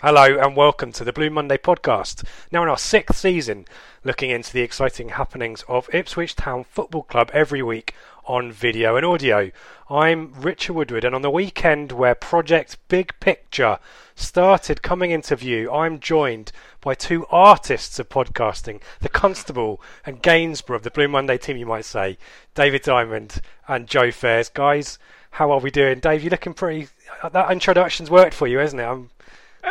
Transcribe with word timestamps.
Hello 0.00 0.38
and 0.38 0.54
welcome 0.54 0.92
to 0.92 1.02
the 1.02 1.12
Blue 1.12 1.28
Monday 1.28 1.58
podcast. 1.58 2.22
Now 2.52 2.62
in 2.62 2.68
our 2.68 2.78
sixth 2.78 3.18
season, 3.18 3.66
looking 4.04 4.30
into 4.30 4.52
the 4.52 4.60
exciting 4.60 5.08
happenings 5.08 5.64
of 5.66 5.92
Ipswich 5.92 6.36
Town 6.36 6.62
Football 6.62 7.02
Club 7.02 7.32
every 7.34 7.64
week 7.64 7.96
on 8.24 8.52
video 8.52 8.94
and 8.94 9.04
audio. 9.04 9.50
I'm 9.90 10.32
Richard 10.40 10.74
Woodward, 10.74 11.04
and 11.04 11.16
on 11.16 11.22
the 11.22 11.32
weekend 11.32 11.90
where 11.90 12.14
Project 12.14 12.76
Big 12.86 13.12
Picture 13.18 13.80
started 14.14 14.82
coming 14.82 15.10
into 15.10 15.34
view, 15.34 15.68
I'm 15.72 15.98
joined 15.98 16.52
by 16.80 16.94
two 16.94 17.26
artists 17.28 17.98
of 17.98 18.08
podcasting, 18.08 18.80
the 19.00 19.08
Constable 19.08 19.82
and 20.06 20.22
Gainsborough 20.22 20.76
of 20.76 20.84
the 20.84 20.92
Blue 20.92 21.08
Monday 21.08 21.38
team, 21.38 21.56
you 21.56 21.66
might 21.66 21.86
say, 21.86 22.18
David 22.54 22.82
Diamond 22.82 23.40
and 23.66 23.88
Joe 23.88 24.12
Fairs. 24.12 24.48
Guys, 24.48 25.00
how 25.32 25.50
are 25.50 25.58
we 25.58 25.72
doing? 25.72 25.98
Dave, 25.98 26.22
you're 26.22 26.30
looking 26.30 26.54
pretty. 26.54 26.86
That 27.32 27.50
introduction's 27.50 28.12
worked 28.12 28.34
for 28.34 28.46
you, 28.46 28.58
hasn't 28.58 28.80
it? 28.80 28.84
I'm 28.84 29.10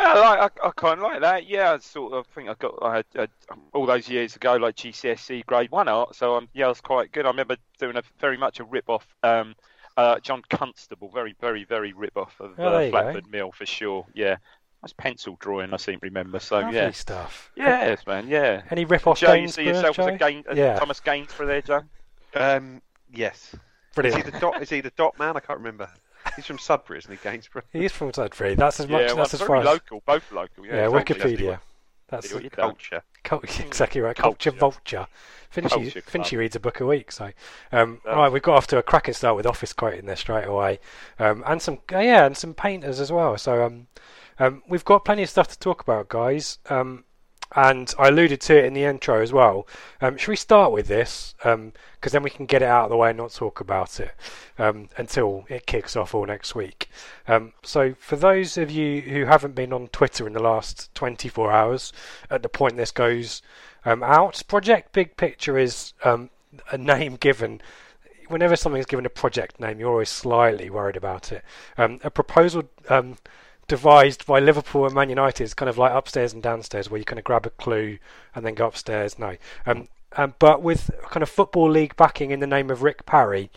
Yeah, 0.00 0.12
I, 0.14 0.20
like, 0.38 0.60
I, 0.62 0.68
I 0.68 0.70
kind 0.72 1.00
of 1.00 1.04
like 1.04 1.20
that. 1.20 1.48
Yeah, 1.48 1.72
I 1.72 1.78
sort 1.78 2.12
of 2.12 2.26
think 2.28 2.48
I 2.48 2.54
got 2.54 2.74
I 2.82 2.96
had, 2.96 3.06
had 3.14 3.30
um, 3.50 3.60
all 3.72 3.86
those 3.86 4.08
years 4.08 4.36
ago, 4.36 4.56
like 4.56 4.76
GCSE 4.76 5.44
grade 5.46 5.70
one 5.70 5.88
art. 5.88 6.14
So 6.14 6.36
um, 6.36 6.48
yeah, 6.54 6.66
I 6.66 6.68
was 6.68 6.80
quite 6.80 7.12
good. 7.12 7.26
I 7.26 7.30
remember 7.30 7.56
doing 7.78 7.96
a 7.96 8.02
very 8.20 8.36
much 8.36 8.60
a 8.60 8.64
rip 8.64 8.88
off. 8.88 9.06
Um, 9.22 9.54
uh, 9.96 10.20
John 10.20 10.42
Constable, 10.48 11.08
very, 11.12 11.34
very, 11.40 11.64
very 11.64 11.92
rip 11.92 12.16
off 12.16 12.38
of 12.40 12.52
Oh, 12.58 12.76
uh, 12.76 12.78
you 12.80 12.92
go. 12.92 12.98
Flatford 12.98 13.30
Mill 13.30 13.50
for 13.50 13.66
sure. 13.66 14.06
Yeah, 14.14 14.36
that's 14.80 14.92
pencil 14.92 15.36
drawing. 15.40 15.74
I 15.74 15.76
seem 15.76 15.98
to 15.98 16.06
remember. 16.06 16.38
So 16.38 16.60
lovely 16.60 16.76
yeah, 16.76 16.90
stuff. 16.92 17.50
yes, 17.56 18.06
man. 18.06 18.28
Yeah. 18.28 18.62
Any 18.70 18.84
rip-off 18.84 19.18
Joe, 19.18 19.32
you 19.32 19.40
games? 19.40 19.54
see 19.54 19.64
yourself 19.64 19.98
as 19.98 20.06
a 20.06 20.16
Gain, 20.16 20.44
uh, 20.48 20.54
Yeah. 20.54 20.78
Thomas 20.78 21.00
Gainsborough 21.00 21.46
there, 21.46 21.62
Joe? 21.62 21.82
Um, 22.34 22.80
yes. 23.12 23.56
Is 24.04 24.14
he 24.14 24.22
the 24.22 24.38
dot? 24.38 24.62
Is 24.62 24.70
he 24.70 24.80
the 24.80 24.90
dot 24.90 25.18
man? 25.18 25.36
I 25.36 25.40
can't 25.40 25.58
remember. 25.58 25.90
He's 26.38 26.46
from 26.46 26.58
Sudbury, 26.58 27.00
isn't 27.00 27.10
he, 27.10 27.18
Gainsborough? 27.20 27.62
He 27.72 27.84
is 27.84 27.90
from 27.90 28.12
Sudbury. 28.12 28.54
That's 28.54 28.78
as 28.78 28.86
much. 28.88 29.00
yeah, 29.00 29.06
well, 29.08 29.16
that's 29.16 29.34
as 29.34 29.42
far 29.42 29.56
as. 29.56 29.64
local, 29.64 30.04
both 30.06 30.30
local. 30.30 30.64
Yeah, 30.64 30.82
Yeah. 30.82 30.86
Wikipedia. 30.86 31.58
That's 32.06 32.30
done. 32.30 32.48
Culture. 32.48 33.02
exactly 33.66 34.00
right. 34.00 34.14
Culture, 34.14 34.52
Culture. 34.52 34.58
vulture. 34.60 35.06
Finchy, 35.52 35.68
Culture 35.68 36.00
Finchy 36.02 36.38
reads 36.38 36.54
a 36.54 36.60
book 36.60 36.78
a 36.78 36.86
week. 36.86 37.10
So, 37.10 37.32
um, 37.72 38.00
Yeah. 38.04 38.12
all 38.12 38.18
right, 38.22 38.32
we've 38.32 38.40
got 38.40 38.54
off 38.54 38.68
to 38.68 38.78
a 38.78 38.84
cracking 38.84 39.14
start 39.14 39.34
with 39.34 39.46
office 39.46 39.72
quoting 39.72 40.06
there 40.06 40.14
straight 40.14 40.46
away, 40.46 40.78
um, 41.18 41.42
and 41.44 41.60
some 41.60 41.80
uh, 41.92 41.98
yeah, 41.98 42.24
and 42.24 42.36
some 42.36 42.54
painters 42.54 43.00
as 43.00 43.10
well. 43.10 43.36
So, 43.36 43.64
um, 43.64 43.88
um, 44.38 44.62
we've 44.68 44.84
got 44.84 45.04
plenty 45.04 45.24
of 45.24 45.28
stuff 45.30 45.48
to 45.48 45.58
talk 45.58 45.82
about, 45.82 46.08
guys. 46.08 46.58
Um, 46.70 47.04
and 47.56 47.94
I 47.98 48.08
alluded 48.08 48.40
to 48.42 48.58
it 48.58 48.64
in 48.66 48.74
the 48.74 48.84
intro 48.84 49.22
as 49.22 49.32
well. 49.32 49.66
Um, 50.00 50.16
should 50.16 50.28
we 50.28 50.36
start 50.36 50.72
with 50.72 50.86
this? 50.86 51.34
Because 51.38 52.12
then 52.12 52.22
we 52.22 52.30
can 52.30 52.46
get 52.46 52.62
it 52.62 52.68
out 52.68 52.84
of 52.84 52.90
the 52.90 52.96
way 52.96 53.10
and 53.10 53.18
not 53.18 53.32
talk 53.32 53.60
about 53.60 53.98
it 54.00 54.12
um, 54.58 54.88
until 54.96 55.46
it 55.48 55.66
kicks 55.66 55.96
off 55.96 56.14
all 56.14 56.26
next 56.26 56.54
week. 56.54 56.90
Um, 57.26 57.54
so, 57.62 57.94
for 57.98 58.16
those 58.16 58.58
of 58.58 58.70
you 58.70 59.00
who 59.00 59.24
haven't 59.24 59.54
been 59.54 59.72
on 59.72 59.88
Twitter 59.88 60.26
in 60.26 60.34
the 60.34 60.42
last 60.42 60.94
24 60.94 61.50
hours, 61.50 61.92
at 62.30 62.42
the 62.42 62.48
point 62.48 62.76
this 62.76 62.90
goes 62.90 63.42
um, 63.84 64.02
out, 64.02 64.42
Project 64.46 64.92
Big 64.92 65.16
Picture 65.16 65.58
is 65.58 65.94
um, 66.04 66.30
a 66.70 66.76
name 66.76 67.16
given. 67.16 67.62
Whenever 68.28 68.56
something's 68.56 68.84
given 68.84 69.06
a 69.06 69.10
project 69.10 69.58
name, 69.58 69.80
you're 69.80 69.90
always 69.90 70.10
slightly 70.10 70.68
worried 70.68 70.96
about 70.96 71.32
it. 71.32 71.42
Um, 71.78 71.98
a 72.04 72.10
proposal 72.10 72.64
um, 72.90 73.16
devised 73.68 74.26
by 74.26 74.40
Liverpool 74.40 74.86
and 74.86 74.94
Man 74.94 75.10
United 75.10 75.44
is 75.44 75.54
kind 75.54 75.68
of 75.68 75.78
like 75.78 75.92
upstairs 75.92 76.32
and 76.32 76.42
downstairs, 76.42 76.90
where 76.90 76.98
you 76.98 77.04
kind 77.04 77.18
of 77.18 77.24
grab 77.24 77.46
a 77.46 77.50
clue 77.50 77.98
and 78.34 78.44
then 78.44 78.54
go 78.54 78.66
upstairs. 78.66 79.18
No, 79.18 79.36
um, 79.66 79.88
um, 80.16 80.34
but 80.38 80.62
with 80.62 80.90
kind 81.10 81.22
of 81.22 81.28
football 81.28 81.70
league 81.70 81.94
backing 81.96 82.30
in 82.30 82.40
the 82.40 82.46
name 82.46 82.70
of 82.70 82.82
Rick 82.82 83.06
Parry, 83.06 83.50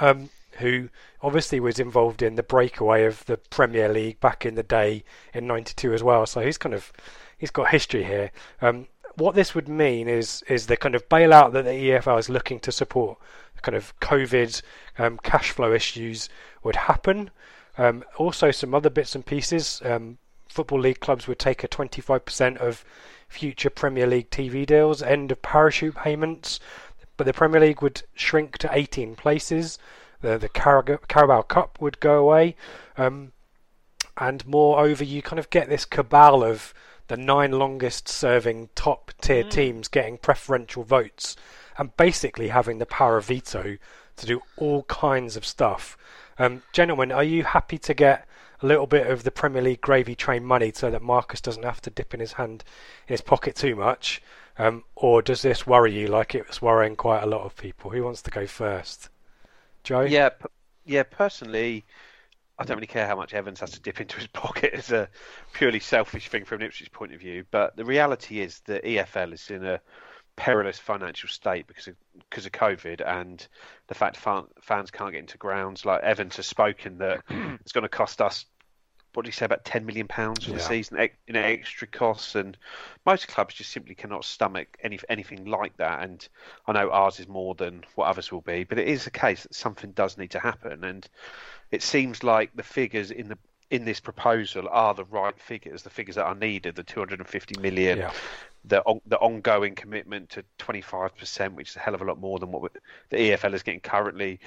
um, 0.00 0.30
who 0.58 0.88
obviously 1.22 1.60
was 1.60 1.78
involved 1.78 2.22
in 2.22 2.36
the 2.36 2.42
breakaway 2.42 3.04
of 3.04 3.24
the 3.26 3.36
Premier 3.36 3.88
League 3.88 4.20
back 4.20 4.46
in 4.46 4.54
the 4.54 4.62
day 4.62 5.04
in 5.34 5.46
'92 5.46 5.92
as 5.92 6.02
well. 6.02 6.24
So 6.24 6.40
he's 6.40 6.58
kind 6.58 6.74
of 6.74 6.92
he's 7.36 7.50
got 7.50 7.70
history 7.70 8.04
here. 8.04 8.30
Um, 8.62 8.86
what 9.16 9.34
this 9.34 9.54
would 9.54 9.68
mean 9.68 10.08
is 10.08 10.44
is 10.48 10.66
the 10.66 10.76
kind 10.76 10.94
of 10.94 11.08
bailout 11.08 11.52
that 11.52 11.64
the 11.64 11.70
EFL 11.70 12.20
is 12.20 12.28
looking 12.28 12.60
to 12.60 12.70
support, 12.70 13.18
kind 13.62 13.76
of 13.76 13.98
COVID 14.00 14.62
um, 14.98 15.18
cash 15.18 15.50
flow 15.50 15.72
issues 15.72 16.28
would 16.62 16.76
happen. 16.76 17.30
Um, 17.78 18.04
also, 18.16 18.50
some 18.50 18.74
other 18.74 18.90
bits 18.90 19.14
and 19.14 19.24
pieces. 19.24 19.80
Um, 19.84 20.18
Football 20.48 20.80
League 20.80 21.00
clubs 21.00 21.28
would 21.28 21.38
take 21.38 21.62
a 21.62 21.68
25% 21.68 22.56
of 22.56 22.84
future 23.28 23.70
Premier 23.70 24.06
League 24.06 24.30
TV 24.30 24.66
deals, 24.66 25.02
end 25.02 25.30
of 25.30 25.40
parachute 25.42 25.94
payments, 25.94 26.58
but 27.16 27.24
the 27.24 27.32
Premier 27.32 27.60
League 27.60 27.82
would 27.82 28.02
shrink 28.14 28.58
to 28.58 28.70
18 28.72 29.14
places. 29.14 29.78
The, 30.20 30.38
the 30.38 30.48
Carabao 30.48 31.42
Cup 31.42 31.80
would 31.80 32.00
go 32.00 32.18
away. 32.18 32.56
Um, 32.96 33.32
and 34.16 34.44
moreover, 34.46 35.04
you 35.04 35.22
kind 35.22 35.38
of 35.38 35.50
get 35.50 35.68
this 35.68 35.84
cabal 35.84 36.42
of 36.42 36.74
the 37.06 37.16
nine 37.16 37.52
longest 37.52 38.08
serving 38.08 38.70
top 38.74 39.12
tier 39.20 39.44
teams 39.44 39.88
getting 39.88 40.18
preferential 40.18 40.82
votes 40.82 41.36
and 41.78 41.96
basically 41.96 42.48
having 42.48 42.78
the 42.78 42.86
power 42.86 43.16
of 43.16 43.26
veto 43.26 43.78
to 44.16 44.26
do 44.26 44.42
all 44.56 44.82
kinds 44.84 45.36
of 45.36 45.46
stuff. 45.46 45.96
Um, 46.38 46.62
gentlemen, 46.72 47.10
are 47.10 47.24
you 47.24 47.44
happy 47.44 47.78
to 47.78 47.94
get 47.94 48.26
a 48.62 48.66
little 48.66 48.86
bit 48.86 49.06
of 49.06 49.24
the 49.24 49.30
Premier 49.30 49.62
League 49.62 49.80
gravy 49.80 50.14
train 50.14 50.44
money 50.44 50.72
so 50.74 50.90
that 50.90 51.02
Marcus 51.02 51.40
doesn't 51.40 51.64
have 51.64 51.80
to 51.82 51.90
dip 51.90 52.14
in 52.14 52.20
his 52.20 52.34
hand 52.34 52.64
in 53.06 53.12
his 53.14 53.20
pocket 53.20 53.56
too 53.56 53.74
much? 53.74 54.22
Um, 54.58 54.84
or 54.96 55.22
does 55.22 55.42
this 55.42 55.66
worry 55.66 55.92
you 55.92 56.08
like 56.08 56.34
it 56.34 56.46
was 56.48 56.60
worrying 56.60 56.96
quite 56.96 57.22
a 57.22 57.26
lot 57.26 57.42
of 57.42 57.56
people? 57.56 57.90
Who 57.90 58.02
wants 58.02 58.22
to 58.22 58.30
go 58.30 58.46
first? 58.46 59.08
Joe? 59.84 60.02
Yeah, 60.02 60.30
p- 60.30 60.46
yeah. 60.84 61.04
Personally, 61.04 61.84
I 62.58 62.64
don't 62.64 62.76
really 62.76 62.88
care 62.88 63.06
how 63.06 63.16
much 63.16 63.34
Evans 63.34 63.60
has 63.60 63.70
to 63.72 63.80
dip 63.80 64.00
into 64.00 64.16
his 64.16 64.26
pocket 64.32 64.74
as 64.74 64.90
a 64.90 65.08
purely 65.52 65.80
selfish 65.80 66.28
thing 66.28 66.44
from 66.44 66.60
an 66.60 66.66
Ipswich 66.66 66.92
point 66.92 67.14
of 67.14 67.20
view. 67.20 67.44
But 67.50 67.76
the 67.76 67.84
reality 67.84 68.40
is 68.40 68.60
that 68.66 68.84
EFL 68.84 69.32
is 69.32 69.50
in 69.50 69.64
a 69.64 69.80
perilous 70.38 70.78
financial 70.78 71.28
state 71.28 71.66
because 71.66 71.88
of 71.88 71.96
because 72.30 72.46
of 72.46 72.52
COVID 72.52 73.04
and 73.04 73.44
the 73.88 73.94
fact 73.94 74.16
fan, 74.16 74.44
fans 74.62 74.92
can't 74.92 75.10
get 75.10 75.18
into 75.18 75.36
grounds. 75.36 75.84
Like 75.84 76.02
Evans 76.02 76.36
has 76.36 76.46
spoken 76.46 76.98
that 76.98 77.22
it's 77.60 77.72
going 77.72 77.82
to 77.82 77.88
cost 77.88 78.22
us 78.22 78.46
what 79.14 79.24
did 79.24 79.32
he 79.32 79.36
say 79.36 79.46
about 79.46 79.64
ten 79.64 79.84
million 79.84 80.06
pounds 80.06 80.44
for 80.44 80.52
the 80.52 80.60
season 80.60 81.08
in 81.26 81.34
extra 81.34 81.88
costs, 81.88 82.36
and 82.36 82.56
most 83.04 83.26
clubs 83.26 83.54
just 83.54 83.72
simply 83.72 83.96
cannot 83.96 84.24
stomach 84.24 84.78
any 84.80 85.00
anything 85.08 85.46
like 85.46 85.76
that. 85.78 86.02
And 86.02 86.26
I 86.68 86.72
know 86.72 86.90
ours 86.90 87.18
is 87.18 87.26
more 87.26 87.56
than 87.56 87.84
what 87.96 88.06
others 88.06 88.30
will 88.30 88.42
be, 88.42 88.62
but 88.62 88.78
it 88.78 88.86
is 88.86 89.08
a 89.08 89.10
case 89.10 89.42
that 89.42 89.56
something 89.56 89.90
does 89.90 90.18
need 90.18 90.30
to 90.32 90.38
happen, 90.38 90.84
and 90.84 91.08
it 91.72 91.82
seems 91.82 92.22
like 92.22 92.54
the 92.54 92.62
figures 92.62 93.10
in 93.10 93.28
the 93.28 93.38
in 93.70 93.84
this 93.84 94.00
proposal 94.00 94.68
are 94.70 94.94
the 94.94 95.04
right 95.04 95.38
figures, 95.38 95.82
the 95.82 95.90
figures 95.90 96.16
that 96.16 96.24
are 96.24 96.34
needed, 96.34 96.74
the 96.74 96.82
250 96.82 97.60
million, 97.60 97.98
Yeah. 97.98 98.12
the 98.64 98.80
on, 98.82 99.00
the 99.06 99.18
ongoing 99.18 99.74
commitment 99.74 100.30
to 100.30 100.44
25%, 100.58 101.54
which 101.54 101.70
is 101.70 101.76
a 101.76 101.80
hell 101.80 101.94
of 101.94 102.00
a 102.02 102.04
lot 102.04 102.18
more 102.18 102.38
than 102.38 102.50
what 102.50 102.72
the 103.10 103.16
EFL 103.16 103.54
is 103.54 103.62
getting 103.62 103.80
currently, 103.80 104.40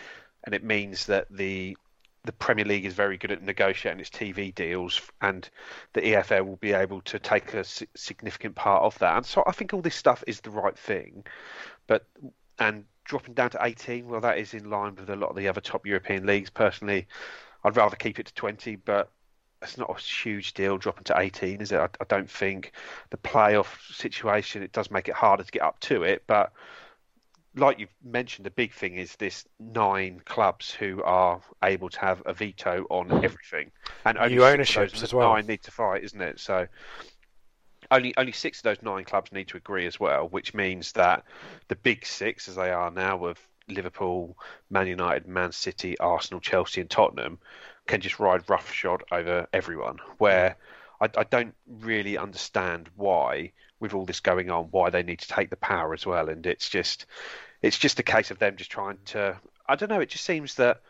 and 0.43 0.55
it 0.55 0.63
means 0.63 1.05
that 1.05 1.27
the 1.29 1.77
the 2.23 2.31
Premier 2.33 2.65
League 2.65 2.85
is 2.85 2.93
very 2.93 3.17
good 3.17 3.31
at 3.31 3.41
negotiating 3.41 3.99
its 3.99 4.11
TV 4.11 4.53
deals, 4.53 5.01
and 5.21 5.49
the 5.93 6.01
EFL 6.01 6.45
will 6.45 6.57
be 6.57 6.71
able 6.71 7.01
to 7.01 7.17
take 7.17 7.51
a 7.55 7.63
significant 7.63 8.53
part 8.53 8.83
of 8.83 8.97
that. 8.99 9.17
And 9.17 9.25
so 9.25 9.43
I 9.47 9.51
think 9.51 9.73
all 9.73 9.81
this 9.81 9.95
stuff 9.95 10.23
is 10.27 10.39
the 10.41 10.51
right 10.51 10.77
thing, 10.77 11.23
but 11.87 12.05
and 12.59 12.85
dropping 13.05 13.33
down 13.33 13.49
to 13.49 13.65
18, 13.65 14.07
well, 14.07 14.21
that 14.21 14.37
is 14.37 14.53
in 14.53 14.69
line 14.69 14.95
with 14.95 15.09
a 15.09 15.15
lot 15.15 15.31
of 15.31 15.35
the 15.35 15.47
other 15.47 15.61
top 15.61 15.85
European 15.87 16.27
leagues. 16.27 16.51
Personally, 16.51 17.07
I'd 17.63 17.77
rather 17.77 17.95
keep 17.95 18.19
it 18.19 18.27
to 18.27 18.33
20, 18.33 18.77
but 18.77 19.11
it's 19.61 19.77
not 19.77 19.89
a 19.89 20.01
huge 20.01 20.53
deal 20.53 20.77
dropping 20.77 21.03
to 21.05 21.19
18, 21.19 21.61
is 21.61 21.71
it? 21.71 21.79
I, 21.79 21.85
I 21.85 22.05
don't 22.07 22.29
think 22.29 22.71
the 23.09 23.17
playoff 23.17 23.93
situation 23.93 24.63
it 24.63 24.71
does 24.71 24.89
make 24.89 25.07
it 25.07 25.15
harder 25.15 25.43
to 25.43 25.51
get 25.51 25.61
up 25.61 25.79
to 25.81 26.03
it, 26.03 26.23
but 26.27 26.51
like 27.55 27.79
you've 27.79 27.93
mentioned, 28.03 28.45
the 28.45 28.51
big 28.51 28.73
thing 28.73 28.95
is 28.95 29.15
this 29.17 29.45
nine 29.59 30.21
clubs 30.25 30.71
who 30.71 31.03
are 31.03 31.41
able 31.63 31.89
to 31.89 31.99
have 31.99 32.23
a 32.25 32.33
veto 32.33 32.85
on 32.89 33.11
everything, 33.25 33.71
and 34.05 34.17
only 34.17 34.35
New 34.35 34.45
ownerships 34.45 35.03
as 35.03 35.13
well. 35.13 35.33
Nine 35.33 35.47
need 35.47 35.63
to 35.63 35.71
fight, 35.71 36.03
isn't 36.03 36.21
it? 36.21 36.39
So 36.39 36.67
only 37.89 38.15
only 38.15 38.31
six 38.31 38.59
of 38.59 38.63
those 38.63 38.81
nine 38.81 39.03
clubs 39.03 39.31
need 39.31 39.49
to 39.49 39.57
agree 39.57 39.85
as 39.85 39.99
well, 39.99 40.29
which 40.29 40.53
means 40.53 40.93
that 40.93 41.25
the 41.67 41.75
big 41.75 42.05
six, 42.05 42.47
as 42.47 42.55
they 42.55 42.71
are 42.71 42.89
now, 42.89 43.25
of 43.25 43.37
Liverpool, 43.67 44.37
Man 44.69 44.87
United, 44.87 45.27
Man 45.27 45.51
City, 45.51 45.97
Arsenal, 45.99 46.39
Chelsea, 46.39 46.81
and 46.81 46.89
Tottenham, 46.89 47.39
can 47.87 48.01
just 48.01 48.19
ride 48.19 48.49
roughshod 48.49 49.03
over 49.11 49.47
everyone. 49.53 49.97
Where 50.17 50.57
I, 50.99 51.09
I 51.17 51.23
don't 51.23 51.55
really 51.67 52.17
understand 52.17 52.89
why, 52.95 53.51
with 53.79 53.93
all 53.93 54.05
this 54.05 54.19
going 54.19 54.49
on, 54.49 54.65
why 54.65 54.89
they 54.89 55.03
need 55.03 55.19
to 55.19 55.27
take 55.27 55.49
the 55.49 55.55
power 55.57 55.93
as 55.93 56.05
well. 56.05 56.29
And 56.29 56.45
it's 56.45 56.69
just, 56.69 57.05
it's 57.61 57.77
just 57.77 57.99
a 57.99 58.03
case 58.03 58.31
of 58.31 58.39
them 58.39 58.55
just 58.55 58.71
trying 58.71 58.97
to. 59.05 59.39
I 59.67 59.75
don't 59.75 59.89
know. 59.89 59.99
It 59.99 60.09
just 60.09 60.25
seems 60.25 60.55
that 60.55 60.81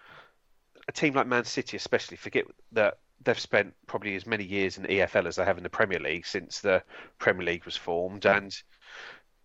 a 0.88 0.92
team 0.92 1.14
like 1.14 1.28
Man 1.28 1.46
City, 1.46 1.78
especially, 1.78 2.18
forget 2.18 2.46
that 2.74 2.98
they've 3.24 3.40
spent 3.40 3.74
probably 3.88 4.16
as 4.16 4.26
many 4.26 4.44
years 4.44 4.78
in 4.78 4.84
the 4.84 4.90
EFL 4.90 5.28
as 5.28 5.36
they 5.36 5.46
have 5.46 5.58
in 5.58 5.64
the 5.64 5.70
Premier 5.70 6.00
League 6.00 6.26
since 6.26 6.60
the 6.60 6.84
Premier 7.20 7.46
League 7.46 7.66
was 7.66 7.78
formed, 7.78 8.26
and 8.26 8.62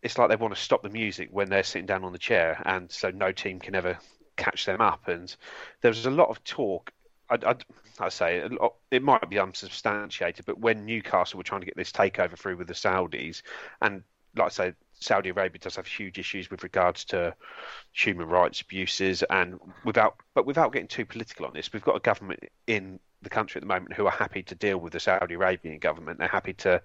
it's 0.06 0.18
like 0.18 0.28
they 0.28 0.36
want 0.36 0.54
to 0.54 0.60
stop 0.60 0.84
the 0.84 0.88
music 0.88 1.30
when 1.32 1.48
they're 1.48 1.64
sitting 1.64 1.84
down 1.84 2.04
on 2.04 2.12
the 2.12 2.18
chair, 2.18 2.62
and 2.64 2.88
so 2.92 3.10
no 3.10 3.32
team 3.32 3.58
can 3.58 3.74
ever 3.74 3.98
catch 4.36 4.64
them 4.64 4.80
up. 4.80 5.08
And 5.08 5.34
there 5.80 5.90
was 5.90 6.06
a 6.06 6.10
lot 6.10 6.28
of 6.28 6.42
talk. 6.44 6.92
I'd, 7.28 7.42
I'd, 7.42 7.64
I 7.98 8.08
say 8.08 8.46
lot, 8.48 8.74
it 8.92 9.02
might 9.02 9.28
be 9.28 9.40
unsubstantiated, 9.40 10.46
but 10.46 10.60
when 10.60 10.86
Newcastle 10.86 11.38
were 11.38 11.42
trying 11.42 11.62
to 11.62 11.66
get 11.66 11.76
this 11.76 11.90
takeover 11.90 12.38
through 12.38 12.56
with 12.56 12.68
the 12.68 12.74
Saudis, 12.74 13.42
and 13.82 14.04
like 14.36 14.46
I 14.46 14.50
say, 14.50 14.72
Saudi 15.00 15.30
Arabia 15.30 15.58
does 15.58 15.74
have 15.74 15.88
huge 15.88 16.20
issues 16.20 16.52
with 16.52 16.62
regards 16.62 17.04
to 17.06 17.34
human 17.92 18.28
rights 18.28 18.60
abuses, 18.60 19.24
and 19.24 19.58
without 19.84 20.14
but 20.34 20.46
without 20.46 20.72
getting 20.72 20.86
too 20.86 21.04
political 21.04 21.46
on 21.46 21.52
this, 21.52 21.72
we've 21.72 21.82
got 21.82 21.96
a 21.96 22.00
government 22.00 22.44
in 22.68 23.00
the 23.22 23.30
country 23.30 23.58
at 23.58 23.62
the 23.62 23.74
moment 23.74 23.94
who 23.94 24.06
are 24.06 24.12
happy 24.12 24.44
to 24.44 24.54
deal 24.54 24.78
with 24.78 24.92
the 24.92 25.00
Saudi 25.00 25.34
Arabian 25.34 25.80
government. 25.80 26.20
They're 26.20 26.28
happy 26.28 26.52
to 26.54 26.80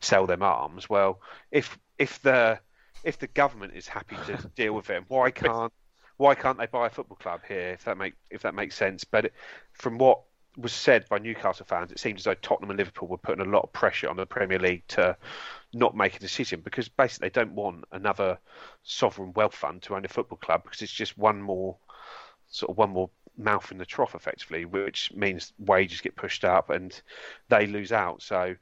sell 0.00 0.26
them 0.26 0.42
arms. 0.42 0.90
Well, 0.90 1.22
if 1.50 1.78
if 1.98 2.20
the 2.20 2.60
if 3.06 3.18
the 3.18 3.28
government 3.28 3.72
is 3.74 3.86
happy 3.86 4.16
to 4.26 4.36
deal 4.56 4.74
with 4.74 4.90
it, 4.90 5.04
why 5.08 5.30
can't 5.30 5.72
why 6.18 6.34
can't 6.34 6.58
they 6.58 6.66
buy 6.66 6.86
a 6.86 6.90
football 6.90 7.16
club 7.16 7.40
here? 7.46 7.70
If 7.70 7.84
that 7.84 7.96
make 7.96 8.14
if 8.30 8.42
that 8.42 8.54
makes 8.54 8.74
sense. 8.74 9.04
But 9.04 9.26
it, 9.26 9.34
from 9.72 9.96
what 9.96 10.22
was 10.56 10.72
said 10.72 11.06
by 11.08 11.18
Newcastle 11.18 11.66
fans, 11.66 11.92
it 11.92 12.00
seems 12.00 12.20
as 12.20 12.24
though 12.24 12.34
Tottenham 12.34 12.70
and 12.70 12.78
Liverpool 12.78 13.08
were 13.08 13.18
putting 13.18 13.46
a 13.46 13.48
lot 13.48 13.62
of 13.62 13.72
pressure 13.72 14.08
on 14.08 14.16
the 14.16 14.26
Premier 14.26 14.58
League 14.58 14.82
to 14.88 15.16
not 15.72 15.96
make 15.96 16.16
a 16.16 16.18
decision 16.18 16.60
because 16.62 16.88
basically 16.88 17.28
they 17.28 17.40
don't 17.40 17.52
want 17.52 17.84
another 17.92 18.38
sovereign 18.82 19.32
wealth 19.34 19.54
fund 19.54 19.82
to 19.82 19.94
own 19.94 20.04
a 20.04 20.08
football 20.08 20.38
club 20.38 20.64
because 20.64 20.82
it's 20.82 20.92
just 20.92 21.16
one 21.16 21.40
more 21.40 21.76
sort 22.48 22.70
of 22.70 22.76
one 22.76 22.90
more 22.90 23.10
mouth 23.36 23.70
in 23.70 23.78
the 23.78 23.84
trough 23.84 24.14
effectively, 24.14 24.64
which 24.64 25.12
means 25.14 25.52
wages 25.58 26.00
get 26.00 26.16
pushed 26.16 26.44
up 26.44 26.70
and 26.70 27.02
they 27.50 27.66
lose 27.66 27.92
out. 27.92 28.22
So 28.22 28.56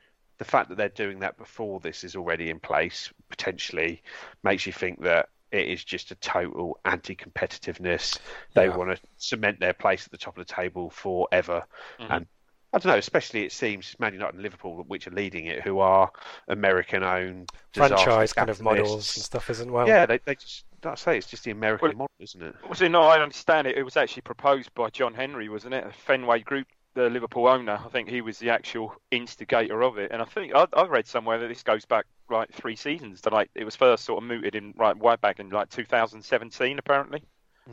the 0.44 0.50
fact 0.50 0.68
that 0.68 0.76
they're 0.76 0.88
doing 0.90 1.20
that 1.20 1.38
before 1.38 1.80
this 1.80 2.04
is 2.04 2.14
already 2.14 2.50
in 2.50 2.60
place 2.60 3.10
potentially 3.30 4.02
makes 4.42 4.66
you 4.66 4.72
think 4.72 5.02
that 5.02 5.30
it 5.52 5.66
is 5.68 5.82
just 5.82 6.10
a 6.10 6.14
total 6.16 6.78
anti-competitiveness. 6.84 8.18
They 8.54 8.66
Yeah. 8.66 8.76
want 8.76 8.94
to 8.94 9.02
cement 9.16 9.58
their 9.58 9.72
place 9.72 10.04
at 10.04 10.10
the 10.10 10.18
top 10.18 10.36
of 10.36 10.46
the 10.46 10.52
table 10.52 10.90
forever, 10.90 11.64
Mhm. 11.98 12.10
and 12.10 12.26
I 12.74 12.78
don't 12.78 12.92
know. 12.92 12.98
Especially 12.98 13.44
it 13.44 13.52
seems 13.52 13.94
Man 14.00 14.14
United 14.14 14.34
and 14.34 14.42
Liverpool, 14.42 14.82
which 14.88 15.06
are 15.06 15.12
leading 15.12 15.46
it, 15.46 15.62
who 15.62 15.78
are 15.78 16.10
American-owned 16.48 17.48
disaster 17.72 17.96
Franchise 17.96 18.32
kind 18.32 18.50
of 18.50 18.60
models 18.60 19.16
and 19.16 19.24
stuff 19.24 19.48
isn't 19.48 19.70
well. 19.70 19.86
Yeah, 19.86 20.06
they, 20.06 20.18
they 20.18 20.34
just. 20.34 20.64
I 20.84 20.96
say 20.96 21.16
it's 21.16 21.28
just 21.28 21.44
the 21.44 21.52
American 21.52 21.88
Well, 21.90 21.96
model, 21.96 22.10
isn't 22.18 22.42
it? 22.42 22.56
Was 22.68 22.82
it 22.82 22.90
not? 22.90 23.16
I 23.18 23.22
understand 23.22 23.66
it. 23.68 23.78
It 23.78 23.84
was 23.84 23.96
actually 23.96 24.22
proposed 24.22 24.74
by 24.74 24.90
John 24.90 25.14
Henry, 25.14 25.48
wasn't 25.48 25.72
it? 25.72 25.86
A 25.86 25.92
Fenway 25.92 26.40
Group, 26.40 26.66
the 26.94 27.10
Liverpool 27.10 27.46
owner. 27.46 27.80
I 27.84 27.88
think 27.88 28.08
he 28.08 28.20
was 28.20 28.38
the 28.38 28.50
actual 28.50 28.94
instigator 29.10 29.82
of 29.82 29.98
it. 29.98 30.10
And 30.12 30.22
I 30.22 30.24
think 30.24 30.54
I, 30.54 30.66
I 30.72 30.86
read 30.86 31.06
somewhere 31.06 31.38
that 31.38 31.48
this 31.48 31.62
goes 31.62 31.84
back 31.84 32.06
like 32.30 32.52
three 32.52 32.76
seasons. 32.76 33.20
To 33.22 33.30
like 33.30 33.50
it 33.54 33.64
was 33.64 33.76
first 33.76 34.04
sort 34.04 34.22
of 34.22 34.28
mooted 34.28 34.54
in 34.54 34.74
right 34.76 34.96
way 34.96 35.16
back 35.20 35.40
in 35.40 35.50
like 35.50 35.70
2017, 35.70 36.78
apparently. 36.78 37.22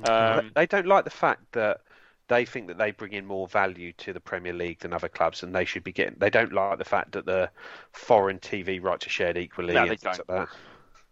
Um, 0.06 0.52
they 0.56 0.66
don't 0.66 0.88
like 0.88 1.04
the 1.04 1.10
fact 1.10 1.44
that 1.52 1.82
they 2.28 2.46
think 2.46 2.68
that 2.68 2.78
they 2.78 2.92
bring 2.92 3.14
in 3.14 3.26
more 3.26 3.48
value 3.48 3.92
to 3.94 4.14
the 4.14 4.20
Premier 4.20 4.54
League 4.54 4.80
than 4.80 4.94
other 4.94 5.10
clubs, 5.10 5.44
and 5.44 5.54
they 5.54 5.66
should 5.66 5.84
be 5.84 5.92
getting. 5.92 6.16
They 6.18 6.30
don't 6.30 6.54
like 6.54 6.78
the 6.78 6.86
fact 6.86 7.12
that 7.12 7.26
the 7.26 7.50
foreign 7.92 8.40
TV 8.40 8.82
rights 8.82 9.06
are 9.06 9.12
shared 9.12 9.38
equally 9.38 9.74
No, 9.74 9.88
they 9.88 9.98
don't. 9.98 10.30
like. 10.30 10.50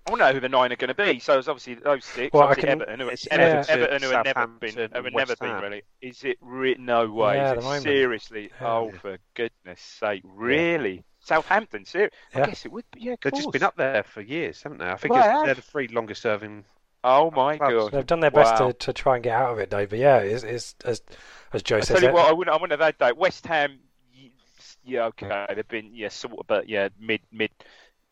I 0.09 0.11
want 0.11 0.21
to 0.21 0.27
know 0.27 0.33
who 0.33 0.39
the 0.39 0.49
nine 0.49 0.71
are 0.71 0.75
going 0.75 0.87
to 0.89 0.93
be. 0.95 1.19
So 1.19 1.37
it's 1.37 1.47
obviously 1.47 1.75
those 1.75 2.03
six. 2.03 2.33
Well, 2.33 2.43
obviously 2.43 2.63
can- 2.69 2.81
Everton, 2.81 2.99
who, 2.99 3.07
it's 3.09 3.27
Everton, 3.29 3.57
Everton, 3.57 3.81
Everton, 3.83 4.01
who 4.01 4.15
have 4.15 4.25
never 4.25 4.47
been, 4.47 4.69
have 4.75 4.91
and 4.93 5.03
never 5.03 5.11
West 5.15 5.39
been 5.39 5.49
Ham. 5.49 5.63
really. 5.63 5.81
Is 6.01 6.23
it 6.23 6.37
re- 6.41 6.75
no 6.79 7.09
way? 7.11 7.35
Yeah, 7.35 7.53
Is 7.55 7.65
it 7.65 7.81
seriously? 7.81 8.51
Yeah. 8.59 8.67
Oh, 8.67 8.91
for 9.01 9.17
goodness 9.35 9.79
sake! 9.79 10.21
Really? 10.25 11.03
Southampton? 11.19 11.85
Ser- 11.85 12.09
Yeah. 12.33 12.43
I 12.43 12.45
guess 12.47 12.65
it 12.65 12.71
would 12.71 12.85
be. 12.91 13.01
Yeah, 13.01 13.13
of 13.13 13.19
They've 13.21 13.33
just 13.33 13.51
been 13.51 13.63
up 13.63 13.75
there 13.77 14.03
for 14.03 14.21
years, 14.21 14.63
haven't 14.63 14.79
they? 14.79 14.87
I 14.89 14.95
think 14.95 15.13
Well, 15.13 15.23
it's, 15.29 15.41
they 15.41 15.45
they're 15.47 15.55
the 15.55 15.61
three 15.61 15.87
longest 15.89 16.21
serving. 16.23 16.65
Oh 17.03 17.29
my 17.31 17.57
Clubs. 17.57 17.73
god! 17.75 17.91
They've 17.91 18.05
done 18.07 18.19
their 18.19 18.31
best 18.31 18.59
Wow. 18.59 18.67
to, 18.67 18.73
to 18.73 18.93
try 18.93 19.15
and 19.15 19.23
get 19.23 19.33
out 19.33 19.51
of 19.53 19.59
it, 19.59 19.69
though. 19.69 19.85
But 19.85 19.99
yeah, 19.99 20.17
it's, 20.17 20.43
it's 20.43 20.75
as 20.83 21.01
as 21.53 21.61
Joe 21.63 21.77
I 21.77 21.79
says. 21.81 21.87
tell 21.97 22.01
you 22.01 22.07
it- 22.09 22.13
what, 22.13 22.27
I 22.27 22.33
wouldn't. 22.33 22.53
I 22.53 22.59
wouldn't 22.59 22.79
have 22.79 22.85
had 22.85 22.95
that. 22.99 23.17
West 23.17 23.45
Ham, 23.47 23.79
yeah, 24.83 25.05
okay, 25.05 25.45
they've 25.55 25.67
been 25.67 25.91
yeah, 25.93 26.09
sort 26.09 26.39
of, 26.39 26.47
but 26.47 26.67
yeah, 26.67 26.89
mid 26.99 27.21
mid, 27.31 27.51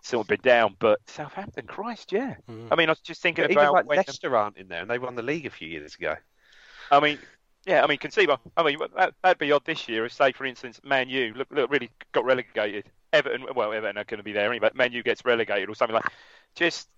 sort 0.07 0.25
of 0.25 0.27
been 0.27 0.39
down. 0.41 0.75
But 0.79 0.99
Southampton, 1.07 1.67
Christ, 1.67 2.11
yeah. 2.11 2.35
Mm. 2.49 2.67
I 2.71 2.75
mean, 2.75 2.89
I 2.89 2.91
was 2.91 2.99
just 2.99 3.21
thinking 3.21 3.45
Even 3.45 3.57
about 3.57 3.73
like 3.73 3.85
when, 3.87 3.97
Leicester 3.97 4.35
aren't 4.35 4.57
in 4.57 4.67
there, 4.67 4.81
and 4.81 4.89
they 4.89 4.99
won 4.99 5.15
the 5.15 5.21
league 5.21 5.45
a 5.45 5.49
few 5.49 5.67
years 5.67 5.95
ago. 5.95 6.15
I 6.91 6.99
mean, 6.99 7.19
yeah, 7.65 7.83
I 7.83 7.87
mean, 7.87 7.97
conceive. 7.97 8.29
of- 8.29 8.39
I 8.55 8.63
mean, 8.63 8.77
that, 8.95 9.13
that'd 9.21 9.37
be 9.37 9.51
odd 9.51 9.65
this 9.65 9.87
year. 9.89 10.05
If, 10.05 10.13
say, 10.13 10.31
for 10.31 10.45
instance, 10.45 10.79
Man 10.83 11.09
U 11.09 11.33
look, 11.35 11.47
look 11.51 11.69
really 11.69 11.89
got 12.11 12.25
relegated. 12.25 12.85
Everton, 13.13 13.45
well, 13.55 13.73
Everton 13.73 13.97
are 13.97 14.03
going 14.03 14.17
to 14.17 14.23
be 14.23 14.33
there 14.33 14.49
anyway. 14.49 14.59
But 14.59 14.75
Man 14.75 14.91
U 14.91 15.03
gets 15.03 15.25
relegated 15.25 15.69
or 15.69 15.75
something 15.75 15.95
like. 15.95 16.11
Just 16.55 16.89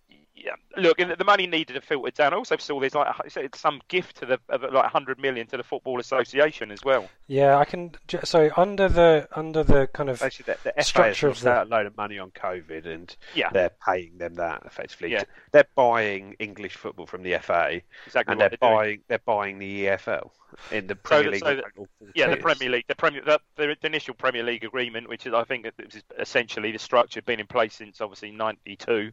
yeah, 0.43 0.55
look, 0.77 0.97
the 0.97 1.23
money 1.25 1.47
needed 1.47 1.73
to 1.73 1.81
filter 1.81 2.11
down. 2.11 2.33
I 2.33 2.37
also 2.37 2.57
saw 2.57 2.79
there's 2.79 2.95
like 2.95 3.13
a- 3.35 3.49
some 3.57 3.81
gift 3.87 4.17
to 4.17 4.25
the 4.25 4.39
of 4.49 4.61
like 4.63 4.73
100 4.73 5.19
million 5.19 5.47
to 5.47 5.57
the 5.57 5.63
Football 5.63 5.99
Association 5.99 6.71
as 6.71 6.83
well. 6.83 7.09
Yeah, 7.27 7.57
I 7.57 7.65
can. 7.65 7.91
So 8.23 8.49
under 8.57 8.87
the 8.89 9.27
under 9.33 9.63
the 9.63 9.87
kind 9.93 10.09
of 10.09 10.19
Basically, 10.19 10.53
the, 10.53 10.59
the 10.63 10.69
FA 10.71 10.77
has 10.77 10.87
Structure 10.87 11.27
of 11.27 11.41
that, 11.41 11.67
a 11.67 11.69
load 11.69 11.85
of 11.85 11.95
money 11.97 12.17
on 12.19 12.31
COVID, 12.31 12.85
and 12.85 13.15
Yeah. 13.35 13.49
they're 13.51 13.71
paying 13.85 14.17
them 14.17 14.35
that 14.35 14.63
effectively. 14.65 15.11
Yeah. 15.11 15.23
They're 15.51 15.67
buying 15.75 16.35
English 16.39 16.75
football 16.75 17.05
from 17.05 17.23
the 17.23 17.37
FA, 17.39 17.81
Exactly 18.05 18.31
and 18.31 18.39
what 18.39 18.49
they're 18.51 18.57
they're 18.59 18.69
doing. 18.69 18.77
buying 18.79 18.99
they're 19.07 19.19
buying 19.25 19.59
the 19.59 19.85
EFL 19.85 20.31
in 20.71 20.87
the 20.87 20.95
So 20.95 20.99
Premier 21.03 21.23
that- 21.25 21.31
League. 21.31 21.39
so 21.41 21.45
they 21.49 21.55
that- 21.55 21.65
own 21.65 21.71
all 21.77 21.87
four 21.99 22.07
Yeah, 22.15 22.29
the. 22.29 22.37
Premier 22.37 22.69
League, 22.69 22.85
the 22.87 22.95
Premier, 22.95 23.21
the, 23.23 23.39
the, 23.55 23.75
the 23.79 23.87
initial 23.87 24.13
Premier 24.15 24.43
League 24.43 24.63
agreement, 24.63 25.09
which 25.09 25.25
is, 25.27 25.33
I 25.33 25.43
think, 25.43 25.65
it 25.65 25.73
was 25.83 26.01
essentially 26.17 26.71
the 26.71 26.79
structure 26.79 27.17
had 27.17 27.25
been 27.25 27.39
in 27.39 27.47
place 27.47 27.75
since 27.75 28.01
obviously 28.01 28.31
'92. 28.31 29.11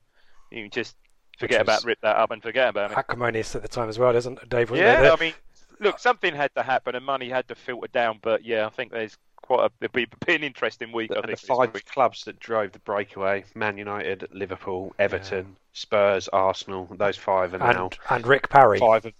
You 0.50 0.68
just 0.68 0.96
forget 1.36 1.60
about 1.60 1.84
rip 1.84 2.00
that 2.02 2.16
up 2.16 2.30
and 2.30 2.42
forget 2.42 2.68
about 2.68 2.92
it. 2.92 2.98
acrimonious 2.98 3.54
at 3.54 3.62
the 3.62 3.68
time 3.68 3.88
as 3.88 3.98
well, 3.98 4.12
doesn't 4.12 4.42
it, 4.42 4.48
Dave? 4.48 4.70
Wasn't 4.70 4.86
Yeah, 4.86 5.02
it? 5.02 5.12
I 5.12 5.16
mean, 5.16 5.34
look, 5.80 5.98
something 5.98 6.34
had 6.34 6.54
to 6.54 6.62
happen 6.62 6.94
and 6.94 7.04
money 7.04 7.28
had 7.28 7.48
to 7.48 7.54
filter 7.54 7.88
down. 7.88 8.18
But 8.22 8.44
yeah, 8.44 8.66
I 8.66 8.70
think 8.70 8.92
there's 8.92 9.16
quite 9.42 9.64
a 9.66 9.70
it'll 9.84 9.92
be, 9.92 10.06
be 10.26 10.34
an 10.34 10.44
interesting 10.44 10.92
week. 10.92 11.12
I 11.16 11.20
and 11.20 11.26
think 11.26 11.40
the 11.40 11.46
five 11.46 11.74
week. 11.74 11.84
clubs 11.86 12.24
that 12.24 12.38
drove 12.40 12.72
the 12.72 12.78
breakaway: 12.80 13.44
Man 13.54 13.78
United, 13.78 14.28
Liverpool, 14.32 14.94
Everton, 14.98 15.56
Spurs, 15.72 16.28
Arsenal. 16.28 16.88
Those 16.90 17.16
five 17.16 17.54
are 17.54 17.58
now 17.58 17.70
and 17.70 17.98
and 18.10 18.26
Rick 18.26 18.48
Parry. 18.48 18.78
five 18.78 19.04
of 19.06 19.14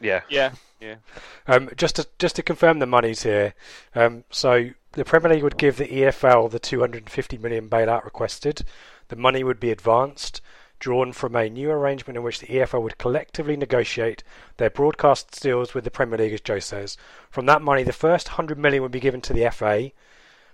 Yeah. 0.00 0.22
Yeah, 0.28 0.52
yeah. 0.80 0.96
Um, 1.46 1.70
just 1.76 1.96
to 1.96 2.06
just 2.18 2.36
to 2.36 2.42
confirm 2.42 2.78
the 2.78 2.86
monies 2.86 3.22
here, 3.22 3.54
um, 3.94 4.24
so 4.30 4.70
the 4.92 5.04
Premier 5.04 5.30
League 5.34 5.42
would 5.42 5.58
give 5.58 5.76
the 5.76 5.86
EFL 5.86 6.50
the 6.50 6.58
250 6.58 7.38
million 7.38 7.68
bailout 7.68 8.04
requested. 8.04 8.64
The 9.08 9.16
money 9.16 9.44
would 9.44 9.60
be 9.60 9.70
advanced, 9.70 10.40
drawn 10.78 11.12
from 11.12 11.34
a 11.36 11.48
new 11.48 11.70
arrangement 11.70 12.16
in 12.16 12.22
which 12.22 12.40
the 12.40 12.46
EFL 12.46 12.82
would 12.82 12.98
collectively 12.98 13.56
negotiate 13.56 14.22
their 14.56 14.70
broadcast 14.70 15.40
deals 15.42 15.74
with 15.74 15.84
the 15.84 15.90
Premier 15.90 16.18
League, 16.18 16.32
as 16.32 16.40
Joe 16.40 16.58
says. 16.58 16.96
From 17.30 17.46
that 17.46 17.62
money, 17.62 17.82
the 17.82 17.92
first 17.92 18.28
100 18.28 18.58
million 18.58 18.82
would 18.82 18.92
be 18.92 19.00
given 19.00 19.20
to 19.22 19.32
the 19.32 19.50
FA. 19.50 19.90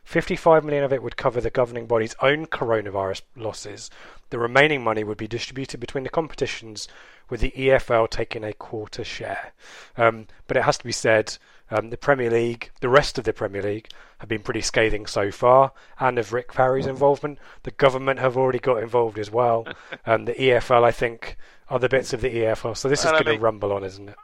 55 0.05 0.65
million 0.65 0.85
of 0.85 0.93
it 0.93 1.03
would 1.03 1.17
cover 1.17 1.41
the 1.41 1.51
governing 1.51 1.87
body's 1.87 2.17
own 2.21 2.47
coronavirus 2.47 3.23
losses. 3.37 3.91
The 4.31 4.39
remaining 4.39 4.83
money 4.83 5.05
would 5.05 5.19
be 5.19 5.29
distributed 5.29 5.79
between 5.79 6.05
the 6.05 6.11
competitions, 6.11 6.89
with 7.29 7.41
the 7.41 7.53
EFL 7.53 8.11
taking 8.11 8.45
a 8.45 8.53
quarter 8.53 9.05
share. 9.05 9.53
Um, 9.97 10.27
but 10.47 10.57
it 10.57 10.65
has 10.65 10.79
to 10.79 10.85
be 10.85 10.93
said, 10.93 11.39
um, 11.73 11.91
the 11.91 11.97
Premier 11.97 12.31
League, 12.31 12.71
the 12.81 12.89
rest 12.89 13.19
of 13.19 13.25
the 13.25 13.33
Premier 13.33 13.63
League, 13.63 13.89
have 14.19 14.29
been 14.29 14.43
pretty 14.43 14.61
scathing 14.61 15.07
so 15.07 15.31
far, 15.31 15.73
and 15.99 16.19
of 16.19 16.33
Rick 16.33 16.53
Parry's 16.53 16.87
involvement. 16.87 17.39
The 17.63 17.71
government 17.71 18.21
have 18.21 18.37
already 18.37 18.59
got 18.59 18.83
involved 18.83 19.19
as 19.19 19.31
well. 19.31 19.67
Um, 20.05 20.25
the 20.25 20.35
EFL, 20.35 20.83
I 20.83 20.91
think, 20.91 21.37
are 21.69 21.79
the 21.79 21.89
bits 21.89 22.13
of 22.13 22.23
the 22.23 22.29
EFL. 22.29 22.77
So 22.77 22.89
this 22.89 23.01
is 23.01 23.07
And 23.07 23.17
I 23.17 23.23
going 23.23 23.39
to 23.39 23.43
rumble 23.43 23.73
on, 23.73 23.85
isn't 23.85 24.09
it? 24.09 24.17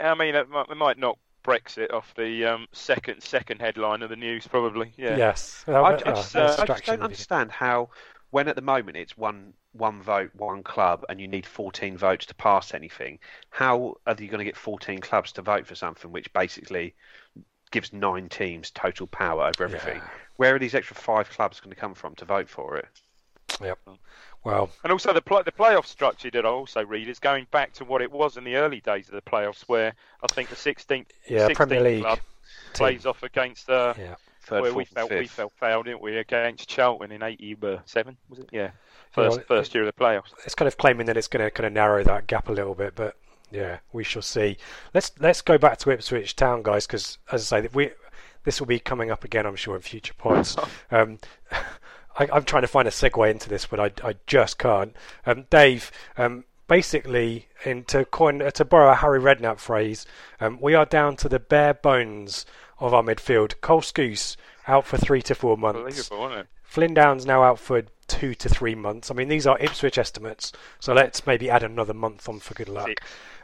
I 0.00 0.14
mean, 0.14 0.34
it 0.34 0.48
might, 0.48 0.68
it 0.70 0.76
might 0.76 0.98
knock 0.98 1.18
Brexit 1.44 1.92
off 1.92 2.14
the 2.14 2.44
um, 2.44 2.66
second 2.72 3.20
second 3.22 3.60
headline 3.60 4.02
of 4.02 4.10
the 4.10 4.16
news, 4.16 4.46
probably. 4.46 4.92
Yeah. 4.96 5.16
Yes. 5.16 5.64
I, 5.66 5.72
I 5.72 5.96
just, 5.96 6.36
uh, 6.36 6.56
I 6.58 6.66
just 6.66 6.84
don't 6.84 7.02
understand 7.02 7.50
how, 7.50 7.90
when 8.30 8.48
at 8.48 8.54
the 8.54 8.62
moment 8.62 8.96
it's 8.96 9.16
one 9.16 9.54
one 9.74 10.00
vote, 10.02 10.30
one 10.34 10.62
club, 10.62 11.04
and 11.08 11.20
you 11.20 11.28
need 11.28 11.44
14 11.46 11.96
votes 11.96 12.26
to 12.26 12.34
pass 12.34 12.72
anything, 12.74 13.18
how 13.50 13.96
are 14.06 14.16
you 14.18 14.28
going 14.28 14.38
to 14.38 14.44
get 14.44 14.56
14 14.56 15.00
clubs 15.00 15.32
to 15.32 15.42
vote 15.42 15.66
for 15.66 15.74
something 15.74 16.12
which 16.12 16.32
basically 16.32 16.94
gives 17.70 17.92
nine 17.92 18.28
teams 18.28 18.70
total 18.70 19.06
power 19.08 19.44
over 19.48 19.64
everything? 19.64 19.96
Yeah. 19.96 20.10
Where 20.36 20.54
are 20.54 20.58
these 20.58 20.74
extra 20.74 20.96
five 20.96 21.28
clubs 21.28 21.60
going 21.60 21.74
to 21.74 21.80
come 21.80 21.94
from 21.94 22.14
to 22.16 22.24
vote 22.24 22.48
for 22.48 22.76
it? 22.76 22.86
Yep. 23.60 23.78
Well, 24.44 24.70
And 24.82 24.92
also 24.92 25.12
the 25.12 25.22
play, 25.22 25.42
the 25.42 25.52
playoff 25.52 25.86
structure 25.86 26.30
that 26.30 26.44
I 26.44 26.48
also 26.48 26.84
read 26.84 27.08
is 27.08 27.18
going 27.18 27.46
back 27.50 27.72
to 27.74 27.84
what 27.84 28.02
it 28.02 28.10
was 28.10 28.36
in 28.36 28.44
the 28.44 28.56
early 28.56 28.80
days 28.80 29.08
of 29.08 29.14
the 29.14 29.22
playoffs, 29.22 29.62
where 29.62 29.94
I 30.22 30.26
think 30.32 30.50
the 30.50 30.56
16th, 30.56 31.06
yeah, 31.28 31.48
16th 31.48 31.54
Premier 31.54 31.80
League. 31.80 32.02
club 32.02 32.18
team. 32.18 32.24
plays 32.74 33.06
off 33.06 33.22
against 33.22 33.70
uh, 33.70 33.94
Yeah. 33.98 34.16
Third, 34.44 34.62
where 34.62 34.74
we 34.74 34.84
fourth, 34.84 34.94
felt 34.94 35.10
and 35.10 35.20
we 35.20 35.26
fifth. 35.26 35.34
felt 35.36 35.52
failed, 35.58 35.86
didn't 35.86 36.02
we, 36.02 36.16
against 36.18 36.68
Charlton 36.68 37.12
in 37.12 37.22
'87? 37.22 38.16
Was 38.28 38.38
it? 38.38 38.48
Yeah, 38.52 38.60
Yeah, 38.60 38.70
first 39.10 39.36
well, 39.38 39.44
first 39.46 39.74
year 39.74 39.84
of 39.86 39.94
the 39.94 40.04
playoffs. 40.04 40.32
it's 40.44 40.54
kind 40.54 40.66
of 40.66 40.76
claiming 40.76 41.06
that 41.06 41.16
it's 41.16 41.28
going 41.28 41.44
to 41.44 41.50
kind 41.50 41.66
of 41.66 41.72
narrow 41.72 42.04
that 42.04 42.26
gap 42.26 42.48
a 42.48 42.52
little 42.52 42.74
bit, 42.74 42.94
but 42.94 43.16
yeah, 43.50 43.78
we 43.92 44.04
shall 44.04 44.22
see. 44.22 44.56
Let's 44.92 45.12
let's 45.18 45.40
go 45.40 45.58
back 45.58 45.78
to 45.78 45.90
Ipswich 45.90 46.36
Town, 46.36 46.62
guys, 46.62 46.86
because 46.86 47.18
as 47.32 47.52
I 47.52 47.62
say, 47.62 47.68
we 47.72 47.90
this 48.44 48.60
will 48.60 48.66
be 48.66 48.78
coming 48.78 49.10
up 49.10 49.24
again, 49.24 49.46
I'm 49.46 49.56
sure, 49.56 49.76
in 49.76 49.82
future 49.82 50.14
pods. 50.14 50.56
um, 50.90 51.18
I, 52.16 52.28
I'm 52.32 52.44
trying 52.44 52.62
to 52.62 52.68
find 52.68 52.86
a 52.86 52.90
segue 52.90 53.30
into 53.30 53.48
this, 53.48 53.66
but 53.66 53.80
I, 53.80 53.90
I 54.06 54.14
just 54.26 54.58
can't. 54.58 54.94
Um, 55.26 55.46
Dave, 55.50 55.90
um, 56.16 56.44
basically, 56.68 57.48
in 57.64 57.84
to 57.84 58.04
coin 58.04 58.42
uh, 58.42 58.50
to 58.52 58.64
borrow 58.64 58.90
a 58.90 58.94
Harry 58.94 59.20
Redknapp 59.20 59.58
phrase, 59.58 60.06
um, 60.40 60.58
we 60.60 60.74
are 60.74 60.86
down 60.86 61.16
to 61.16 61.28
the 61.28 61.40
bare 61.40 61.74
bones 61.74 62.46
of 62.84 62.94
our 62.94 63.02
midfield. 63.02 63.60
Cole 63.60 63.80
Skuse 63.80 64.36
out 64.68 64.86
for 64.86 64.96
three 64.96 65.22
to 65.22 65.34
four 65.34 65.56
months. 65.56 66.08
Flynn 66.62 66.94
Downs 66.94 67.24
now 67.26 67.42
out 67.42 67.58
for 67.58 67.82
two 68.06 68.34
to 68.34 68.48
three 68.48 68.74
months. 68.74 69.10
I 69.10 69.14
mean, 69.14 69.28
these 69.28 69.46
are 69.46 69.58
Ipswich 69.58 69.98
estimates, 69.98 70.52
so 70.80 70.92
let's 70.92 71.26
maybe 71.26 71.48
add 71.48 71.62
another 71.62 71.94
month 71.94 72.28
on 72.28 72.40
for 72.40 72.54
good 72.54 72.68
luck. 72.68 72.88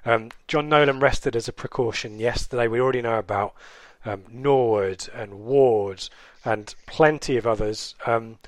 Um, 0.05 0.31
Jon 0.49 0.69
Nolan 0.69 1.01
rested 1.01 1.37
as 1.37 1.49
a 1.49 1.53
precaution 1.53 2.19
yesterday. 2.19 2.69
We 2.69 2.81
already 2.81 3.03
know 3.03 3.19
about 3.19 3.55
um, 4.05 4.25
Norwood 4.31 5.09
and 5.15 5.35
Ward 5.41 6.09
and 6.45 6.75
plenty 6.87 7.37
of 7.37 7.47
others. 7.47 7.95
Um, 8.07 8.39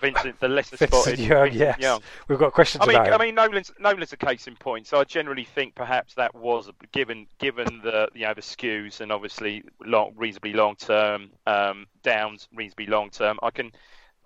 Vincent, 0.00 0.38
the 0.40 0.48
lesser 0.48 0.76
spotted. 0.76 1.18
Young, 1.18 1.52
yes. 1.52 1.78
Young. 1.78 2.00
We've 2.28 2.38
got 2.38 2.52
questions 2.52 2.82
I 2.82 2.86
mean, 2.86 2.96
about. 2.96 3.20
I 3.20 3.24
mean, 3.24 3.34
Nolan's 3.34 3.72
Nolan's 3.78 4.12
a 4.12 4.16
case 4.16 4.46
in 4.46 4.56
point. 4.56 4.86
So 4.86 5.00
I 5.00 5.04
generally 5.04 5.44
think 5.44 5.74
perhaps 5.74 6.14
that 6.14 6.34
was 6.34 6.70
given 6.92 7.26
given 7.38 7.80
the 7.82 8.08
you 8.14 8.26
know 8.26 8.34
the 8.34 8.42
Skuse 8.42 9.00
and 9.00 9.10
obviously 9.10 9.64
long, 9.84 10.12
reasonably 10.16 10.52
long 10.52 10.76
term 10.76 11.30
um, 11.46 11.86
downs, 12.02 12.48
reasonably 12.54 12.86
long 12.86 13.10
term. 13.10 13.38
I 13.42 13.50
can 13.50 13.72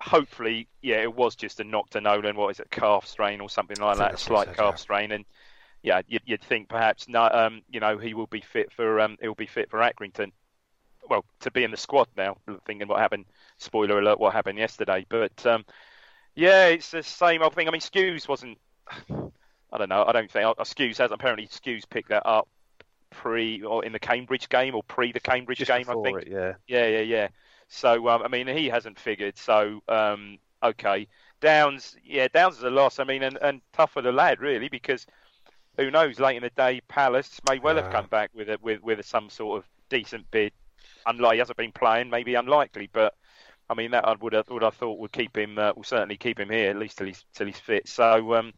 hopefully, 0.00 0.66
yeah, 0.82 1.02
it 1.02 1.14
was 1.14 1.36
just 1.36 1.60
a 1.60 1.64
knock 1.64 1.90
to 1.90 2.00
Nolan. 2.00 2.36
What 2.36 2.48
is 2.48 2.60
it, 2.60 2.70
calf 2.70 3.06
strain 3.06 3.40
or 3.40 3.48
something 3.48 3.78
like 3.78 3.98
that, 3.98 4.18
slight 4.18 4.48
calf 4.54 4.72
yeah. 4.72 4.76
strain, 4.76 5.12
and 5.12 5.24
yeah, 5.82 6.02
you'd, 6.08 6.22
you'd 6.24 6.42
think 6.42 6.68
perhaps 6.68 7.08
no, 7.08 7.28
um, 7.30 7.62
you 7.70 7.80
know, 7.80 7.98
he 7.98 8.14
will 8.14 8.26
be 8.26 8.40
fit 8.40 8.72
for 8.72 9.00
um, 9.00 9.16
he'll 9.20 9.34
be 9.34 9.46
fit 9.46 9.70
for 9.70 9.78
Accrington. 9.78 10.32
Well, 11.08 11.24
to 11.40 11.50
be 11.50 11.64
in 11.64 11.70
the 11.70 11.76
squad 11.76 12.08
now. 12.16 12.36
Thinking 12.66 12.88
what 12.88 13.00
happened. 13.00 13.24
Spoiler 13.60 13.98
alert: 13.98 14.18
what 14.18 14.32
happened 14.32 14.58
yesterday, 14.58 15.06
but. 15.08 15.46
Um, 15.46 15.64
yeah, 16.34 16.66
it's 16.66 16.90
the 16.90 17.02
same 17.02 17.42
old 17.42 17.54
thing. 17.54 17.68
I 17.68 17.70
mean, 17.70 17.80
Skuse 17.80 18.28
wasn't. 18.28 18.58
I 19.72 19.78
don't 19.78 19.88
know. 19.88 20.04
I 20.04 20.12
don't 20.12 20.30
think 20.30 20.44
uh, 20.44 20.54
Skuse 20.64 20.98
has. 20.98 21.12
Apparently, 21.12 21.46
Skuse 21.46 21.88
picked 21.88 22.08
that 22.08 22.26
up 22.26 22.48
pre 23.10 23.62
or 23.62 23.84
in 23.84 23.92
the 23.92 23.98
Cambridge 23.98 24.48
game 24.48 24.74
or 24.74 24.82
pre 24.84 25.12
the 25.12 25.20
Cambridge 25.20 25.58
Just 25.58 25.70
game. 25.70 25.86
I 25.88 26.02
think. 26.02 26.22
it, 26.22 26.28
yeah. 26.28 26.54
Yeah, 26.66 26.86
yeah, 26.86 27.00
yeah. 27.00 27.28
So 27.68 28.08
um, 28.08 28.22
I 28.22 28.28
mean, 28.28 28.46
he 28.46 28.68
hasn't 28.68 28.98
figured. 28.98 29.38
So 29.38 29.80
um, 29.88 30.38
okay, 30.62 31.06
Downs. 31.40 31.96
Yeah, 32.04 32.28
Downs 32.32 32.58
is 32.58 32.64
a 32.64 32.70
loss. 32.70 32.98
I 32.98 33.04
mean, 33.04 33.22
and, 33.22 33.38
and 33.40 33.60
tough 33.72 33.92
for 33.92 34.02
the 34.02 34.12
lad 34.12 34.40
really 34.40 34.68
because 34.68 35.06
who 35.76 35.90
knows? 35.90 36.18
Late 36.18 36.36
in 36.36 36.42
the 36.42 36.50
day, 36.50 36.80
Palace 36.88 37.40
may 37.48 37.58
well 37.58 37.76
have 37.76 37.92
come 37.92 38.06
back 38.06 38.30
with 38.34 38.48
a, 38.48 38.58
with 38.60 38.82
with 38.82 39.04
some 39.04 39.30
sort 39.30 39.58
of 39.58 39.68
decent 39.88 40.28
bid. 40.30 40.52
Unlike 41.06 41.32
he 41.34 41.38
hasn't 41.38 41.58
been 41.58 41.72
playing, 41.72 42.10
maybe 42.10 42.34
unlikely, 42.34 42.90
but 42.92 43.14
I 43.70 43.74
mean 43.74 43.92
that 43.92 44.06
I 44.06 44.14
would 44.20 44.32
have, 44.32 44.50
would 44.50 44.62
have 44.62 44.74
thought 44.74 44.98
would 44.98 45.12
keep 45.12 45.38
him 45.38 45.56
uh, 45.56 45.72
will 45.74 45.84
certainly 45.84 46.16
keep 46.16 46.40
him 46.40 46.50
here 46.50 46.70
at 46.70 46.76
least 46.76 46.98
till 46.98 47.06
he's 47.06 47.24
till 47.34 47.46
he's 47.46 47.58
fit. 47.58 47.88
So 47.88 48.34
um, 48.34 48.52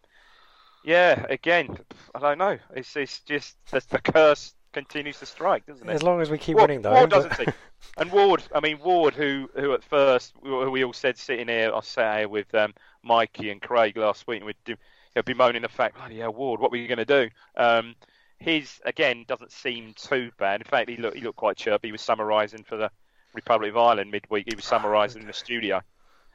yeah, 0.85 1.27
again, 1.29 1.79
I 2.15 2.19
don't 2.19 2.39
know. 2.39 2.59
It's 2.75 2.97
it's 2.97 3.21
just 3.21 3.57
the, 3.71 3.83
the 3.91 3.99
curse 3.99 4.55
continues 4.73 5.19
to 5.19 5.27
strike, 5.27 5.67
doesn't 5.67 5.89
it? 5.89 5.93
as 5.93 6.03
long 6.03 6.23
as 6.23 6.31
we 6.31 6.39
keep 6.39 6.57
Ward, 6.57 6.71
winning, 6.71 6.83
though. 6.83 6.93
Ward 6.95 7.11
but- 7.11 7.29
doesn't 7.29 7.47
he? 7.49 7.55
And 7.99 8.11
Ward, 8.11 8.43
I 8.55 8.61
mean 8.61 8.79
Ward, 8.79 9.13
who 9.13 9.51
who 9.55 9.75
at 9.75 9.85
first 9.85 10.33
who 10.43 10.71
we 10.71 10.83
all 10.83 10.93
said 10.95 11.19
sitting 11.19 11.49
here, 11.49 11.73
I 11.75 11.81
sat 11.81 12.19
here 12.21 12.29
with 12.29 12.55
um, 12.55 12.73
Mikey 13.03 13.51
and 13.51 13.61
Craig 13.61 13.97
last 13.97 14.27
week, 14.27 14.39
and 14.39 14.47
we'd 14.47 14.57
do, 14.65 14.77
he'd 15.15 15.25
be 15.25 15.35
moaning 15.35 15.63
the 15.63 15.69
fact, 15.69 15.97
bloody 15.97 16.21
hell, 16.21 16.33
Ward, 16.33 16.61
what 16.61 16.71
were 16.71 16.79
you 16.79 16.89
going 16.89 17.05
to 17.05 17.05
do? 17.05 17.29
Um, 17.57 17.97
his 18.39 18.81
again 18.85 19.25
doesn't 19.29 19.53
seem 19.53 19.95
too 19.95 20.31
bad. 20.39 20.61
In 20.61 20.65
fact, 20.65 20.89
he 20.89 20.97
looked 20.97 21.17
he 21.17 21.23
looked 21.23 21.37
quite 21.37 21.57
chirpy. 21.57 21.89
He 21.89 21.93
was 21.93 22.01
summarising 22.01 22.65
for 22.65 22.77
the 22.77 22.91
Republic 23.35 23.71
of 23.71 23.77
Ireland 23.77 24.11
midweek. 24.11 24.47
He 24.49 24.55
was 24.55 24.65
summarising 24.65 25.23
in 25.23 25.27
the 25.27 25.33
studio, 25.33 25.81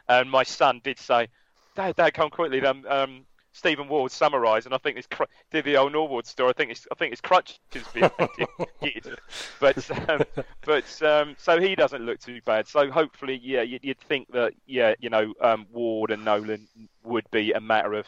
and 0.08 0.30
my 0.30 0.44
son 0.44 0.82
did 0.84 1.00
say, 1.00 1.28
"Dad, 1.76 1.96
Dad, 1.96 2.14
come 2.14 2.30
quickly." 2.30 2.64
Um, 2.66 2.86
um, 2.88 3.26
Stephen 3.58 3.88
Ward 3.88 4.12
summarised, 4.12 4.68
and 4.68 4.76
I 4.76 4.78
think 4.78 4.98
it's 4.98 5.08
cr- 5.08 5.24
did 5.52 5.66
the 5.66 5.78
old 5.78 5.92
Norwood 5.92 6.28
story. 6.28 6.52
I 6.52 6.54
think 6.54 6.72
it's 6.72 6.88
I 6.92 6.96
think 6.96 7.12
it's 7.12 7.22
crutches 7.22 7.60
but 9.60 10.10
um, 10.10 10.22
but 10.64 11.02
um, 11.02 11.36
so 11.40 11.60
he 11.60 11.76
doesn't 11.76 12.06
look 12.06 12.20
too 12.20 12.40
bad. 12.46 12.68
So 12.68 12.92
hopefully, 12.92 13.40
yeah, 13.44 13.64
you'd, 13.64 13.84
you'd 13.84 14.00
think 14.00 14.32
that 14.32 14.54
yeah, 14.68 14.94
you 15.00 15.10
know, 15.10 15.34
um, 15.42 15.66
Ward 15.72 16.12
and 16.12 16.24
Nolan 16.24 16.68
would 17.04 17.30
be 17.32 17.52
a 17.54 17.60
matter 17.60 17.94
of 17.94 18.06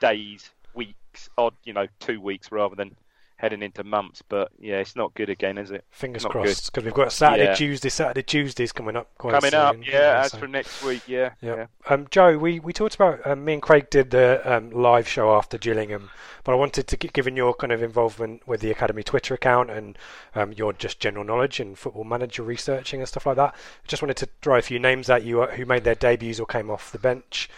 days, 0.00 0.50
weeks, 0.74 1.30
odd, 1.38 1.54
you 1.64 1.72
know, 1.72 1.86
two 2.00 2.20
weeks 2.20 2.50
rather 2.50 2.74
than 2.74 2.96
heading 3.36 3.62
into 3.62 3.84
months. 3.84 4.22
But 4.28 4.50
yeah, 4.58 4.76
it's 4.78 4.96
not 4.96 5.14
good 5.14 5.28
again, 5.30 5.58
is 5.58 5.70
it? 5.70 5.84
Fingers 5.90 6.22
Not 6.24 6.32
crossed, 6.32 6.72
because 6.72 6.84
we've 6.84 6.94
got 6.94 7.12
Saturday, 7.12 7.44
Yeah. 7.44 7.54
Tuesday, 7.54 7.88
Saturday, 7.90 8.22
Tuesdays 8.22 8.72
coming 8.72 8.96
up. 8.96 9.10
Quite 9.18 9.34
Coming 9.34 9.54
up, 9.54 9.74
soon, 9.74 9.82
yeah, 9.84 10.22
as 10.24 10.32
so- 10.32 10.38
for 10.38 10.48
next 10.48 10.82
week, 10.82 11.02
yeah, 11.06 11.30
Yeah. 11.40 11.56
yeah. 11.56 11.66
Um, 11.88 12.06
Joe, 12.10 12.38
we, 12.38 12.60
we 12.60 12.72
talked 12.72 12.94
about 12.94 13.24
um, 13.26 13.44
me 13.44 13.52
and 13.54 13.62
Craig 13.62 13.90
did 13.90 14.10
the 14.10 14.40
um, 14.50 14.70
live 14.70 15.06
show 15.06 15.34
after 15.36 15.58
Gillingham, 15.58 16.10
but 16.44 16.52
I 16.52 16.54
wanted 16.56 16.86
to, 16.88 16.96
gi- 16.96 17.08
given 17.12 17.36
your 17.36 17.54
kind 17.54 17.72
of 17.72 17.82
involvement 17.82 18.46
with 18.48 18.60
the 18.60 18.70
academy 18.70 19.02
Twitter 19.02 19.34
account 19.34 19.70
and 19.70 19.98
um, 20.34 20.52
your 20.52 20.72
just 20.72 20.98
general 21.00 21.24
knowledge 21.24 21.60
and 21.60 21.78
football 21.78 22.04
manager 22.04 22.42
researching 22.42 23.00
and 23.00 23.08
stuff 23.08 23.26
like 23.26 23.36
that, 23.36 23.54
I 23.54 23.86
just 23.86 24.02
wanted 24.02 24.16
to 24.18 24.28
throw 24.42 24.56
a 24.56 24.62
few 24.62 24.78
names 24.78 25.10
at 25.10 25.24
you 25.24 25.42
uh, 25.42 25.48
who 25.48 25.66
made 25.66 25.84
their 25.84 25.94
debuts 25.94 26.40
or 26.40 26.46
came 26.46 26.70
off 26.70 26.90
the 26.92 26.98
bench. 26.98 27.48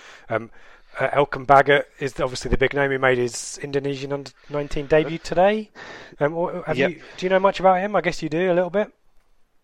Uh, 0.98 1.08
Elkan 1.10 1.46
Baggott 1.46 1.84
is 2.00 2.18
obviously 2.18 2.50
the 2.50 2.58
big 2.58 2.74
name. 2.74 2.90
He 2.90 2.98
made 2.98 3.18
his 3.18 3.58
Indonesian 3.62 4.12
under 4.12 4.30
19 4.50 4.86
debut 4.86 5.18
today. 5.18 5.70
Um, 6.18 6.62
have 6.66 6.76
Yep. 6.76 6.90
you, 6.90 7.02
do 7.16 7.26
you 7.26 7.30
know 7.30 7.38
much 7.38 7.60
about 7.60 7.80
him? 7.80 7.94
I 7.94 8.00
guess 8.00 8.22
you 8.22 8.28
do 8.28 8.50
a 8.50 8.54
little 8.54 8.70
bit. 8.70 8.92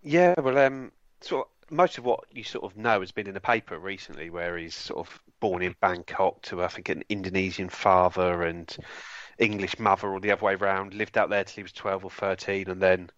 Yeah, 0.03 0.35
well, 0.39 0.59
um, 0.59 0.93
sort 1.21 1.47
of, 1.47 1.71
most 1.73 1.99
of 1.99 2.05
what 2.05 2.21
you 2.31 2.45
sort 2.45 2.65
of 2.65 2.77
know 2.77 3.01
has 3.01 3.11
been 3.11 3.27
in 3.27 3.35
the 3.35 3.41
paper 3.41 3.79
recently, 3.79 4.31
where 4.31 4.57
he's 4.57 4.75
sort 4.75 5.07
of 5.07 5.21
born 5.41 5.63
in 5.63 5.75
Bangkok 5.81 6.43
to 6.43 6.63
I 6.63 6.69
think 6.69 6.89
an 6.89 7.03
Indonesian 7.09 7.69
father 7.69 8.43
and 8.43 8.77
English 9.39 9.79
mother, 9.79 10.09
or 10.09 10.21
the 10.21 10.31
other 10.31 10.45
way 10.45 10.55
around. 10.55 10.95
Lived 10.95 11.19
out 11.19 11.31
there 11.31 11.43
till 11.43 11.57
he 11.57 11.63
was 11.63 11.73
twelve 11.73 12.05
or 12.05 12.11
thirteen, 12.11 12.69
and 12.69 12.81
then 12.81 13.11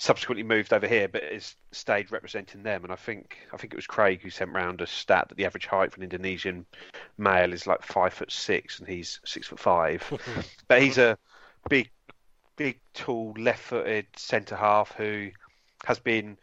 subsequently 0.00 0.42
moved 0.42 0.72
over 0.72 0.88
here, 0.88 1.08
but 1.08 1.22
has 1.22 1.54
stayed 1.72 2.10
representing 2.10 2.62
them. 2.62 2.84
And 2.84 2.92
I 2.92 2.96
think 2.96 3.36
I 3.52 3.58
think 3.58 3.74
it 3.74 3.76
was 3.76 3.86
Craig 3.86 4.22
who 4.22 4.30
sent 4.30 4.50
round 4.50 4.80
a 4.80 4.86
stat 4.86 5.28
that 5.28 5.36
the 5.36 5.44
average 5.44 5.66
height 5.66 5.92
for 5.92 5.98
an 5.98 6.04
Indonesian 6.04 6.64
male 7.18 7.52
is 7.52 7.66
like 7.66 7.82
five 7.82 8.14
foot 8.14 8.32
six, 8.32 8.80
and 8.80 8.88
he's 8.88 9.20
six 9.24 9.46
foot 9.46 9.60
five. 9.60 10.02
but 10.68 10.82
he's 10.82 10.98
a 10.98 11.18
big 11.68 11.90
big, 12.56 12.78
tall, 12.92 13.34
left-footed 13.38 14.06
centre 14.16 14.56
half 14.56 14.92
who 14.92 15.30
has 15.84 15.98
been 15.98 16.36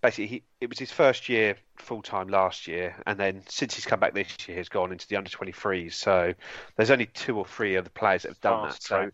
basically 0.00 0.26
he, 0.26 0.42
it 0.60 0.68
was 0.68 0.78
his 0.78 0.90
first 0.90 1.28
year 1.28 1.56
full 1.76 2.02
time 2.02 2.28
last 2.28 2.68
year, 2.68 2.94
and 3.06 3.18
then 3.18 3.42
since 3.48 3.74
he's 3.74 3.86
come 3.86 4.00
back 4.00 4.14
this 4.14 4.28
year, 4.46 4.56
he's 4.56 4.68
gone 4.68 4.92
into 4.92 5.06
the 5.08 5.16
under 5.16 5.30
23s. 5.30 5.94
So 5.94 6.32
there's 6.76 6.90
only 6.92 7.06
two 7.06 7.36
or 7.36 7.44
three 7.44 7.74
of 7.74 7.84
the 7.84 7.90
players 7.90 8.22
that 8.22 8.30
have 8.30 8.40
done 8.40 8.68
that. 8.68 8.82
So 8.82 9.10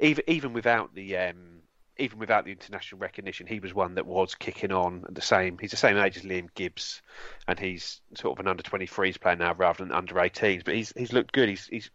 even 0.00 0.24
even 0.26 0.52
without 0.54 0.94
the 0.94 1.16
um, 1.18 1.60
even 1.98 2.18
without 2.18 2.44
the 2.44 2.52
international 2.52 3.00
recognition, 3.00 3.46
he 3.46 3.60
was 3.60 3.72
one 3.72 3.94
that 3.94 4.06
was 4.06 4.34
kicking 4.34 4.72
on 4.72 5.04
at 5.06 5.14
the 5.14 5.22
same. 5.22 5.58
He's 5.58 5.70
the 5.70 5.76
same 5.76 5.96
age 5.96 6.16
as 6.16 6.22
Liam 6.24 6.48
Gibbs, 6.54 7.02
and 7.46 7.58
he's 7.58 8.00
sort 8.14 8.36
of 8.38 8.44
an 8.44 8.50
under 8.50 8.62
23s 8.62 9.20
player 9.20 9.36
now 9.36 9.54
rather 9.54 9.84
than 9.84 9.92
under 9.92 10.14
18s. 10.14 10.64
But 10.64 10.74
he's 10.74 10.92
he's 10.96 11.12
looked 11.12 11.32
good. 11.32 11.48
He's 11.48 11.66
he's 11.66 11.90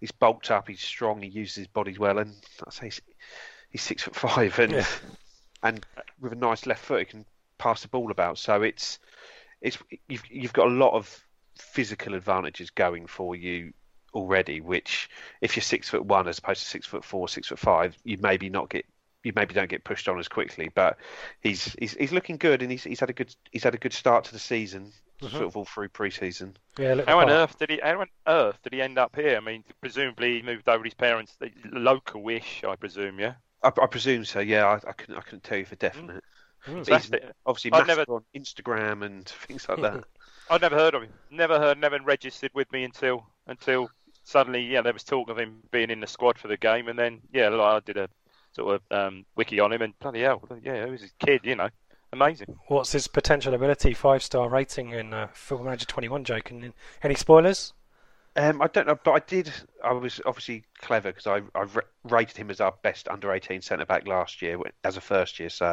he's 0.00 0.10
bulked 0.12 0.50
up. 0.50 0.68
He's 0.68 0.80
strong. 0.80 1.22
He 1.22 1.28
uses 1.28 1.54
his 1.54 1.66
body 1.68 1.96
well, 1.98 2.18
and 2.18 2.34
I 2.66 2.70
say 2.70 2.86
he's, 2.86 3.00
he's 3.70 3.82
six 3.82 4.02
foot 4.02 4.16
five, 4.16 4.58
and 4.58 4.72
Yeah. 4.72 4.86
and 5.62 5.86
with 6.20 6.32
a 6.32 6.36
nice 6.36 6.66
left 6.66 6.84
foot, 6.84 7.00
he 7.00 7.04
can 7.06 7.24
pass 7.58 7.82
the 7.82 7.88
ball 7.88 8.10
about. 8.10 8.38
So 8.38 8.62
it's 8.62 8.98
it's 9.62 9.78
you've 10.08 10.24
you've 10.30 10.52
got 10.52 10.66
a 10.66 10.70
lot 10.70 10.94
of 10.94 11.24
physical 11.56 12.14
advantages 12.14 12.70
going 12.70 13.06
for 13.06 13.34
you 13.34 13.72
already. 14.12 14.60
Which 14.60 15.08
if 15.40 15.56
you're 15.56 15.62
six 15.62 15.88
foot 15.88 16.04
one 16.04 16.28
as 16.28 16.38
opposed 16.38 16.62
to 16.62 16.68
six 16.68 16.86
foot 16.86 17.04
four, 17.04 17.28
six 17.28 17.48
foot 17.48 17.58
five, 17.58 17.96
you 18.04 18.18
maybe 18.20 18.50
not 18.50 18.68
get 18.68 18.84
you 19.24 19.32
maybe 19.34 19.54
don't 19.54 19.68
get 19.68 19.84
pushed 19.84 20.08
on 20.08 20.18
as 20.18 20.28
quickly. 20.28 20.70
But 20.74 20.96
he's 21.40 21.74
he's 21.78 21.94
he's 21.94 22.12
looking 22.12 22.36
good, 22.36 22.62
and 22.62 22.70
he's 22.70 22.84
he's 22.84 23.00
had 23.00 23.10
a 23.10 23.14
good 23.14 23.34
he's 23.50 23.64
had 23.64 23.74
a 23.74 23.78
good 23.78 23.92
start 23.92 24.24
to 24.24 24.32
the 24.32 24.38
season, 24.38 24.92
sort 25.20 25.34
of 25.42 25.56
all 25.56 25.64
through 25.64 25.88
pre-season. 25.90 26.56
Yeah, 26.78 27.02
How 27.06 27.20
on 27.20 27.30
earth 27.30 27.58
did 27.58 27.70
he? 27.70 27.80
How 27.82 28.00
on 28.00 28.06
earth 28.26 28.58
did 28.62 28.72
he 28.72 28.82
end 28.82 28.98
up 28.98 29.14
here? 29.16 29.36
I 29.36 29.40
mean, 29.40 29.64
presumably 29.80 30.36
he 30.36 30.42
moved 30.42 30.68
over 30.68 30.78
with 30.78 30.86
his 30.86 30.94
parents, 30.94 31.36
they- 31.38 31.52
local 31.72 32.22
wish, 32.22 32.62
I 32.64 32.76
presume. 32.76 33.18
Yeah. 33.20 33.34
I, 33.62 33.68
I 33.68 33.86
presume 33.86 34.24
so. 34.24 34.40
Yeah, 34.40 34.66
I, 34.66 34.74
I 34.88 34.92
couldn't 34.92 35.16
I 35.16 35.20
couldn't 35.20 35.44
tell 35.44 35.58
you 35.58 35.66
for 35.66 35.76
definite. 35.76 36.24
mm, 36.66 36.86
But 36.88 37.02
he's 37.02 37.10
obviously 37.44 37.72
I've 37.72 37.86
never- 37.86 38.04
on 38.08 38.24
Instagram 38.34 39.04
and 39.04 39.26
things 39.46 39.68
like 39.68 39.80
that. 39.82 40.04
I'd 40.50 40.62
never 40.62 40.74
heard 40.76 40.94
of 40.94 41.02
him. 41.02 41.12
Never 41.30 41.58
heard. 41.60 41.78
Never 41.78 41.98
registered 42.02 42.50
with 42.54 42.72
me 42.72 42.82
until 42.84 43.24
until 43.46 43.88
suddenly, 44.24 44.62
yeah, 44.62 44.82
there 44.82 44.92
was 44.92 45.04
talk 45.04 45.28
of 45.30 45.38
him 45.38 45.62
being 45.70 45.90
in 45.90 46.00
the 46.00 46.06
squad 46.06 46.38
for 46.38 46.48
the 46.48 46.56
game, 46.56 46.88
and 46.88 46.98
then 46.98 47.20
yeah, 47.32 47.48
like, 47.50 47.60
I 47.60 47.80
did 47.80 47.96
a 47.96 48.08
sort 48.60 48.82
of 48.90 48.96
um, 48.96 49.24
wiki 49.36 49.58
on 49.60 49.72
him, 49.72 49.82
and 49.82 49.98
bloody 49.98 50.20
hell, 50.20 50.42
yeah, 50.62 50.84
he 50.84 50.90
was 50.90 51.02
a 51.02 51.24
kid, 51.24 51.40
you 51.44 51.56
know, 51.56 51.68
amazing. 52.12 52.58
what's 52.68 52.92
his 52.92 53.08
potential 53.08 53.54
ability? 53.54 53.94
Five 53.94 54.22
star 54.22 54.48
rating 54.48 54.90
in 54.90 55.14
uh, 55.14 55.28
Football 55.32 55.66
Manager 55.66 55.86
21. 55.86 56.24
Joke. 56.24 56.50
And 56.50 56.72
any 57.02 57.14
spoilers? 57.14 57.72
Um, 58.36 58.62
I 58.62 58.68
don't 58.68 58.86
know, 58.86 58.98
but 59.02 59.12
I 59.12 59.18
did. 59.20 59.50
I 59.82 59.92
was 59.92 60.20
obviously 60.24 60.64
clever 60.78 61.10
because 61.10 61.26
I, 61.26 61.40
I 61.58 61.62
ra- 61.62 61.82
rated 62.04 62.36
him 62.36 62.50
as 62.50 62.60
our 62.60 62.72
best 62.82 63.08
under 63.08 63.32
18 63.32 63.60
centre 63.62 63.86
back 63.86 64.06
last 64.06 64.40
year 64.40 64.58
as 64.84 64.96
a 64.96 65.00
first 65.00 65.40
year. 65.40 65.48
So 65.48 65.66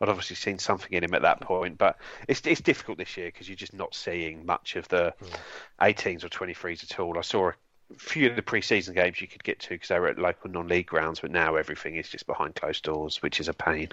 I'd 0.00 0.08
obviously 0.08 0.36
seen 0.36 0.58
something 0.58 0.92
in 0.92 1.04
him 1.04 1.14
at 1.14 1.22
that 1.22 1.40
point. 1.40 1.78
But 1.78 1.96
it's 2.28 2.42
it's 2.44 2.60
difficult 2.60 2.98
this 2.98 3.16
year 3.16 3.28
because 3.28 3.48
you're 3.48 3.56
just 3.56 3.72
not 3.72 3.94
seeing 3.94 4.44
much 4.44 4.76
of 4.76 4.86
the 4.88 5.14
18s 5.80 6.24
or 6.24 6.28
23s 6.28 6.90
at 6.90 7.00
all. 7.00 7.16
I 7.16 7.22
saw 7.22 7.50
a 7.50 7.54
few 7.98 8.28
of 8.28 8.36
the 8.36 8.42
pre-season 8.42 8.94
games 8.94 9.20
you 9.20 9.28
could 9.28 9.44
get 9.44 9.60
to 9.60 9.70
because 9.70 9.88
they 9.88 9.98
were 9.98 10.08
at 10.08 10.18
local 10.18 10.50
non-league 10.50 10.86
grounds, 10.86 11.20
but 11.20 11.30
now 11.30 11.56
everything 11.56 11.96
is 11.96 12.08
just 12.08 12.26
behind 12.26 12.54
closed 12.54 12.84
doors, 12.84 13.22
which 13.22 13.40
is 13.40 13.48
a 13.48 13.54
pain. 13.54 13.90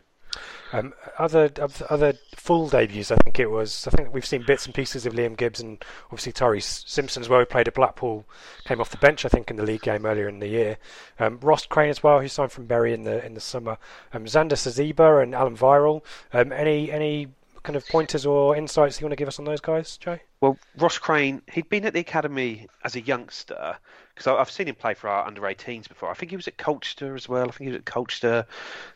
Um, 0.73 0.93
other 1.17 1.51
other 1.89 2.13
full 2.35 2.69
debuts, 2.69 3.11
I 3.11 3.17
think 3.17 3.39
it 3.39 3.51
was. 3.51 3.87
I 3.87 3.91
think 3.91 4.13
we've 4.13 4.25
seen 4.25 4.45
bits 4.45 4.65
and 4.65 4.73
pieces 4.73 5.05
of 5.05 5.13
Liam 5.13 5.35
Gibbs 5.35 5.59
and 5.59 5.83
obviously 6.05 6.31
Tyrese 6.31 6.87
Simpson 6.87 7.21
as 7.21 7.27
well. 7.27 7.41
Who 7.41 7.45
played 7.45 7.67
at 7.67 7.73
Blackpool, 7.73 8.25
came 8.63 8.79
off 8.79 8.91
the 8.91 8.97
bench, 8.97 9.25
I 9.25 9.29
think, 9.29 9.51
in 9.51 9.57
the 9.57 9.63
league 9.63 9.81
game 9.81 10.05
earlier 10.05 10.29
in 10.29 10.39
the 10.39 10.47
year. 10.47 10.77
Um, 11.19 11.39
Ross 11.41 11.65
Crane 11.65 11.89
as 11.89 12.01
well, 12.01 12.21
who 12.21 12.29
signed 12.29 12.53
from 12.53 12.65
Bury 12.67 12.93
in 12.93 13.03
the 13.03 13.23
in 13.25 13.33
the 13.33 13.41
summer. 13.41 13.77
Um, 14.13 14.25
Zanda 14.25 14.53
Siziba 14.53 15.21
and 15.21 15.35
Alan 15.35 15.57
Viral. 15.57 16.03
Um, 16.31 16.53
any 16.53 16.89
any 16.91 17.27
kind 17.63 17.75
of 17.75 17.87
pointers 17.87 18.25
or 18.25 18.55
insights 18.55 18.99
you 18.99 19.05
want 19.05 19.11
to 19.11 19.17
give 19.17 19.27
us 19.27 19.39
on 19.39 19.45
those 19.45 19.61
guys, 19.61 19.97
Joe? 19.97 20.17
Well, 20.41 20.57
Ross 20.77 20.97
Crane, 20.97 21.41
he'd 21.51 21.69
been 21.69 21.85
at 21.85 21.93
the 21.93 21.99
academy 21.99 22.67
as 22.83 22.95
a 22.95 23.01
youngster 23.01 23.77
because 24.13 24.27
I've 24.27 24.51
seen 24.51 24.67
him 24.67 24.75
play 24.75 24.93
for 24.93 25.09
our 25.09 25.27
under 25.27 25.41
18s 25.41 25.87
before. 25.87 26.09
I 26.09 26.13
think 26.13 26.31
he 26.31 26.35
was 26.35 26.47
at 26.47 26.57
Colchester 26.57 27.15
as 27.15 27.29
well. 27.29 27.47
I 27.47 27.51
think 27.51 27.67
he 27.67 27.71
was 27.71 27.77
at 27.77 27.85
Colchester, 27.85 28.45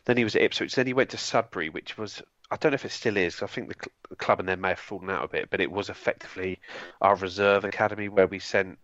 then 0.04 0.16
he 0.16 0.24
was 0.24 0.36
at 0.36 0.42
Ipswich, 0.42 0.74
then 0.74 0.86
he 0.86 0.92
went 0.92 1.10
to 1.10 1.18
Sudbury, 1.18 1.68
which 1.68 1.96
was 1.96 2.22
I 2.50 2.56
don't 2.56 2.72
know 2.72 2.76
if 2.76 2.84
it 2.84 2.92
still 2.92 3.16
is. 3.16 3.42
I 3.42 3.46
think 3.46 3.68
the, 3.68 3.74
cl- 3.74 3.92
the 4.08 4.16
club 4.16 4.38
and 4.38 4.48
them 4.48 4.60
may 4.60 4.68
have 4.70 4.78
fallen 4.78 5.10
out 5.10 5.24
a 5.24 5.28
bit, 5.28 5.50
but 5.50 5.60
it 5.60 5.70
was 5.70 5.88
effectively 5.88 6.60
our 7.00 7.16
reserve 7.16 7.64
academy 7.64 8.08
where 8.08 8.28
we 8.28 8.38
sent 8.38 8.78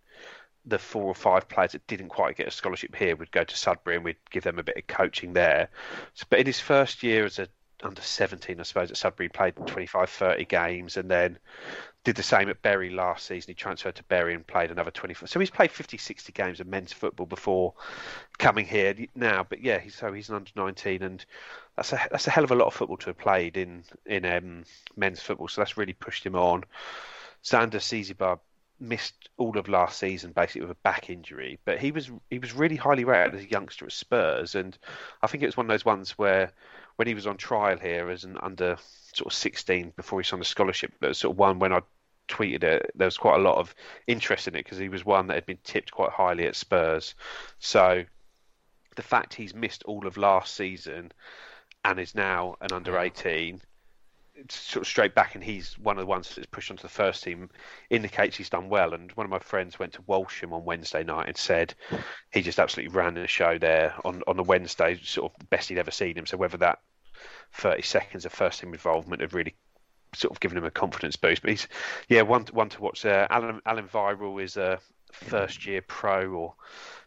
the 0.65 0.79
four 0.79 1.05
or 1.05 1.15
five 1.15 1.49
players 1.49 1.73
that 1.73 1.87
didn't 1.87 2.09
quite 2.09 2.37
get 2.37 2.47
a 2.47 2.51
scholarship 2.51 2.95
here 2.95 3.17
would 3.17 3.31
go 3.31 3.45
to 3.45 3.57
Sudbury 3.57 3.97
and 3.97 4.05
we'd 4.05 4.17
give 4.31 4.45
them 4.45 4.59
a 4.59 4.63
bit 4.63 4.77
of 4.77 4.87
coaching 4.87 5.33
there. 5.33 5.69
So, 6.15 6.27
but 6.29 6.41
in 6.41 6.47
his 6.47 6.61
first 6.61 7.03
year 7.03 7.25
as 7.25 7.39
a 7.39 7.49
under 7.83 8.03
17, 8.03 8.59
I 8.59 8.63
suppose, 8.63 8.91
at 8.91 8.97
Sudbury, 8.97 9.29
played 9.29 9.57
25, 9.57 10.09
30 10.09 10.45
games 10.45 10.97
and 10.97 11.11
then 11.11 11.39
did 12.05 12.17
the 12.17 12.23
same 12.23 12.49
at 12.49 12.63
Bury 12.63 12.91
last 12.91 13.27
season. 13.27 13.51
He 13.51 13.55
transferred 13.55 13.95
to 13.97 14.03
Bury 14.05 14.35
and 14.35 14.47
played 14.47 14.71
another 14.71 14.91
24. 14.91 15.29
So 15.29 15.39
he's 15.39 15.51
played 15.51 15.71
50, 15.71 15.97
60 15.97 16.33
games 16.33 16.61
of 16.61 16.67
men's 16.67 16.93
football 16.93 17.27
before 17.27 17.75
coming 18.39 18.67
here 18.67 18.95
now. 19.15 19.47
But 19.49 19.63
yeah, 19.63 19.79
he's, 19.79 19.95
so 19.95 20.13
he's 20.13 20.29
an 20.29 20.37
under 20.37 20.51
19 20.57 21.03
and 21.03 21.25
that's 21.77 21.93
a 21.93 22.01
that's 22.11 22.27
a 22.27 22.31
hell 22.31 22.45
of 22.45 22.51
a 22.51 22.57
lot 22.57 22.67
of 22.67 22.75
football 22.75 22.99
to 22.99 23.07
have 23.07 23.19
played 23.19 23.57
in 23.57 23.85
in 24.07 24.25
um, 24.25 24.65
men's 24.97 25.21
football. 25.21 25.49
So 25.49 25.61
that's 25.61 25.77
really 25.77 25.95
pushed 25.95 26.27
him 26.27 26.35
on. 26.35 26.65
Zanda 27.45 27.77
Siziba 27.77 28.39
missed 28.83 29.29
all 29.39 29.57
of 29.57 29.69
last 29.69 29.99
season 29.99 30.33
basically 30.33 30.63
with 30.63 30.71
a 30.71 30.83
back 30.83 31.09
injury, 31.09 31.59
but 31.65 31.79
he 31.79 31.93
was 31.93 32.11
he 32.31 32.39
was 32.39 32.53
really 32.53 32.77
highly 32.77 33.05
rated 33.05 33.35
as 33.35 33.45
a 33.45 33.51
youngster 33.51 33.87
at 33.87 33.93
Spurs, 33.93 34.55
and 34.55 34.77
I 35.23 35.27
think 35.27 35.43
it 35.43 35.47
was 35.47 35.57
one 35.57 35.67
of 35.67 35.71
those 35.71 35.85
ones 35.85 36.19
where 36.19 36.53
when 36.97 37.09
he 37.09 37.15
was 37.15 37.27
on 37.27 37.37
trial 37.37 37.79
here 37.79 38.11
as 38.11 38.25
an 38.25 38.37
under 38.43 38.77
sort 39.15 39.33
of 39.33 39.39
16 39.39 39.93
before 39.97 40.21
he 40.21 40.25
signed 40.25 40.43
a 40.43 40.45
scholarship, 40.45 40.93
that 41.01 41.09
was 41.09 41.19
sort 41.19 41.35
of 41.35 41.39
one 41.39 41.59
when 41.59 41.73
I 41.73 41.81
tweeted 42.29 42.65
it, 42.65 42.91
there 42.95 43.07
was 43.07 43.17
quite 43.17 43.39
a 43.39 43.43
lot 43.43 43.59
of 43.59 43.75
interest 44.07 44.49
in 44.49 44.55
it 44.55 44.65
because 44.65 44.79
he 44.79 44.89
was 44.89 45.05
one 45.05 45.29
that 45.29 45.35
had 45.35 45.47
been 45.47 45.59
tipped 45.65 45.91
quite 45.91 46.11
highly 46.11 46.47
at 46.47 46.57
Spurs. 46.57 47.15
So 47.59 48.05
the 48.97 49.03
fact 49.03 49.35
he's 49.35 49.55
missed 49.55 49.85
all 49.85 50.07
of 50.07 50.17
last 50.17 50.55
season 50.55 51.13
and 51.85 51.99
is 51.99 52.15
now 52.15 52.57
an 52.61 52.73
under 52.73 52.99
18 52.99 53.55
it's 53.55 53.65
sort 54.51 54.83
of 54.83 54.89
straight 54.89 55.15
back 55.15 55.35
and 55.35 55.45
he's 55.45 55.79
one 55.79 55.97
of 55.97 56.03
the 56.03 56.07
ones 56.07 56.35
that's 56.35 56.47
pushed 56.47 56.71
onto 56.71 56.83
the 56.83 56.89
first 56.89 57.23
team 57.23 57.51
indicates 57.91 58.37
he's 58.37 58.51
done 58.51 58.69
well. 58.69 58.95
And 58.95 59.11
one 59.13 59.25
of 59.25 59.31
my 59.31 59.39
friends 59.39 59.79
went 59.79 59.93
to 59.95 60.03
Walsham 60.07 60.53
on 60.53 60.65
Wednesday 60.65 61.05
night 61.05 61.29
and 61.29 61.37
said 61.37 61.75
he 62.33 62.43
just 62.43 62.59
absolutely 62.59 62.95
ran 62.95 63.15
the 63.15 63.27
show 63.27 63.59
there 63.59 63.95
on, 64.05 64.23
on 64.27 64.37
the 64.37 64.43
Wednesday 64.43 64.99
sort 65.03 65.33
of 65.33 65.51
best 65.51 65.69
he'd 65.69 65.79
ever 65.79 65.91
seen 65.91 66.17
him. 66.17 66.27
So 66.27 66.37
whether 66.37 66.57
that 66.59 66.81
30 67.55 67.83
seconds 67.83 68.25
of 68.25 68.33
first 68.33 68.61
team 68.61 68.73
involvement 68.73 69.21
had 69.21 69.35
really 69.35 69.55
sort 70.15 70.33
of 70.33 70.41
given 70.41 70.59
him 70.59 70.65
a 70.65 70.71
confidence 70.71 71.17
boost. 71.17 71.43
But 71.43 71.51
he's 71.51 71.69
yeah 72.09 72.23
one 72.23 72.47
one 72.53 72.69
to 72.71 72.81
watch 72.81 73.03
there. 73.03 73.31
Alan 73.31 73.61
Alan 73.67 73.89
Viral 73.89 74.43
is 74.43 74.57
a 74.57 74.79
first 75.13 75.67
year 75.67 75.83
pro 75.83 76.31
or 76.31 76.55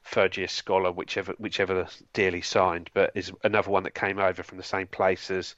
third 0.04 0.38
year 0.38 0.48
scholar, 0.48 0.92
whichever 0.92 1.34
whichever 1.38 1.88
deal 2.14 2.34
he 2.34 2.42
signed, 2.42 2.90
but 2.94 3.12
is 3.16 3.32
another 3.44 3.72
one 3.72 3.84
that 3.84 3.96
came 3.96 4.20
over 4.20 4.44
from 4.44 4.58
the 4.58 4.64
same 4.64 4.88
place 4.88 5.32
as 5.32 5.56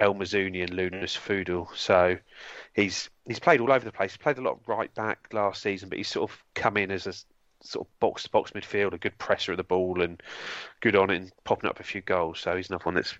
El 0.00 0.14
Mizouni 0.14 0.62
and 0.62 0.74
Lunas 0.74 1.16
Fudel. 1.16 1.68
So 1.76 2.16
he's 2.74 3.10
he's 3.26 3.38
played 3.40 3.60
all 3.60 3.72
over 3.72 3.84
the 3.84 3.92
place. 3.92 4.12
He 4.12 4.18
played 4.18 4.38
a 4.38 4.42
lot 4.42 4.58
of 4.60 4.68
right 4.68 4.92
back 4.94 5.28
last 5.32 5.62
season, 5.62 5.88
but 5.88 5.98
he's 5.98 6.08
sort 6.08 6.30
of 6.30 6.44
come 6.54 6.76
in 6.76 6.90
as 6.90 7.06
a 7.06 7.14
sort 7.60 7.86
of 7.86 7.98
box 8.00 8.22
to 8.24 8.30
box 8.30 8.52
midfield, 8.52 8.92
a 8.94 8.98
good 8.98 9.18
presser 9.18 9.52
of 9.52 9.58
the 9.58 9.64
ball 9.64 10.00
and 10.02 10.22
good 10.80 10.94
on 10.96 11.10
it 11.10 11.16
and 11.16 11.32
popping 11.44 11.68
up 11.68 11.80
a 11.80 11.84
few 11.84 12.00
goals. 12.00 12.40
So 12.40 12.56
he's 12.56 12.68
another 12.70 12.84
one 12.84 12.94
that's 12.94 13.14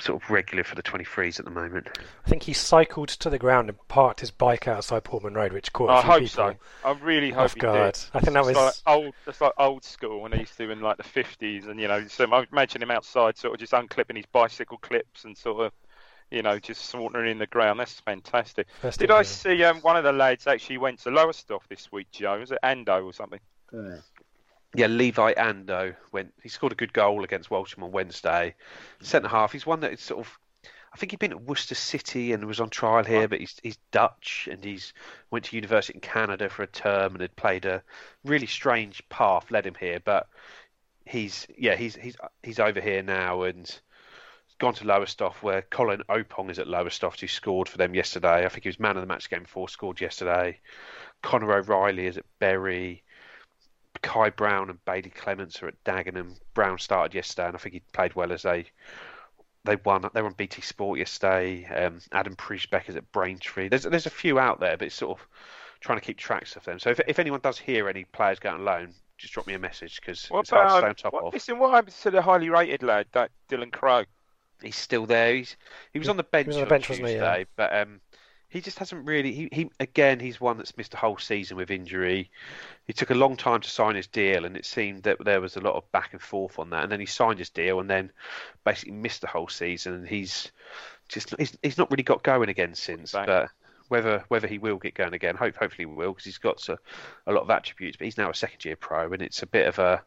sort 0.00 0.22
of 0.22 0.30
regular 0.30 0.62
for 0.64 0.74
the 0.76 0.82
23s 0.82 1.38
at 1.38 1.44
the 1.44 1.50
moment. 1.50 1.88
I 2.24 2.28
think 2.28 2.44
he 2.44 2.52
cycled 2.52 3.08
to 3.08 3.30
the 3.30 3.38
ground 3.38 3.68
and 3.68 3.78
parked 3.88 4.20
his 4.20 4.30
bike 4.30 4.68
outside 4.68 5.04
Portman 5.04 5.34
Road, 5.34 5.52
which 5.52 5.72
caught 5.72 5.90
a 5.90 5.92
I 5.92 6.02
few 6.02 6.10
hope 6.10 6.20
people 6.20 6.28
so. 6.28 6.56
I 6.84 6.92
really 6.92 7.30
hope 7.30 7.44
off 7.46 7.54
he 7.54 7.60
guard. 7.60 7.94
did. 7.94 8.04
I 8.14 8.20
think 8.20 8.34
that 8.34 8.44
It's 8.46 8.46
was 8.46 8.56
like 8.56 8.74
old. 8.86 9.14
It's 9.26 9.40
like 9.40 9.52
old 9.58 9.84
school 9.84 10.20
when 10.20 10.30
they 10.30 10.38
used 10.40 10.56
to 10.58 10.70
in 10.70 10.80
like 10.80 10.98
the 10.98 11.02
fifties, 11.02 11.66
and 11.66 11.80
you 11.80 11.88
know, 11.88 12.06
so 12.06 12.32
I 12.32 12.46
imagine 12.52 12.82
him 12.82 12.90
outside, 12.92 13.36
sort 13.36 13.54
of 13.54 13.60
just 13.60 13.72
unclipping 13.72 14.16
his 14.16 14.26
bicycle 14.26 14.78
clips 14.78 15.24
and 15.24 15.36
sort 15.36 15.66
of, 15.66 15.72
you 16.30 16.42
know, 16.42 16.58
just 16.58 16.86
sauntering 16.86 17.30
in 17.30 17.38
the 17.38 17.46
ground. 17.46 17.80
That's 17.80 18.00
fantastic. 18.00 18.66
First 18.80 18.98
Did 18.98 19.10
I 19.10 19.22
division. 19.22 19.58
see 19.58 19.64
um, 19.64 19.80
one 19.80 19.96
of 19.96 20.04
the 20.04 20.12
lads 20.12 20.46
actually 20.46 20.78
went 20.78 21.00
to 21.00 21.10
Lowestoft 21.10 21.68
this 21.68 21.90
week, 21.90 22.10
Joe? 22.10 22.38
Was 22.38 22.52
it 22.52 22.58
Andoh 22.62 23.04
or 23.04 23.12
something? 23.12 23.40
Yeah, 24.74 24.86
Levi 24.86 25.32
Andoh 25.34 25.94
went. 26.12 26.34
He 26.42 26.48
scored 26.48 26.72
a 26.72 26.76
good 26.76 26.92
goal 26.92 27.24
against 27.24 27.50
Walsham 27.50 27.82
on 27.84 27.92
Wednesday. 27.92 28.54
Centre 29.00 29.28
half. 29.28 29.52
He's 29.52 29.66
one 29.66 29.80
that 29.80 29.92
is 29.92 30.00
sort 30.00 30.26
of. 30.26 30.38
I 30.92 30.96
think 30.96 31.12
he'd 31.12 31.20
been 31.20 31.32
at 31.32 31.42
Worcester 31.42 31.74
City 31.74 32.32
and 32.32 32.46
was 32.46 32.60
on 32.60 32.70
trial 32.70 33.04
here, 33.04 33.28
but 33.28 33.40
he's 33.40 33.56
he's 33.62 33.78
Dutch 33.92 34.48
and 34.50 34.62
he's 34.64 34.92
went 35.30 35.46
to 35.46 35.56
university 35.56 35.94
in 35.96 36.00
Canada 36.00 36.48
for 36.48 36.62
a 36.62 36.66
term 36.66 37.12
and 37.12 37.20
had 37.20 37.36
played 37.36 37.64
a 37.66 37.82
really 38.24 38.46
strange 38.46 39.06
path 39.08 39.50
led 39.50 39.66
him 39.66 39.76
here. 39.78 40.00
But 40.04 40.26
he's 41.06 41.46
yeah 41.56 41.76
he's 41.76 41.94
he's 41.96 42.16
he's 42.42 42.58
over 42.58 42.80
here 42.80 43.02
now 43.02 43.42
and 43.42 43.80
gone 44.58 44.74
to 44.74 44.84
Lowestoft 44.84 45.42
where 45.42 45.62
Colin 45.62 46.02
Opong 46.08 46.50
is 46.50 46.58
at 46.58 46.66
Lowestoft 46.66 47.20
who 47.20 47.28
scored 47.28 47.68
for 47.68 47.78
them 47.78 47.94
yesterday. 47.94 48.44
I 48.44 48.48
think 48.48 48.64
he 48.64 48.68
was 48.68 48.80
man 48.80 48.96
of 48.96 49.02
the 49.02 49.06
match 49.06 49.30
game 49.30 49.42
before 49.42 49.68
scored 49.68 50.00
yesterday. 50.00 50.58
Connor 51.22 51.52
O'Reilly 51.52 52.06
is 52.06 52.18
at 52.18 52.24
Bury 52.38 53.02
Kai 54.02 54.30
Brown 54.30 54.70
and 54.70 54.84
Bailey 54.84 55.10
Clements 55.10 55.62
are 55.62 55.68
at 55.68 55.84
Dagenham. 55.84 56.38
Brown 56.54 56.78
started 56.78 57.14
yesterday, 57.14 57.48
and 57.48 57.56
I 57.56 57.58
think 57.58 57.74
he 57.74 57.82
played 57.92 58.14
well 58.14 58.32
as 58.32 58.42
they 58.42 58.66
they 59.64 59.76
won. 59.76 60.08
They 60.14 60.22
were 60.22 60.28
on 60.28 60.34
BT 60.34 60.62
Sport 60.62 60.98
yesterday. 60.98 61.64
Um, 61.66 62.00
Adam 62.12 62.36
Priesbeck 62.36 62.88
is 62.88 62.96
at 62.96 63.10
Braintree. 63.12 63.68
There's 63.68 63.82
there's 63.82 64.06
a 64.06 64.10
few 64.10 64.38
out 64.38 64.60
there, 64.60 64.76
but 64.76 64.86
it's 64.86 64.94
sort 64.94 65.18
of 65.18 65.26
trying 65.80 65.98
to 65.98 66.04
keep 66.04 66.16
tracks 66.16 66.56
of 66.56 66.64
them. 66.64 66.78
So 66.78 66.90
if 66.90 67.00
if 67.06 67.18
anyone 67.18 67.40
does 67.40 67.58
hear 67.58 67.88
any 67.88 68.04
players 68.04 68.38
going 68.38 68.56
on 68.56 68.64
loan, 68.64 68.94
just 69.16 69.34
drop 69.34 69.46
me 69.46 69.54
a 69.54 69.58
message 69.58 70.00
because 70.00 70.28
it's 70.32 70.50
hard 70.50 70.68
to 70.68 70.76
stay 70.78 70.88
on 70.88 70.94
top 70.94 71.12
what, 71.12 71.24
of. 71.24 71.32
listen? 71.32 71.58
What 71.58 71.72
happens 71.72 72.00
to 72.02 72.10
the 72.10 72.22
highly 72.22 72.50
rated 72.50 72.82
lad, 72.82 73.06
that 73.12 73.30
Dylan 73.48 73.72
Crow? 73.72 74.04
He's 74.62 74.76
still 74.76 75.06
there. 75.06 75.34
He's 75.34 75.56
he 75.92 75.98
was 75.98 76.08
on 76.08 76.16
the 76.16 76.22
bench 76.22 76.48
was 76.48 76.56
on 76.56 76.60
the 76.60 76.66
on 76.66 76.68
bench, 76.70 76.88
wasn't 76.88 77.08
he? 77.08 77.14
Tuesday, 77.14 77.38
Yeah. 77.40 77.44
but 77.56 77.76
um, 77.76 78.00
he 78.48 78.60
just 78.60 78.78
hasn't 78.78 79.06
really. 79.06 79.32
He, 79.32 79.48
he 79.52 79.70
again, 79.78 80.20
he's 80.20 80.40
one 80.40 80.56
that's 80.56 80.76
missed 80.76 80.94
a 80.94 80.96
whole 80.96 81.18
season 81.18 81.56
with 81.56 81.70
injury. 81.70 82.30
He 82.86 82.92
took 82.92 83.10
a 83.10 83.14
long 83.14 83.36
time 83.36 83.60
to 83.60 83.68
sign 83.68 83.94
his 83.94 84.06
deal, 84.06 84.44
and 84.44 84.56
it 84.56 84.64
seemed 84.64 85.02
that 85.02 85.22
there 85.22 85.40
was 85.40 85.56
a 85.56 85.60
lot 85.60 85.74
of 85.74 85.90
back 85.92 86.12
and 86.12 86.22
forth 86.22 86.58
on 86.58 86.70
that. 86.70 86.82
And 86.82 86.90
then 86.90 87.00
he 87.00 87.06
signed 87.06 87.38
his 87.38 87.50
deal, 87.50 87.78
and 87.78 87.90
then 87.90 88.10
basically 88.64 88.94
missed 88.94 89.20
the 89.20 89.26
whole 89.26 89.48
season. 89.48 89.94
And 89.94 90.08
he's 90.08 90.50
just 91.08 91.34
he's, 91.38 91.56
he's 91.62 91.78
not 91.78 91.90
really 91.90 92.02
got 92.02 92.22
going 92.22 92.48
again 92.48 92.74
since. 92.74 93.12
Back. 93.12 93.26
But 93.26 93.50
whether 93.88 94.24
whether 94.28 94.46
he 94.48 94.58
will 94.58 94.78
get 94.78 94.94
going 94.94 95.14
again, 95.14 95.36
hope 95.36 95.56
hopefully 95.56 95.86
he 95.88 95.94
will 95.94 96.12
because 96.12 96.24
he's 96.24 96.38
got 96.38 96.66
a, 96.70 96.78
a 97.26 97.32
lot 97.32 97.42
of 97.42 97.50
attributes. 97.50 97.98
But 97.98 98.06
he's 98.06 98.18
now 98.18 98.30
a 98.30 98.34
second 98.34 98.64
year 98.64 98.76
pro, 98.76 99.12
and 99.12 99.20
it's 99.20 99.42
a 99.42 99.46
bit 99.46 99.66
of 99.66 99.78
a 99.78 100.02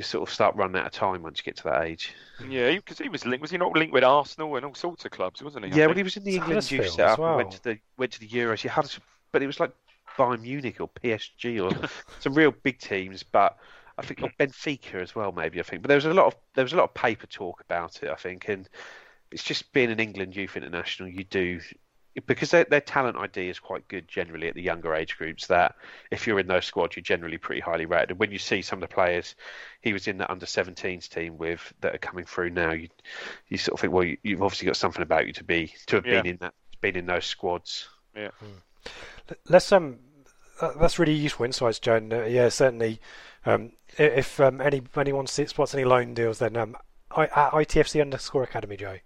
you 0.00 0.04
sort 0.04 0.28
of 0.28 0.32
start 0.34 0.56
running 0.56 0.76
out 0.80 0.86
of 0.86 0.92
time 0.92 1.22
once 1.22 1.38
you 1.38 1.44
get 1.44 1.56
to 1.58 1.64
that 1.64 1.84
age. 1.84 2.14
Yeah, 2.38 2.72
because 2.76 2.98
he, 2.98 3.08
was 3.08 3.26
linked. 3.26 3.42
Was 3.42 3.50
he 3.50 3.58
not 3.58 3.72
linked 3.74 3.92
with 3.92 4.02
Arsenal 4.04 4.56
and 4.56 4.64
all 4.64 4.74
sorts 4.74 5.04
of 5.04 5.10
clubs, 5.10 5.42
wasn't 5.42 5.66
he? 5.66 5.74
I 5.74 5.76
Yeah, 5.76 5.78
think? 5.78 5.88
well, 5.88 5.96
he 5.96 6.02
was 6.02 6.16
in 6.16 6.24
the 6.24 6.34
It's 6.34 6.36
England 6.36 6.70
youth 6.70 6.86
Huddersfield 6.86 6.86
setup 6.86 7.26
well. 7.26 7.26
and 7.26 7.36
went 7.36 7.50
to 7.52 7.62
the 7.62 7.78
went 7.98 8.12
to 8.12 8.20
the 8.20 8.28
Euros. 8.28 8.60
He 8.62 8.68
had, 8.68 8.90
but 9.32 9.42
it 9.42 9.46
was 9.46 9.60
like 9.60 9.72
Bayern 10.18 10.40
Munich 10.40 10.80
or 10.80 10.88
PSG 10.88 11.60
or 11.60 11.76
some 12.18 12.34
real 12.34 12.50
big 12.50 12.78
teams. 12.78 13.22
But 13.22 13.56
I 13.98 14.02
think 14.02 14.22
or 14.22 14.30
Benfica 14.30 14.94
as 15.02 15.14
well, 15.14 15.32
maybe 15.32 15.60
I 15.60 15.62
think. 15.62 15.82
But 15.82 15.88
there 15.88 15.96
was 15.96 16.06
a 16.06 16.14
lot 16.14 16.26
of 16.26 16.36
there 16.54 16.64
was 16.64 16.72
a 16.72 16.76
lot 16.76 16.84
of 16.84 16.94
paper 16.94 17.26
talk 17.26 17.60
about 17.60 18.02
it. 18.02 18.08
I 18.10 18.14
think, 18.16 18.48
and 18.48 18.68
it's 19.32 19.44
just 19.44 19.72
being 19.72 19.90
an 19.90 20.00
England 20.00 20.36
youth 20.36 20.56
international. 20.56 21.08
You 21.10 21.24
do 21.24 21.60
because 22.26 22.50
their 22.50 22.64
their 22.64 22.80
talent 22.80 23.16
ID 23.16 23.48
is 23.48 23.58
quite 23.58 23.86
good 23.88 24.08
generally 24.08 24.48
at 24.48 24.54
the 24.54 24.62
younger 24.62 24.94
age 24.94 25.16
groups. 25.16 25.46
That 25.46 25.76
if 26.10 26.26
you're 26.26 26.38
in 26.38 26.46
those 26.46 26.66
squads, 26.66 26.96
you're 26.96 27.02
generally 27.02 27.38
pretty 27.38 27.60
highly 27.60 27.86
rated. 27.86 28.10
And 28.10 28.18
when 28.18 28.30
you 28.32 28.38
see 28.38 28.62
some 28.62 28.82
of 28.82 28.88
the 28.88 28.94
players 28.94 29.34
he 29.80 29.92
was 29.92 30.06
in 30.06 30.18
that 30.18 30.30
under 30.30 30.46
17s 30.46 31.08
team 31.08 31.38
with 31.38 31.72
that 31.80 31.94
are 31.94 31.98
coming 31.98 32.24
through 32.24 32.50
now, 32.50 32.72
you 32.72 32.88
you 33.48 33.58
sort 33.58 33.74
of 33.74 33.80
think, 33.80 33.92
well, 33.92 34.04
you, 34.04 34.16
you've 34.22 34.42
obviously 34.42 34.66
got 34.66 34.76
something 34.76 35.02
about 35.02 35.26
you 35.26 35.32
to 35.34 35.44
be 35.44 35.72
to 35.86 35.96
have 35.96 36.04
been 36.04 36.26
in 36.26 36.36
that 36.40 36.54
been 36.80 36.96
in 36.96 37.06
those 37.06 37.26
squads. 37.26 37.88
Yeah. 38.14 38.30
Let's 39.48 39.70
um, 39.72 39.98
that's 40.78 40.98
really 40.98 41.14
useful 41.14 41.46
insights, 41.46 41.78
Joe. 41.78 41.96
And, 41.96 42.12
uh, 42.12 42.24
yeah, 42.24 42.48
certainly. 42.48 43.00
Um, 43.46 43.72
if 43.96 44.38
um, 44.38 44.60
any 44.60 44.82
anyone 44.96 45.26
spots 45.26 45.74
any 45.74 45.84
loan 45.84 46.14
deals, 46.14 46.38
then 46.38 46.56
um, 46.56 46.76
I, 47.10 47.24
at 47.24 47.52
ITFC 47.52 48.00
underscore 48.00 48.42
Academy, 48.42 48.76
Joe. 48.76 48.98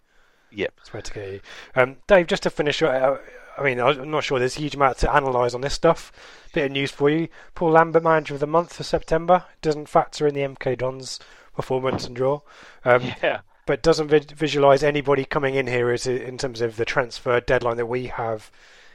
Yep. 0.54 0.74
That's 0.76 0.92
where 0.92 1.02
to 1.02 1.12
get. 1.12 1.40
Um, 1.74 1.96
Dave, 2.06 2.26
just 2.26 2.42
to 2.44 2.50
finish, 2.50 2.82
uh, 2.82 3.16
I 3.58 3.62
mean, 3.62 3.80
I'm 3.80 4.10
not 4.10 4.24
sure 4.24 4.38
there's 4.38 4.56
a 4.56 4.60
huge 4.60 4.74
amount 4.74 4.98
to 4.98 5.14
analyse 5.16 5.54
on 5.54 5.60
this 5.60 5.74
stuff. 5.74 6.12
Bit 6.52 6.66
of 6.66 6.72
news 6.72 6.90
for 6.90 7.10
you. 7.10 7.28
Paul 7.54 7.72
Lambert, 7.72 8.02
manager 8.02 8.34
of 8.34 8.40
the 8.40 8.46
month 8.46 8.72
for 8.74 8.82
September, 8.84 9.44
doesn't 9.62 9.88
factor 9.88 10.26
in 10.26 10.34
the 10.34 10.42
MK 10.42 10.78
Dons 10.78 11.18
performance 11.54 12.06
and 12.06 12.16
draw. 12.16 12.40
Um, 12.84 13.12
Yeah. 13.22 13.40
but 13.66 13.82
doesn't 13.82 14.08
vi- 14.08 14.20
visualize 14.34 14.82
anybody 14.82 15.24
coming 15.24 15.54
in 15.54 15.66
here 15.66 15.90
as 15.90 16.06
in 16.06 16.38
terms 16.38 16.60
of 16.60 16.76
the 16.76 16.84
transfer 16.84 17.40
deadline 17.40 17.76
that 17.76 17.86
we 17.86 18.06
have 18.06 18.50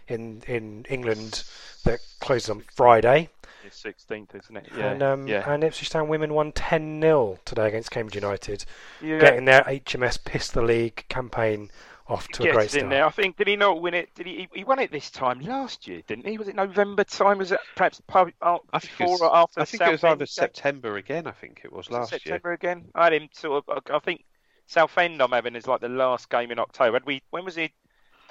in 0.08 0.44
in 0.48 0.86
England 0.90 1.44
that 1.86 2.00
closes 2.20 2.50
on 2.50 2.64
Friday. 2.74 3.30
It's 3.70 3.82
16th, 3.84 4.36
isn't 4.36 4.58
it? 4.58 4.68
Yeah. 4.76 4.92
And 4.92 5.04
um, 5.04 5.28
yeah. 5.28 5.52
and 5.52 5.64
Ipswich 5.64 5.90
Town 5.90 6.08
women 6.10 6.34
won 6.34 6.52
10 6.52 7.02
0 7.02 7.38
today 7.46 7.68
against 7.68 7.92
Cambridge 7.92 8.16
United, 8.16 8.66
yeah. 9.02 9.20
getting 9.20 9.46
their 9.46 9.62
HMS 9.62 10.24
Piss 10.24 10.50
the 10.50 10.62
League 10.62 11.06
campaign 11.10 11.70
off 12.08 12.28
to 12.30 12.42
a 12.42 12.46
Gets 12.48 12.56
great 12.56 12.64
in 12.74 12.80
start. 12.80 12.90
there. 12.90 13.06
I 13.06 13.10
think 13.12 13.38
did 13.38 13.48
he 13.48 13.56
not 13.56 13.82
win 13.82 13.94
it? 13.94 14.10
Did 14.16 14.26
he? 14.26 14.48
He 14.52 14.64
won 14.64 14.80
it 14.80 14.92
this 14.92 15.12
time 15.12 15.40
last 15.42 15.88
year, 15.88 16.02
didn't 16.08 16.26
he? 16.26 16.38
Was 16.40 16.48
it 16.48 16.56
November 16.56 17.04
time? 17.04 17.38
Was 17.38 17.52
it 17.52 17.60
perhaps 17.76 18.02
po- 18.08 18.32
uh, 18.42 18.58
I 18.74 18.80
think 18.80 18.98
before 18.98 19.12
was- 19.12 19.22
or 19.22 19.36
after? 19.36 19.60
I 19.62 19.64
the 19.64 19.66
think 19.68 19.82
it 19.84 19.92
was 19.92 20.04
either 20.04 20.18
game? 20.18 20.26
September 20.28 20.98
again. 20.98 21.28
I 21.28 21.32
think 21.32 21.62
it 21.64 21.72
was 21.72 21.88
Was 21.88 21.96
it 21.96 22.00
last 22.00 22.12
year. 22.14 22.20
September 22.20 22.52
again. 22.54 22.86
I 22.96 23.04
had 23.06 23.14
him 23.14 23.30
sort 23.32 23.64
of. 23.68 23.80
I 23.92 24.00
think 24.00 24.26
Southend. 24.66 25.22
I'm 25.22 25.32
having 25.32 25.56
is 25.56 25.68
like 25.68 25.82
the 25.82 25.90
last 25.90 26.30
game 26.32 26.50
in 26.50 26.58
October. 26.58 26.94
Had 26.94 27.06
we? 27.06 27.22
When 27.30 27.46
was 27.46 27.54
the 27.56 27.70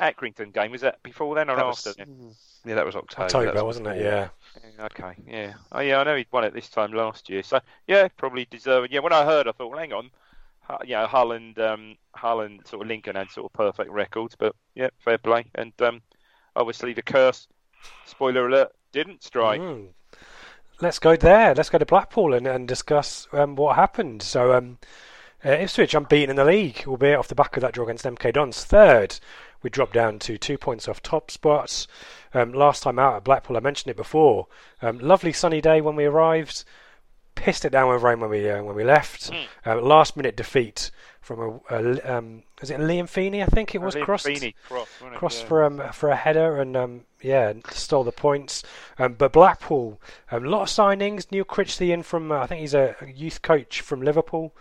Accrington 0.00 0.52
game? 0.52 0.70
Was 0.70 0.80
that 0.82 1.02
before 1.02 1.34
then 1.34 1.50
or 1.50 1.56
That 1.56 1.64
after? 1.64 1.90
was, 1.90 1.96
then? 1.96 2.06
mm, 2.06 2.34
yeah, 2.64 2.74
that 2.74 2.86
was 2.86 2.96
October. 2.96 3.24
October, 3.24 3.52
That's 3.52 3.62
wasn't 3.62 3.86
it? 3.88 3.98
before. 3.98 4.10
Yeah. 4.10 4.28
Yeah, 4.78 4.84
Okay, 4.86 5.14
yeah. 5.26 5.52
Oh, 5.72 5.80
yeah, 5.80 6.00
I 6.00 6.04
know 6.04 6.16
he 6.16 6.26
won 6.30 6.44
it 6.44 6.54
this 6.54 6.68
time 6.68 6.92
last 6.92 7.28
year. 7.28 7.42
So, 7.42 7.60
yeah, 7.86 8.08
probably 8.16 8.46
deserving. 8.50 8.92
Yeah, 8.92 9.00
when 9.00 9.12
I 9.12 9.24
heard, 9.24 9.48
I 9.48 9.52
thought, 9.52 9.70
well, 9.70 9.78
hang 9.78 9.92
on. 9.92 10.10
You 10.84 10.96
know, 10.96 11.06
Hull 11.06 11.32
and 11.32 11.58
um, 11.58 11.96
Hull 12.14 12.40
and 12.42 12.66
sort 12.66 12.82
of 12.82 12.88
Lincoln 12.88 13.16
had 13.16 13.30
sort 13.30 13.46
of 13.46 13.52
perfect 13.54 13.90
records, 13.90 14.36
but 14.38 14.54
yeah, 14.74 14.88
fair 14.98 15.16
play. 15.16 15.46
And 15.54 15.72
um, 15.80 16.02
obviously 16.54 16.92
the 16.92 17.00
curse, 17.02 17.48
spoiler 18.04 18.46
alert, 18.46 18.72
didn't 18.92 19.22
strike. 19.24 19.60
Mm. 19.62 19.88
Let's 20.80 20.98
go 20.98 21.16
there. 21.16 21.54
Let's 21.54 21.70
go 21.70 21.78
to 21.78 21.86
Blackpool 21.86 22.34
and, 22.34 22.46
and 22.46 22.68
discuss 22.68 23.26
um, 23.32 23.56
what 23.56 23.76
happened. 23.76 24.22
So, 24.22 24.52
um, 24.52 24.78
uh, 25.44 25.50
Ipswich 25.50 25.94
unbeaten 25.94 26.30
in 26.30 26.36
the 26.36 26.44
league, 26.44 26.84
albeit 26.86 27.18
off 27.18 27.28
the 27.28 27.34
back 27.34 27.56
of 27.56 27.62
that 27.62 27.72
draw 27.72 27.84
against 27.84 28.04
MK 28.04 28.32
Dons. 28.34 28.62
Third, 28.64 29.18
we 29.62 29.70
dropped 29.70 29.92
down 29.94 30.18
to 30.20 30.38
two 30.38 30.58
points 30.58 30.88
off 30.88 31.02
top 31.02 31.30
spots. 31.30 31.86
Um, 32.34 32.52
last 32.52 32.82
time 32.82 32.98
out 32.98 33.16
at 33.16 33.24
Blackpool, 33.24 33.56
I 33.56 33.60
mentioned 33.60 33.90
it 33.90 33.96
before. 33.96 34.46
Um, 34.82 34.98
lovely 34.98 35.32
sunny 35.32 35.60
day 35.60 35.80
when 35.80 35.96
we 35.96 36.04
arrived. 36.04 36.64
Pissed 37.34 37.64
it 37.64 37.70
down 37.70 37.88
with 37.88 38.02
rain 38.02 38.18
when 38.18 38.30
we 38.30 38.50
uh, 38.50 38.62
when 38.64 38.74
we 38.74 38.82
left. 38.82 39.30
Uh, 39.64 39.80
last 39.80 40.16
minute 40.16 40.36
defeat 40.36 40.90
from 41.20 41.60
a, 41.70 41.74
a 41.76 42.16
um, 42.18 42.42
is 42.60 42.68
it 42.70 42.80
Liam 42.80 43.08
Feeney? 43.08 43.42
I 43.44 43.46
think 43.46 43.76
it 43.76 43.80
was 43.80 43.94
Liam 43.94 44.02
crossed 44.02 44.26
Feeney 44.26 44.56
crossed, 44.68 44.90
crossed 45.14 45.42
Yeah. 45.42 45.46
for 45.48 45.64
um, 45.64 45.82
for 45.92 46.08
a 46.08 46.16
header 46.16 46.60
and 46.60 46.76
um, 46.76 47.00
yeah 47.22 47.52
stole 47.70 48.02
the 48.02 48.10
points. 48.10 48.64
Um, 48.98 49.12
but 49.14 49.32
Blackpool, 49.32 50.00
a 50.32 50.40
lot 50.40 50.62
of 50.62 50.68
signings. 50.68 51.30
Neil 51.30 51.44
Critchley 51.44 51.90
in 51.90 52.02
from 52.02 52.32
uh, 52.32 52.38
I 52.40 52.46
think 52.48 52.60
he's 52.60 52.74
a 52.74 52.96
youth 53.06 53.40
coach 53.40 53.82
from 53.82 54.02
Liverpool. 54.02 54.52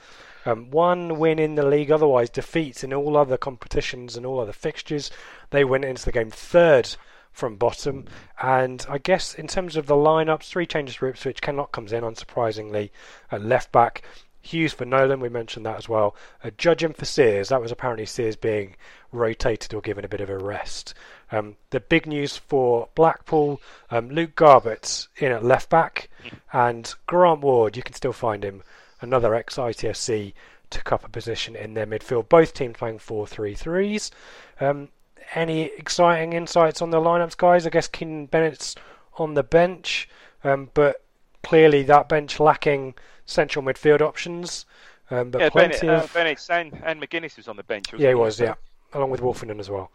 Um, 0.48 0.72
one 0.72 1.20
win 1.20 1.40
in 1.40 1.56
the 1.56 1.66
league, 1.66 1.92
otherwise 1.92 2.30
defeats 2.30 2.82
in 2.82 2.94
all 2.94 3.18
other 3.18 3.36
competitions 3.36 4.16
and 4.16 4.26
all 4.26 4.40
other 4.40 4.54
fixtures. 4.54 5.12
They 5.50 5.66
went 5.66 5.84
into 5.84 6.06
the 6.06 6.14
game 6.14 6.32
third 6.32 6.96
from 7.34 7.58
bottom, 7.58 8.06
and 8.42 8.86
I 8.90 8.98
guess 8.98 9.36
in 9.36 9.48
terms 9.48 9.76
of 9.76 9.88
the 9.88 9.96
lineups, 9.96 10.48
three 10.48 10.66
changes 10.66 10.96
for 10.96 11.10
Ipswich. 11.10 11.42
Kenlock 11.42 11.74
comes 11.74 11.92
in 11.92 12.06
unsurprisingly 12.06 12.92
at 13.30 13.44
left 13.44 13.74
back. 13.74 14.04
Hughes 14.40 14.72
for 14.72 14.86
Nolan, 14.86 15.20
we 15.20 15.28
mentioned 15.28 15.66
that 15.66 15.78
as 15.78 15.90
well. 15.90 16.16
Uh, 16.42 16.52
judging 16.58 16.94
for 16.94 17.04
Sears, 17.04 17.50
that 17.50 17.62
was 17.62 17.74
apparently 17.74 18.06
Sears 18.06 18.38
being 18.38 18.78
rotated 19.12 19.74
or 19.74 19.82
given 19.82 20.06
a 20.06 20.10
bit 20.10 20.22
of 20.22 20.30
a 20.30 20.38
rest. 20.38 20.94
Um, 21.30 21.58
the 21.72 21.82
big 21.82 22.08
news 22.08 22.38
for 22.38 22.88
Blackpool, 22.96 23.62
um, 23.92 24.10
Luke 24.10 24.36
Garbutt 24.36 25.10
in 25.18 25.34
at 25.34 25.44
left 25.44 25.70
back, 25.70 26.10
and 26.54 26.96
Grant 27.06 27.42
Ward, 27.42 27.76
you 27.76 27.84
can 27.84 27.96
still 27.96 28.14
find 28.14 28.46
him, 28.46 28.64
another 29.02 29.34
ex 29.36 29.56
ITFC, 29.58 30.34
took 30.70 30.92
up 30.92 31.06
a 31.06 31.10
position 31.10 31.56
in 31.56 31.74
their 31.74 31.86
midfield. 31.88 32.30
Both 32.30 32.54
teams 32.54 32.78
playing 32.78 33.00
4 33.00 33.28
3 33.28 33.56
3s. 33.56 34.12
Um, 34.60 34.90
any 35.36 35.64
exciting 35.78 36.34
insights 36.34 36.82
on 36.82 36.90
the 36.90 37.00
lineups, 37.00 37.38
guys? 37.38 37.66
I 37.66 37.70
guess 37.70 37.88
Keanan 37.88 38.28
Bennetts 38.30 38.76
on 39.18 39.34
the 39.34 39.44
bench, 39.44 40.08
um, 40.44 40.70
but 40.74 41.04
clearly 41.44 41.84
that 41.84 42.08
bench 42.10 42.40
lacking 42.40 42.94
central 43.26 43.64
midfield 43.66 44.02
options. 44.02 44.66
Um, 45.10 45.32
but 45.32 45.42
yeah, 45.42 45.50
plenty 45.50 45.80
Bennett, 45.88 46.04
uh, 46.04 46.08
Bennett 46.14 46.48
and, 46.50 46.82
and 46.84 47.02
McGuinness 47.02 47.38
was 47.38 47.48
on 47.48 47.56
the 47.56 47.64
bench. 47.64 47.88
Yeah, 47.98 48.10
he 48.10 48.16
was 48.16 48.40
yeah, 48.40 48.56
along 48.94 49.10
with 49.10 49.22
Wolfenden 49.22 49.60
as 49.60 49.70
well. 49.70 49.92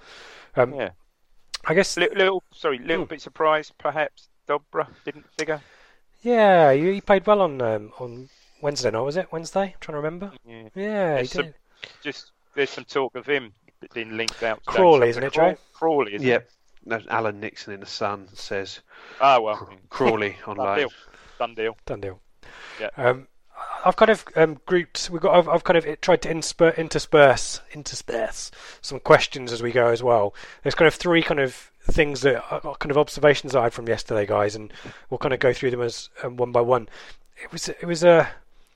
Um, 0.57 0.75
Yeah. 0.75 0.91
I 1.67 1.75
guess 1.75 1.97
Little, 1.97 2.17
little 2.19 2.43
sorry, 2.53 2.79
little 2.79 3.05
Hmm. 3.05 3.11
bit 3.11 3.21
surprised, 3.21 3.73
perhaps. 3.79 4.29
Dobra 4.49 4.89
didn't 5.05 5.25
figure. 5.39 5.61
yeah, 6.23 6.73
he 6.73 6.95
he 6.95 7.01
played 7.01 7.27
well 7.27 7.41
on 7.43 7.61
um, 7.63 7.93
on 8.01 8.29
Wednesday 8.63 8.91
night. 8.91 9.01
Was 9.01 9.17
it 9.17 9.31
Wednesday? 9.31 9.63
I'm 9.65 9.75
trying 9.81 9.95
to 9.95 9.97
remember. 9.99 10.33
Yeah. 10.47 10.55
Yeah, 10.55 10.63
he 10.65 10.75
There's 11.17 11.33
some- 11.33 11.45
did. 11.47 11.55
Just 12.03 12.31
there's 12.55 12.71
some 12.71 12.85
talk 12.85 13.15
of 13.17 13.27
him 13.27 13.53
being 13.93 14.17
linked 14.17 14.43
out. 14.43 14.63
to 14.65 14.71
Crawley, 14.71 15.09
isn't 15.09 15.23
it, 15.23 15.33
Craw- 15.33 15.51
Joe? 15.51 15.59
Crawley, 15.75 16.15
isn't 16.15 16.27
Yep. 16.27 16.43
it? 16.43 16.51
No, 16.85 17.01
Alan 17.11 17.41
Nixon 17.41 17.75
in 17.75 17.81
the 17.81 17.87
Sun 17.87 18.29
says 18.35 18.81
Ah, 19.21 19.39
well, 19.41 19.69
Crawley 19.89 20.37
on 20.47 20.57
done 20.57 20.79
deal. 20.79 20.89
Done 21.39 21.55
deal. 21.55 21.77
Done 21.87 22.01
deal. 22.01 22.21
Yeah. 22.81 22.91
Um, 22.97 23.29
I've 23.85 23.97
kind 23.97 24.11
of 24.11 24.25
um, 24.37 24.61
grouped. 24.67 25.11
We've 25.11 25.21
got. 25.21 25.35
I've, 25.37 25.49
I've 25.49 25.65
kind 25.65 25.77
of 25.77 26.01
tried 26.01 26.23
to 26.23 26.29
insper, 26.33 26.77
intersperse, 26.77 27.61
intersperse 27.73 28.51
some 28.81 29.01
questions 29.01 29.53
as 29.53 29.63
we 29.63 29.73
go 29.73 29.89
as 29.89 30.03
well. 30.03 30.35
There's 30.63 30.75
kind 30.77 30.87
of 30.89 30.95
three 30.95 31.23
kind 31.23 31.41
of 31.41 31.71
things 31.91 32.21
that 32.23 32.45
are 32.53 32.77
kind 32.77 32.91
of 32.93 32.99
observations 32.99 33.55
I 33.57 33.65
had 33.65 33.73
from 33.75 33.89
yesterday, 33.89 34.25
guys, 34.27 34.55
and 34.55 34.73
we'll 35.11 35.19
kind 35.19 35.35
of 35.35 35.41
go 35.41 35.53
through 35.53 35.73
them 35.73 35.83
as 35.83 36.11
um, 36.23 36.37
one 36.37 36.53
by 36.53 36.61
one. 36.61 36.89
It 37.43 37.51
was. 37.53 37.69
It 37.69 37.85
was 37.85 38.05
a. 38.05 38.29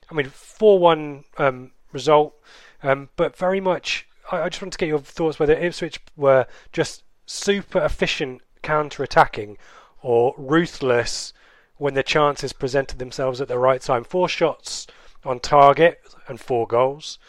I 0.09 0.13
mean, 0.13 0.29
four-one 0.29 1.25
um, 1.37 1.71
result, 1.91 2.35
um, 2.83 3.09
but 3.15 3.35
very 3.35 3.59
much. 3.59 4.07
I, 4.31 4.43
I 4.43 4.49
just 4.49 4.61
want 4.61 4.73
to 4.73 4.77
get 4.77 4.87
your 4.87 4.99
thoughts 4.99 5.39
whether 5.39 5.53
Ipswich 5.53 5.99
were 6.15 6.47
just 6.71 7.03
super 7.25 7.83
efficient 7.83 8.41
counter-attacking 8.61 9.57
or 10.01 10.33
ruthless 10.37 11.33
when 11.77 11.93
the 11.93 12.03
chances 12.03 12.53
presented 12.53 12.99
themselves 12.99 13.41
at 13.41 13.47
the 13.47 13.59
right 13.59 13.81
time. 13.81 14.03
Four 14.03 14.29
shots 14.29 14.87
on 15.25 15.39
target 15.39 16.01
and 16.27 16.39
four 16.39 16.67
goals. 16.67 17.19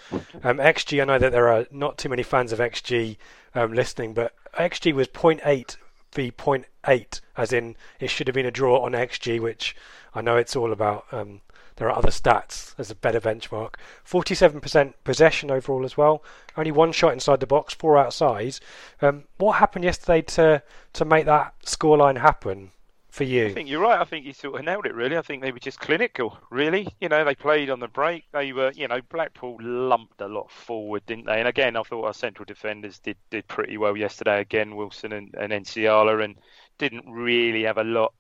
Um, 0.43 0.59
XG, 0.59 1.01
I 1.03 1.05
know 1.05 1.19
that 1.19 1.33
there 1.33 1.49
are 1.49 1.67
not 1.71 1.99
too 1.99 2.09
many 2.09 2.23
fans 2.23 2.53
of 2.53 2.59
XG 2.59 3.17
um, 3.55 3.73
listening, 3.73 4.15
but 4.15 4.35
XG 4.55 4.93
was 4.93 5.09
0.8 5.09 5.77
v 6.13 6.31
0.8, 6.31 7.21
as 7.37 7.53
in 7.53 7.77
it 8.01 8.09
should 8.09 8.27
have 8.29 8.35
been 8.35 8.47
a 8.47 8.51
draw 8.51 8.85
on 8.85 8.93
XG, 8.93 9.41
which 9.41 9.77
I 10.15 10.21
know 10.21 10.37
it's 10.37 10.57
all 10.57 10.73
about. 10.73 11.07
Um, 11.13 11.41
there 11.79 11.89
are 11.89 11.97
other 11.97 12.11
stats 12.11 12.75
as 12.77 12.91
a 12.91 12.95
better 12.95 13.21
benchmark. 13.21 13.75
47% 14.07 14.95
possession 15.05 15.51
overall 15.51 15.85
as 15.85 15.97
well. 15.97 16.23
Only 16.57 16.73
one 16.73 16.93
shot 16.93 17.13
inside 17.13 17.41
the 17.41 17.47
box, 17.47 17.73
four 17.73 17.97
outside. 17.97 18.59
Um, 19.01 19.25
what 19.39 19.59
happened 19.59 19.85
yesterday 19.85 20.23
to 20.23 20.63
to 20.95 21.05
make 21.05 21.25
that 21.27 21.55
scoreline 21.65 22.19
happen 22.19 22.73
for 23.11 23.25
you? 23.25 23.47
I 23.47 23.53
think 23.53 23.69
you're 23.69 23.81
right. 23.81 24.01
I 24.01 24.05
think 24.05 24.27
you 24.27 24.33
sort 24.33 24.59
of 24.59 24.65
nailed 24.65 24.87
it, 24.87 24.95
really. 24.95 25.17
I 25.17 25.23
think 25.23 25.43
they 25.43 25.53
were 25.53 25.59
just 25.59 25.79
clinical, 25.79 26.37
really. 26.51 26.89
You 27.01 27.09
know, 27.09 27.25
they 27.25 27.35
played 27.35 27.71
on 27.71 27.81
the 27.81 27.89
break. 27.89 28.25
They 28.33 28.53
were, 28.53 28.73
you 28.75 28.89
know, 28.89 29.01
Blackpool 29.09 29.59
lumped 29.61 30.21
a 30.21 30.27
lot 30.27 30.51
forward, 30.51 31.07
didn't 31.07 31.27
they? 31.27 31.39
And 31.39 31.49
again, 31.49 31.77
I 31.77 31.83
thought 31.83 32.05
our 32.05 32.15
central 32.15 32.45
defenders 32.45 32.99
did, 32.99 33.17
did 33.31 33.47
pretty 33.47 33.77
well 33.77 33.97
yesterday. 33.97 34.41
Again, 34.41 34.77
Wilson 34.77 35.13
and, 35.13 35.35
and 35.39 35.53
Nsiala, 35.53 36.25
and 36.25 36.37
didn't 36.79 37.05
really 37.09 37.63
have 37.65 37.79
a 37.79 37.85
lot 37.85 38.15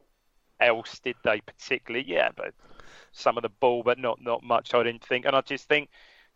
else, 0.61 0.99
did 1.01 1.16
they, 1.25 1.40
particularly? 1.40 2.07
Yeah, 2.09 2.31
but 2.37 2.55
some 3.18 3.37
of 3.37 3.42
the 3.42 3.48
ball, 3.48 3.83
but 3.83 3.98
not, 3.98 4.20
not 4.22 4.42
much, 4.42 4.74
I 4.74 4.83
didn't 4.83 5.04
think. 5.04 5.24
And 5.26 5.35
I 5.37 5.40
just 5.42 5.68
think 5.68 5.90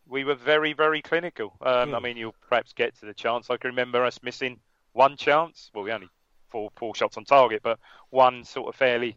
we 0.06 0.24
were 0.24 0.34
very, 0.34 0.72
very 0.72 1.02
clinical. 1.02 1.54
Um, 1.62 1.90
Hmm. 1.90 1.94
I 1.94 2.00
mean, 2.00 2.16
you'll 2.16 2.34
perhaps 2.48 2.72
get 2.72 2.94
to 3.00 3.06
the 3.06 3.14
chance. 3.14 3.50
I 3.50 3.56
can 3.56 3.70
remember 3.70 4.04
us 4.04 4.22
missing 4.22 4.60
one 4.92 5.16
chance. 5.16 5.70
Well, 5.74 5.84
we 5.84 5.92
only 5.92 6.08
four 6.50 6.70
four 6.76 6.94
shots 6.94 7.16
on 7.16 7.24
target, 7.24 7.62
but 7.62 7.78
one 8.10 8.44
sort 8.44 8.68
of 8.68 8.76
fairly 8.76 9.16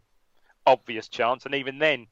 obvious 0.66 1.08
chance, 1.08 1.46
and 1.46 1.54
even 1.54 1.78
then, 1.78 2.06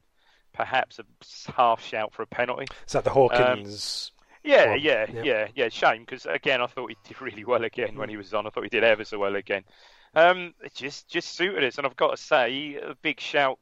perhaps 0.53 0.99
a 0.99 1.53
half 1.53 1.83
shout 1.83 2.13
for 2.15 2.23
a 2.23 2.27
penalty. 2.27 2.67
Is 2.87 2.93
that 2.93 3.05
the 3.05 3.11
Hawkins? 3.11 4.13
Yeah, 4.43 4.71
one? 4.71 4.81
yeah, 4.81 5.07
Yeah. 5.13 5.23
yeah, 5.23 5.49
yeah. 5.55 5.69
Shame 5.71 6.03
because 6.03 6.27
again, 6.27 6.61
I 6.61 6.67
thought 6.67 6.91
he 6.91 6.97
did 7.05 7.21
really 7.23 7.45
well 7.45 7.65
again 7.65 7.97
when 7.97 8.09
he 8.09 8.17
was 8.17 8.35
on. 8.35 8.47
I 8.47 8.51
thought 8.51 8.65
he 8.65 8.69
did 8.69 8.85
ever 8.85 9.05
so 9.05 9.19
well 9.19 9.37
again. 9.37 9.65
Um, 10.15 10.55
it 10.63 10.75
just 10.75 11.09
just 11.09 11.35
suited 11.35 11.65
us, 11.65 11.79
and 11.79 11.87
I've 11.87 11.97
got 11.97 12.11
to 12.11 12.17
say, 12.17 12.75
a 12.77 12.95
big 13.03 13.19
shout, 13.21 13.59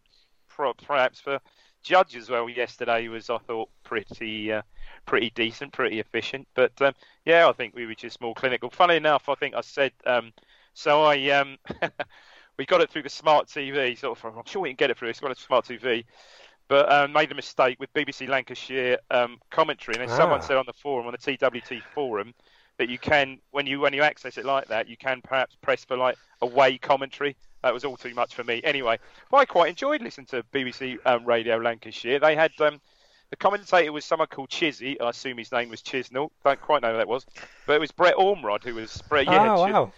perhaps 0.48 1.20
for 1.20 1.40
Judge 1.82 2.16
as 2.16 2.30
well. 2.30 2.48
Yesterday 2.48 3.08
was, 3.08 3.30
I 3.30 3.38
thought, 3.38 3.68
pretty 3.84 4.52
uh, 4.52 4.62
pretty 5.06 5.30
decent, 5.30 5.72
pretty 5.72 6.00
efficient. 6.00 6.46
But 6.54 6.80
um, 6.80 6.94
yeah, 7.24 7.48
I 7.48 7.52
think 7.52 7.74
we 7.74 7.86
were 7.86 7.94
just 7.94 8.20
more 8.20 8.34
clinical. 8.34 8.70
Funny 8.70 8.96
enough, 8.96 9.28
I 9.28 9.34
think 9.34 9.54
I 9.54 9.60
said 9.60 9.92
um, 10.06 10.32
so. 10.74 11.02
I 11.02 11.30
um, 11.30 11.58
we 12.58 12.66
got 12.66 12.80
it 12.80 12.90
through 12.90 13.02
the 13.02 13.08
smart 13.10 13.48
TV. 13.48 13.98
Sort 13.98 14.18
of, 14.18 14.36
I'm 14.36 14.44
sure 14.46 14.62
we 14.62 14.70
can 14.70 14.76
get 14.76 14.90
it 14.90 14.98
through. 14.98 15.08
It's 15.08 15.20
got 15.20 15.30
a 15.30 15.34
smart 15.34 15.64
TV. 15.66 16.04
But 16.68 16.90
um, 16.90 17.12
made 17.12 17.30
a 17.30 17.34
mistake 17.34 17.78
with 17.80 17.92
BBC 17.92 18.28
Lancashire 18.28 18.98
um, 19.10 19.38
commentary, 19.50 19.96
and 19.98 20.08
then 20.08 20.16
someone 20.16 20.38
Ah. 20.38 20.42
said 20.42 20.56
on 20.56 20.64
the 20.66 20.72
forum, 20.72 21.06
on 21.06 21.12
the 21.12 21.18
TWT 21.36 21.82
forum, 21.94 22.32
that 22.78 22.88
you 22.88 22.98
can, 22.98 23.38
when 23.50 23.66
you 23.66 23.80
when 23.80 23.92
you 23.92 24.02
access 24.02 24.38
it 24.38 24.46
like 24.46 24.68
that, 24.68 24.88
you 24.88 24.96
can 24.96 25.20
perhaps 25.22 25.56
press 25.60 25.84
for 25.84 25.96
like 25.96 26.16
away 26.40 26.78
commentary. 26.78 27.36
That 27.62 27.72
was 27.72 27.84
all 27.84 27.96
too 27.96 28.14
much 28.14 28.34
for 28.34 28.44
me. 28.44 28.60
Anyway, 28.64 28.98
I 29.32 29.44
quite 29.44 29.70
enjoyed 29.70 30.02
listening 30.02 30.26
to 30.28 30.42
BBC 30.52 30.98
um, 31.06 31.24
Radio 31.24 31.56
Lancashire. 31.58 32.18
They 32.18 32.34
had 32.34 32.50
um, 32.60 32.80
the 33.30 33.36
commentator 33.36 33.92
was 33.92 34.04
someone 34.04 34.28
called 34.28 34.50
Chizzy. 34.50 34.96
I 35.00 35.10
assume 35.10 35.38
his 35.38 35.52
name 35.52 35.68
was 35.68 35.80
Chisnell. 35.80 36.30
Don't 36.44 36.60
quite 36.60 36.82
know 36.82 36.90
who 36.92 36.96
that 36.98 37.08
was, 37.08 37.24
but 37.66 37.74
it 37.74 37.80
was 37.80 37.92
Brett 37.92 38.16
Ormerod 38.16 38.64
who 38.64 38.74
was 38.74 39.00
Brett. 39.08 39.26
Yeah, 39.26 39.54
oh 39.54 39.60
wow! 39.62 39.92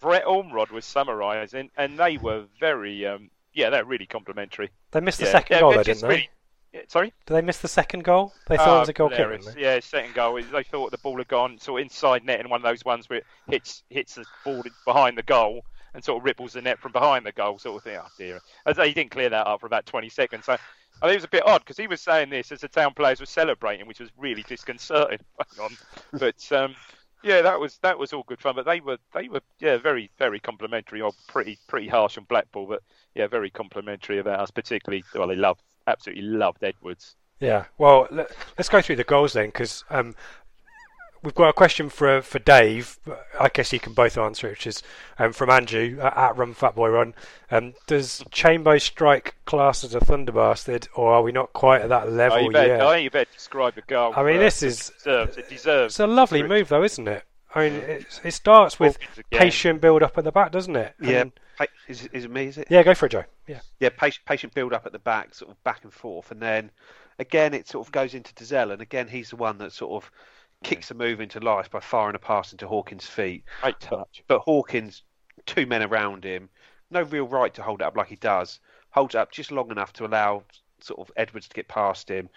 Brett 0.00 0.24
Ormerod 0.24 0.70
was 0.70 0.86
summarising, 0.86 1.70
and 1.76 1.98
they 1.98 2.16
were 2.16 2.44
very, 2.58 3.04
um, 3.06 3.30
yeah, 3.52 3.68
they're 3.68 3.84
really 3.84 4.06
complimentary. 4.06 4.70
They 4.92 5.00
missed 5.00 5.18
the 5.18 5.26
Yeah, 5.26 5.32
second 5.32 5.54
yeah, 5.56 5.60
goal, 5.60 5.72
though, 5.72 5.82
didn't 5.82 6.00
they? 6.02 6.08
really- 6.08 6.30
yeah, 6.72 6.80
sorry. 6.86 7.12
Did 7.26 7.34
they 7.34 7.42
miss 7.42 7.58
the 7.58 7.66
second 7.68 8.04
goal? 8.04 8.32
They 8.46 8.56
thought 8.56 8.76
it 8.76 8.80
was 8.80 8.88
a 8.88 8.92
goal 8.92 9.08
kick. 9.08 9.18
Hilarious. 9.18 9.44
didn't 9.46 9.56
they? 9.56 9.62
Yeah, 9.62 9.80
second 9.80 10.14
goal. 10.14 10.40
They 10.40 10.62
thought 10.62 10.92
the 10.92 10.98
ball 10.98 11.18
had 11.18 11.26
gone 11.26 11.58
sort 11.58 11.80
of 11.80 11.84
inside 11.84 12.24
net, 12.24 12.38
and 12.40 12.48
one 12.48 12.60
of 12.60 12.62
those 12.64 12.84
ones 12.84 13.10
where 13.10 13.18
it 13.18 13.26
hits 13.48 13.82
hits 13.90 14.14
the 14.14 14.24
ball 14.44 14.62
behind 14.86 15.18
the 15.18 15.22
goal 15.24 15.64
and 15.94 16.04
sort 16.04 16.18
of 16.18 16.24
ripples 16.24 16.52
the 16.52 16.62
net 16.62 16.78
from 16.78 16.92
behind 16.92 17.26
the 17.26 17.32
goal, 17.32 17.58
sort 17.58 17.78
of 17.78 17.84
thing. 17.84 17.98
Oh 18.00 18.08
dear! 18.18 18.40
He 18.66 18.92
didn't 18.94 19.10
clear 19.10 19.28
that 19.28 19.46
up 19.46 19.60
for 19.60 19.66
about 19.66 19.86
20 19.86 20.08
seconds. 20.08 20.46
So 20.46 20.52
I 20.52 21.06
think 21.06 21.12
it 21.12 21.16
was 21.16 21.24
a 21.24 21.28
bit 21.28 21.46
odd 21.46 21.60
because 21.60 21.76
he 21.76 21.86
was 21.86 22.00
saying 22.00 22.30
this 22.30 22.52
as 22.52 22.60
the 22.60 22.68
town 22.68 22.94
players 22.94 23.20
were 23.20 23.26
celebrating, 23.26 23.86
which 23.86 24.00
was 24.00 24.10
really 24.18 24.42
disconcerting. 24.42 25.20
But 26.12 26.52
um, 26.52 26.74
yeah, 27.22 27.42
that 27.42 27.60
was 27.60 27.78
that 27.78 27.98
was 27.98 28.12
all 28.12 28.24
good 28.24 28.40
fun. 28.40 28.54
But 28.56 28.66
they 28.66 28.80
were 28.80 28.98
they 29.14 29.28
were 29.28 29.40
yeah 29.60 29.76
very 29.78 30.10
very 30.18 30.40
complimentary 30.40 31.00
or 31.00 31.12
pretty 31.28 31.58
pretty 31.68 31.88
harsh 31.88 32.18
on 32.18 32.24
Blackpool, 32.24 32.66
but 32.66 32.82
yeah 33.14 33.26
very 33.26 33.50
complimentary 33.50 34.18
about 34.18 34.40
us, 34.40 34.50
particularly. 34.50 35.04
Well, 35.14 35.28
they 35.28 35.36
loved 35.36 35.62
absolutely 35.86 36.24
loved 36.24 36.62
Edwards. 36.62 37.16
Yeah. 37.40 37.64
Well, 37.78 38.06
let, 38.10 38.30
us 38.58 38.68
go 38.68 38.82
through 38.82 38.96
the 38.96 39.04
goals 39.04 39.32
then, 39.32 39.46
because 39.46 39.84
um, 39.88 40.14
we've 41.22 41.34
got 41.34 41.48
a 41.48 41.52
question 41.52 41.88
for 41.88 42.22
for 42.22 42.38
Dave. 42.38 42.98
I 43.38 43.48
guess 43.48 43.72
you 43.72 43.80
can 43.80 43.92
both 43.94 44.16
answer 44.18 44.46
it, 44.48 44.50
which 44.50 44.66
is 44.66 44.82
um, 45.18 45.32
from 45.32 45.50
Andrew 45.50 45.98
uh, 46.00 46.12
at 46.16 46.36
Run 46.36 46.54
Fat 46.54 46.74
Boy 46.74 46.88
Run. 46.88 47.14
Um, 47.50 47.74
does 47.86 48.22
Chambo 48.30 48.80
strike 48.80 49.34
class 49.44 49.84
as 49.84 49.94
a 49.94 50.00
thunder 50.00 50.32
bastard, 50.32 50.88
or 50.94 51.12
are 51.12 51.22
we 51.22 51.32
not 51.32 51.52
quite 51.52 51.82
at 51.82 51.88
that 51.88 52.10
level 52.12 52.38
Oh, 52.38 52.40
you 52.42 52.50
better, 52.52 52.68
yet? 52.68 52.80
I 52.82 52.94
think 52.94 53.04
you 53.04 53.10
better 53.10 53.30
describe 53.32 53.74
the 53.74 53.82
goal. 53.82 54.12
I 54.16 54.22
mean, 54.22 54.38
this 54.38 54.62
is- 54.62 54.90
it 54.90 54.94
deserves. 54.98 55.36
It 55.36 55.48
deserves. 55.48 55.92
It's 55.94 56.00
a 56.00 56.06
lovely 56.06 56.42
move, 56.42 56.68
though, 56.68 56.84
isn't 56.84 57.08
it? 57.08 57.24
I 57.54 57.68
mean, 57.68 57.80
it, 57.80 58.20
it 58.22 58.30
starts 58.30 58.78
with 58.78 58.96
patient 59.32 59.80
build 59.80 60.04
up 60.04 60.16
at 60.16 60.22
the 60.24 60.30
back, 60.30 60.52
doesn't 60.52 60.76
it? 60.76 60.94
Yeah, 61.00 61.22
And- 61.22 61.32
is, 61.88 62.06
is 62.12 62.24
it 62.24 62.30
me? 62.30 62.46
Is 62.46 62.56
it? 62.56 62.68
yeah. 62.70 62.82
Go 62.82 62.94
for 62.94 63.06
it, 63.06 63.10
Joe. 63.12 63.24
Yeah. 63.46 63.60
yeah, 63.80 63.88
patient, 63.90 64.24
patient 64.24 64.54
build 64.54 64.72
up 64.72 64.86
at 64.86 64.92
the 64.92 64.98
back, 65.00 65.34
sort 65.34 65.50
of 65.50 65.62
back 65.64 65.82
and 65.82 65.92
forth, 65.92 66.30
and 66.30 66.40
then 66.40 66.70
again 67.18 67.52
it 67.52 67.68
sort 67.68 67.86
of 67.86 67.92
goes 67.92 68.14
into 68.14 68.32
Dozzell, 68.32 68.72
and 68.72 68.80
again 68.80 69.08
he's 69.08 69.30
the 69.30 69.36
one 69.36 69.58
that 69.58 69.72
sort 69.72 70.02
of 70.02 70.10
kicks 70.62 70.88
the 70.88 70.94
move 70.94 71.20
into 71.20 71.40
life 71.40 71.70
by 71.70 71.80
firing 71.80 72.14
a 72.14 72.18
pass 72.18 72.52
into 72.52 72.66
Hawkins' 72.66 73.06
feet. 73.06 73.44
Great 73.62 73.80
touch. 73.80 74.22
But 74.28 74.40
Hawkins, 74.40 75.02
two 75.46 75.66
men 75.66 75.82
around 75.82 76.24
him, 76.24 76.48
no 76.90 77.02
real 77.02 77.26
right 77.26 77.52
to 77.54 77.62
hold 77.62 77.80
it 77.80 77.84
up 77.84 77.96
like 77.96 78.08
he 78.08 78.16
does. 78.16 78.60
Holds 78.90 79.14
it 79.14 79.18
up 79.18 79.30
just 79.32 79.50
long 79.52 79.70
enough 79.70 79.92
to 79.94 80.04
allow 80.06 80.42
sort 80.80 81.00
of 81.00 81.12
Edwards 81.16 81.48
to 81.48 81.54
get 81.54 81.68
past 81.68 82.10
him, 82.10 82.28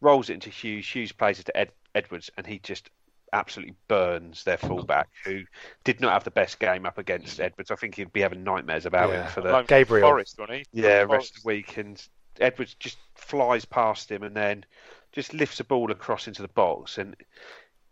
rolls 0.00 0.28
it 0.30 0.34
into 0.34 0.50
Hughes. 0.50 0.86
Hughes 0.86 1.12
plays 1.12 1.38
it 1.38 1.46
to 1.46 1.56
Ed, 1.56 1.70
Edwards, 1.94 2.30
and 2.36 2.46
he 2.46 2.58
just 2.58 2.90
absolutely 3.34 3.74
burns 3.88 4.44
their 4.44 4.58
fullback, 4.58 5.08
who 5.24 5.42
did 5.84 6.00
not 6.00 6.12
have 6.12 6.24
the 6.24 6.30
best 6.30 6.58
game 6.58 6.84
up 6.84 6.98
against 6.98 7.40
Edwards. 7.40 7.70
I 7.70 7.76
think 7.76 7.94
he'd 7.94 8.12
be 8.12 8.20
having 8.20 8.44
nightmares 8.44 8.84
about 8.84 9.08
Yeah. 9.10 9.22
him 9.24 9.30
for 9.30 9.40
the 9.40 9.50
Alone 9.50 9.60
with 9.62 9.68
Gabriel. 9.68 10.08
Forrest, 10.08 10.38
wasn't 10.38 10.58
he? 10.58 10.64
yeah, 10.72 11.06
Forrest. 11.06 11.10
rest 11.12 11.36
of 11.36 11.42
the 11.42 11.46
week, 11.46 11.76
and 11.78 12.08
Edwards 12.40 12.74
just 12.74 12.98
flies 13.14 13.64
past 13.64 14.10
him 14.10 14.22
and 14.22 14.36
then 14.36 14.64
just 15.12 15.32
lifts 15.34 15.58
the 15.58 15.64
ball 15.64 15.90
across 15.90 16.26
into 16.26 16.42
the 16.42 16.48
box 16.48 16.96
and 16.98 17.14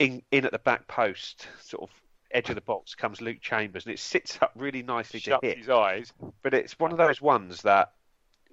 in 0.01 0.23
in 0.33 0.45
at 0.45 0.51
the 0.51 0.59
back 0.59 0.89
post, 0.89 1.47
sort 1.61 1.89
of 1.89 1.91
edge 2.33 2.49
of 2.49 2.57
the 2.57 2.61
box, 2.61 2.97
comes 2.97 3.21
Luke 3.21 3.41
Chambers 3.41 3.87
and 3.87 3.95
it 3.95 3.99
sits 4.01 4.39
up 4.43 4.51
really 4.57 4.83
nicely 4.83 5.21
to 5.21 5.39
hit. 5.43 5.59
his 5.59 5.69
eyes. 5.69 6.13
But 6.43 6.55
it's 6.55 6.79
one 6.79 6.91
of 6.91 6.99
those 6.99 7.21
ones 7.21 7.63
that 7.63 7.93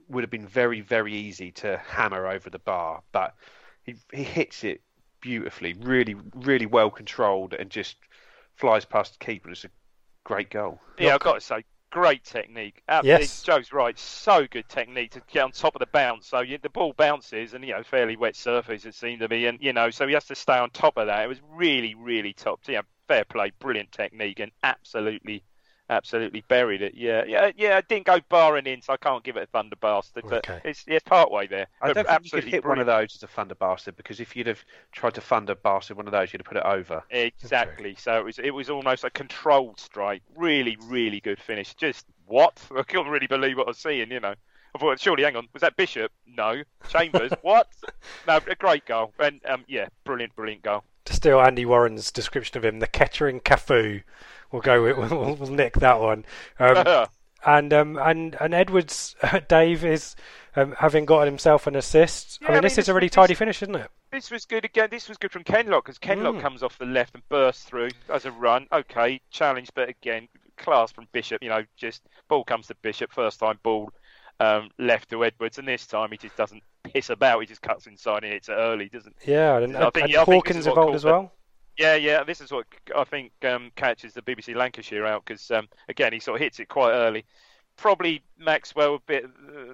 would 0.09 0.23
have 0.23 0.29
been 0.29 0.47
very 0.47 0.81
very 0.81 1.15
easy 1.15 1.51
to 1.53 1.77
hammer 1.87 2.27
over 2.27 2.51
the 2.51 2.59
bar, 2.59 3.01
but 3.11 3.33
he 3.83 3.95
he 4.13 4.23
hits 4.23 4.63
it 4.63 4.81
beautifully, 5.21 5.73
really 5.73 6.15
really 6.35 6.67
well 6.67 6.91
controlled, 6.91 7.53
and 7.53 7.69
just 7.71 7.95
flies 8.55 8.85
past 8.85 9.17
the 9.17 9.25
keeper. 9.25 9.49
It's 9.49 9.63
a 9.63 9.69
great 10.25 10.49
goal. 10.49 10.79
Yeah, 10.99 11.15
I've 11.15 11.21
got 11.21 11.35
to 11.35 11.41
say, 11.41 11.63
great 11.91 12.23
technique. 12.23 12.81
Absolutely, 12.87 13.25
Yes. 13.25 13.41
Joe's 13.41 13.73
right. 13.73 13.97
So 13.97 14.45
good 14.47 14.67
technique 14.69 15.11
to 15.11 15.21
get 15.31 15.43
on 15.43 15.51
top 15.51 15.75
of 15.75 15.79
the 15.79 15.87
bounce. 15.87 16.27
So 16.27 16.41
you, 16.41 16.57
the 16.57 16.69
ball 16.69 16.93
bounces, 16.93 17.53
and 17.53 17.63
you 17.65 17.73
know, 17.73 17.83
fairly 17.83 18.15
wet 18.15 18.35
surface 18.35 18.85
it 18.85 18.95
seemed 18.95 19.21
to 19.21 19.29
be, 19.29 19.45
and 19.45 19.57
you 19.61 19.73
know, 19.73 19.89
so 19.89 20.07
he 20.07 20.13
has 20.13 20.25
to 20.25 20.35
stay 20.35 20.57
on 20.57 20.69
top 20.71 20.97
of 20.97 21.07
that. 21.07 21.23
It 21.23 21.27
was 21.27 21.41
really, 21.51 21.95
really 21.95 22.33
top. 22.33 22.61
Yeah, 22.67 22.81
fair 23.07 23.25
play, 23.25 23.51
brilliant 23.59 23.91
technique, 23.91 24.39
and 24.39 24.51
absolutely, 24.63 25.43
absolutely 25.89 26.41
buried 26.47 26.81
it. 26.81 26.93
Yeah, 26.95 27.23
yeah, 27.25 27.51
yeah. 27.55 27.77
It 27.77 27.87
didn't 27.87 28.05
go 28.05 28.19
barring 28.29 28.65
in, 28.67 28.81
so 28.81 28.93
I 28.93 28.97
can't 28.97 29.23
give 29.23 29.37
it 29.37 29.43
a 29.43 29.47
thunder 29.47 29.75
bastard, 29.77 30.25
but 30.29 30.45
Okay. 30.47 30.61
it's 30.63 30.83
it's 30.87 31.03
part 31.03 31.31
way 31.31 31.47
there. 31.47 31.67
I 31.81 31.87
But 31.87 31.93
don't 31.93 32.07
think 32.07 32.23
you 32.23 32.31
could 32.31 32.45
absolutely 32.45 32.51
hit 32.51 32.65
one 32.65 32.79
of 32.79 32.85
those 32.85 33.15
as 33.15 33.23
a 33.23 33.27
thunder 33.27 33.55
bastard 33.55 33.95
because 33.95 34.19
if 34.19 34.35
you'd 34.35 34.47
have 34.47 34.63
tried 34.91 35.13
to 35.15 35.21
thunder 35.21 35.55
bastard 35.55 35.97
one 35.97 36.07
of 36.07 36.11
those, 36.11 36.33
you'd 36.33 36.41
have 36.41 36.47
put 36.47 36.57
it 36.57 36.65
over. 36.65 37.03
Exactly. 37.09 37.95
So 37.95 38.17
it 38.17 38.25
was 38.25 38.39
it 38.39 38.51
was 38.51 38.69
almost 38.69 39.03
a 39.03 39.09
controlled 39.09 39.79
strike. 39.79 40.23
Really, 40.35 40.77
really 40.87 41.19
good 41.19 41.39
finish. 41.39 41.73
Just 41.75 42.05
what? 42.25 42.61
I 42.77 42.83
couldn't 42.83 43.07
really 43.11 43.27
believe 43.27 43.57
what 43.57 43.67
I 43.67 43.69
was 43.69 43.77
seeing. 43.77 44.11
You 44.11 44.19
know, 44.19 44.35
I 44.75 44.77
thought, 44.79 44.99
surely, 44.99 45.23
hang 45.23 45.35
on, 45.35 45.47
was 45.53 45.61
that 45.61 45.75
Bishop? 45.75 46.11
No. 46.25 46.63
Chambers? 46.89 47.31
what? 47.41 47.67
No, 48.27 48.37
a 48.47 48.55
great 48.55 48.85
goal. 48.85 49.13
And 49.19 49.41
um, 49.45 49.63
yeah, 49.67 49.87
brilliant, 50.03 50.35
brilliant 50.35 50.63
goal. 50.63 50.83
To 51.05 51.13
steal 51.13 51.39
Andy 51.39 51.65
Warren's 51.65 52.11
description 52.11 52.57
of 52.57 52.65
him, 52.65 52.79
the 52.79 52.87
Kettering 52.87 53.39
Cafu. 53.39 54.03
We'll 54.51 54.61
go 54.61 54.83
with, 54.83 54.97
we'll, 55.11 55.35
we'll 55.35 55.49
nick 55.51 55.75
that 55.75 55.99
one. 55.99 56.25
Um, 56.59 57.07
and 57.45 57.73
um, 57.73 57.97
and 57.97 58.35
and 58.39 58.53
Edwards, 58.53 59.15
Dave 59.47 59.83
is 59.85 60.15
um, 60.55 60.73
having 60.79 61.05
gotten 61.05 61.27
himself 61.27 61.67
an 61.67 61.75
assist. 61.75 62.39
Yeah, 62.41 62.47
I 62.47 62.51
mean, 62.51 62.57
I 62.57 62.61
this 62.61 62.73
mean, 62.77 62.79
is 62.79 62.87
a 62.89 62.91
this- 62.91 62.95
really 62.95 63.07
this- 63.07 63.15
tidy 63.15 63.33
finish, 63.33 63.61
isn't 63.61 63.75
it? 63.75 63.89
This 64.11 64.31
was 64.31 64.45
good 64.45 64.63
again. 64.63 64.87
This 64.89 65.09
was 65.09 65.17
good 65.17 65.31
from 65.33 65.43
Kenlock 65.43 65.83
because 65.85 65.99
Kenlock 65.99 66.35
Mm. 66.35 66.41
comes 66.41 66.63
off 66.63 66.77
the 66.77 66.85
left 66.85 67.13
and 67.13 67.27
bursts 67.27 67.65
through 67.65 67.89
as 68.11 68.25
a 68.25 68.31
run. 68.31 68.65
Okay, 68.71 69.19
challenge, 69.31 69.69
but 69.75 69.89
again, 69.89 70.29
class 70.55 70.93
from 70.93 71.07
Bishop. 71.11 71.43
You 71.43 71.49
know, 71.49 71.63
just 71.75 72.03
ball 72.29 72.45
comes 72.45 72.67
to 72.67 72.75
Bishop, 72.81 73.11
first 73.11 73.37
time 73.41 73.59
ball 73.63 73.91
um, 74.39 74.69
left 74.79 75.09
to 75.09 75.25
Edwards, 75.25 75.57
and 75.57 75.67
this 75.67 75.85
time 75.85 76.09
he 76.11 76.17
just 76.17 76.37
doesn't 76.37 76.63
piss 76.85 77.09
about. 77.09 77.41
He 77.41 77.47
just 77.47 77.61
cuts 77.61 77.85
inside 77.85 78.23
and 78.23 78.31
hits 78.31 78.47
it 78.47 78.53
early, 78.53 78.87
doesn't? 78.87 79.13
He? 79.19 79.33
Yeah, 79.33 79.57
and, 79.57 79.75
I 79.75 79.83
and, 79.83 79.93
think- 79.93 80.03
and 80.05 80.13
yeah, 80.13 80.23
Hawkins 80.23 80.65
involved 80.67 80.95
as 80.95 81.03
well. 81.03 81.33
Yeah, 81.77 81.95
yeah. 81.95 82.23
This 82.23 82.41
is 82.41 82.51
what 82.51 82.65
I 82.95 83.03
think 83.03 83.31
um, 83.43 83.71
catches 83.75 84.13
the 84.13 84.21
BBC 84.21 84.55
Lancashire 84.55 85.05
out 85.05 85.23
because 85.25 85.49
um, 85.51 85.67
again 85.89 86.13
he 86.13 86.19
sort 86.19 86.35
of 86.35 86.41
hits 86.41 86.59
it 86.59 86.67
quite 86.69 86.91
early. 86.91 87.25
Probably 87.75 88.23
Maxwell 88.37 88.95
a 88.95 88.99
bit. 88.99 89.25
Uh, 89.25 89.73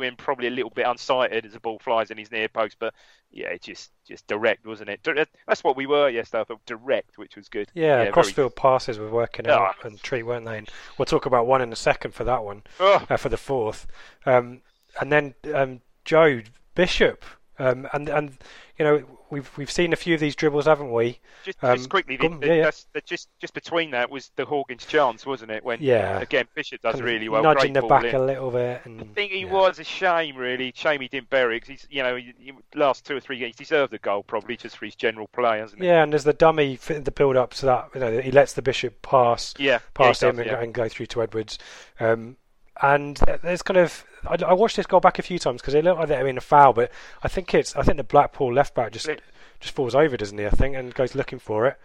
him, 0.00 0.14
probably 0.16 0.46
a 0.46 0.50
little 0.50 0.70
bit 0.70 0.86
unsighted 0.86 1.44
as 1.44 1.52
the 1.52 1.58
ball 1.58 1.76
flies 1.80 2.12
in 2.12 2.16
his 2.16 2.30
near 2.30 2.46
post, 2.48 2.76
but 2.78 2.94
yeah, 3.32 3.48
it 3.48 3.62
just 3.62 3.90
just 4.06 4.24
direct, 4.28 4.64
wasn't 4.64 4.88
it? 4.88 5.02
Dir- 5.02 5.26
That's 5.48 5.64
what 5.64 5.76
we 5.76 5.86
were 5.86 6.08
yesterday. 6.08 6.42
I 6.42 6.44
thought 6.44 6.64
direct, 6.66 7.18
which 7.18 7.34
was 7.34 7.48
good. 7.48 7.68
Yeah, 7.74 7.96
very- 7.98 8.12
crossfield 8.12 8.54
passes 8.54 8.96
were 8.96 9.10
working 9.10 9.46
Yeah. 9.46 9.56
out 9.56 9.74
and 9.84 10.00
treat, 10.00 10.22
weren't 10.22 10.46
they? 10.46 10.58
And 10.58 10.68
we'll 10.96 11.06
talk 11.06 11.26
about 11.26 11.48
one 11.48 11.62
in 11.62 11.72
a 11.72 11.76
second 11.76 12.12
for 12.14 12.22
that 12.22 12.44
one, 12.44 12.62
Oh, 12.78 13.04
uh, 13.10 13.16
for 13.16 13.28
the 13.28 13.36
fourth. 13.36 13.88
Um, 14.24 14.62
and 15.00 15.10
then 15.10 15.34
um, 15.52 15.80
Joe 16.04 16.42
Bishop, 16.76 17.24
um, 17.58 17.88
and 17.92 18.08
and 18.08 18.38
you 18.78 18.84
know 18.84 19.15
we've 19.30 19.50
we've 19.56 19.70
seen 19.70 19.92
a 19.92 19.96
few 19.96 20.14
of 20.14 20.20
these 20.20 20.34
dribbles, 20.36 20.66
haven't 20.66 20.92
we? 20.92 21.18
just, 21.44 21.62
Um, 21.62 21.76
just 21.76 21.90
quickly, 21.90 22.16
the, 22.16 22.26
on, 22.26 22.40
the, 22.40 22.46
yeah, 22.46 22.54
yeah. 22.54 22.70
the- 22.92 23.00
just 23.02 23.28
just 23.40 23.54
between 23.54 23.90
that 23.92 24.10
was 24.10 24.30
the 24.36 24.44
Hawkins 24.44 24.86
chance, 24.86 25.24
wasn't 25.26 25.50
it? 25.50 25.64
When 25.64 25.78
Yeah. 25.80 26.20
again 26.20 26.46
Bishop 26.54 26.82
does 26.82 27.00
really 27.00 27.28
well, 27.28 27.42
nudging 27.42 27.72
great 27.72 27.82
the 27.82 27.86
back 27.88 28.04
in. 28.04 28.14
a 28.14 28.24
little 28.24 28.50
bit, 28.50 28.82
and 28.84 29.00
I 29.00 29.04
think 29.14 29.32
he 29.32 29.40
yeah. 29.40 29.52
was 29.52 29.78
a 29.78 29.84
shame, 29.84 30.36
really. 30.36 30.72
Shame 30.76 31.00
he 31.00 31.08
didn't 31.08 31.30
bury 31.30 31.56
it 31.56 31.60
'cause 31.60 31.68
he's, 31.68 31.86
you 31.90 32.02
know, 32.02 32.16
he, 32.16 32.32
he, 32.38 32.52
last 32.74 33.06
two 33.06 33.16
or 33.16 33.20
three 33.20 33.38
games, 33.38 33.54
he 33.58 33.64
deserved 33.64 33.92
a 33.94 33.98
goal 33.98 34.22
probably 34.22 34.56
just 34.56 34.76
for 34.76 34.84
his 34.84 34.94
general 34.94 35.28
play, 35.28 35.58
hasn't 35.58 35.80
he? 35.80 35.88
Yeah, 35.88 36.02
and 36.02 36.12
there's 36.12 36.24
the 36.24 36.32
dummy 36.32 36.76
fit 36.76 37.04
the 37.04 37.10
build 37.10 37.36
up 37.36 37.54
to 37.54 37.66
that. 37.66 37.88
You 37.94 38.00
know, 38.00 38.20
he 38.20 38.30
lets 38.30 38.52
the 38.54 38.62
bishop 38.62 39.02
pass 39.02 39.54
Yeah, 39.58 39.78
past 39.94 40.22
yeah, 40.22 40.28
him 40.30 40.36
does, 40.36 40.46
and, 40.46 40.56
and 40.56 40.74
go 40.74 40.88
through 40.88 41.06
to 41.06 41.22
Edwards. 41.22 41.58
Um, 42.00 42.36
and 42.82 43.16
there's 43.42 43.62
kind 43.62 43.78
of 43.78 44.04
I, 44.28 44.36
I 44.44 44.52
watched 44.52 44.76
this 44.76 44.86
goal 44.86 45.00
back 45.00 45.18
a 45.18 45.22
few 45.22 45.38
times 45.38 45.60
because 45.60 45.74
it 45.74 45.84
looked 45.84 45.98
like 46.00 46.08
they 46.08 46.22
were 46.22 46.28
in 46.28 46.38
a 46.38 46.42
foul, 46.42 46.72
but 46.72 46.90
I 47.22 47.28
think 47.28 47.54
it's 47.54 47.74
I 47.76 47.82
think 47.82 47.96
the 47.96 48.04
Blackpool 48.04 48.52
left 48.52 48.74
back 48.74 48.92
just 48.92 49.04
Split. 49.04 49.22
just 49.60 49.74
falls 49.74 49.94
over, 49.94 50.16
doesn't 50.16 50.36
he? 50.38 50.46
I 50.46 50.50
think 50.50 50.76
and 50.76 50.92
goes 50.94 51.14
looking 51.14 51.38
for 51.38 51.66
it. 51.66 51.78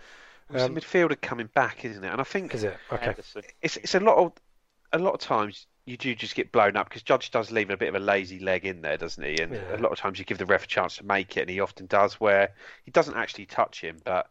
It's 0.50 0.64
Um, 0.64 0.74
the 0.74 0.82
midfielder 0.82 1.20
coming 1.22 1.48
back, 1.54 1.86
isn't 1.86 2.04
it? 2.04 2.12
And 2.12 2.20
I 2.20 2.24
think 2.26 2.54
Is 2.54 2.64
it 2.64 2.78
okay? 2.92 3.16
It's 3.62 3.78
it's 3.78 3.96
a 3.96 4.00
lot 4.00 4.18
of 4.18 4.34
a 4.92 5.00
lot 5.00 5.14
of 5.14 5.20
times 5.22 5.68
you 5.86 5.98
do 5.98 6.14
just 6.14 6.36
get 6.36 6.52
blown 6.52 6.76
up 6.78 6.88
because 6.90 7.02
Judge 7.02 7.32
does 7.32 7.50
leave 7.52 7.70
a 7.70 7.78
bit 7.78 7.90
of 7.90 7.96
a 7.96 8.00
lazy 8.00 8.40
leg 8.40 8.66
in 8.66 8.82
there, 8.82 8.98
doesn't 8.98 9.24
he? 9.24 9.42
And 9.42 9.54
Yeah. 9.54 9.76
a 9.76 9.78
lot 9.78 9.92
of 9.92 9.98
times 9.98 10.20
you 10.20 10.26
give 10.26 10.38
the 10.38 10.46
ref 10.46 10.66
a 10.66 10.68
chance 10.68 10.98
to 10.98 11.06
make 11.06 11.38
it, 11.38 11.42
and 11.42 11.50
he 11.50 11.60
often 11.60 11.86
does. 11.88 12.20
Where 12.20 12.54
he 12.84 12.92
doesn't 12.92 13.16
actually 13.16 13.46
touch 13.48 13.82
him, 13.82 13.98
but 14.04 14.30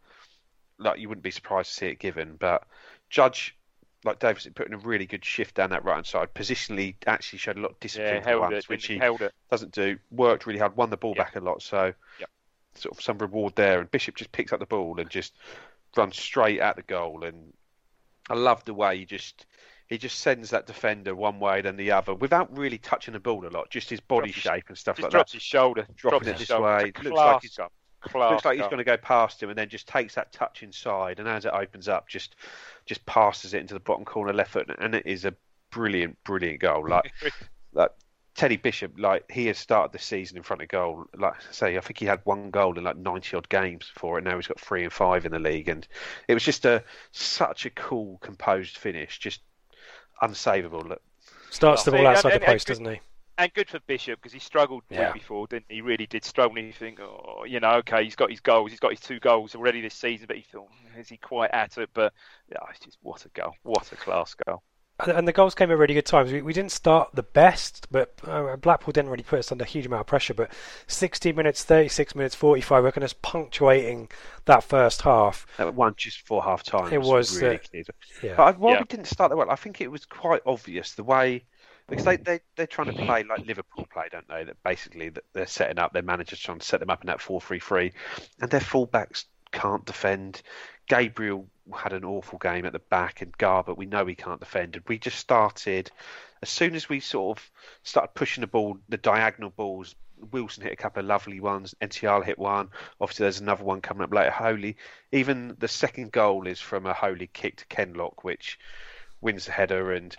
like 0.79 0.99
you 0.99 1.09
wouldn't 1.09 1.25
be 1.25 1.31
surprised 1.31 1.70
to 1.70 1.75
see 1.75 1.87
it 1.87 1.99
given. 1.99 2.37
But 2.38 2.64
Judge, 3.09 3.57
like 4.05 4.19
Davis, 4.19 4.49
putting 4.55 4.73
a 4.73 4.79
really 4.79 5.07
good 5.07 5.25
shift 5.25 5.57
down 5.57 5.71
that 5.71 5.85
right 5.85 5.95
hand 5.97 6.07
side. 6.07 6.33
Positionally, 6.35 6.95
actually 7.07 7.39
showed 7.39 7.59
a 7.59 7.61
lot 7.61 7.73
of 7.73 7.81
discipline 7.81 8.23
Yeah, 8.27 8.35
once, 8.37 8.65
it, 8.65 8.69
which 8.69 8.87
he? 8.87 8.95
he 8.95 8.99
held 8.99 9.21
it. 9.21 9.33
doesn't 9.51 9.73
do. 9.73 9.99
Worked 10.11 10.47
really 10.47 10.59
hard, 10.59 10.77
won 10.77 10.89
the 10.91 10.97
ball 10.97 11.15
Yeah. 11.17 11.25
back 11.25 11.37
a 11.37 11.41
lot. 11.41 11.61
So 11.63 11.93
sort 12.77 12.97
of 12.97 13.03
some 13.03 13.19
reward 13.19 13.55
there. 13.57 13.81
And 13.81 13.91
Bishop 13.91 14.15
just 14.17 14.33
picks 14.33 14.53
up 14.53 14.61
the 14.61 14.67
ball 14.67 14.99
and 15.01 15.11
just 15.11 15.35
runs 15.97 16.19
straight 16.19 16.61
at 16.61 16.77
the 16.77 16.83
goal. 16.83 17.25
And 17.25 17.53
I 18.31 18.35
love 18.35 18.65
the 18.65 18.75
way 18.75 18.97
he 18.99 19.05
just 19.05 19.45
he 19.89 19.99
just 19.99 20.21
sends 20.21 20.51
that 20.51 20.69
defender 20.69 21.17
one 21.17 21.41
way 21.41 21.61
then 21.63 21.77
the 21.77 21.91
other 21.91 22.15
without 22.15 22.57
really 22.57 22.79
touching 22.79 23.13
the 23.13 23.19
ball 23.21 23.45
a 23.47 23.51
lot. 23.51 23.71
Just 23.71 23.91
his 23.91 23.99
body 24.01 24.31
Drops 24.31 24.35
his- 24.35 24.43
shape 24.45 24.65
and 24.69 24.79
stuff 24.79 24.99
like 25.01 25.11
drops 25.11 25.13
that. 25.13 25.17
Drops 25.19 25.33
his 25.33 25.43
shoulder. 25.43 25.87
Dropping 25.97 26.19
drops 26.21 26.27
it 26.27 26.31
his 26.31 26.39
this 26.39 26.49
shoulder. 26.49 26.63
way. 26.65 26.85
Looks 26.85 27.11
like 27.11 27.43
he's- 27.43 27.59
goal. 28.03 28.13
Class 28.13 28.31
Looks 28.33 28.45
like 28.45 28.59
he's 28.59 28.67
going 28.67 28.79
to 28.79 28.85
go 28.85 28.97
past 28.97 29.43
him 29.43 29.51
and 29.51 29.59
then 29.59 29.69
just 29.69 29.87
takes 29.87 30.15
that 30.15 30.33
touch 30.33 30.63
inside 30.63 31.19
and 31.19 31.29
as 31.29 31.45
it 31.45 31.53
opens 31.53 31.89
up 31.89 32.09
just 32.09 32.37
just 32.87 33.05
passes 33.07 33.55
it 33.55 33.61
into 33.61 33.75
the 33.75 33.81
bottom 33.81 34.05
corner 34.05 34.33
left 34.33 34.53
foot 34.53 34.71
and 34.79 34.95
it 34.95 35.07
is 35.07 35.25
a 35.25 35.35
brilliant 35.71 36.17
brilliant 36.25 36.61
goal 36.61 36.89
like 36.89 37.13
like 37.73 37.91
Teddy 38.37 38.57
Bishop, 38.57 38.93
like 38.97 39.31
he 39.31 39.49
has 39.49 39.59
started 39.59 39.93
the 39.93 39.99
season 39.99 40.37
in 40.37 40.43
front 40.43 40.63
of 40.63 40.69
goal. 40.69 41.05
Like 41.17 41.35
I 41.35 41.53
say, 41.53 41.77
I 41.77 41.81
think 41.81 41.99
he 41.99 42.07
had 42.07 42.21
one 42.25 42.51
goal 42.51 42.79
in 42.79 42.85
like 42.85 42.97
ninety 42.97 43.37
odd 43.37 43.49
games 43.49 43.91
before 43.93 44.19
it. 44.19 44.25
Now 44.25 44.37
he's 44.37 44.47
got 44.47 44.59
three 44.59 44.85
and 44.85 44.93
five 44.93 45.27
in 45.27 45.33
the 45.33 45.39
league, 45.39 45.69
and 45.69 45.87
it 46.29 46.35
was 46.35 46.45
just 46.45 46.65
a 46.65 46.83
such 47.11 47.67
a 47.67 47.71
cool, 47.71 48.19
composed 48.23 48.79
finish, 48.79 49.19
just 49.19 49.41
unsavable. 50.23 50.89
Look, 50.89 51.03
Starts 51.51 51.83
the 51.83 51.91
See, 51.91 51.97
ball 51.97 52.07
outside 52.07 52.31
the 52.31 52.35
and- 52.37 52.45
and 52.45 52.53
post, 52.53 52.69
doesn't 52.69 52.85
he? 52.87 53.01
And 53.40 53.55
good 53.55 53.70
for 53.70 53.81
Bishop 53.87 54.20
because 54.20 54.35
he 54.35 54.38
struggled 54.38 54.83
Yeah. 54.90 55.07
week 55.07 55.22
before, 55.22 55.46
didn't 55.46 55.64
he? 55.70 55.76
He 55.76 55.81
really 55.81 56.07
did 56.07 56.24
struggle. 56.26 56.59
And 56.59 56.66
you 56.66 56.74
think, 56.74 57.00
oh, 57.00 57.44
you 57.46 57.59
know, 57.59 57.76
okay, 57.76 58.05
he's 58.05 58.14
got 58.14 58.29
his 58.31 58.40
goals, 58.40 58.70
he's 58.70 58.81
got 58.81 58.90
his 58.90 59.00
two 59.00 59.18
goals 59.18 59.55
already 59.55 59.81
this 59.81 59.94
season, 59.94 60.26
but 60.26 60.37
he 60.37 60.42
thought, 60.42 60.68
is 60.98 61.09
he 61.09 61.16
quite 61.16 61.50
at 61.53 61.79
it? 61.79 61.88
But 61.94 62.12
yeah, 62.53 62.59
it's 62.68 62.81
just 62.81 62.98
what 63.00 63.24
a 63.24 63.31
goal, 63.31 63.55
what 63.62 63.90
a 63.92 63.96
class 63.96 64.35
goal. 64.46 64.62
And, 64.98 65.12
and 65.12 65.26
the 65.26 65.33
goals 65.33 65.55
came 65.55 65.70
at 65.70 65.79
really 65.79 65.94
good 65.94 66.05
times. 66.05 66.31
We, 66.31 66.42
we 66.42 66.53
didn't 66.53 66.72
start 66.72 67.12
the 67.14 67.22
best, 67.22 67.87
but 67.90 68.12
uh, 68.26 68.57
Blackpool 68.57 68.92
didn't 68.92 69.11
really 69.11 69.22
put 69.22 69.38
us 69.38 69.50
under 69.50 69.64
a 69.64 69.66
huge 69.66 69.87
amount 69.87 70.00
of 70.00 70.07
pressure. 70.07 70.35
But 70.35 70.53
60 70.87 71.33
minutes, 71.33 71.64
36 71.64 72.14
minutes, 72.14 72.35
45, 72.35 72.85
we're 72.85 72.92
kind 72.92 73.05
of 73.05 73.22
punctuating 73.22 74.11
that 74.44 74.62
first 74.62 75.00
half. 75.00 75.46
that 75.57 75.74
one 75.74 75.94
just 75.96 76.20
before 76.20 76.42
half 76.42 76.62
time. 76.62 76.92
It 76.92 77.00
was, 77.00 77.40
really 77.40 77.57
uh. 77.57 77.83
Yeah. 78.22 78.35
But 78.37 78.59
why 78.59 78.72
Yeah. 78.72 78.81
we 78.81 78.85
didn't 78.85 79.07
start 79.07 79.31
that 79.31 79.37
well, 79.37 79.50
I 79.50 79.57
think 79.57 79.81
it 79.81 79.90
was 79.90 80.05
quite 80.05 80.42
obvious 80.44 80.92
the 80.92 81.05
way 81.05 81.44
because 81.90 82.05
they 82.05 82.16
they 82.16 82.40
they're 82.57 82.66
trying 82.66 82.94
to 82.94 83.05
play 83.05 83.24
like 83.24 83.40
Liverpool 83.46 83.87
play, 83.92 84.07
don't 84.11 84.29
they? 84.29 84.44
That 84.44 84.62
basically 84.64 85.11
that 85.11 85.24
they're 85.33 85.46
setting 85.46 85.79
up 85.79 85.92
their 85.92 86.03
managers 86.03 86.38
trying 86.38 86.61
to 86.61 86.66
set 86.66 86.81
them 86.81 86.90
up 86.90 87.03
in 87.03 87.09
that 87.09 87.20
four 87.20 87.40
three 87.40 87.61
three, 87.61 87.92
and 88.40 88.50
their 88.50 88.61
fullbacks 88.61 89.24
can't 89.53 89.85
defend. 89.85 90.42
Gabriel 90.88 91.46
had 91.76 91.92
an 91.92 92.05
awful 92.05 92.38
game 92.38 92.64
at 92.66 92.72
the 92.72 92.79
back, 92.79 93.22
and 93.22 93.37
Garbutt 93.37 93.76
we 93.76 93.87
know 93.87 94.07
he 94.07 94.14
can't 94.14 94.40
defend. 94.40 94.76
And 94.76 94.85
we 94.88 94.98
just 94.98 95.18
started 95.18 95.90
as 96.42 96.48
soon 96.48 96.74
as 96.74 96.88
we 96.88 97.00
sort 97.00 97.38
of 97.38 97.50
started 97.83 98.14
pushing 98.14 98.40
the 98.40 98.46
ball, 98.46 98.79
the 98.88 98.96
diagonal 98.96 99.50
balls. 99.50 99.94
Wilson 100.33 100.62
hit 100.62 100.72
a 100.72 100.76
couple 100.76 101.00
of 101.00 101.07
lovely 101.07 101.40
ones. 101.40 101.74
NTR 101.81 102.22
hit 102.22 102.38
one. 102.38 102.68
Obviously, 103.00 103.24
there's 103.24 103.40
another 103.40 103.64
one 103.64 103.81
coming 103.81 104.03
up 104.03 104.12
later. 104.12 104.31
Holy, 104.31 104.76
even 105.12 105.57
the 105.59 105.68
second 105.68 106.12
goal 106.12 106.46
is 106.46 106.61
from 106.61 106.85
a 106.85 106.92
Holy 106.92 107.26
kick 107.26 107.57
to 107.57 107.66
Kenlock, 107.66 108.22
which 108.22 108.59
wins 109.22 109.46
the 109.46 109.53
header, 109.53 109.92
and 109.92 110.14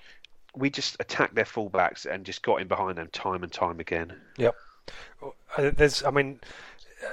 we 0.55 0.69
just 0.69 0.97
attacked 0.99 1.35
their 1.35 1.45
fullbacks 1.45 2.05
and 2.05 2.25
just 2.25 2.41
got 2.43 2.61
in 2.61 2.67
behind 2.67 2.97
them 2.97 3.07
time 3.11 3.43
and 3.43 3.51
time 3.51 3.79
again. 3.79 4.13
Uh, 4.43 4.51
There's, 5.75 6.03
I 6.03 6.11
mean, 6.11 6.39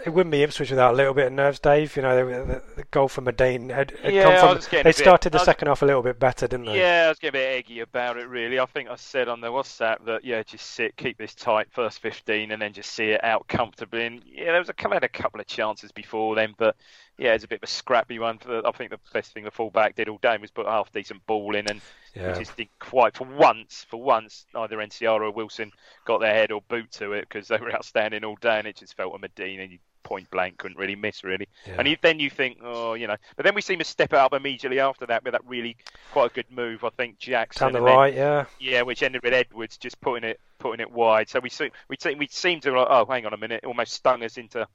it 0.04 0.10
wouldn't 0.10 0.30
be 0.32 0.42
Ipswich 0.42 0.70
without 0.70 0.94
a 0.94 0.96
little 0.96 1.14
bit 1.14 1.26
of 1.28 1.32
nerves, 1.32 1.58
Dave. 1.58 1.96
You 1.96 2.02
know, 2.02 2.16
the, 2.16 2.44
the, 2.44 2.62
the 2.76 2.84
goal 2.90 3.08
from 3.08 3.24
Madine 3.26 3.70
had, 3.72 3.92
had 4.02 4.12
Yeah, 4.12 4.22
come 4.40 4.58
from. 4.60 4.68
They 4.70 4.80
a 4.80 4.84
bit- 4.84 4.96
started 4.96 5.30
the 5.32 5.36
was- 5.38 5.44
second 5.44 5.68
half 5.68 5.82
a 5.82 5.86
little 5.86 6.02
bit 6.02 6.18
better, 6.18 6.46
didn't 6.46 6.66
they? 6.66 6.78
Yeah, 6.78 7.04
I 7.06 7.08
was 7.08 7.18
getting 7.18 7.40
a 7.40 7.44
bit 7.44 7.56
eggy 7.56 7.80
about 7.80 8.16
it, 8.16 8.28
really. 8.28 8.58
I 8.58 8.66
think 8.66 8.88
I 8.88 8.96
said 8.96 9.28
on 9.28 9.40
the 9.40 9.48
WhatsApp 9.48 10.04
that, 10.06 10.24
yeah, 10.24 10.42
just 10.42 10.66
sit, 10.72 10.96
keep 10.96 11.16
this 11.18 11.34
tight, 11.34 11.68
first 11.70 12.00
15, 12.00 12.50
and 12.50 12.60
then 12.60 12.72
just 12.72 12.90
see 12.92 13.10
it 13.10 13.22
out 13.24 13.46
comfortably. 13.48 14.04
And, 14.06 14.22
yeah, 14.26 14.46
there 14.52 14.58
was 14.58 14.68
a, 14.68 14.74
couple- 14.74 14.94
had 14.96 15.04
a 15.04 15.08
couple 15.08 15.40
of 15.40 15.46
chances 15.46 15.92
before 15.92 16.34
then, 16.34 16.54
but, 16.58 16.76
yeah, 17.18 17.34
it's 17.34 17.44
a 17.44 17.48
bit 17.48 17.58
of 17.58 17.64
a 17.64 17.72
scrappy 17.72 18.18
one. 18.18 18.38
For 18.38 18.48
the, 18.48 18.62
I 18.66 18.70
think 18.72 18.90
the 18.90 18.98
best 19.12 19.32
thing 19.32 19.44
the 19.44 19.50
fullback 19.50 19.96
did 19.96 20.08
all 20.08 20.18
day 20.22 20.36
was 20.40 20.50
put 20.50 20.66
a 20.66 20.70
half 20.70 20.90
decent 20.92 21.26
ball 21.26 21.54
in, 21.56 21.68
and 21.68 21.80
Yeah. 22.14 22.32
just 22.38 22.56
didn't 22.56 22.70
quite, 22.78 23.16
for 23.16 23.24
once, 23.26 23.84
for 23.90 24.00
once, 24.00 24.46
neither 24.54 24.78
NCR 24.78 25.20
or 25.20 25.30
Wilson 25.30 25.72
got 26.04 26.20
their 26.20 26.32
head 26.34 26.52
or 26.52 26.62
boot 26.68 26.90
to 26.92 27.12
it 27.12 27.22
because 27.28 27.48
they 27.48 27.58
were 27.58 27.72
outstanding 27.74 28.24
all 28.24 28.36
day, 28.36 28.58
and 28.58 28.66
it 28.68 28.76
just 28.76 28.96
felt 28.96 29.14
a 29.14 29.18
Madine. 29.18 29.70
You 29.70 29.78
point 30.04 30.30
blank 30.30 30.56
couldn't 30.56 30.78
really 30.78 30.94
miss 30.96 31.22
really 31.22 31.46
Yeah. 31.66 31.74
and 31.78 31.86
you, 31.88 31.98
then 32.00 32.18
you 32.18 32.30
think 32.30 32.58
oh 32.62 32.94
you 32.94 33.06
know 33.06 33.16
but 33.36 33.44
then 33.44 33.54
we 33.54 33.60
seem 33.60 33.78
to 33.80 33.84
step 33.84 34.14
it 34.14 34.18
up 34.18 34.32
immediately 34.32 34.80
after 34.80 35.04
that 35.04 35.22
with 35.22 35.32
that 35.32 35.42
really 35.46 35.76
quite 36.12 36.30
a 36.30 36.34
good 36.34 36.50
move 36.50 36.82
I 36.82 36.88
think 36.88 37.18
Jackson 37.18 37.66
Down 37.66 37.72
the 37.72 37.78
and 37.80 37.86
then- 37.88 37.94
right, 37.96 38.14
yeah. 38.14 38.44
yeah, 38.58 38.82
which 38.82 39.02
ended 39.02 39.22
with 39.22 39.34
Edwards 39.34 39.76
just 39.76 40.00
putting 40.00 40.26
it 40.30 40.40
putting 40.60 40.80
it 40.80 40.90
wide. 40.90 41.28
So 41.28 41.40
we 41.40 41.50
see, 41.50 41.70
we 41.88 41.96
see, 42.00 42.14
we 42.14 42.26
seem 42.28 42.60
to 42.60 42.70
like, 42.72 42.86
oh, 42.88 43.04
hang 43.04 43.26
on 43.26 43.34
a 43.34 43.36
minute, 43.36 43.64
almost 43.66 43.92
stung 43.92 44.22
us 44.22 44.38
into 44.38 44.66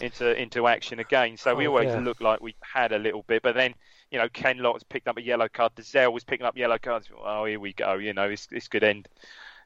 into 0.00 0.40
into 0.40 0.66
action 0.66 0.98
again. 0.98 1.36
So 1.36 1.54
we 1.54 1.66
Oh, 1.66 1.70
always 1.70 1.88
yeah. 1.88 1.98
looked 2.00 2.22
like 2.22 2.40
we 2.40 2.54
had 2.60 2.92
a 2.92 2.98
little 2.98 3.22
bit, 3.26 3.42
but 3.42 3.54
then 3.54 3.74
you 4.10 4.18
know 4.18 4.28
Kenlock's 4.28 4.82
picked 4.84 5.08
up 5.08 5.16
a 5.18 5.22
yellow 5.22 5.48
card. 5.48 5.72
Dozzell 5.76 6.12
was 6.12 6.24
picking 6.24 6.46
up 6.46 6.56
yellow 6.56 6.78
cards. 6.78 7.08
Oh, 7.16 7.44
here 7.44 7.60
we 7.60 7.72
go. 7.72 7.94
You 7.94 8.12
know, 8.14 8.28
this 8.28 8.46
this 8.46 8.68
could 8.68 8.84
end. 8.84 9.08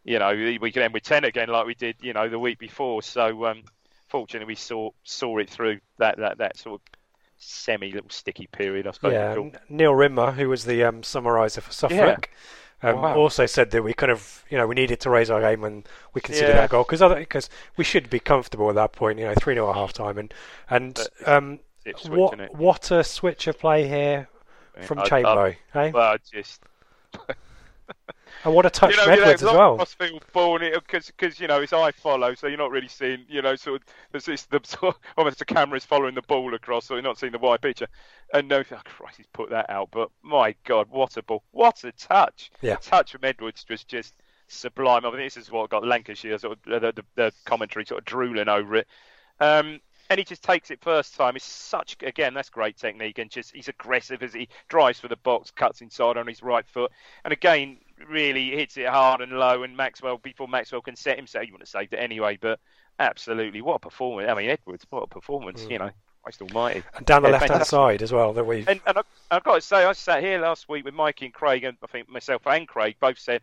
You 0.04 0.18
know, 0.20 0.34
we 0.60 0.70
could 0.72 0.82
end 0.82 0.94
with 0.94 1.02
ten 1.02 1.24
again, 1.24 1.48
like 1.48 1.66
we 1.66 1.74
did. 1.74 1.96
You 2.00 2.12
know, 2.12 2.28
the 2.28 2.38
week 2.38 2.58
before. 2.58 3.02
So 3.02 3.46
um, 3.46 3.62
fortunately, 4.08 4.46
we 4.46 4.54
saw 4.54 4.90
saw 5.02 5.38
it 5.38 5.50
through 5.50 5.80
that 5.98 6.18
that 6.18 6.38
that 6.38 6.56
sort 6.56 6.80
of 6.80 6.86
semi 7.38 7.92
little 7.92 8.10
sticky 8.10 8.46
period. 8.46 8.86
I 8.86 8.92
suppose. 8.92 9.12
Yeah, 9.12 9.30
you'd 9.30 9.36
call. 9.36 9.44
N- 9.46 9.58
Neil 9.68 9.94
Rimmer, 9.94 10.32
who 10.32 10.48
was 10.48 10.64
the 10.64 10.84
um, 10.84 11.02
summariser 11.02 11.60
for 11.60 11.72
Suffolk, 11.72 12.30
um, 12.82 13.00
Wow. 13.02 13.16
also 13.16 13.46
said 13.46 13.70
that 13.70 13.82
we 13.82 13.94
kind 13.94 14.12
of, 14.12 14.44
you 14.50 14.58
know, 14.58 14.66
we 14.66 14.74
needed 14.74 15.00
to 15.00 15.10
raise 15.10 15.30
our 15.30 15.40
game 15.40 15.60
when 15.60 15.84
we 16.14 16.20
considered 16.20 16.50
Yeah. 16.50 16.60
that 16.62 16.70
goal 16.70 16.84
because 16.84 17.00
because 17.18 17.48
we 17.76 17.84
should 17.84 18.10
be 18.10 18.20
comfortable 18.20 18.68
at 18.68 18.74
that 18.76 18.92
point, 18.92 19.18
you 19.18 19.24
know, 19.24 19.34
three 19.34 19.54
0 19.54 19.70
at 19.70 19.76
half 19.76 19.92
time, 19.92 20.18
and 20.18 20.32
and 20.70 20.98
um, 21.24 21.58
what 22.08 22.54
what 22.54 22.90
a 22.90 23.02
switch 23.04 23.46
of 23.46 23.58
play 23.58 23.86
here 23.88 24.28
from 24.82 24.98
I- 24.98 25.02
I- 25.02 25.08
Chamberlain, 25.08 25.56
eh? 25.74 25.90
Well, 25.94 26.12
I 26.12 26.16
just 26.32 26.62
and 28.46 28.54
what 28.54 28.64
a 28.64 28.70
touch 28.70 28.92
you 28.92 28.96
know, 28.96 29.04
from 29.04 29.14
you 29.14 29.20
know, 29.22 29.30
as 29.32 29.42
well. 29.42 29.74
crossfield 29.74 30.24
ball, 30.32 30.60
because 30.60 31.06
because 31.06 31.40
you 31.40 31.48
know 31.48 31.60
his 31.60 31.72
eye 31.72 31.90
follow, 31.90 32.32
so 32.34 32.46
you're 32.46 32.56
not 32.56 32.70
really 32.70 32.86
seeing 32.86 33.24
you 33.28 33.42
know 33.42 33.56
sort 33.56 33.82
of 33.82 34.24
this, 34.24 34.44
the 34.44 34.60
sort 34.64 34.94
of, 34.94 35.00
almost 35.18 35.40
the 35.40 35.44
camera's 35.44 35.84
following 35.84 36.14
the 36.14 36.22
ball 36.22 36.54
across, 36.54 36.86
so 36.86 36.94
you're 36.94 37.02
not 37.02 37.18
seeing 37.18 37.32
the 37.32 37.38
wide 37.38 37.60
picture. 37.60 37.88
And 38.32 38.46
no, 38.46 38.62
oh, 38.70 38.80
Christ, 38.84 39.16
he's 39.16 39.26
put 39.32 39.50
that 39.50 39.68
out. 39.68 39.88
But 39.90 40.10
my 40.22 40.54
God, 40.64 40.86
what 40.90 41.16
a 41.16 41.24
ball! 41.24 41.42
What 41.50 41.82
a 41.82 41.90
touch! 41.90 42.52
Yeah. 42.62 42.76
touch 42.76 43.12
from 43.12 43.24
Edwards 43.24 43.66
was 43.68 43.82
just 43.82 44.14
sublime. 44.46 45.04
I 45.04 45.10
mean, 45.10 45.18
this 45.18 45.36
is 45.36 45.50
what 45.50 45.68
got 45.68 45.84
Lancashire 45.84 46.38
sort 46.38 46.56
of 46.56 46.80
the, 46.80 46.92
the, 46.92 47.04
the 47.16 47.32
commentary 47.46 47.84
sort 47.84 47.98
of 47.98 48.04
drooling 48.04 48.48
over 48.48 48.76
it. 48.76 48.86
Um, 49.40 49.80
and 50.08 50.18
he 50.18 50.24
just 50.24 50.44
takes 50.44 50.70
it 50.70 50.80
first 50.80 51.16
time. 51.16 51.34
It's 51.34 51.44
such 51.44 51.96
again, 52.04 52.32
that's 52.32 52.48
great 52.48 52.76
technique, 52.76 53.18
and 53.18 53.28
just 53.28 53.54
he's 53.56 53.66
aggressive 53.66 54.22
as 54.22 54.32
he 54.32 54.48
drives 54.68 55.00
for 55.00 55.08
the 55.08 55.16
box, 55.16 55.50
cuts 55.50 55.80
inside 55.80 56.16
on 56.16 56.28
his 56.28 56.44
right 56.44 56.64
foot, 56.68 56.92
and 57.24 57.32
again, 57.32 57.78
really 58.08 58.50
hits 58.50 58.76
it 58.76 58.86
hard 58.86 59.20
and 59.20 59.32
low. 59.32 59.62
And 59.62 59.76
Maxwell, 59.76 60.18
before 60.18 60.48
Maxwell 60.48 60.80
can 60.80 60.96
set 60.96 61.16
himself, 61.16 61.46
you 61.46 61.52
want 61.52 61.64
to 61.64 61.70
save 61.70 61.92
it 61.92 61.96
anyway, 61.96 62.38
but 62.40 62.60
absolutely, 62.98 63.60
what 63.60 63.74
a 63.74 63.78
performance! 63.78 64.30
I 64.30 64.34
mean, 64.34 64.50
Edwards, 64.50 64.86
what 64.90 65.02
a 65.02 65.06
performance! 65.06 65.64
Mm. 65.64 65.70
You 65.70 65.78
know, 65.78 65.90
Christ 66.22 66.42
Almighty. 66.42 66.82
And 66.96 67.06
down 67.06 67.22
the 67.22 67.28
yeah, 67.28 67.38
left 67.38 67.50
hand 67.50 67.66
side 67.66 68.02
as 68.02 68.12
well. 68.12 68.32
That 68.32 68.44
we 68.44 68.64
and, 68.66 68.80
and 68.86 68.98
I, 68.98 69.02
have 69.30 69.44
got 69.44 69.54
to 69.54 69.60
say, 69.60 69.84
I 69.84 69.92
sat 69.92 70.22
here 70.22 70.40
last 70.40 70.68
week 70.68 70.84
with 70.84 70.94
Mike 70.94 71.22
and 71.22 71.32
Craig, 71.32 71.62
and 71.62 71.76
I 71.82 71.86
think 71.86 72.08
myself 72.08 72.46
and 72.46 72.66
Craig 72.66 72.96
both 73.00 73.18
said 73.18 73.42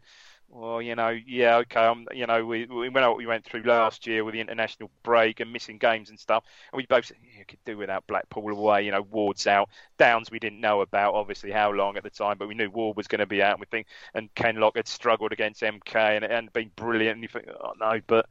well, 0.53 0.81
you 0.81 0.95
know, 0.95 1.09
yeah, 1.09 1.57
okay. 1.57 1.79
Um, 1.79 2.07
you 2.13 2.27
know, 2.27 2.45
we, 2.45 2.65
we 2.65 2.87
went 2.89 3.17
we 3.17 3.25
went 3.25 3.43
through 3.43 3.63
last 3.63 4.05
year 4.05 4.23
with 4.23 4.33
the 4.33 4.39
international 4.39 4.91
break 5.01 5.39
and 5.39 5.51
missing 5.51 5.79
games 5.79 6.09
and 6.09 6.19
stuff, 6.19 6.43
and 6.71 6.77
we 6.77 6.85
both 6.85 7.05
said 7.05 7.17
yeah, 7.23 7.39
you 7.39 7.45
could 7.45 7.63
do 7.65 7.75
without 7.75 8.05
Blackpool 8.05 8.51
away. 8.51 8.83
You 8.83 8.91
know, 8.91 9.01
Ward's 9.01 9.47
out, 9.47 9.69
Downs 9.97 10.29
we 10.29 10.37
didn't 10.39 10.61
know 10.61 10.81
about 10.81 11.15
obviously 11.15 11.51
how 11.51 11.71
long 11.71 11.97
at 11.97 12.03
the 12.03 12.11
time, 12.11 12.37
but 12.37 12.47
we 12.47 12.53
knew 12.53 12.69
Ward 12.69 12.95
was 12.95 13.07
going 13.07 13.19
to 13.19 13.25
be 13.25 13.41
out. 13.41 13.53
And 13.53 13.61
we 13.61 13.65
think, 13.65 13.87
and 14.13 14.33
Kenlock 14.35 14.77
had 14.77 14.87
struggled 14.87 15.31
against 15.31 15.63
MK 15.63 15.95
and, 15.95 16.23
and 16.23 16.53
been 16.53 16.69
brilliant. 16.75 17.15
And 17.15 17.23
you 17.23 17.29
think, 17.29 17.47
oh 17.49 17.73
no, 17.79 17.99
but 18.05 18.27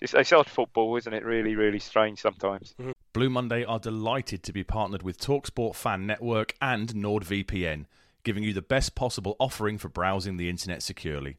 it's, 0.00 0.14
it's 0.14 0.32
odd 0.32 0.48
football, 0.48 0.96
isn't 0.96 1.12
it? 1.12 1.24
Really, 1.24 1.56
really 1.56 1.80
strange 1.80 2.20
sometimes. 2.20 2.74
Mm-hmm. 2.80 2.92
Blue 3.12 3.30
Monday 3.30 3.64
are 3.64 3.80
delighted 3.80 4.44
to 4.44 4.52
be 4.52 4.62
partnered 4.62 5.02
with 5.02 5.18
Talksport 5.18 5.74
Fan 5.74 6.06
Network 6.06 6.54
and 6.62 6.94
NordVPN, 6.94 7.86
giving 8.22 8.44
you 8.44 8.52
the 8.52 8.62
best 8.62 8.94
possible 8.94 9.34
offering 9.40 9.76
for 9.76 9.88
browsing 9.88 10.36
the 10.36 10.48
internet 10.48 10.84
securely. 10.84 11.38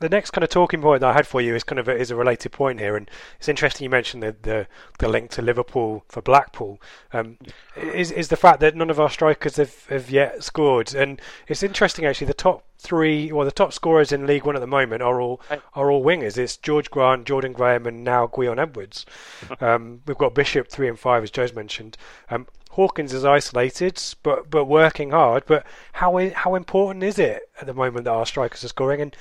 the 0.00 0.08
next 0.08 0.30
kind 0.30 0.42
of 0.42 0.48
talking 0.48 0.80
point 0.80 1.02
that 1.02 1.10
I 1.10 1.12
had 1.12 1.26
for 1.26 1.40
you 1.40 1.54
is 1.54 1.62
kind 1.62 1.78
of 1.78 1.86
a, 1.86 1.96
is 1.96 2.10
a 2.10 2.16
related 2.16 2.52
point 2.52 2.80
here, 2.80 2.96
and 2.96 3.08
it's 3.38 3.48
interesting 3.48 3.84
you 3.84 3.90
mentioned 3.90 4.22
the 4.22 4.34
the, 4.42 4.66
the 4.98 5.08
link 5.08 5.30
to 5.32 5.42
Liverpool 5.42 6.04
for 6.08 6.22
Blackpool. 6.22 6.80
Um, 7.12 7.36
is 7.76 8.10
is 8.10 8.28
the 8.28 8.36
fact 8.36 8.60
that 8.60 8.74
none 8.74 8.90
of 8.90 8.98
our 8.98 9.10
strikers 9.10 9.56
have, 9.56 9.86
have 9.86 10.10
yet 10.10 10.42
scored, 10.42 10.94
and 10.94 11.20
it's 11.46 11.62
interesting 11.62 12.06
actually. 12.06 12.28
The 12.28 12.34
top 12.34 12.64
three, 12.78 13.30
well, 13.30 13.44
the 13.44 13.52
top 13.52 13.74
scorers 13.74 14.10
in 14.10 14.26
League 14.26 14.46
One 14.46 14.56
at 14.56 14.60
the 14.60 14.66
moment 14.66 15.02
are 15.02 15.20
all 15.20 15.40
are 15.74 15.90
all 15.90 16.02
wingers. 16.02 16.38
It's 16.38 16.56
George 16.56 16.90
Grant, 16.90 17.26
Jordan 17.26 17.52
Graham, 17.52 17.86
and 17.86 18.02
now 18.02 18.26
Gwion 18.26 18.58
Edwards. 18.58 19.06
Um, 19.60 20.00
we've 20.06 20.16
got 20.16 20.34
Bishop 20.34 20.68
three 20.68 20.88
and 20.88 20.98
five, 20.98 21.22
as 21.22 21.30
Joe's 21.30 21.52
mentioned. 21.52 21.98
Um, 22.30 22.46
Hawkins 22.70 23.12
is 23.12 23.24
isolated, 23.24 24.00
but 24.22 24.48
but 24.48 24.64
working 24.64 25.10
hard. 25.10 25.44
But 25.46 25.66
how 25.92 26.30
how 26.30 26.54
important 26.54 27.04
is 27.04 27.18
it 27.18 27.42
at 27.60 27.66
the 27.66 27.74
moment 27.74 28.04
that 28.04 28.12
our 28.12 28.24
strikers 28.24 28.64
are 28.64 28.68
scoring? 28.68 29.00
And 29.02 29.16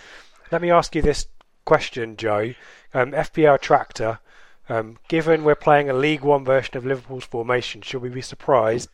let 0.52 0.62
me 0.62 0.72
ask 0.72 0.96
you 0.96 1.02
this 1.02 1.28
question, 1.66 2.18
Joe. 2.18 2.54
Um, 2.94 3.12
FPL 3.12 3.62
Tractor, 3.62 4.20
um, 4.68 4.98
given 5.08 5.44
we're 5.44 5.56
playing 5.56 5.90
a 5.90 5.94
League 5.94 6.22
One 6.22 6.44
version 6.44 6.78
of 6.78 6.86
Liverpool's 6.86 7.26
formation, 7.26 7.82
should 7.82 8.02
we 8.02 8.10
be 8.10 8.22
surprised 8.22 8.90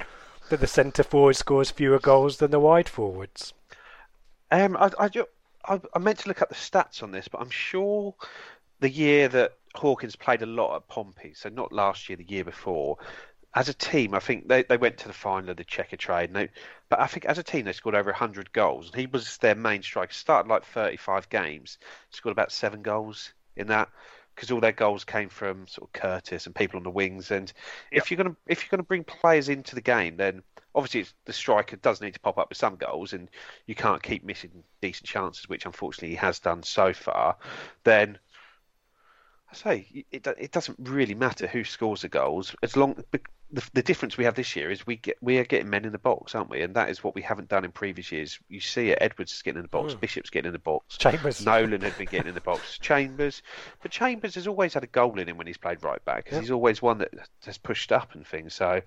that 0.49 0.59
the 0.59 0.67
centre 0.67 1.03
forward 1.03 1.35
scores 1.35 1.71
fewer 1.71 1.99
goals 1.99 2.37
than 2.37 2.51
the 2.51 2.59
wide 2.59 2.89
forwards? 2.89 3.53
Um, 4.51 4.77
I, 4.77 4.91
I, 5.67 5.79
I, 5.93 5.99
meant 5.99 6.19
to 6.19 6.27
look 6.27 6.41
up 6.41 6.49
the 6.49 6.55
stats 6.55 7.01
on 7.01 7.11
this, 7.11 7.27
but 7.27 7.41
I'm 7.41 7.49
sure 7.49 8.13
the 8.79 8.89
year 8.89 9.27
that 9.29 9.53
Hawkins 9.73 10.15
played 10.15 10.41
a 10.41 10.45
lot 10.45 10.75
at 10.75 10.87
Pompey, 10.87 11.33
so 11.33 11.49
not 11.49 11.71
last 11.71 12.09
year, 12.09 12.17
the 12.17 12.23
year 12.23 12.43
before, 12.43 12.97
as 13.55 13.69
a 13.69 13.73
team, 13.73 14.13
I 14.13 14.19
think 14.19 14.49
they, 14.49 14.63
they 14.63 14.75
went 14.75 14.97
to 14.99 15.07
the 15.07 15.13
final 15.13 15.49
of 15.49 15.57
the 15.57 15.63
Checkatrade. 15.63 16.33
They, 16.33 16.49
but 16.89 16.99
I 16.99 17.07
think 17.07 17.23
as 17.23 17.37
a 17.37 17.43
team, 17.43 17.65
they 17.65 17.71
scored 17.71 17.95
over 17.95 18.11
100 18.11 18.51
goals. 18.51 18.91
He 18.93 19.07
was 19.07 19.37
their 19.37 19.55
main 19.55 19.81
striker. 19.81 20.13
Started 20.13 20.49
like 20.49 20.65
35 20.65 21.29
games, 21.29 21.77
scored 22.09 22.33
about 22.33 22.51
seven 22.51 22.81
goals 22.81 23.33
in 23.55 23.67
that 23.67 23.89
because 24.35 24.51
all 24.51 24.59
their 24.59 24.73
goals 24.73 25.05
came 25.05 25.29
from 25.29 25.65
sort 25.67 25.87
of 25.87 25.93
Curtis 25.93 26.45
and 26.45 26.53
people 26.53 26.77
on 26.77 26.83
the 26.83 26.89
wings. 26.89 27.31
And 27.31 27.51
yep. 27.91 28.03
if 28.03 28.11
you're 28.11 28.17
gonna 28.17 28.35
if 28.45 28.61
you're 28.61 28.69
gonna 28.71 28.83
bring 28.83 29.05
players 29.05 29.47
into 29.47 29.75
the 29.75 29.81
game, 29.81 30.17
then 30.17 30.43
obviously 30.73 31.05
the 31.23 31.31
striker 31.31 31.77
does 31.77 32.01
need 32.01 32.15
to 32.15 32.19
pop 32.19 32.37
up 32.37 32.49
with 32.49 32.57
some 32.57 32.75
goals, 32.75 33.13
and 33.13 33.29
you 33.65 33.75
can't 33.75 34.03
keep 34.03 34.25
missing 34.25 34.63
decent 34.81 35.07
chances, 35.07 35.47
which 35.47 35.65
unfortunately 35.65 36.09
he 36.09 36.15
has 36.15 36.39
done 36.39 36.63
so 36.63 36.91
far. 36.91 37.37
Then 37.85 38.19
I 39.49 39.55
say 39.55 40.05
it, 40.11 40.27
it 40.27 40.51
doesn't 40.51 40.77
really 40.81 41.15
matter 41.15 41.47
who 41.47 41.63
scores 41.63 42.01
the 42.01 42.09
goals 42.09 42.53
as 42.61 42.75
long 42.75 43.01
the, 43.51 43.69
the 43.73 43.83
difference 43.83 44.17
we 44.17 44.25
have 44.25 44.35
this 44.35 44.55
year 44.55 44.71
is 44.71 44.87
we 44.87 44.95
get 44.95 45.17
we 45.21 45.37
are 45.37 45.45
getting 45.45 45.69
men 45.69 45.85
in 45.85 45.91
the 45.91 45.99
box, 45.99 46.33
aren't 46.33 46.49
we? 46.49 46.61
And 46.61 46.75
that 46.75 46.89
is 46.89 47.03
what 47.03 47.15
we 47.15 47.21
haven't 47.21 47.47
done 47.47 47.63
in 47.63 47.71
previous 47.71 48.11
years. 48.11 48.39
You 48.49 48.59
see 48.59 48.89
it. 48.89 48.97
Edwards 49.01 49.33
is 49.33 49.41
getting 49.41 49.59
in 49.59 49.63
the 49.63 49.69
box. 49.69 49.93
Mm. 49.93 49.99
Bishop's 49.99 50.29
getting 50.29 50.47
in 50.47 50.53
the 50.53 50.59
box. 50.59 50.97
Chambers. 50.97 51.45
Nolan 51.45 51.81
had 51.81 51.97
been 51.97 52.07
getting 52.07 52.27
in 52.27 52.35
the 52.35 52.41
box. 52.41 52.77
Chambers, 52.81 53.41
but 53.81 53.91
Chambers 53.91 54.35
has 54.35 54.47
always 54.47 54.73
had 54.73 54.83
a 54.83 54.87
goal 54.87 55.19
in 55.19 55.29
him 55.29 55.37
when 55.37 55.47
he's 55.47 55.57
played 55.57 55.83
right 55.83 56.03
back 56.05 56.25
because 56.25 56.37
yep. 56.37 56.41
he's 56.41 56.51
always 56.51 56.81
one 56.81 56.97
that 56.97 57.13
has 57.45 57.57
pushed 57.57 57.91
up 57.91 58.15
and 58.15 58.25
things. 58.25 58.53
So 58.53 58.81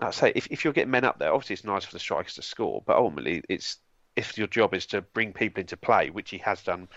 I'd 0.00 0.14
say 0.14 0.32
if 0.34 0.46
if 0.48 0.64
you're 0.64 0.74
getting 0.74 0.90
men 0.90 1.04
up 1.04 1.18
there, 1.18 1.32
obviously 1.32 1.54
it's 1.54 1.64
nice 1.64 1.84
for 1.84 1.92
the 1.92 1.98
strikers 1.98 2.34
to 2.34 2.42
score, 2.42 2.82
but 2.86 2.96
ultimately 2.96 3.42
it's 3.48 3.78
if 4.16 4.36
your 4.36 4.48
job 4.48 4.74
is 4.74 4.86
to 4.86 5.00
bring 5.00 5.32
people 5.32 5.60
into 5.60 5.76
play, 5.76 6.10
which 6.10 6.30
he 6.30 6.38
has 6.38 6.62
done 6.62 6.88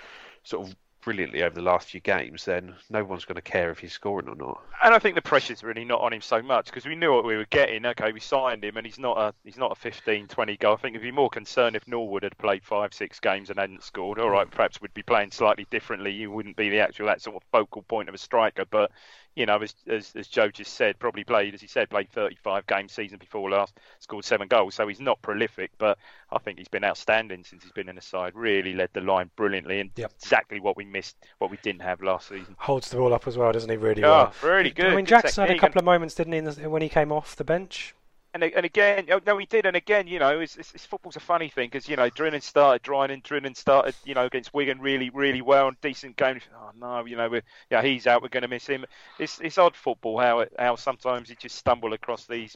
sort 0.43 0.67
of 0.67 0.75
brilliantly 1.01 1.43
over 1.43 1.55
the 1.55 1.61
last 1.61 1.89
few 1.89 1.99
games, 1.99 2.45
then 2.45 2.75
no 2.89 3.03
one's 3.03 3.25
going 3.25 3.35
to 3.35 3.41
care 3.41 3.71
if 3.71 3.79
he's 3.79 3.93
scoring 3.93 4.27
or 4.27 4.35
not. 4.35 4.61
And 4.83 4.93
I 4.93 4.99
think 4.99 5.15
the 5.15 5.21
pressure's 5.21 5.63
really 5.63 5.85
not 5.85 6.01
on 6.01 6.13
him 6.13 6.21
so 6.21 6.41
much 6.41 6.65
because 6.65 6.85
we 6.85 6.95
knew 6.95 7.13
what 7.13 7.25
we 7.25 7.35
were 7.35 7.45
getting. 7.49 7.85
Okay, 7.85 8.11
we 8.11 8.19
signed 8.19 8.63
him, 8.63 8.77
and 8.77 8.85
he's 8.85 8.99
not 8.99 9.17
a 9.17 9.33
he's 9.43 9.57
not 9.57 9.71
a 9.71 9.75
15, 9.75 10.27
20 10.27 10.57
goal. 10.57 10.73
I 10.73 10.77
think 10.77 10.95
it'd 10.95 11.03
be 11.03 11.11
more 11.11 11.29
concerned 11.29 11.75
if 11.75 11.87
Norwood 11.87 12.23
had 12.23 12.37
played 12.37 12.63
five, 12.63 12.93
six 12.93 13.19
games 13.19 13.49
and 13.49 13.59
hadn't 13.59 13.83
scored. 13.83 14.19
All 14.19 14.29
right, 14.29 14.49
perhaps 14.49 14.81
we'd 14.81 14.93
be 14.93 15.03
playing 15.03 15.31
slightly 15.31 15.67
differently. 15.69 16.11
You 16.11 16.31
wouldn't 16.31 16.55
be 16.57 16.69
the 16.69 16.79
actual 16.79 17.07
that 17.07 17.21
sort 17.21 17.35
of 17.35 17.43
focal 17.51 17.83
point 17.83 18.09
of 18.09 18.15
a 18.15 18.19
striker, 18.19 18.65
but 18.69 18.91
you 19.35 19.45
know, 19.45 19.57
as, 19.59 19.73
as, 19.87 20.11
as 20.15 20.27
Joe 20.27 20.49
just 20.49 20.73
said, 20.73 20.99
probably 20.99 21.23
played, 21.23 21.53
as 21.53 21.61
he 21.61 21.67
said, 21.67 21.89
played 21.89 22.09
35 22.09 22.67
games 22.67 22.91
season 22.91 23.17
before 23.17 23.49
last, 23.49 23.79
scored 23.99 24.25
seven 24.25 24.47
goals. 24.47 24.75
So 24.75 24.87
he's 24.87 24.99
not 24.99 25.21
prolific, 25.21 25.71
but 25.77 25.97
I 26.31 26.37
think 26.39 26.57
he's 26.57 26.67
been 26.67 26.83
outstanding 26.83 27.43
since 27.43 27.63
he's 27.63 27.71
been 27.71 27.87
in 27.89 27.95
the 27.95 28.01
side. 28.01 28.33
Really 28.35 28.73
led 28.73 28.89
the 28.93 29.01
line 29.01 29.29
brilliantly, 29.35 29.79
and 29.79 29.91
Yep. 29.95 30.11
exactly 30.21 30.59
what 30.59 30.75
we 30.75 30.85
missed, 30.85 31.15
what 31.37 31.49
we 31.49 31.57
didn't 31.63 31.81
have 31.81 32.01
last 32.01 32.27
season. 32.29 32.55
Holds 32.59 32.89
the 32.89 32.97
ball 32.97 33.13
up 33.13 33.27
as 33.27 33.37
well, 33.37 33.51
doesn't 33.51 33.69
he? 33.69 33.77
Really 33.77 34.01
Yeah, 34.01 34.09
well. 34.09 34.33
really 34.43 34.71
good. 34.71 34.87
I 34.87 34.95
mean, 34.95 35.05
Good 35.05 35.09
Jackson 35.21 35.47
had 35.47 35.55
a 35.55 35.59
couple 35.59 35.79
of 35.79 35.85
moments, 35.85 36.15
didn't 36.15 36.33
he, 36.57 36.67
when 36.67 36.81
he 36.81 36.89
came 36.89 37.11
off 37.11 37.35
the 37.35 37.43
bench? 37.45 37.95
And, 38.33 38.43
and 38.43 38.65
again, 38.65 39.07
oh, 39.11 39.19
no, 39.25 39.37
he 39.37 39.45
did. 39.45 39.65
And 39.65 39.75
again, 39.75 40.07
you 40.07 40.17
know, 40.17 40.39
it's, 40.39 40.55
it's, 40.55 40.73
it's 40.73 40.85
football's 40.85 41.17
a 41.17 41.21
funny 41.21 41.49
thing 41.49 41.69
because 41.69 41.89
you 41.89 41.97
know, 41.97 42.09
Drinan 42.09 42.41
started, 42.41 42.81
Drinan, 42.81 43.21
Drinan 43.23 43.55
started, 43.57 43.93
you 44.05 44.13
know, 44.13 44.25
against 44.25 44.53
Wigan 44.53 44.79
really, 44.79 45.09
really 45.09 45.41
well 45.41 45.67
and 45.67 45.81
decent 45.81 46.15
game. 46.15 46.39
Oh 46.55 46.71
no, 46.79 47.05
you 47.05 47.17
know, 47.17 47.29
we're, 47.29 47.43
yeah, 47.69 47.81
he's 47.81 48.07
out. 48.07 48.21
We're 48.21 48.29
going 48.29 48.43
to 48.43 48.47
miss 48.47 48.65
him. 48.65 48.85
It's 49.19 49.39
it's 49.41 49.57
odd 49.57 49.75
football 49.75 50.17
how 50.17 50.39
it, 50.39 50.53
how 50.57 50.75
sometimes 50.77 51.29
you 51.29 51.35
just 51.35 51.57
stumble 51.57 51.91
across 51.93 52.25
these. 52.25 52.55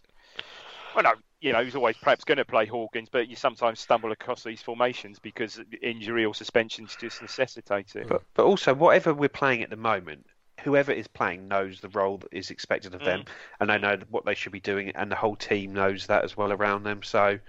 Well, 0.96 1.04
no, 1.04 1.14
you 1.42 1.52
know, 1.52 1.62
he's 1.62 1.76
always 1.76 1.98
perhaps 1.98 2.24
going 2.24 2.38
to 2.38 2.46
play 2.46 2.66
Hawkins, 2.66 3.10
but 3.12 3.28
you 3.28 3.36
sometimes 3.36 3.82
stumble 3.82 4.14
across 4.14 4.44
these 4.44 4.62
formations 4.62 5.20
because 5.20 5.60
injury 5.82 6.24
or 6.24 6.34
suspensions 6.34 6.96
just 6.98 7.22
necessitate 7.22 7.98
it. 7.98 8.08
But 8.08 8.24
but 8.34 8.46
also 8.46 8.74
whatever 8.74 9.14
we're 9.14 9.28
playing 9.28 9.62
at 9.62 9.70
the 9.70 9.76
moment, 9.76 10.26
whoever 10.66 10.92
is 10.92 11.08
playing 11.08 11.48
knows 11.48 11.80
the 11.80 11.90
role 11.90 12.18
that 12.18 12.30
is 12.32 12.50
expected 12.50 12.96
of 12.96 13.02
them, 13.04 13.22
Mm. 13.22 13.28
and 13.60 13.70
they 13.70 13.78
know 13.78 13.98
what 14.10 14.26
they 14.26 14.34
should 14.34 14.52
be 14.52 14.60
doing, 14.60 14.90
and 14.96 15.12
the 15.12 15.16
whole 15.16 15.36
team 15.36 15.74
knows 15.74 16.08
that 16.08 16.24
as 16.24 16.36
well 16.36 16.52
around 16.52 16.84
them. 16.84 17.04
So 17.04 17.40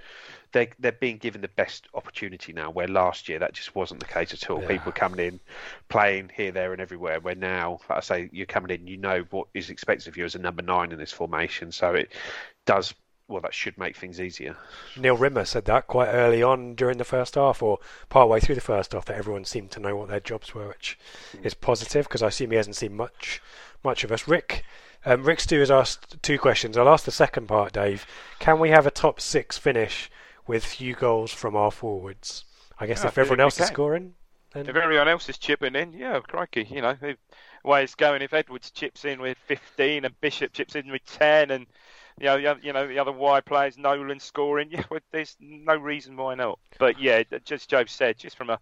they 0.53 0.69
they're 0.79 0.93
being 0.93 1.17
given 1.17 1.41
the 1.41 1.49
best 1.49 1.89
opportunity 1.95 2.53
now. 2.53 2.71
Where 2.71 2.87
last 2.87 3.29
year 3.29 3.39
that 3.39 3.55
just 3.55 3.75
wasn't 3.75 4.01
the 4.01 4.07
case 4.07 4.35
at 4.35 4.49
all. 4.51 4.61
Yeah. 4.61 4.69
People 4.69 4.93
coming 4.93 5.27
in, 5.27 5.41
playing 5.89 6.31
here, 6.35 6.53
there, 6.53 6.73
and 6.73 6.81
everywhere. 6.81 7.19
Where 7.21 7.35
now, 7.35 7.81
like 7.89 7.97
I 7.99 8.01
say, 8.01 8.29
you're 8.33 8.47
coming 8.47 8.71
in, 8.71 8.87
you 8.87 8.99
know 8.99 9.25
what 9.31 9.49
is 9.55 9.71
expected 9.71 10.09
of 10.09 10.17
you 10.19 10.25
as 10.27 10.35
a 10.35 10.39
number 10.39 10.63
nine 10.63 10.93
in 10.93 10.99
this 10.99 11.13
formation. 11.13 11.73
So 11.73 11.95
it 11.95 12.13
does. 12.67 12.95
Well, 13.29 13.41
that 13.41 13.55
should 13.55 13.77
make 13.77 13.97
things 13.97 14.21
easier. 14.21 14.57
Neil 14.97 15.17
Rimmer 15.17 15.45
said 15.45 15.65
that 15.65 15.89
quite 15.89 16.09
early 16.09 16.45
on 16.45 16.77
during 16.77 16.99
the 16.99 17.05
first 17.05 17.35
half, 17.35 17.61
or 17.61 17.79
part 18.09 18.29
way 18.29 18.39
through 18.39 18.55
the 18.55 18.61
first 18.61 18.93
half, 18.93 19.05
that 19.07 19.17
everyone 19.17 19.45
seemed 19.45 19.73
to 19.73 19.81
know 19.81 19.97
what 19.97 20.09
their 20.09 20.21
jobs 20.21 20.55
were, 20.55 20.69
which 20.69 20.97
is 21.43 21.53
positive 21.55 22.07
because 22.07 22.23
I 22.23 22.29
assume 22.29 22.51
he 22.53 22.57
hasn't 22.57 22.77
seen 22.77 22.97
much 22.97 23.43
much 23.83 24.05
of 24.05 24.13
us. 24.13 24.29
Rick, 24.29 24.65
um, 25.05 25.25
Rick 25.25 25.41
Stew 25.41 25.61
has 25.61 25.71
asked 25.71 26.23
two 26.23 26.39
questions. 26.39 26.77
I'll 26.77 26.89
ask 26.89 27.05
the 27.05 27.11
second 27.11 27.47
part, 27.47 27.73
Dave. 27.73 28.07
Can 28.39 28.59
we 28.61 28.71
have 28.71 28.87
a 28.87 28.91
top 28.91 29.21
six 29.21 29.59
finish 29.59 30.11
with 30.47 30.65
few 30.65 30.95
goals 30.95 31.33
from 31.33 31.57
our 31.57 31.71
forwards? 31.71 32.45
I 32.79 32.87
guess 32.87 33.03
Yeah, 33.03 33.09
if 33.09 33.15
think 33.15 33.25
everyone 33.27 33.41
else 33.41 33.61
is 33.61 33.67
scoring, 33.67 34.15
then 34.53 34.69
If 34.69 34.77
everyone 34.77 35.09
else 35.09 35.29
is 35.29 35.39
chipping 35.39 35.75
in, 35.75 35.93
yeah, 35.93 36.21
crikey, 36.21 36.67
you 36.71 36.83
know, 36.83 36.95
the 37.01 37.17
way 37.65 37.83
it's 37.83 37.95
going. 37.95 38.23
If 38.23 38.33
Edwards 38.33 38.71
chips 38.71 39.05
in 39.05 39.21
with 39.21 39.39
15 39.47 40.05
and 40.05 40.21
Bishop 40.21 40.53
chips 40.53 40.75
in 40.75 40.91
with 40.91 41.05
10, 41.07 41.51
and 41.51 41.67
you 42.21 42.27
know, 42.27 42.39
the, 42.39 42.47
oth- 42.49 42.65
you 42.65 42.73
know, 42.73 42.87
the 42.87 42.99
other 42.99 43.13
wide 43.13 43.45
players, 43.45 43.77
Nolan 43.77 44.21
scoring, 44.21 44.69
yeah, 44.73 44.85
well, 44.91 45.01
there's 45.13 45.37
no 45.41 45.77
reason 45.77 46.17
why 46.17 46.35
not. 46.35 46.59
But 46.79 47.01
yeah, 47.01 47.23
just 47.45 47.69
Joe 47.69 47.85
said, 47.87 48.19
just 48.19 48.37
from 48.37 48.51
a, 48.51 48.59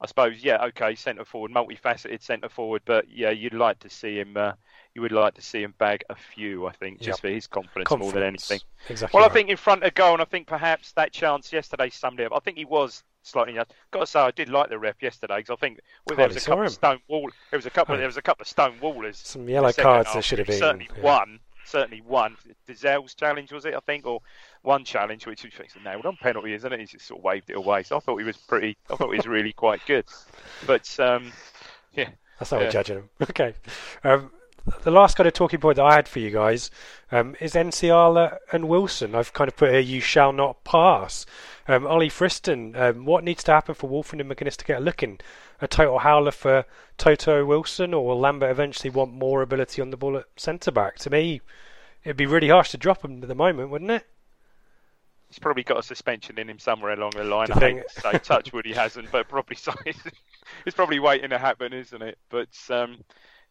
I 0.00 0.06
suppose, 0.06 0.42
yeah, 0.42 0.62
okay, 0.66 0.94
centre 0.94 1.24
forward, 1.24 1.52
multifaceted 1.52 2.22
centre 2.22 2.48
forward, 2.48 2.82
but 2.84 3.06
yeah, 3.08 3.30
you'd 3.30 3.54
like 3.54 3.78
to 3.80 3.90
see 3.90 4.18
him. 4.18 4.36
Uh, 4.36 4.52
you 4.94 5.02
would 5.02 5.12
like 5.12 5.34
to 5.34 5.42
see 5.42 5.62
him 5.62 5.74
bag 5.78 6.04
a 6.08 6.14
few, 6.14 6.66
I 6.66 6.72
think, 6.72 7.00
just 7.00 7.18
Yep. 7.18 7.20
for 7.20 7.28
his 7.28 7.46
confidence, 7.46 7.90
more 7.90 8.12
than 8.12 8.22
anything. 8.22 8.60
Exactly. 8.88 9.18
Well, 9.18 9.28
I 9.28 9.32
think 9.32 9.50
in 9.50 9.58
front 9.58 9.84
of 9.84 9.92
goal, 9.92 10.14
and 10.14 10.22
I 10.22 10.24
think 10.24 10.46
perhaps 10.46 10.92
that 10.92 11.12
chance 11.12 11.52
yesterday 11.52 11.90
summed 11.90 12.18
it 12.20 12.24
up. 12.24 12.32
I 12.34 12.38
think 12.40 12.56
he 12.56 12.64
was 12.64 13.04
slightly. 13.22 13.52
Got 13.54 14.00
to 14.00 14.06
say, 14.06 14.20
I 14.20 14.30
did 14.30 14.48
like 14.48 14.70
the 14.70 14.78
ref 14.78 15.02
yesterday 15.02 15.36
because 15.36 15.50
I 15.50 15.56
think 15.56 15.80
well, 16.06 16.16
there 16.16 16.28
was 16.28 16.36
a 16.38 16.40
couple 16.40 16.60
him. 16.60 16.66
of 16.66 16.72
stone 16.72 17.00
wall. 17.08 17.30
There 17.50 17.58
was 17.58 17.66
a 17.66 17.70
couple. 17.70 17.94
Oh. 17.94 17.98
There 17.98 18.06
was 18.06 18.16
a 18.16 18.22
couple 18.22 18.42
of 18.42 18.48
stone 18.48 18.78
wallers. 18.80 19.16
Some 19.16 19.46
yellow 19.48 19.72
cards 19.72 20.12
there 20.14 20.22
should 20.22 20.38
have 20.38 20.46
been. 20.46 20.58
Certainly 20.58 20.88
yeah. 20.96 21.02
one. 21.02 21.40
Certainly 21.66 22.02
one. 22.06 22.36
Dozzell's 22.68 23.14
challenge 23.14 23.52
was 23.52 23.64
it? 23.64 23.74
I 23.74 23.80
think, 23.80 24.06
or 24.06 24.20
one 24.62 24.84
challenge 24.84 25.26
which 25.26 25.42
he 25.42 25.50
nailed 25.84 26.06
on 26.06 26.16
penalty, 26.16 26.52
isn't 26.54 26.72
it? 26.72 26.80
He 26.80 26.86
just 26.86 27.06
sort 27.06 27.18
of 27.20 27.24
waved 27.24 27.50
it 27.50 27.56
away. 27.56 27.82
So 27.82 27.96
I 27.96 28.00
thought 28.00 28.18
he 28.18 28.24
was 28.24 28.36
pretty. 28.36 28.76
I 28.90 28.96
thought 28.96 29.10
he 29.10 29.16
was 29.16 29.26
really 29.26 29.52
quite 29.52 29.80
good. 29.86 30.04
But 30.66 30.98
um, 31.00 31.32
yeah. 31.92 32.10
That's 32.38 32.50
how 32.50 32.58
Yeah. 32.58 32.64
we're 32.64 32.70
judging 32.70 32.96
him. 32.98 33.08
Okay. 33.30 33.54
Um, 34.04 34.30
the 34.82 34.90
last 34.90 35.16
kind 35.16 35.26
of 35.26 35.32
talking 35.32 35.60
point 35.60 35.76
that 35.76 35.84
I 35.84 35.94
had 35.94 36.08
for 36.08 36.18
you 36.18 36.30
guys 36.30 36.70
um, 37.12 37.36
is 37.40 37.54
Nsiala 37.54 38.38
and 38.52 38.68
Wilson. 38.68 39.14
I've 39.14 39.32
kind 39.32 39.48
of 39.48 39.56
put 39.56 39.70
here, 39.70 39.80
you 39.80 40.00
shall 40.00 40.32
not 40.32 40.64
pass. 40.64 41.24
Um, 41.68 41.86
Ollie 41.86 42.08
Friston, 42.08 42.76
um, 42.76 43.04
what 43.04 43.24
needs 43.24 43.44
to 43.44 43.52
happen 43.52 43.74
for 43.74 43.88
Wolfen 43.88 44.20
and 44.20 44.30
McGuinness 44.30 44.56
to 44.56 44.64
get 44.64 44.78
a 44.78 44.84
look 44.84 45.02
in? 45.02 45.18
A 45.60 45.68
total 45.68 46.00
howler 46.00 46.32
for 46.32 46.64
Toto 46.98 47.44
Wilson, 47.44 47.94
or 47.94 48.06
will 48.06 48.20
Lambert 48.20 48.50
eventually 48.50 48.90
want 48.90 49.12
more 49.12 49.42
ability 49.42 49.80
on 49.80 49.90
the 49.90 49.96
ball 49.96 50.16
at 50.16 50.26
centre 50.36 50.70
back? 50.70 50.96
To 50.98 51.10
me, 51.10 51.40
it'd 52.04 52.16
be 52.16 52.26
really 52.26 52.48
harsh 52.48 52.70
to 52.70 52.78
drop 52.78 53.04
him 53.04 53.22
at 53.22 53.28
the 53.28 53.34
moment, 53.34 53.70
wouldn't 53.70 53.90
it? 53.90 54.06
He's 55.28 55.38
probably 55.38 55.64
got 55.64 55.78
a 55.78 55.82
suspension 55.82 56.38
in 56.38 56.48
him 56.48 56.58
somewhere 56.58 56.92
along 56.92 57.12
the 57.16 57.24
line. 57.24 57.50
I 57.50 57.58
think 57.58 57.78
hate 57.78 57.88
to 57.94 58.00
say 58.00 58.18
Touchwood 58.18 58.64
he 58.64 58.72
hasn't, 58.72 59.10
but 59.10 59.28
probably 59.28 59.56
so. 59.56 59.72
it's 59.84 60.76
probably 60.76 61.00
waiting 61.00 61.30
to 61.30 61.38
happen, 61.38 61.72
isn't 61.72 62.02
it? 62.02 62.18
But 62.28 62.48
um, 62.70 62.98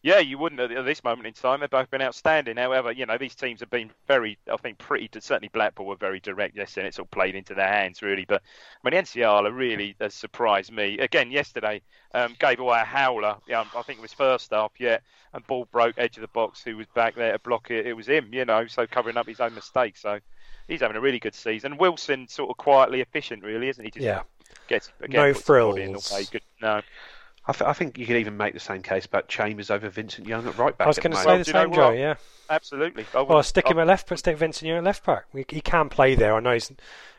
yeah, 0.02 0.18
you 0.18 0.38
wouldn't 0.38 0.60
at 0.60 0.84
this 0.84 1.02
moment 1.02 1.26
in 1.26 1.32
time. 1.32 1.60
They've 1.60 1.70
both 1.70 1.90
been 1.90 2.02
outstanding. 2.02 2.56
However, 2.56 2.92
you 2.92 3.06
know 3.06 3.18
these 3.18 3.34
teams 3.34 3.60
have 3.60 3.70
been 3.70 3.90
very, 4.06 4.38
I 4.50 4.56
think, 4.56 4.78
pretty. 4.78 5.08
Certainly 5.18 5.48
Blackpool 5.48 5.86
were 5.86 5.96
very 5.96 6.20
direct 6.20 6.56
yesterday. 6.56 6.82
And 6.82 6.88
It's 6.88 6.98
all 6.98 7.06
played 7.06 7.34
into 7.34 7.54
their 7.54 7.68
hands 7.68 8.02
really. 8.02 8.24
But 8.24 8.42
I 8.84 8.90
mean, 8.90 9.02
NCR 9.02 9.52
really 9.54 9.96
has 10.00 10.14
surprised 10.14 10.72
me 10.72 10.98
again 10.98 11.30
yesterday. 11.30 11.82
Um, 12.14 12.36
gave 12.38 12.60
away 12.60 12.80
a 12.80 12.84
howler. 12.84 13.36
Yeah, 13.48 13.64
I 13.74 13.82
think 13.82 13.98
it 13.98 14.02
was 14.02 14.12
first 14.12 14.52
half. 14.52 14.72
Yeah, 14.78 14.98
and 15.32 15.46
ball 15.46 15.66
broke 15.72 15.96
edge 15.98 16.16
of 16.16 16.20
the 16.22 16.28
box. 16.28 16.62
Who 16.62 16.76
was 16.76 16.86
back 16.94 17.14
there 17.16 17.32
to 17.32 17.38
block 17.40 17.70
it? 17.70 17.86
It 17.86 17.94
was 17.94 18.06
him. 18.06 18.28
You 18.32 18.44
know, 18.44 18.66
so 18.66 18.86
covering 18.86 19.16
up 19.16 19.26
his 19.26 19.40
own 19.40 19.54
mistake. 19.54 19.96
So 19.96 20.20
he's 20.68 20.80
having 20.80 20.96
a 20.96 21.00
really 21.00 21.18
good 21.18 21.34
season. 21.34 21.78
Wilson 21.78 22.28
sort 22.28 22.50
of 22.50 22.56
quietly 22.58 23.00
efficient, 23.00 23.42
really, 23.42 23.68
isn't 23.68 23.84
he? 23.84 23.90
Just 23.90 24.04
Yeah. 24.04 24.22
Gets 24.68 24.92
again, 25.00 25.20
No 25.20 25.32
puts 25.32 25.46
the 25.46 25.52
body 25.52 25.82
in 25.82 25.92
the 25.92 26.00
frills. 26.00 26.30
Good. 26.30 26.42
No. 26.60 26.80
I, 27.48 27.52
th- 27.52 27.68
I 27.68 27.72
think 27.72 27.96
you 27.96 28.06
could 28.06 28.16
even 28.16 28.36
make 28.36 28.54
the 28.54 28.60
same 28.60 28.82
case 28.82 29.06
about 29.06 29.28
Chambers 29.28 29.70
over 29.70 29.88
Vincent 29.88 30.26
Young 30.26 30.46
at 30.48 30.58
right 30.58 30.76
back. 30.76 30.86
I 30.86 30.88
was 30.88 30.98
going 30.98 31.12
to 31.12 31.16
say 31.18 31.24
moment. 31.26 31.46
the 31.46 31.52
do 31.52 31.58
you 31.58 31.64
know 31.64 31.70
same, 31.70 31.74
Joe. 31.74 31.88
what? 31.90 31.98
Yeah. 31.98 32.14
Absolutely. 32.50 33.06
I 33.14 33.22
Well, 33.22 33.36
would- 33.38 33.44
stick 33.44 33.66
I- 33.66 33.70
him 33.70 33.78
at 33.78 33.86
left, 33.86 34.08
but 34.08 34.18
stick 34.18 34.36
Vincent 34.36 34.68
Young 34.68 34.78
at 34.78 34.84
left 34.84 35.04
back. 35.06 35.26
We, 35.32 35.44
he 35.48 35.60
can 35.60 35.88
play 35.88 36.14
there. 36.16 36.34
I 36.34 36.40
know 36.40 36.50
it's, 36.50 36.72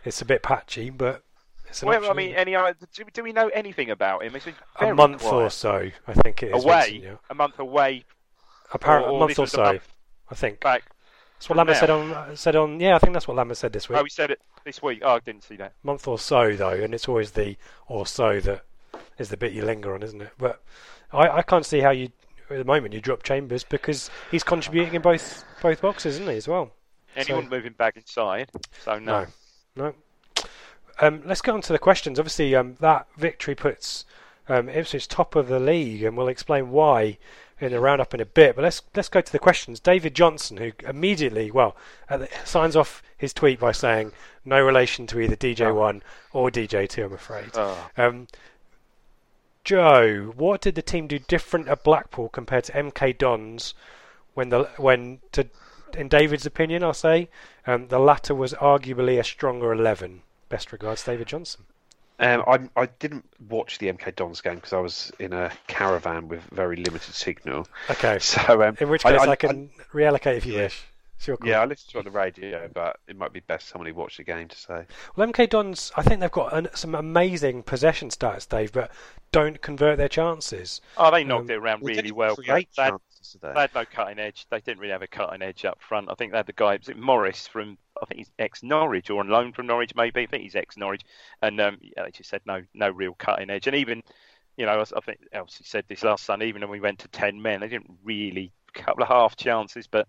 it's 0.03 0.21
a 0.21 0.25
bit 0.25 0.43
patchy, 0.43 0.89
but 0.89 1.23
it's 1.69 1.82
an 1.82 1.88
Well, 1.89 1.97
option, 1.99 2.11
I 2.11 2.13
mean, 2.15 2.36
any 2.36 2.51
do, 2.53 3.03
do 3.13 3.23
we 3.23 3.32
know 3.34 3.47
anything 3.49 3.89
about 3.89 4.23
him? 4.23 4.36
It's 4.36 4.45
been 4.45 4.53
it? 4.53 4.80
very 4.80 4.91
a 4.91 4.95
month 4.95 5.21
quiet. 5.21 5.34
or 5.43 5.49
so, 5.49 5.89
I 6.07 6.13
think 6.13 6.43
it 6.43 6.55
is. 6.55 6.63
away, 6.63 6.82
Vincent 6.82 7.03
Young. 7.03 7.19
a 7.30 7.36
month 7.36 7.59
away. 7.59 8.03
Apparently, 8.73 9.15
a 9.15 9.19
month 9.19 9.39
or 9.39 9.47
so. 9.47 9.63
month 9.63 9.93
I 10.30 10.36
think 10.36 10.59
back. 10.59 10.84
that's 11.38 11.47
what 11.49 11.57
Lambert 11.57 11.75
now. 11.75 11.80
said 11.80 11.89
on 11.89 12.36
said 12.36 12.55
on. 12.57 12.80
Yeah, 12.82 12.95
I 12.95 12.99
think 12.99 13.13
that's 13.13 13.28
what 13.30 13.38
Lambert 13.38 13.55
said 13.57 13.71
this 13.71 13.88
week. 13.88 13.97
Oh, 13.97 14.03
he 14.03 14.09
said 14.09 14.30
it 14.32 14.41
this 14.65 14.82
week. 14.82 14.99
Oh, 15.03 15.15
I 15.15 15.19
didn't 15.19 15.43
see 15.45 15.55
that. 15.55 15.73
month 15.84 16.05
or 16.05 16.19
so 16.19 16.53
though, 16.55 16.71
and 16.71 16.93
it's 16.93 17.07
always 17.07 17.32
the 17.32 17.55
or 17.88 18.05
so 18.05 18.41
that 18.41 18.65
is 19.18 19.30
the 19.30 19.38
bit 19.38 19.53
you 19.53 19.63
linger 19.63 19.93
on, 19.93 20.03
isn't 20.03 20.22
it? 20.22 20.32
But 20.38 20.61
I, 21.11 21.30
I 21.30 21.41
can't 21.41 21.65
see 21.65 21.80
how 21.80 21.91
you 21.91 22.09
at 22.49 22.57
the 22.57 22.63
moment 22.63 22.93
you 22.93 23.01
drop 23.01 23.24
Chambers 23.24 23.63
because 23.63 24.09
he's 24.32 24.43
contributing 24.43 24.95
in 24.95 25.01
both 25.01 25.43
both 25.61 25.82
boxes, 25.82 26.15
isn't 26.15 26.30
he 26.30 26.38
as 26.38 26.47
well? 26.47 26.72
Anyone 27.15 27.26
So- 27.26 27.28
he 27.28 27.34
wouldn't 27.34 27.51
move 27.51 27.65
him 27.65 27.74
back 27.74 27.97
inside. 27.97 28.49
So 28.84 28.99
no. 28.99 29.28
No, 29.76 29.86
no. 29.86 29.93
Um, 30.99 31.22
let's 31.26 31.41
get 31.41 31.53
on 31.53 31.61
to 31.61 31.74
the 31.74 31.80
questions. 31.80 32.20
Obviously, 32.20 32.55
um, 32.55 32.76
that 32.80 33.07
victory 33.18 33.53
puts 33.53 34.05
um, 34.49 34.68
Ipswich 34.70 35.07
top 35.07 35.36
of 35.36 35.47
the 35.47 35.59
league, 35.59 36.03
and 36.03 36.18
we'll 36.18 36.28
explain 36.28 36.72
why 36.72 37.18
in 37.59 37.74
a 37.74 37.80
roundup 37.80 38.13
in 38.13 38.20
a 38.20 38.26
bit. 38.26 38.55
But 38.55 38.63
let's 38.63 38.82
let's 38.95 39.09
go 39.09 39.22
to 39.22 39.32
the 39.32 39.39
questions. 39.39 39.80
David 39.80 40.15
Johnson, 40.15 40.57
who 40.57 40.72
immediately, 40.88 41.51
well, 41.51 41.76
the, 42.09 42.28
signs 42.45 42.76
off 42.76 43.03
his 43.15 43.34
tweet 43.34 43.59
by 43.59 43.72
saying 43.72 44.11
no 44.45 44.63
relation 44.63 45.07
to 45.07 45.20
either 45.20 45.36
DJ 45.36 45.74
One 45.74 46.01
or 46.34 46.49
DJ 46.49 46.88
Two. 46.88 47.05
I'm 47.05 47.13
afraid. 47.13 47.49
Oh. 47.53 47.89
Um, 47.97 48.28
Joe, 49.68 50.32
what 50.38 50.61
did 50.61 50.76
the 50.76 50.82
team 50.82 51.07
do 51.07 51.20
different 51.20 51.68
at 51.68 51.84
Blackpool 51.84 52.30
compared 52.30 52.63
to 52.63 52.72
MK 52.72 53.18
Dons 53.18 53.74
when 54.34 54.47
the 54.47 54.63
when 54.78 55.20
to 55.34 55.45
in 55.97 56.07
David's 56.07 56.45
opinion, 56.45 56.86
I'll 56.86 56.93
say 56.93 57.28
um, 57.65 57.89
the 57.89 57.99
latter 57.99 58.34
was 58.34 58.53
arguably 58.53 59.20
a 59.20 59.26
stronger 59.26 59.74
eleven. 59.74 60.22
Best 60.47 60.72
regards, 60.72 61.03
David 61.03 61.28
Johnson. 61.28 61.65
Um, 62.18 62.45
I, 62.47 62.82
I 62.82 62.86
didn't 62.99 63.26
watch 63.49 63.78
the 63.80 63.91
MK 63.91 64.15
Dons 64.15 64.39
game 64.39 64.55
because 64.55 64.72
I 64.72 64.80
was 64.80 65.11
in 65.20 65.34
a 65.34 65.51
caravan 65.68 66.30
with 66.30 66.43
very 66.45 66.78
limited 66.78 67.13
signal. 67.13 67.68
Okay. 67.89 68.20
So, 68.22 68.63
um, 68.63 68.78
In 68.80 68.88
which 68.88 69.03
case, 69.03 69.20
I, 69.20 69.32
I- 69.32 69.36
can 69.36 69.70
reallocate 69.93 70.38
if 70.38 70.45
you 70.45 70.53
Yeah. 70.53 70.59
wish. 70.63 70.82
It's 71.18 71.28
your. 71.28 71.38
Yeah, 71.43 71.61
I 71.61 71.65
listened 71.65 71.91
to 71.91 71.97
it 71.97 71.99
on 71.99 72.05
the 72.05 72.11
radio, 72.11 72.70
but 72.74 72.99
it 73.07 73.18
might 73.18 73.34
be 73.34 73.39
best 73.41 73.68
somebody 73.68 73.91
who 73.91 73.97
watched 73.99 74.18
the 74.18 74.24
game 74.24 74.47
to 74.47 74.57
say. 74.57 74.86
Well, 75.15 75.28
MK 75.28 75.49
Dons, 75.49 75.91
I 75.95 76.03
think 76.03 76.22
they've 76.22 76.32
got 76.32 76.53
an, 76.53 76.68
some 76.74 76.95
amazing 76.95 77.63
possession 77.63 78.09
stats, 78.09 78.47
Dave, 78.47 78.72
but 78.72 78.91
don't 79.32 79.61
convert 79.61 79.97
their 79.97 80.09
chances. 80.09 80.80
Oh, 80.95 81.11
they 81.11 81.24
knocked 81.24 81.49
Um, 81.49 81.49
it 81.49 81.55
around 81.55 81.84
really 81.86 82.11
well. 82.11 82.36
create 82.36 82.70
They 82.76 82.84
had, 82.84 82.91
chances 82.91 83.32
today. 83.32 83.53
they 83.53 83.61
had 83.61 83.74
no 83.76 83.86
cutting 83.86 84.20
edge. 84.20 84.45
They 84.49 84.61
didn't 84.61 84.80
really 84.80 84.91
have 84.91 85.01
a 85.01 85.07
cutting 85.07 85.41
edge 85.41 85.65
up 85.65 85.82
front. 85.82 86.09
I 86.09 86.15
think 86.15 86.32
they 86.32 86.38
had 86.38 86.45
the 86.47 86.53
guy, 86.53 86.78
was 86.78 86.89
it 86.89 86.97
Morris 86.97 87.47
from, 87.47 87.78
I 88.01 88.05
think 88.05 88.20
he's 88.20 88.32
ex 88.39 88.63
Norwich 88.63 89.09
or 89.09 89.20
on 89.20 89.28
loan 89.30 89.53
from 89.53 89.68
Norwich, 89.68 89.93
maybe. 89.95 90.22
I 90.24 90.26
think 90.28 90.43
he's 90.43 90.55
ex 90.55 90.78
Norwich. 90.78 91.03
And 91.41 91.59
um, 91.61 91.78
yeah, 91.82 92.03
they 92.03 92.11
just 92.11 92.30
said 92.30 92.41
no, 92.45 92.63
no 92.74 92.89
real 92.89 93.13
cutting 93.15 93.49
edge. 93.49 93.68
And 93.68 93.76
even, 93.76 94.03
you 94.55 94.65
know, 94.65 94.80
I 94.80 94.97
I 94.97 95.01
think 95.01 95.20
Elsie 95.34 95.63
said 95.63 95.86
this 95.88 96.03
last 96.03 96.26
Sunday, 96.26 96.47
even 96.47 96.61
when 96.61 96.70
we 96.72 96.80
went 96.80 96.99
to 96.99 97.07
10 97.09 97.41
men, 97.41 97.61
they 97.61 97.68
didn't 97.70 97.97
really, 98.03 98.51
a 98.76 98.80
couple 98.80 99.03
of 99.03 99.09
half 99.09 99.36
chances, 99.36 99.88
but 99.88 100.07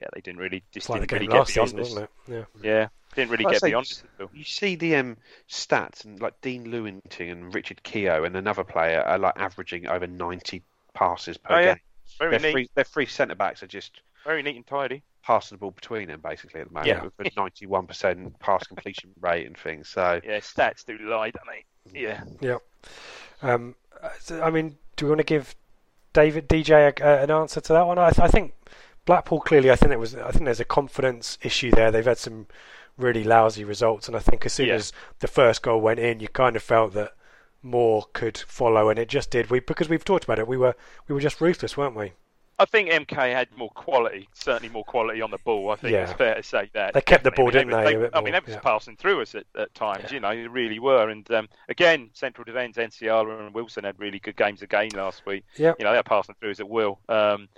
yeah, 0.00 0.08
they 0.14 0.20
didn't 0.20 0.38
really 0.40 0.62
just 0.72 0.86
didn't 0.88 1.10
really 1.12 1.26
get 1.26 1.46
beyond 1.48 1.70
season, 1.70 1.78
this. 1.78 1.94
Yeah. 2.28 2.44
Yeah, 2.62 2.88
didn't 3.14 3.30
really 3.30 3.44
Like 3.44 3.56
I 3.56 3.58
get 3.58 3.62
beyond 3.66 3.86
s- 3.86 4.02
it. 4.04 4.10
at 4.18 4.24
all. 4.24 4.30
You 4.34 4.44
see 4.44 4.74
the 4.76 4.96
um, 4.96 5.16
stats, 5.48 6.04
and 6.04 6.20
like 6.20 6.40
Dean 6.40 6.66
Lewington 6.66 7.32
and 7.32 7.54
Richard 7.54 7.82
Keogh 7.82 8.24
and 8.24 8.36
another 8.36 8.64
player 8.64 9.00
are 9.00 9.18
like 9.18 9.34
averaging 9.36 9.86
over 9.86 10.06
90 10.06 10.62
passes 10.94 11.36
per 11.38 11.54
Oh, 11.54 11.58
yeah. 11.58 11.64
game. 11.74 11.80
Very 12.18 12.30
Their 12.32 12.40
neat. 12.40 12.52
three, 12.52 12.70
their 12.74 12.84
three 12.84 13.06
centre 13.06 13.34
backs 13.34 13.62
are 13.62 13.66
just 13.66 14.00
Very 14.24 14.42
neat 14.42 14.56
and 14.56 14.66
tidy. 14.66 15.02
passing 15.22 15.56
the 15.56 15.60
ball 15.60 15.72
between 15.72 16.08
them 16.08 16.20
basically 16.20 16.60
at 16.60 16.68
the 16.68 16.72
moment 16.74 16.86
Yeah. 16.88 17.02
with 17.18 17.26
a 17.26 17.30
91% 17.30 18.38
pass 18.38 18.66
completion 18.66 19.10
rate 19.20 19.46
and 19.46 19.56
things. 19.58 19.88
So 19.88 20.20
Yeah, 20.24 20.38
stats 20.38 20.84
do 20.84 20.96
lie, 20.98 21.30
don't 21.30 21.42
they? 21.92 22.00
Yeah. 22.00 22.22
Yeah. 22.40 22.58
Um, 23.42 23.74
so, 24.20 24.40
I 24.42 24.50
mean, 24.50 24.76
do 24.96 25.06
we 25.06 25.10
want 25.10 25.20
to 25.20 25.24
give 25.24 25.54
David 26.12 26.48
DJ 26.48 26.70
a, 27.00 27.04
a, 27.04 27.22
an 27.24 27.30
answer 27.30 27.60
to 27.60 27.72
that 27.72 27.86
one? 27.86 27.98
I, 27.98 28.10
th- 28.10 28.20
I 28.20 28.28
think 28.28 28.54
Blackpool 29.06 29.40
clearly. 29.40 29.70
I 29.70 29.76
think 29.76 29.92
it 29.92 29.98
was. 29.98 30.14
I 30.14 30.30
think 30.30 30.44
there's 30.44 30.60
a 30.60 30.64
confidence 30.64 31.38
issue 31.42 31.70
there. 31.70 31.90
They've 31.90 32.04
had 32.04 32.18
some 32.18 32.46
really 32.98 33.24
lousy 33.24 33.64
results, 33.64 34.08
and 34.08 34.16
I 34.16 34.20
think 34.20 34.44
as 34.44 34.52
soon 34.52 34.68
Yeah. 34.68 34.74
as 34.74 34.92
the 35.20 35.28
first 35.28 35.62
goal 35.62 35.80
went 35.80 36.00
in, 36.00 36.20
you 36.20 36.28
kind 36.28 36.56
of 36.56 36.62
felt 36.62 36.92
that 36.94 37.12
more 37.62 38.04
could 38.12 38.36
follow, 38.36 38.88
and 38.90 38.98
it 38.98 39.08
just 39.08 39.30
did. 39.30 39.50
We 39.50 39.60
because 39.60 39.88
we've 39.88 40.04
talked 40.04 40.24
about 40.24 40.38
it. 40.38 40.46
We 40.46 40.56
were 40.56 40.74
we 41.08 41.14
were 41.14 41.20
just 41.20 41.40
ruthless, 41.40 41.76
weren't 41.76 41.96
we? 41.96 42.12
I 42.58 42.64
think 42.64 42.88
MK 42.88 43.12
had 43.34 43.48
more 43.54 43.68
quality, 43.70 44.30
certainly 44.32 44.70
more 44.70 44.84
quality 44.84 45.20
on 45.20 45.30
the 45.30 45.36
ball. 45.44 45.70
I 45.72 45.76
think 45.76 45.92
Yeah. 45.92 46.04
it's 46.04 46.14
fair 46.14 46.34
to 46.36 46.42
say 46.42 46.70
that. 46.72 46.94
They 46.94 47.02
kept 47.02 47.22
the 47.22 47.30
ball, 47.30 47.50
didn't 47.50 47.74
I 47.74 47.84
mean, 47.84 48.00
they, 48.00 48.06
a 48.06 48.10
I 48.14 48.22
mean, 48.22 48.32
they 48.32 48.40
were 48.40 48.48
yeah. 48.48 48.60
passing 48.60 48.96
through 48.96 49.20
us 49.20 49.34
at, 49.34 49.44
at 49.58 49.74
times. 49.74 50.10
You 50.10 50.20
know, 50.20 50.30
they 50.34 50.48
really 50.48 50.78
were. 50.78 51.10
And 51.10 51.30
um, 51.32 51.50
again, 51.68 52.08
central 52.14 52.46
defence, 52.46 52.78
Nsiala 52.78 53.44
and 53.44 53.54
Wilson 53.54 53.84
had 53.84 54.00
really 54.00 54.18
good 54.20 54.36
games 54.36 54.62
again 54.62 54.88
last 54.94 55.26
week. 55.26 55.44
Yep. 55.56 55.76
You 55.78 55.84
know, 55.84 55.92
they're 55.92 56.02
passing 56.02 56.34
through 56.40 56.52
us 56.52 56.60
at 56.60 56.66
will. 56.68 56.98
Um, 57.10 57.50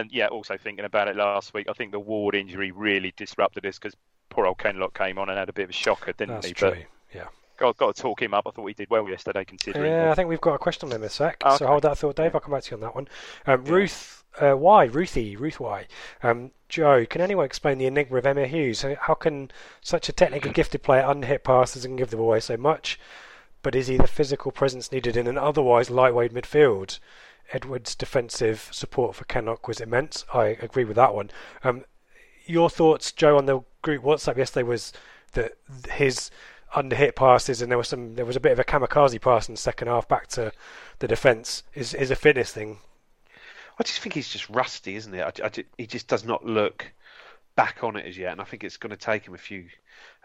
and 0.00 0.12
yeah, 0.12 0.26
also 0.28 0.56
thinking 0.56 0.84
about 0.84 1.08
it 1.08 1.16
last 1.16 1.54
week, 1.54 1.66
I 1.68 1.72
think 1.72 1.92
the 1.92 2.00
Ward 2.00 2.34
injury 2.34 2.70
really 2.70 3.12
disrupted 3.16 3.64
us 3.66 3.78
because 3.78 3.94
poor 4.30 4.46
old 4.46 4.58
Kenlock 4.58 4.94
came 4.96 5.18
on 5.18 5.28
and 5.28 5.38
had 5.38 5.48
a 5.48 5.52
bit 5.52 5.64
of 5.64 5.70
a 5.70 5.74
shocker, 5.74 6.12
didn't 6.12 6.34
That's 6.36 6.46
he? 6.48 6.54
true. 6.54 6.70
But 6.70 6.78
Yeah. 7.14 7.26
got, 7.56 7.76
got 7.76 7.96
to 7.96 8.02
talk 8.02 8.20
him 8.22 8.34
up. 8.34 8.46
I 8.46 8.50
thought 8.50 8.66
he 8.66 8.74
did 8.74 8.90
well 8.90 9.08
yesterday, 9.08 9.44
considering. 9.44 9.90
Yeah, 9.92 10.10
I 10.10 10.14
think 10.14 10.28
we've 10.28 10.40
got 10.40 10.54
a 10.54 10.58
question 10.58 10.88
on 10.88 10.94
him 10.96 11.02
a 11.02 11.08
sec. 11.08 11.42
Okay. 11.44 11.56
So 11.56 11.66
hold 11.66 11.82
that 11.82 11.98
thought, 11.98 12.16
Dave. 12.16 12.34
I'll 12.34 12.40
come 12.40 12.52
back 12.52 12.64
to 12.64 12.70
you 12.72 12.76
on 12.76 12.80
that 12.82 12.94
one. 12.94 13.08
Um, 13.46 13.64
Ruth, 13.64 14.24
uh, 14.40 14.52
why? 14.54 14.84
Ruthie, 14.84 15.36
Ruth, 15.36 15.58
why? 15.60 15.86
Um, 16.22 16.50
Joe, 16.68 17.06
can 17.06 17.20
anyone 17.20 17.46
explain 17.46 17.78
the 17.78 17.86
enigma 17.86 18.18
of 18.18 18.24
Emyr 18.24 18.50
Huws? 18.50 18.82
How- 18.82 19.00
How 19.00 19.14
can 19.14 19.50
such 19.80 20.08
a 20.08 20.12
technically 20.12 20.50
gifted 20.60 20.82
player 20.82 21.04
unhit 21.06 21.44
passes 21.44 21.84
and 21.84 21.96
give 21.96 22.10
the 22.10 22.16
ball 22.16 22.26
away 22.26 22.40
so 22.40 22.56
much? 22.56 22.98
But 23.62 23.74
is 23.74 23.86
he 23.88 23.96
the 23.96 24.06
physical 24.06 24.52
presence 24.52 24.92
needed 24.92 25.16
in 25.16 25.26
an 25.26 25.38
otherwise 25.38 25.90
lightweight 25.90 26.32
midfield? 26.34 26.98
Edwards' 27.52 27.94
defensive 27.94 28.68
support 28.72 29.14
for 29.14 29.24
Kenlock 29.24 29.68
was 29.68 29.80
immense. 29.80 30.24
I 30.32 30.46
agree 30.60 30.84
with 30.84 30.96
that 30.96 31.14
one. 31.14 31.30
Um, 31.62 31.84
your 32.46 32.70
thoughts, 32.70 33.12
Joe, 33.12 33.38
on 33.38 33.46
the 33.46 33.60
group 33.82 34.02
WhatsApp 34.02 34.36
yesterday 34.36 34.64
was 34.64 34.92
that 35.32 35.52
his 35.90 36.30
underhit 36.74 37.14
passes 37.14 37.62
and 37.62 37.70
there 37.70 37.78
was 37.78 37.88
some 37.88 38.16
there 38.16 38.24
was 38.26 38.36
a 38.36 38.40
bit 38.40 38.52
of 38.52 38.58
a 38.58 38.64
kamikaze 38.64 39.20
pass 39.20 39.48
in 39.48 39.54
the 39.54 39.60
second 39.60 39.86
half 39.88 40.06
back 40.08 40.26
to 40.26 40.52
the 40.98 41.08
defence 41.08 41.62
is 41.74 41.94
is 41.94 42.10
a 42.10 42.16
fitness 42.16 42.52
thing. 42.52 42.78
I 43.78 43.82
just 43.82 44.00
think 44.00 44.14
he's 44.14 44.28
just 44.28 44.48
rusty, 44.48 44.96
isn't 44.96 45.14
it? 45.14 45.40
I, 45.42 45.46
I 45.46 45.50
he 45.78 45.86
just 45.86 46.08
does 46.08 46.24
not 46.24 46.44
look 46.44 46.92
back 47.56 47.82
on 47.82 47.96
it 47.96 48.06
as 48.06 48.16
yet, 48.16 48.32
and 48.32 48.40
I 48.40 48.44
think 48.44 48.62
it's 48.62 48.76
going 48.76 48.90
to 48.90 48.96
take 48.96 49.26
him 49.26 49.34
a 49.34 49.38
few 49.38 49.66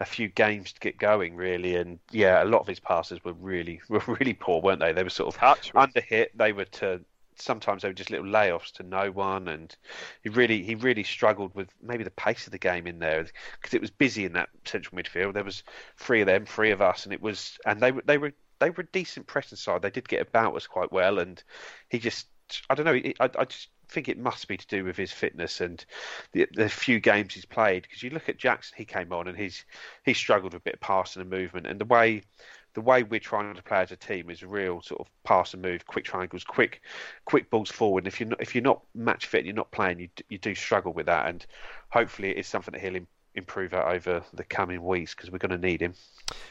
a 0.00 0.04
few 0.04 0.28
games 0.28 0.72
to 0.72 0.80
get 0.80 0.98
going, 0.98 1.34
really. 1.34 1.76
And 1.76 1.98
yeah, 2.10 2.42
a 2.42 2.46
lot 2.46 2.60
of 2.60 2.66
his 2.66 2.80
passes 2.80 3.24
were 3.24 3.32
really 3.34 3.80
were 3.88 4.02
really 4.06 4.34
poor, 4.34 4.60
weren't 4.60 4.80
they? 4.80 4.92
They 4.92 5.02
were 5.02 5.10
sort 5.10 5.34
of 5.34 5.40
Touch. 5.40 5.72
under 5.74 6.00
hit. 6.00 6.36
They 6.36 6.52
were 6.52 6.66
to 6.66 7.00
sometimes 7.36 7.82
they 7.82 7.88
were 7.88 7.94
just 7.94 8.10
little 8.10 8.26
layoffs 8.26 8.72
to 8.72 8.82
no 8.82 9.10
one, 9.10 9.48
and 9.48 9.74
he 10.22 10.28
really 10.28 10.62
he 10.62 10.74
really 10.74 11.04
struggled 11.04 11.54
with 11.54 11.68
maybe 11.82 12.04
the 12.04 12.10
pace 12.10 12.46
of 12.46 12.52
the 12.52 12.58
game 12.58 12.86
in 12.86 12.98
there 12.98 13.26
because 13.60 13.74
it 13.74 13.80
was 13.80 13.90
busy 13.90 14.24
in 14.24 14.32
that 14.34 14.48
central 14.64 15.00
midfield. 15.00 15.34
There 15.34 15.44
was 15.44 15.62
three 15.96 16.20
of 16.20 16.26
them, 16.26 16.46
three 16.46 16.70
of 16.70 16.82
us, 16.82 17.04
and 17.04 17.12
it 17.12 17.22
was 17.22 17.58
and 17.66 17.80
they 17.80 17.92
were 17.92 18.02
they 18.04 18.18
were 18.18 18.32
they 18.58 18.70
were 18.70 18.82
a 18.82 18.92
decent 18.92 19.26
pressing 19.26 19.58
side. 19.58 19.82
They 19.82 19.90
did 19.90 20.08
get 20.08 20.22
about 20.22 20.56
us 20.56 20.66
quite 20.66 20.92
well, 20.92 21.18
and 21.18 21.42
he 21.88 21.98
just 21.98 22.26
I 22.68 22.74
don't 22.74 22.86
know. 22.86 23.12
I, 23.20 23.30
I 23.38 23.44
just 23.44 23.68
think 23.88 24.08
it 24.08 24.18
must 24.18 24.48
be 24.48 24.56
to 24.56 24.66
do 24.66 24.84
with 24.84 24.96
his 24.96 25.12
fitness 25.12 25.60
and 25.60 25.84
the, 26.32 26.48
the 26.52 26.68
few 26.68 26.98
games 26.98 27.34
he's 27.34 27.44
played. 27.44 27.82
Because 27.82 28.02
you 28.02 28.10
look 28.10 28.28
at 28.28 28.38
Jackson, 28.38 28.74
he 28.76 28.84
came 28.84 29.12
on 29.12 29.28
and 29.28 29.36
he's 29.36 29.64
he 30.04 30.14
struggled 30.14 30.54
with 30.54 30.62
a 30.62 30.64
bit 30.64 30.74
of 30.74 30.80
passing 30.80 31.22
and 31.22 31.30
movement, 31.30 31.66
and 31.66 31.80
the 31.80 31.84
way 31.84 32.22
the 32.74 32.80
way 32.80 33.02
we're 33.02 33.20
trying 33.20 33.54
to 33.54 33.62
play 33.62 33.78
as 33.78 33.92
a 33.92 33.96
team 33.96 34.30
is 34.30 34.42
real 34.42 34.80
sort 34.82 35.00
of 35.00 35.08
pass 35.24 35.52
and 35.52 35.62
move, 35.62 35.86
quick 35.86 36.04
triangles, 36.04 36.44
quick 36.44 36.82
quick 37.24 37.50
balls 37.50 37.70
forward. 37.70 38.04
And 38.04 38.12
if 38.12 38.20
you're 38.20 38.28
not 38.28 38.40
if 38.40 38.54
you're 38.54 38.62
not 38.62 38.82
match 38.94 39.26
fit 39.26 39.38
and 39.38 39.46
you're 39.46 39.54
not 39.54 39.70
playing, 39.70 40.00
you 40.00 40.08
you 40.28 40.38
do 40.38 40.54
struggle 40.54 40.92
with 40.92 41.06
that. 41.06 41.28
And 41.28 41.44
hopefully, 41.90 42.30
it 42.30 42.38
is 42.38 42.46
something 42.46 42.72
that 42.72 42.80
he'll 42.80 43.06
improve 43.34 43.72
at 43.72 43.86
over 43.86 44.22
the 44.34 44.44
coming 44.44 44.82
weeks 44.82 45.14
because 45.14 45.30
we're 45.30 45.38
going 45.38 45.58
to 45.58 45.66
need 45.66 45.80
him. 45.80 45.94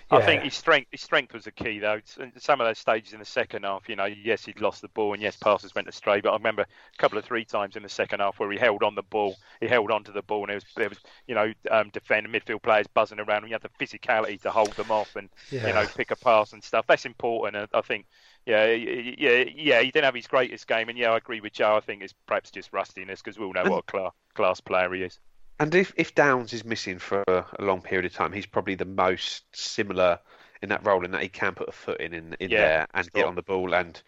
I 0.09 0.21
think 0.21 0.43
his 0.43 0.53
strength 0.53 0.89
his 0.91 1.01
strength 1.01 1.33
was 1.33 1.45
the 1.45 1.51
key 1.51 1.79
though. 1.79 1.99
Some 2.37 2.59
of 2.59 2.67
those 2.67 2.77
stages 2.77 3.13
in 3.13 3.19
the 3.19 3.25
second 3.25 3.63
half, 3.63 3.87
you 3.87 3.95
know, 3.95 4.05
yes 4.05 4.45
he'd 4.45 4.59
lost 4.59 4.81
the 4.81 4.89
ball 4.89 5.13
and 5.13 5.21
yes 5.21 5.37
passes 5.37 5.73
went 5.73 5.87
astray, 5.87 6.21
but 6.21 6.31
I 6.31 6.33
remember 6.33 6.63
a 6.63 6.97
couple 6.97 7.17
of 7.17 7.25
three 7.25 7.45
times 7.45 7.75
in 7.75 7.83
the 7.83 7.89
second 7.89 8.19
half 8.19 8.39
where 8.39 8.51
he 8.51 8.57
held 8.57 8.83
on 8.83 8.95
the 8.95 9.03
ball, 9.03 9.37
he 9.59 9.67
held 9.67 9.91
on 9.91 10.03
to 10.03 10.11
the 10.11 10.21
ball, 10.21 10.41
and 10.41 10.49
there 10.49 10.55
was 10.55 10.65
there 10.75 10.89
was 10.89 10.99
you 11.27 11.35
know 11.35 11.53
um, 11.69 11.89
defend 11.89 12.27
midfield 12.27 12.61
players 12.61 12.87
buzzing 12.87 13.19
around, 13.19 13.43
and 13.43 13.49
you 13.49 13.53
had 13.53 13.61
the 13.61 13.69
physicality 13.83 14.39
to 14.41 14.51
hold 14.51 14.71
them 14.73 14.91
off 14.91 15.15
and 15.15 15.29
you 15.49 15.61
know 15.61 15.85
pick 15.95 16.11
a 16.11 16.15
pass 16.15 16.53
and 16.53 16.63
stuff. 16.63 16.85
That's 16.87 17.05
important, 17.05 17.55
and 17.55 17.67
I 17.73 17.81
think. 17.81 18.05
Yeah, 18.43 18.71
yeah, 18.71 19.43
yeah. 19.55 19.81
He 19.81 19.91
didn't 19.91 20.05
have 20.05 20.15
his 20.15 20.25
greatest 20.25 20.67
game, 20.67 20.89
and 20.89 20.97
yeah, 20.97 21.11
I 21.11 21.17
agree 21.17 21.41
with 21.41 21.53
Joe. 21.53 21.75
I 21.75 21.79
think 21.79 22.01
it's 22.01 22.15
perhaps 22.25 22.49
just 22.49 22.73
rustiness 22.73 23.21
because 23.21 23.37
we 23.37 23.45
all 23.45 23.53
know 23.53 23.65
what 23.65 23.83
a 23.87 23.91
class, 23.91 24.11
class 24.33 24.59
player 24.59 24.91
he 24.95 25.03
is. 25.03 25.19
And 25.59 25.75
if, 25.75 25.93
if 25.95 26.15
Downs 26.15 26.53
is 26.53 26.65
missing 26.65 26.97
for 26.99 27.23
a, 27.27 27.45
a 27.59 27.63
long 27.63 27.81
period 27.81 28.05
of 28.05 28.13
time, 28.13 28.31
he's 28.31 28.45
probably 28.47 28.75
the 28.75 28.85
most 28.85 29.43
similar 29.55 30.19
in 30.61 30.69
that 30.69 30.85
role 30.85 31.03
in 31.05 31.11
that 31.11 31.21
he 31.21 31.29
can 31.29 31.53
put 31.53 31.69
a 31.69 31.71
foot 31.71 31.99
in 31.99 32.13
in, 32.13 32.35
in 32.39 32.51
Yeah, 32.51 32.57
there 32.57 32.87
and 32.93 33.11
get 33.13 33.25
on 33.25 33.35
the 33.35 33.41
ball 33.41 33.73
and 33.73 34.01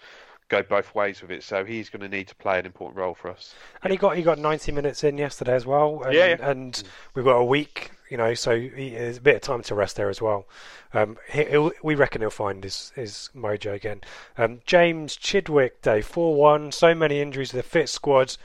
go 0.49 0.61
both 0.63 0.93
ways 0.95 1.21
with 1.21 1.31
it. 1.31 1.43
So 1.43 1.65
he's 1.65 1.89
going 1.89 2.01
to 2.01 2.09
need 2.09 2.27
to 2.27 2.35
play 2.35 2.59
an 2.59 2.65
important 2.65 2.97
role 2.97 3.13
for 3.15 3.29
us. 3.31 3.59
And 3.83 3.91
he 3.91 3.97
got 3.97 4.15
he 4.17 4.23
got 4.23 4.39
90 4.39 4.71
minutes 4.71 5.03
in 5.03 5.17
yesterday 5.17 5.53
as 5.55 5.65
well. 5.65 6.03
And, 6.03 6.13
Yeah, 6.13 6.27
yeah. 6.27 6.49
and 6.49 6.81
we've 7.13 7.25
got 7.25 7.37
a 7.37 7.43
week, 7.43 7.91
you 8.09 8.17
know, 8.17 8.33
so 8.33 8.59
he, 8.59 8.91
there's 8.91 9.17
a 9.17 9.21
bit 9.21 9.35
of 9.35 9.41
time 9.41 9.61
to 9.63 9.75
rest 9.75 9.95
there 9.95 10.09
as 10.09 10.21
well. 10.21 10.47
Um, 10.93 11.17
he, 11.29 11.43
he'll, 11.45 11.71
we 11.81 11.95
reckon 11.95 12.21
he'll 12.21 12.29
find 12.29 12.63
his, 12.63 12.91
his 12.95 13.29
mojo 13.35 13.73
again. 13.73 14.01
Um, 14.37 14.61
James 14.65 15.17
Chidwick, 15.17 15.81
day 15.81 16.01
4 16.01 16.35
1. 16.35 16.71
So 16.71 16.93
many 16.95 17.19
injuries 17.21 17.49
to 17.49 17.57
the 17.57 17.63
fit 17.63 17.89
squad 17.89 18.37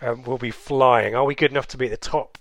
um, 0.00 0.22
will 0.24 0.38
be 0.38 0.50
flying. 0.50 1.14
Are 1.14 1.24
we 1.24 1.34
good 1.34 1.50
enough 1.50 1.68
to 1.68 1.76
beat 1.76 1.88
the 1.88 1.96
top 1.96 2.38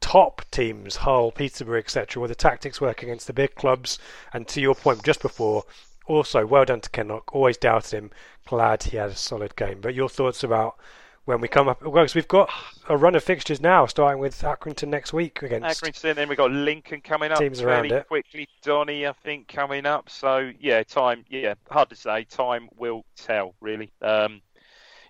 top 0.00 0.42
teams, 0.50 0.96
Hull, 0.96 1.30
Peterborough, 1.30 1.78
etc., 1.78 2.20
with 2.20 2.30
the 2.30 2.34
tactics 2.34 2.80
work 2.80 3.02
against 3.02 3.26
the 3.26 3.32
big 3.32 3.54
clubs? 3.54 3.98
And 4.32 4.48
to 4.48 4.60
your 4.60 4.74
point 4.74 5.04
just 5.04 5.22
before, 5.22 5.64
also 6.06 6.44
well 6.44 6.64
done 6.64 6.80
to 6.80 6.90
Kenlock. 6.90 7.32
Always 7.34 7.56
doubted 7.56 7.96
him. 7.96 8.10
Glad 8.46 8.82
he 8.82 8.96
had 8.96 9.10
a 9.10 9.14
solid 9.16 9.54
game. 9.56 9.80
But 9.80 9.94
your 9.94 10.08
thoughts 10.08 10.42
about 10.42 10.76
when 11.24 11.40
we 11.40 11.46
come 11.46 11.68
up? 11.68 11.80
Well, 11.80 11.92
'cause 12.04 12.16
we've 12.16 12.26
got 12.26 12.50
a 12.88 12.96
run 12.96 13.14
of 13.14 13.22
fixtures 13.22 13.60
now, 13.60 13.86
starting 13.86 14.20
with 14.20 14.34
Accrington 14.42 14.88
next 14.88 15.12
week 15.12 15.40
against. 15.42 15.80
Accrington, 15.80 16.16
then 16.16 16.28
we've 16.28 16.36
got 16.36 16.50
Lincoln 16.50 17.00
coming 17.00 17.30
up 17.30 17.38
Teams 17.38 17.62
around 17.62 17.92
it. 17.92 18.08
quickly. 18.08 18.48
Donny, 18.62 19.06
I 19.06 19.12
think, 19.12 19.46
coming 19.46 19.86
up. 19.86 20.10
So 20.10 20.50
yeah, 20.58 20.82
time. 20.82 21.24
Yeah, 21.28 21.54
hard 21.70 21.90
to 21.90 21.96
say. 21.96 22.24
Time 22.24 22.68
will 22.76 23.04
tell, 23.16 23.54
really. 23.60 23.92
Um, 24.02 24.42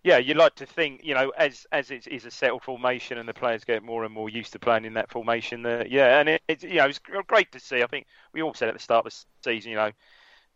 yeah, 0.05 0.18
you'd 0.18 0.36
like 0.36 0.57
to 0.57 0.66
think, 0.66 1.03
you 1.05 1.14
know, 1.14 1.30
as 1.30 1.66
as 1.70 1.90
it 1.90 2.09
is 2.09 2.24
a 2.24 2.30
settled 2.30 2.62
formation 2.62 3.18
and 3.18 3.28
the 3.28 3.34
players 3.34 3.64
get 3.64 3.82
more 3.84 4.05
and 4.05 4.12
more 4.12 4.28
used 4.28 4.53
to 4.53 4.59
playing 4.59 4.84
in 4.84 4.94
that 4.94 5.11
formation. 5.11 5.62
That 5.62 5.90
yeah, 5.90 6.18
and 6.18 6.28
it, 6.28 6.42
it 6.48 6.62
you 6.64 6.76
know 6.76 6.86
it's 6.86 7.00
great 7.26 7.53
to 7.53 7.61
see. 7.61 7.82
I 7.82 7.86
think 7.86 8.07
we 8.32 8.42
all 8.42 8.55
said 8.55 8.68
at 8.68 8.74
the 8.74 8.80
start 8.80 9.07
of 9.07 9.12
the 9.12 9.24
season, 9.44 9.70
you 9.70 9.76
know, 9.76 9.92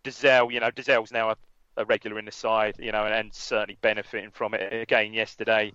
Dozzell, 0.03 0.53
you 0.53 0.59
know, 0.59 0.70
Dozzell's 0.70 1.12
now 1.12 1.30
a, 1.30 1.36
a 1.76 1.84
regular 1.84 2.18
in 2.18 2.24
the 2.24 2.32
side, 2.32 2.74
you 2.78 2.90
know, 2.90 3.05
and, 3.05 3.14
and 3.14 3.32
certainly 3.32 3.78
benefiting 3.80 4.32
from 4.32 4.55
it. 4.55 4.72
Again, 4.72 5.12
yesterday, 5.12 5.72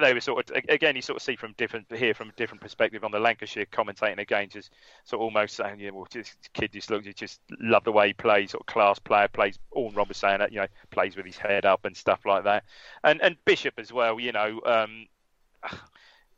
they 0.00 0.14
were 0.14 0.20
sort 0.20 0.50
of 0.50 0.56
again 0.68 0.96
you 0.96 1.02
sort 1.02 1.16
of 1.16 1.22
see 1.22 1.36
from 1.36 1.52
different 1.56 1.86
here 1.94 2.14
from 2.14 2.28
a 2.28 2.32
different 2.32 2.60
perspective 2.60 3.04
on 3.04 3.10
the 3.10 3.18
Lancashire 3.18 3.66
commentating 3.66 4.18
again, 4.18 4.48
just 4.48 4.70
sort 5.04 5.20
of 5.20 5.24
almost 5.24 5.56
saying, 5.56 5.80
yeah, 5.80 5.90
well, 5.90 6.06
this 6.12 6.36
kid 6.52 6.72
just 6.72 6.90
looks, 6.90 7.06
you 7.06 7.12
just 7.12 7.40
love 7.60 7.84
the 7.84 7.92
way 7.92 8.08
he 8.08 8.12
plays, 8.12 8.52
sort 8.52 8.62
of 8.62 8.66
class 8.66 8.98
player, 8.98 9.28
plays. 9.28 9.58
All 9.70 9.90
Rob 9.92 10.08
was 10.08 10.16
saying 10.16 10.38
that, 10.38 10.52
you 10.52 10.60
know, 10.60 10.66
plays 10.90 11.16
with 11.16 11.26
his 11.26 11.38
head 11.38 11.64
up 11.66 11.84
and 11.84 11.96
stuff 11.96 12.20
like 12.24 12.44
that, 12.44 12.64
and 13.04 13.20
and 13.22 13.36
Bishop 13.44 13.74
as 13.78 13.92
well, 13.92 14.20
you 14.20 14.32
know. 14.32 14.60
Um, 14.64 15.06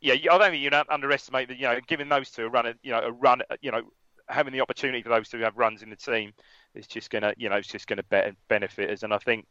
yeah, 0.01 0.15
I 0.15 0.39
don't 0.39 0.51
think 0.51 0.63
you 0.63 0.71
underestimate 0.89 1.49
that. 1.49 1.59
You 1.59 1.69
know, 1.69 1.81
giving 1.87 2.09
those 2.09 2.31
two 2.31 2.47
a 2.47 2.49
run, 2.49 2.75
you 2.83 2.93
know, 2.93 3.01
a 3.01 3.13
run, 3.13 3.43
you 3.61 3.71
know, 3.71 3.83
having 4.33 4.53
the 4.53 4.61
opportunity 4.61 5.03
for 5.03 5.09
those 5.11 5.29
two 5.29 5.39
to 5.39 5.45
have 5.45 5.57
runs 5.57 5.83
in 5.83 5.91
the 5.91 5.97
team 5.97 6.33
is 6.75 6.87
just 6.87 7.11
gonna, 7.11 7.35
you 7.37 7.49
know, 7.51 7.57
it's 7.57 7.69
just 7.69 7.87
gonna 7.87 8.03
be- 8.05 8.33
benefit 8.49 8.91
us. 8.91 9.03
And 9.03 9.13
I 9.13 9.19
think 9.19 9.47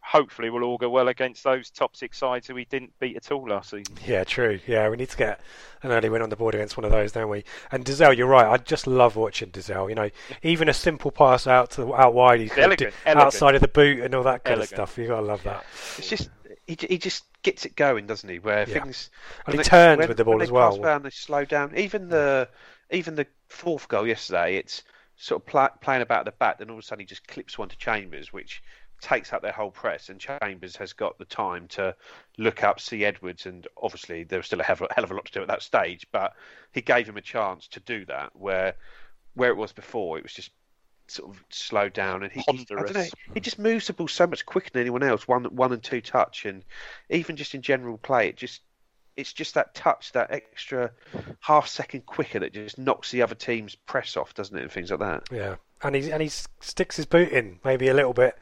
hopefully 0.00 0.50
we'll 0.50 0.64
all 0.64 0.76
go 0.76 0.90
well 0.90 1.08
against 1.08 1.44
those 1.44 1.70
top 1.70 1.94
six 1.96 2.18
sides 2.18 2.46
who 2.48 2.54
we 2.54 2.64
didn't 2.64 2.92
beat 2.98 3.16
at 3.16 3.30
all 3.30 3.48
last 3.48 3.70
season. 3.70 3.96
Yeah, 4.04 4.24
true. 4.24 4.58
Yeah, 4.66 4.88
we 4.88 4.96
need 4.96 5.08
to 5.10 5.16
get 5.16 5.40
an 5.82 5.92
early 5.92 6.08
win 6.08 6.20
on 6.22 6.30
the 6.30 6.36
board 6.36 6.54
against 6.54 6.76
one 6.76 6.84
of 6.84 6.90
those, 6.90 7.12
don't 7.12 7.28
we? 7.28 7.44
And 7.70 7.84
Dozzell, 7.84 8.16
you're 8.16 8.26
right. 8.26 8.46
I 8.46 8.56
just 8.56 8.86
love 8.86 9.14
watching 9.16 9.50
Dozzell. 9.50 9.88
You 9.88 9.94
know, 9.94 10.10
even 10.42 10.68
a 10.68 10.74
simple 10.74 11.10
pass 11.12 11.46
out 11.46 11.70
to 11.72 11.94
out 11.94 12.12
wide, 12.14 12.40
he's 12.40 12.50
got 12.50 12.56
to 12.56 12.62
Elegant, 12.64 12.90
do- 12.92 12.96
elegant. 13.06 13.26
outside 13.26 13.54
of 13.54 13.60
the 13.60 13.68
boot 13.68 14.00
and 14.00 14.14
all 14.14 14.24
that 14.24 14.42
kind 14.44 14.58
Elegant. 14.58 14.78
of 14.80 14.88
stuff. 14.90 14.98
You 14.98 15.06
gotta 15.08 15.26
love 15.26 15.42
that. 15.44 15.64
It's 15.98 16.08
just 16.08 16.28
he 16.66 16.76
he 16.88 16.98
just 16.98 17.24
gets 17.42 17.66
it 17.66 17.76
going, 17.76 18.06
doesn't 18.06 18.28
he? 18.28 18.38
Where 18.38 18.60
Yeah. 18.68 18.80
things 18.80 19.10
And 19.46 19.52
he 19.54 19.58
they- 19.58 19.62
turns 19.64 19.98
when- 19.98 20.08
with 20.08 20.16
the 20.16 20.24
ball 20.24 20.34
when 20.34 20.42
as 20.42 20.48
they 20.48 20.52
well. 20.54 20.70
pass 20.70 20.78
around, 20.80 21.02
they 21.04 21.10
slow 21.10 21.44
down. 21.44 21.76
Even 21.76 22.08
the 22.08 22.48
even 22.90 23.14
the 23.14 23.26
fourth 23.48 23.88
goal 23.88 24.06
yesterday, 24.06 24.56
it's 24.56 24.82
sort 25.16 25.42
of 25.42 25.46
pla 25.46 25.68
playing 25.68 26.02
about 26.02 26.24
the 26.24 26.32
back, 26.32 26.58
then 26.58 26.70
all 26.70 26.76
of 26.76 26.82
a 26.84 26.86
sudden 26.86 27.00
he 27.00 27.06
just 27.06 27.26
clips 27.26 27.58
one 27.58 27.68
to 27.68 27.76
Chambers, 27.78 28.32
which 28.32 28.62
takes 29.00 29.32
up 29.32 29.42
their 29.42 29.52
whole 29.52 29.70
press, 29.70 30.08
and 30.08 30.20
Chambers 30.20 30.76
has 30.76 30.92
got 30.92 31.18
the 31.18 31.24
time 31.24 31.68
to 31.68 31.94
look 32.38 32.64
up, 32.64 32.80
see 32.80 33.04
Edwards, 33.04 33.46
and 33.46 33.66
obviously 33.80 34.24
there 34.24 34.38
was 34.38 34.46
still 34.46 34.60
a 34.60 34.64
hell 34.64 34.76
of, 34.80 34.82
a 34.82 34.94
hell 34.94 35.04
of 35.04 35.10
a 35.10 35.14
lot 35.14 35.26
to 35.26 35.32
do 35.32 35.42
at 35.42 35.48
that 35.48 35.62
stage, 35.62 36.06
but 36.10 36.34
he 36.72 36.80
gave 36.80 37.08
him 37.08 37.16
a 37.16 37.22
chance 37.22 37.68
to 37.68 37.80
do 37.80 38.04
that. 38.06 38.30
Where 38.34 38.74
where 39.34 39.50
it 39.50 39.56
was 39.56 39.72
before, 39.72 40.16
it 40.16 40.22
was 40.22 40.32
just 40.32 40.50
sort 41.08 41.30
of 41.30 41.44
slowed 41.50 41.92
down, 41.92 42.22
and 42.22 42.32
he, 42.32 42.42
don't 42.64 42.94
Know, 42.94 43.06
he 43.34 43.40
just 43.40 43.58
moves 43.58 43.86
the 43.86 43.92
ball 43.92 44.08
so 44.08 44.26
much 44.26 44.46
quicker 44.46 44.70
than 44.72 44.80
anyone 44.80 45.02
else, 45.02 45.28
one 45.28 45.44
one 45.44 45.72
and 45.72 45.82
two 45.82 46.00
touch, 46.00 46.44
and 46.44 46.64
even 47.10 47.36
just 47.36 47.54
in 47.54 47.62
general 47.62 47.98
play, 47.98 48.28
it 48.28 48.36
just 48.36 48.62
it's 49.16 49.32
just 49.32 49.54
that 49.54 49.74
touch, 49.74 50.12
that 50.12 50.30
extra 50.30 50.90
half 51.40 51.68
second 51.68 52.06
quicker 52.06 52.38
that 52.40 52.52
just 52.52 52.78
knocks 52.78 53.10
the 53.10 53.22
other 53.22 53.34
team's 53.34 53.74
press 53.74 54.16
off, 54.16 54.34
doesn't 54.34 54.56
it, 54.56 54.62
and 54.62 54.72
things 54.72 54.90
like 54.90 55.00
that. 55.00 55.24
Yeah, 55.30 55.56
and 55.82 55.94
he 55.94 56.10
and 56.10 56.22
he 56.22 56.28
sticks 56.28 56.96
his 56.96 57.06
boot 57.06 57.30
in 57.30 57.58
maybe 57.64 57.88
a 57.88 57.94
little 57.94 58.12
bit, 58.12 58.36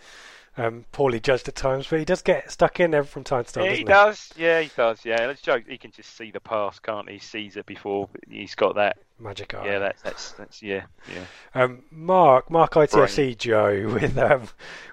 um, 0.57 0.85
poorly 0.93 1.21
judged 1.21 1.49
at 1.49 1.55
times, 1.55 1.87
but 1.89 1.99
he 1.99 2.05
does 2.05 2.23
get 2.23 2.51
stuck 2.51 2.81
in 2.81 2.91
there 2.91 3.05
from 3.05 3.25
time 3.25 3.45
to 3.45 3.53
time. 3.53 3.65
Yeah, 3.65 3.71
doesn't 3.71 3.87
he 3.87 3.93
does. 3.93 4.31
Yeah, 4.37 4.61
he 4.61 4.71
does. 4.77 5.05
Yeah, 5.05 5.27
let's 5.27 5.41
joke. 5.41 5.65
He 5.69 5.79
can 5.79 5.93
just 5.93 6.17
see 6.17 6.31
the 6.31 6.41
pass, 6.41 6.79
can't 6.79 7.09
he? 7.09 7.15
He 7.15 7.21
sees 7.21 7.57
it 7.57 7.67
before 7.67 8.09
he's 8.29 8.55
got 8.55 8.75
that. 8.77 8.99
Magic 9.23 9.55
eye. 9.55 9.67
Yeah, 9.67 9.79
that's 9.79 10.03
that's 10.03 10.33
that's 10.33 10.63
yeah, 10.63 10.85
yeah. 11.13 11.25
Um, 11.63 11.83
Mark, 11.91 12.51
Mark 12.51 12.73
ITFC 12.73 13.37
Joe, 13.37 13.89
with 13.95 14.19
um, 14.19 14.49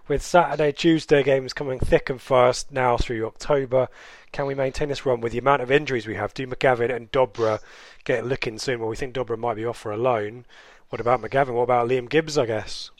with 0.08 0.22
Saturday, 0.22 0.72
Tuesday 0.72 1.24
games 1.24 1.54
coming 1.54 1.80
thick 1.80 2.10
and 2.10 2.22
fast 2.22 2.72
now 2.72 2.98
through 2.98 3.26
October. 3.26 3.88
Can 4.32 4.46
we 4.46 4.56
maintain 4.56 4.90
this 4.90 5.06
run 5.06 5.22
with 5.22 5.32
the 5.32 5.40
amount 5.40 5.62
of 5.62 5.72
injuries 5.72 6.06
we 6.06 6.16
have? 6.16 6.34
Do 6.34 6.46
McGavin 6.46 6.96
and 6.96 7.12
Dobra 7.12 7.60
get 8.04 8.26
looking 8.26 8.60
soon? 8.60 8.80
Well, 8.80 8.90
we 8.90 8.96
think 8.96 9.16
Dobra 9.16 9.38
might 9.38 9.56
be 9.56 9.66
off 9.66 9.78
for 9.78 9.92
a 9.92 9.98
loan. 9.98 10.46
What 10.90 11.02
about 11.02 11.22
McGavin? 11.22 11.54
What 11.54 11.64
about 11.64 11.88
Liam 11.90 12.10
Gibbs? 12.10 12.38
I 12.38 12.46
guess. 12.46 12.92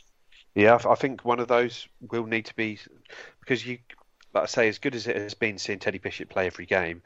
Yeah, 0.56 0.80
I 0.84 0.92
I 0.92 0.96
think 0.96 1.24
one 1.24 1.40
of 1.40 1.48
those 1.48 1.88
will 2.02 2.26
need 2.26 2.46
to 2.46 2.56
be 2.56 2.80
because 3.40 3.66
you, 3.66 3.80
like 4.34 4.44
I 4.44 4.48
say, 4.48 4.68
as 4.68 4.80
good 4.80 4.96
as 4.96 5.08
it 5.08 5.16
has 5.16 5.34
been 5.34 5.58
seeing 5.58 5.80
Teddy 5.80 6.00
Bishop 6.00 6.30
play 6.30 6.48
every 6.48 6.66
game, 6.66 7.02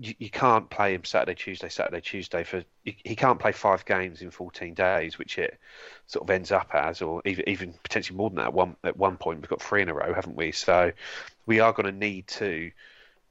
you, 0.00 0.14
you 0.18 0.30
can't 0.30 0.68
play 0.70 0.94
him 0.94 1.04
Saturday, 1.04 1.34
Tuesday, 1.34 1.68
Saturday, 1.68 2.00
Tuesday 2.00 2.42
for 2.42 2.64
he, 2.84 3.14
can't 3.14 3.38
play 3.38 3.52
five 3.52 3.84
games 3.84 4.22
in 4.22 4.30
14 4.30 4.72
days, 4.72 5.18
which 5.18 5.38
it 5.38 5.58
sort 6.06 6.22
of 6.22 6.30
ends 6.30 6.50
up 6.50 6.70
as, 6.72 7.02
or 7.02 7.20
even 7.26 7.48
even 7.48 7.74
potentially 7.82 8.16
more 8.16 8.30
than 8.30 8.38
that. 8.38 8.54
One 8.54 8.76
at 8.82 8.96
one 8.96 9.18
point 9.18 9.40
we've 9.40 9.50
got 9.50 9.62
three 9.62 9.82
in 9.82 9.90
a 9.90 9.94
row, 9.94 10.14
haven't 10.14 10.36
we? 10.36 10.52
So 10.52 10.92
we 11.44 11.60
are 11.60 11.72
going 11.72 11.86
to 11.86 11.92
need 11.92 12.26
to, 12.28 12.70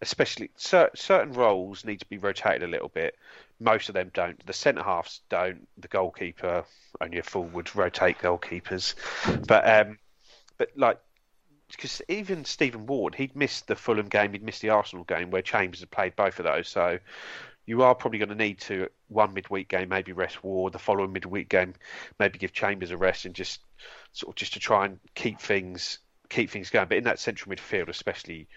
especially 0.01 0.51
cer- 0.57 0.91
certain 0.95 1.33
roles 1.33 1.85
need 1.85 2.01
to 2.01 2.05
be 2.05 2.17
rotated 2.17 2.63
a 2.63 2.67
little 2.67 2.89
bit. 2.89 3.15
Most 3.59 3.89
of 3.89 3.95
them 3.95 4.11
don't. 4.13 4.45
The 4.45 4.53
centre 4.53 4.83
halves 4.83 5.21
don't. 5.29 5.67
The 5.79 5.87
goalkeeper 5.87 6.65
only 7.01 7.19
a 7.19 7.39
would 7.39 7.75
rotate 7.75 8.19
goalkeepers, 8.19 8.93
but 9.47 9.67
um, 9.67 9.97
but 10.59 10.69
like 10.75 10.99
because 11.71 12.01
even 12.07 12.45
Stephen 12.45 12.85
Ward, 12.85 13.15
he'd 13.15 13.35
missed 13.35 13.67
the 13.67 13.75
Fulham 13.75 14.07
game, 14.07 14.31
he'd 14.33 14.43
missed 14.43 14.61
the 14.61 14.69
Arsenal 14.69 15.05
game 15.05 15.31
where 15.31 15.41
Chambers 15.41 15.79
had 15.79 15.91
played 15.91 16.15
both 16.15 16.39
of 16.39 16.45
those. 16.45 16.67
So 16.67 16.99
you 17.65 17.83
are 17.83 17.93
probably 17.95 18.19
going 18.19 18.29
to 18.29 18.35
need 18.35 18.59
to 18.61 18.87
one 19.09 19.33
midweek 19.33 19.69
game 19.69 19.89
maybe 19.89 20.11
rest 20.11 20.43
Ward, 20.43 20.73
the 20.73 20.79
following 20.79 21.13
midweek 21.13 21.49
game 21.49 21.73
maybe 22.19 22.39
give 22.39 22.53
Chambers 22.53 22.91
a 22.91 22.97
rest 22.97 23.25
and 23.25 23.35
just 23.35 23.61
sort 24.13 24.31
of 24.31 24.35
just 24.35 24.53
to 24.53 24.59
try 24.59 24.85
and 24.85 24.99
keep 25.13 25.39
things 25.39 25.99
keep 26.29 26.49
things 26.49 26.69
going. 26.69 26.87
But 26.87 26.97
in 26.97 27.03
that 27.05 27.19
central 27.19 27.53
midfield, 27.55 27.89
especially, 27.89 28.47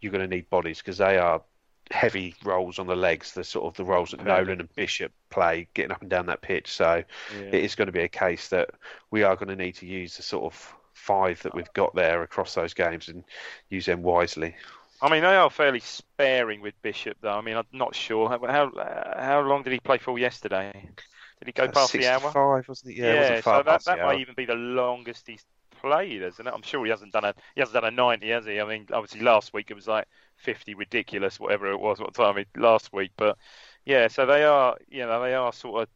you're 0.00 0.12
going 0.12 0.28
to 0.28 0.34
need 0.34 0.50
bodies 0.50 0.78
because 0.78 0.98
they 0.98 1.18
are 1.18 1.42
heavy 1.90 2.34
roles 2.44 2.78
on 2.78 2.86
the 2.86 2.96
legs, 2.96 3.32
the 3.32 3.44
sort 3.44 3.66
of 3.66 3.76
the 3.76 3.84
roles 3.84 4.10
that 4.10 4.24
Nolan 4.24 4.60
and 4.60 4.74
Bishop 4.74 5.12
play, 5.30 5.68
getting 5.74 5.92
up 5.92 6.00
and 6.02 6.10
down 6.10 6.26
that 6.26 6.42
pitch. 6.42 6.70
So 6.70 7.04
Yeah. 7.34 7.48
it 7.48 7.64
is 7.64 7.74
going 7.74 7.86
to 7.86 7.92
be 7.92 8.02
a 8.02 8.08
case 8.08 8.48
that 8.48 8.70
we 9.10 9.22
are 9.22 9.36
going 9.36 9.48
to 9.48 9.56
need 9.56 9.76
to 9.76 9.86
use 9.86 10.16
the 10.16 10.22
sort 10.22 10.44
of 10.52 10.74
five 10.98 11.42
that 11.42 11.54
we've 11.54 11.72
got 11.74 11.94
there 11.94 12.22
across 12.22 12.54
those 12.54 12.74
games 12.74 13.08
and 13.08 13.24
use 13.70 13.86
them 13.86 14.02
wisely. 14.02 14.56
I 15.00 15.08
mean, 15.08 15.22
they 15.22 15.36
are 15.36 15.50
fairly 15.50 15.80
sparing 15.80 16.60
with 16.60 16.80
Bishop, 16.82 17.18
though. 17.20 17.32
I 17.38 17.40
mean, 17.40 17.56
I'm 17.56 17.66
not 17.72 17.94
sure 17.94 18.28
how 18.28 18.40
how, 18.46 18.72
how 19.16 19.40
long 19.42 19.62
did 19.62 19.72
he 19.72 19.80
play 19.80 19.98
for 19.98 20.18
yesterday? 20.18 20.90
Did 21.40 21.46
he 21.46 21.52
go 21.52 21.68
Uh, 21.68 21.72
past 21.72 21.96
the 21.96 22.06
hour? 22.08 22.34
Five, 22.34 22.68
wasn't 22.68 22.92
it? 22.92 22.98
Yeah, 22.98 23.12
it 23.12 23.14
wasn't 23.16 23.38
far 23.38 23.62
so 23.62 23.62
that, 23.62 23.84
that 23.86 24.00
might 24.00 24.18
even 24.18 24.34
be 24.34 24.44
the 24.46 24.54
longest 24.54 25.28
he's 25.28 25.46
played, 25.70 26.22
isn't 26.22 26.46
it? 26.46 26.52
I'm 26.54 26.62
sure 26.62 26.84
he 26.84 26.90
hasn't 26.90 27.12
done 27.12 27.24
a 27.24 27.34
he 27.54 27.60
hasn't 27.60 27.74
done 27.74 27.84
a 27.84 27.90
90, 27.90 28.30
has 28.30 28.46
he? 28.46 28.60
I 28.60 28.64
mean, 28.64 28.86
obviously 28.92 29.20
last 29.20 29.52
week 29.54 29.70
it 29.70 29.74
was 29.74 29.88
like 29.88 30.08
50, 30.36 30.74
ridiculous, 30.74 31.38
whatever 31.40 31.70
it 31.72 31.78
was, 31.78 32.00
what 32.00 32.14
time 32.14 32.38
it, 32.38 32.48
last 32.56 32.92
week. 32.92 33.12
But 33.16 33.38
yeah, 33.84 34.08
so 34.08 34.26
they 34.26 34.44
are, 34.44 34.76
you 34.88 35.06
know, 35.06 35.22
they 35.22 35.34
are 35.34 35.52
sort 35.52 35.82
of. 35.84 35.88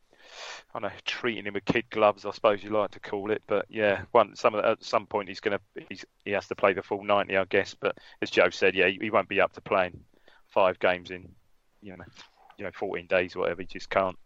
I 0.74 0.78
know, 0.78 0.90
treating 1.04 1.44
him 1.44 1.54
with 1.54 1.66
kid 1.66 1.84
gloves, 1.90 2.24
I 2.24 2.30
suppose 2.30 2.62
you 2.62 2.70
like 2.70 2.92
to 2.92 3.00
call 3.00 3.30
it. 3.30 3.42
But 3.46 3.66
yeah, 3.68 4.02
one 4.12 4.34
some 4.36 4.54
at 4.54 4.82
some 4.82 5.06
point 5.06 5.28
he's 5.28 5.40
gonna 5.40 5.60
he's, 5.88 6.04
he 6.24 6.30
has 6.30 6.48
to 6.48 6.54
play 6.54 6.72
the 6.72 6.82
full 6.82 7.04
ninety, 7.04 7.36
I 7.36 7.44
guess. 7.44 7.74
But 7.74 7.98
as 8.22 8.30
Joe 8.30 8.50
said, 8.50 8.74
yeah, 8.74 8.88
he, 8.88 8.98
he 9.00 9.10
won't 9.10 9.28
be 9.28 9.40
up 9.40 9.52
to 9.52 9.60
playing 9.60 10.00
five 10.48 10.78
games 10.78 11.10
in, 11.10 11.28
you 11.82 11.96
know, 11.96 12.04
you 12.56 12.64
know, 12.64 12.70
fourteen 12.74 13.06
days, 13.06 13.36
or 13.36 13.40
whatever. 13.40 13.62
He 13.62 13.66
just 13.66 13.90
can't. 13.90 14.16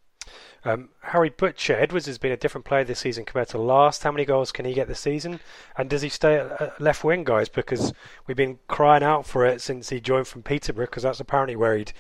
Um, 0.65 0.89
Harry 1.03 1.31
Butcher, 1.31 1.79
Edwards 1.79 2.07
has 2.07 2.19
been 2.19 2.33
a 2.33 2.37
different 2.37 2.65
player 2.65 2.83
this 2.83 2.99
season 2.99 3.25
compared 3.25 3.49
to 3.51 3.59
last. 3.59 4.03
How 4.03 4.11
many 4.11 4.25
goals 4.25 4.51
can 4.51 4.65
he 4.65 4.75
get 4.75 4.89
this 4.89 4.99
season? 4.99 5.39
And 5.77 5.89
does 5.89 6.03
he 6.03 6.09
stay 6.09 6.37
at 6.37 6.81
left 6.81 7.05
wing, 7.05 7.23
guys? 7.23 7.49
Because 7.49 7.93
we've 8.27 8.37
been 8.37 8.59
crying 8.67 9.05
out 9.05 9.25
for 9.25 9.47
it 9.47 9.61
since 9.61 9.89
he 9.89 10.01
joined 10.01 10.27
from 10.27 10.43
Peterborough, 10.43 10.87
because 10.87 11.05
that's 11.05 11.21
apparently 11.21 11.55
where 11.55 11.77
he'd 11.77 11.93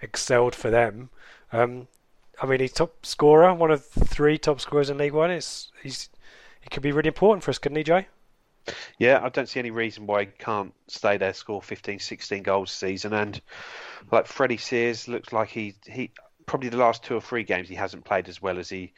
excelled 0.00 0.54
for 0.54 0.70
them. 0.70 1.10
Um, 1.52 1.88
I 2.40 2.46
mean, 2.46 2.60
he's 2.60 2.72
top 2.72 3.06
scorer, 3.06 3.52
one 3.54 3.70
of 3.70 3.84
three 3.84 4.38
top 4.38 4.60
scorers 4.60 4.90
in 4.90 4.98
League 4.98 5.12
One. 5.12 5.30
It's 5.30 5.70
he's 5.82 6.08
he 6.60 6.68
could 6.70 6.82
be 6.82 6.92
really 6.92 7.08
important 7.08 7.44
for 7.44 7.50
us, 7.50 7.58
couldn't 7.58 7.76
he, 7.76 7.84
Jay? 7.84 8.06
Yeah, 8.98 9.20
I 9.22 9.28
don't 9.28 9.48
see 9.48 9.60
any 9.60 9.70
reason 9.70 10.06
why 10.06 10.24
he 10.24 10.30
can't 10.38 10.72
stay 10.88 11.18
there, 11.18 11.34
score 11.34 11.60
15, 11.60 11.98
16 11.98 12.42
goals 12.42 12.72
season. 12.72 13.12
And 13.12 13.40
like 14.10 14.26
Freddie 14.26 14.56
Sears 14.56 15.06
looks 15.06 15.32
like 15.32 15.50
he 15.50 15.74
he 15.86 16.10
probably 16.46 16.68
the 16.68 16.76
last 16.76 17.02
two 17.02 17.14
or 17.14 17.20
three 17.20 17.44
games 17.44 17.68
he 17.68 17.74
hasn't 17.74 18.04
played 18.04 18.28
as 18.28 18.40
well 18.40 18.58
as 18.58 18.68
he 18.68 18.92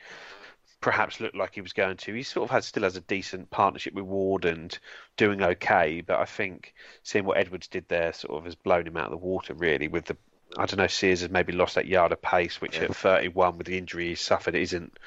perhaps 0.81 1.21
looked 1.21 1.35
like 1.35 1.55
he 1.55 1.61
was 1.61 1.73
going 1.73 1.97
to. 1.97 2.15
He 2.15 2.23
sort 2.23 2.49
of 2.49 2.51
has 2.51 2.67
still 2.67 2.85
has 2.85 2.97
a 2.97 3.01
decent 3.01 3.51
partnership 3.51 3.95
with 3.95 4.05
Ward 4.05 4.45
and 4.45 4.79
doing 5.17 5.43
okay, 5.43 6.01
but 6.01 6.21
I 6.21 6.25
think 6.25 6.75
seeing 7.03 7.25
what 7.25 7.39
Edwards 7.39 7.67
did 7.67 7.89
there 7.89 8.13
sort 8.13 8.39
of 8.39 8.45
has 8.45 8.55
blown 8.55 8.87
him 8.87 8.97
out 8.97 9.07
of 9.07 9.11
the 9.11 9.17
water 9.17 9.55
really 9.55 9.89
with 9.89 10.05
the 10.05 10.17
I 10.57 10.67
don't 10.67 10.79
know. 10.79 10.87
Sears 10.87 11.21
has 11.21 11.31
maybe 11.31 11.53
lost 11.53 11.75
that 11.75 11.87
yard 11.87 12.13
of 12.13 12.23
pace, 12.23 12.61
which 12.61 12.79
at 12.79 12.95
31 12.95 13.59
with 13.59 13.67
the 13.67 13.79
injury 13.79 14.09
he 14.09 14.15
suffered 14.15 14.55
isn't 14.55 14.99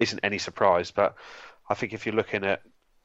isn't 0.00 0.20
any 0.22 0.38
surprise. 0.38 0.90
But 0.90 1.14
I 1.68 1.74
think 1.74 1.92
if 1.92 2.04
you're 2.04 2.14
looking 2.14 2.44
at 2.44 2.62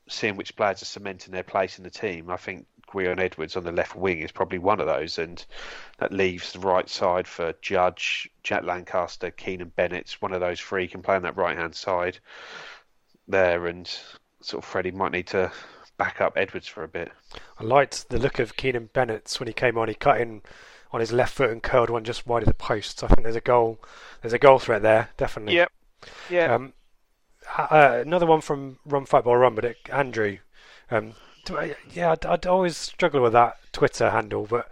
seeing 0.10 0.36
which 0.36 0.56
players 0.56 0.82
are 0.82 0.86
cementing 0.86 1.32
their 1.32 1.44
place 1.44 1.78
in 1.78 1.84
the 1.84 1.90
team, 1.90 2.30
I 2.30 2.38
think 2.38 2.66
Gwion 2.88 3.20
Edwards 3.20 3.56
on 3.56 3.64
the 3.64 3.72
left 3.72 3.96
wing 3.96 4.20
is 4.20 4.32
probably 4.32 4.60
one 4.60 4.80
of 4.80 4.88
those, 4.88 5.18
and 5.18 5.44
that 5.98 6.12
leaves 6.12 6.52
the 6.52 6.60
right 6.60 6.90
side 6.90 7.28
for 7.28 7.54
Judge, 7.62 8.30
Jack 8.44 8.64
Lankester, 8.64 9.32
Keanan 9.32 9.72
Bennetts. 9.76 10.22
One 10.22 10.34
of 10.34 10.42
those 10.42 10.60
three 10.60 10.88
can 10.88 11.02
play 11.02 11.16
on 11.16 11.24
that 11.24 11.38
right 11.38 11.58
hand 11.58 11.76
side 11.76 12.20
there, 13.28 13.66
and 13.68 13.88
sort 14.42 14.64
of 14.64 14.70
Freddie 14.70 14.92
might 14.92 15.12
need 15.12 15.28
to 15.28 15.52
back 15.98 16.22
up 16.22 16.34
Edwards 16.36 16.68
for 16.68 16.84
a 16.84 16.88
bit. 16.88 17.12
I 17.60 17.64
liked 17.64 18.10
the 18.10 18.20
look 18.20 18.40
of 18.40 18.58
Keanan 18.58 18.90
Bennetts 18.94 19.40
when 19.40 19.48
he 19.48 19.54
came 19.54 19.78
on. 19.78 19.88
He 19.88 19.96
cut 19.96 20.20
in 20.20 20.42
on 20.94 21.00
his 21.00 21.12
left 21.12 21.34
foot 21.34 21.50
and 21.50 21.62
curled 21.62 21.90
one 21.90 22.04
just 22.06 22.26
wide 22.28 22.44
of 22.44 22.48
the 22.48 22.54
post. 22.54 23.00
So 23.00 23.08
I 23.08 23.10
think 23.10 23.24
there's 23.24 23.36
a 23.36 23.42
goal. 23.42 23.80
There's 24.22 24.34
a 24.34 24.40
goal 24.40 24.60
threat 24.60 24.82
there, 24.84 25.10
definitely. 25.18 25.56
Yep. 25.56 25.72
Yeah. 26.30 26.54
Um, 26.56 26.74
uh, 27.58 28.00
another 28.06 28.26
one 28.26 28.40
from 28.42 28.80
Run 28.86 29.06
Fight 29.06 29.26
Ball 29.26 29.36
Run, 29.38 29.56
but 29.56 29.66
it, 29.66 29.78
Andrew. 29.92 30.38
Um, 30.90 31.14
do 31.46 31.58
I- 31.58 31.76
yeah, 31.92 32.12
I'd, 32.12 32.26
I'd 32.26 32.46
always 32.46 32.78
struggle 32.78 33.22
with 33.22 33.34
that 33.34 33.58
Twitter 33.74 34.12
handle, 34.12 34.46
but 34.50 34.70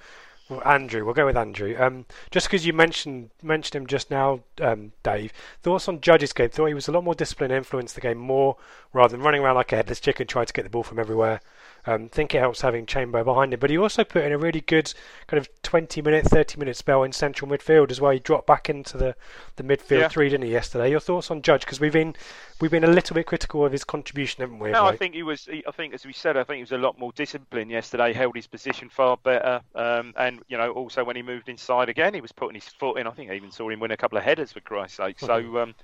well, 0.48 0.62
Andrew, 0.66 1.04
we'll 1.06 1.14
go 1.14 1.26
with 1.26 1.38
Andrew. 1.38 1.76
Um, 1.80 2.06
just 2.30 2.48
because 2.48 2.66
you 2.66 2.74
mentioned 2.74 3.30
mentioned 3.42 3.76
him 3.82 3.88
just 3.88 4.12
now, 4.12 4.42
um, 4.62 4.92
Dave. 5.04 5.32
Thoughts 5.64 5.88
on 5.88 6.02
Judge's 6.02 6.34
game? 6.34 6.50
Thought 6.50 6.68
he 6.68 6.74
was 6.74 6.88
a 6.88 6.92
lot 6.92 7.04
more 7.04 7.16
disciplined, 7.16 7.54
influenced 7.54 7.96
the 7.96 8.02
game 8.02 8.18
more 8.18 8.58
rather 8.94 9.12
than 9.16 9.22
running 9.22 9.42
around 9.42 9.56
like 9.56 9.72
a 9.72 9.78
headless 9.78 10.00
chicken 10.00 10.28
trying 10.28 10.46
to 10.46 10.54
get 10.54 10.64
the 10.64 10.70
ball 10.70 10.84
from 10.84 11.00
everywhere. 11.00 11.40
Um, 11.86 12.10
think 12.10 12.36
it 12.36 12.40
helps 12.40 12.62
having 12.62 12.86
Chamber 12.86 13.24
behind 13.24 13.54
him, 13.54 13.60
but 13.60 13.70
he 13.70 13.78
also 13.78 14.04
put 14.04 14.24
in 14.24 14.32
a 14.32 14.38
really 14.38 14.62
good 14.62 14.94
kind 15.28 15.40
of 15.40 15.50
20 15.64 16.02
minute, 16.02 16.26
30 16.26 16.60
minute 16.60 16.76
spell 16.78 17.04
in 17.04 17.12
central 17.12 17.50
midfield 17.50 17.90
as 17.92 18.00
well. 18.00 18.12
He 18.12 18.20
dropped 18.20 18.46
back 18.48 18.70
into 18.70 18.98
the, 18.98 19.16
the 19.56 19.64
midfield 19.64 20.02
Yeah. 20.02 20.08
three, 20.08 20.30
didn't 20.30 20.46
he, 20.46 20.52
yesterday? 20.52 20.92
Your 20.92 21.00
thoughts 21.00 21.32
on 21.32 21.42
Judge? 21.42 21.62
Because 21.62 21.80
we've 21.80 21.94
been 21.94 22.16
we've 22.60 22.72
been 22.72 22.84
a 22.84 22.92
little 22.92 23.16
bit 23.16 23.26
critical 23.26 23.66
of 23.66 23.72
his 23.72 23.84
contribution, 23.84 24.42
haven't 24.42 24.60
we? 24.60 24.72
No, 24.72 24.86
I 24.86 24.96
think 24.96 25.16
he 25.16 25.24
was. 25.24 25.50
I 25.50 25.72
think, 25.72 25.94
as 25.94 26.06
we 26.06 26.14
said, 26.14 26.38
I 26.38 26.44
think 26.44 26.58
he 26.58 26.64
was 26.64 26.72
a 26.72 26.78
lot 26.78 27.00
more 27.00 27.12
disciplined 27.14 27.72
yesterday. 27.72 28.14
Held 28.14 28.36
his 28.36 28.48
position 28.48 28.90
far 28.90 29.18
better, 29.18 29.62
um, 29.76 30.14
and 30.18 30.42
you 30.48 30.58
know, 30.58 30.72
also 30.72 31.04
when 31.04 31.16
he 31.16 31.24
moved 31.24 31.50
inside 31.50 31.90
again, 31.90 32.14
he 32.14 32.22
was 32.22 32.32
putting 32.32 32.56
his 32.56 32.68
foot 32.68 32.98
in. 32.98 33.08
I 33.08 33.12
think 33.12 33.32
I 33.32 33.36
even 33.36 33.52
saw 33.52 33.70
him 33.70 33.80
win 33.80 33.92
a 33.92 33.98
couple 33.98 34.18
of 34.18 34.24
headers 34.24 34.52
for 34.52 34.60
Christ's 34.60 34.98
sake. 34.98 35.20
So, 35.20 35.58
um, 35.58 35.76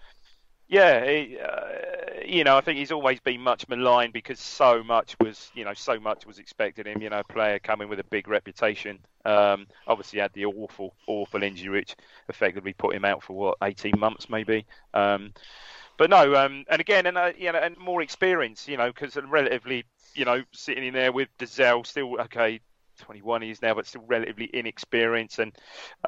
yeah, 0.68 1.06
he, 1.06 1.38
uh, 1.40 2.24
you 2.26 2.44
know, 2.44 2.58
I 2.58 2.62
think 2.62 2.78
he's 2.78 2.92
always 2.92 3.20
been 3.20 3.42
much 3.42 3.68
maligned 3.70 4.14
because 4.14 4.40
so 4.40 4.84
much 4.84 5.16
was, 5.22 5.50
you 5.54 5.64
know, 5.64 5.74
so 5.74 6.00
much 6.00 6.26
was 6.26 6.40
expected 6.40 6.88
him. 6.88 7.02
You 7.02 7.10
know, 7.10 7.24
player 7.24 7.60
coming 7.60 7.88
with 7.88 8.00
a 8.00 8.04
big 8.06 8.28
reputation. 8.28 9.00
Um, 9.24 9.68
obviously, 9.88 10.20
had 10.20 10.34
the 10.34 10.46
awful, 10.46 10.94
awful 11.08 11.44
injury, 11.44 11.80
which 11.80 11.96
effectively 12.28 12.74
put 12.74 12.96
him 12.96 13.06
out 13.06 13.24
for 13.24 13.34
what 13.34 13.58
18 13.64 13.94
months, 13.98 14.30
maybe. 14.30 14.66
Um, 14.94 15.34
but 15.98 16.10
no, 16.10 16.36
um, 16.36 16.66
and 16.70 16.82
again, 16.82 17.06
and 17.06 17.18
uh, 17.18 17.32
you 17.38 17.52
know, 17.52 17.60
and 17.60 17.78
more 17.78 18.02
experience, 18.02 18.68
you 18.68 18.78
know, 18.78 18.88
because 18.88 19.16
relatively, 19.16 19.86
you 20.14 20.26
know, 20.26 20.44
sitting 20.52 20.84
in 20.84 20.94
there 20.94 21.12
with 21.12 21.30
Dozzell, 21.40 21.86
still 21.86 22.20
okay, 22.22 22.60
21 23.00 23.42
he 23.42 23.52
is 23.52 23.62
now, 23.62 23.74
but 23.74 23.88
still 23.88 24.04
relatively 24.06 24.50
inexperienced, 24.54 25.40
and 25.40 25.56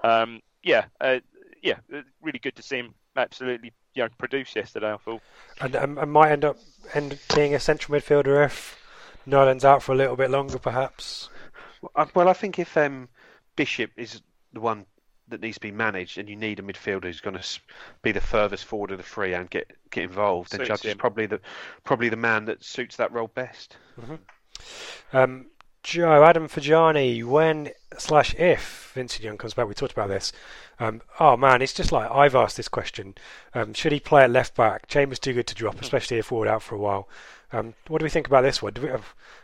um, 0.03 0.41
yeah, 0.63 0.85
uh, 1.01 1.19
yeah, 1.63 1.77
uh, 1.93 2.01
really 2.21 2.39
good 2.39 2.55
to 2.57 2.61
see 2.63 2.77
him 2.77 2.93
absolutely, 3.15 3.73
you 3.93 4.03
know, 4.03 4.09
produce 4.17 4.55
yesterday. 4.55 4.93
I 4.93 4.97
thought, 4.97 5.21
and, 5.61 5.75
um, 5.75 5.97
and 5.97 6.11
might 6.11 6.31
end 6.31 6.45
up 6.45 6.57
end 6.93 7.17
being 7.35 7.53
a 7.53 7.59
central 7.59 7.97
midfielder 7.97 8.45
if 8.45 8.77
Nolan's 9.25 9.65
out 9.65 9.83
for 9.83 9.93
a 9.93 9.95
little 9.95 10.15
bit 10.15 10.31
longer, 10.31 10.59
perhaps. 10.59 11.29
Well, 12.13 12.27
I 12.27 12.33
think 12.33 12.59
if 12.59 12.75
um, 12.77 13.09
Bishop 13.55 13.91
is 13.95 14.21
the 14.53 14.59
one 14.59 14.85
that 15.29 15.41
needs 15.41 15.55
to 15.57 15.61
be 15.61 15.71
managed, 15.71 16.17
and 16.17 16.27
you 16.27 16.35
need 16.35 16.59
a 16.59 16.63
midfielder 16.63 17.03
who's 17.03 17.21
going 17.21 17.37
to 17.37 17.59
be 18.01 18.11
the 18.11 18.21
furthest 18.21 18.65
forward 18.65 18.91
of 18.91 18.97
the 18.97 19.03
three 19.03 19.33
and 19.33 19.49
get 19.49 19.71
get 19.91 20.03
involved, 20.03 20.51
then 20.51 20.65
Judge 20.65 20.85
is 20.85 20.95
probably 20.95 21.25
the 21.25 21.39
probably 21.83 22.09
the 22.09 22.17
man 22.17 22.45
that 22.45 22.63
suits 22.63 22.97
that 22.97 23.11
role 23.11 23.27
best. 23.27 23.77
Mm-hmm. 23.99 24.15
Um, 25.13 25.45
Joe 25.83 26.23
Adam 26.23 26.47
Fajani, 26.47 27.23
when 27.23 27.71
slash 27.97 28.35
if 28.35 28.91
Vincent 28.93 29.23
Young 29.23 29.37
comes 29.37 29.53
back, 29.53 29.67
we 29.67 29.73
talked 29.73 29.93
about 29.93 30.09
this. 30.09 30.31
Um, 30.79 31.01
oh 31.19 31.35
man, 31.37 31.61
it's 31.61 31.73
just 31.73 31.91
like 31.91 32.09
I've 32.11 32.35
asked 32.35 32.57
this 32.57 32.67
question: 32.67 33.15
um, 33.53 33.73
Should 33.73 33.91
he 33.91 33.99
play 33.99 34.23
at 34.23 34.31
left 34.31 34.55
back? 34.55 34.87
Chambers 34.87 35.19
too 35.19 35.33
good 35.33 35.47
to 35.47 35.55
drop, 35.55 35.81
especially 35.81 36.17
if 36.17 36.27
forward 36.27 36.47
out 36.47 36.61
for 36.61 36.75
a 36.75 36.79
while. 36.79 37.07
Um, 37.51 37.73
what 37.87 37.97
do 37.97 38.03
we 38.03 38.11
think 38.11 38.27
about 38.27 38.41
this 38.41 38.61
one? 38.61 38.73
We, 38.79 38.91
I 38.91 38.99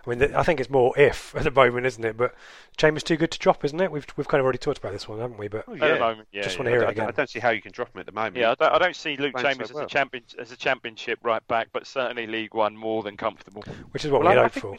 mean, 0.06 0.36
I 0.36 0.44
think 0.44 0.60
it's 0.60 0.70
more 0.70 0.94
if 0.98 1.36
at 1.36 1.44
the 1.44 1.52
moment, 1.52 1.88
isn't 1.88 2.06
it? 2.06 2.16
But 2.16 2.36
Chambers 2.78 3.04
too 3.04 3.18
good 3.18 3.32
to 3.32 3.40
drop, 3.40 3.66
isn't 3.66 3.80
it? 3.80 3.92
We've 3.92 4.06
we've 4.16 4.28
kind 4.28 4.40
of 4.40 4.46
already 4.46 4.60
talked 4.60 4.78
about 4.78 4.92
this 4.92 5.08
one, 5.08 5.20
haven't 5.20 5.38
we? 5.38 5.48
But 5.48 5.66
oh, 5.68 5.74
yeah. 5.74 5.86
at 5.86 5.94
the 5.96 6.00
moment, 6.00 6.28
yeah, 6.32 6.44
just 6.44 6.56
yeah. 6.56 6.60
want 6.60 6.66
to 6.68 6.72
hear 6.72 6.82
I 6.82 6.88
it 6.88 6.92
again. 6.92 7.08
I 7.08 7.12
don't 7.12 7.30
see 7.30 7.40
how 7.40 7.50
you 7.50 7.62
can 7.62 7.72
drop 7.72 7.94
him 7.96 8.00
at 8.02 8.06
the 8.06 8.12
moment. 8.12 8.38
Yeah, 8.38 8.52
I 8.52 8.56
don't, 8.56 8.74
I 8.74 8.78
don't 8.78 8.96
see 8.96 9.18
Luke 9.18 9.36
Chambers 9.38 9.70
so 9.70 9.76
well. 9.76 9.84
as 9.86 9.92
a 9.92 9.94
champion 9.94 10.24
as 10.40 10.52
a 10.52 10.58
championship 10.58 11.20
right 11.24 11.46
back, 11.48 11.70
but 11.74 11.88
certainly 11.88 12.28
League 12.28 12.54
One 12.54 12.76
more 12.78 13.02
than 13.04 13.18
comfortable. 13.18 13.64
Which 13.92 14.06
is 14.06 14.12
what 14.12 14.24
Well, 14.24 14.34
we 14.34 14.38
I- 14.38 14.42
I 14.42 14.44
hope 14.44 14.54
for. 14.54 14.72
we- 14.72 14.78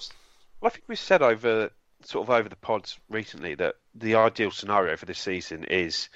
Well, 0.67 0.73
I 0.73 0.75
think 0.75 0.89
we've 0.89 0.99
said 0.99 1.23
over 1.23 1.71
sort 2.03 2.27
of 2.27 2.31
over 2.35 2.49
the 2.49 2.57
pods 2.57 2.99
recently 3.09 3.55
that 3.55 3.77
the 3.95 4.17
ideal 4.17 4.51
scenario 4.51 4.97
for 4.97 5.07
this 5.07 5.21
season 5.21 5.63
is 5.63 6.09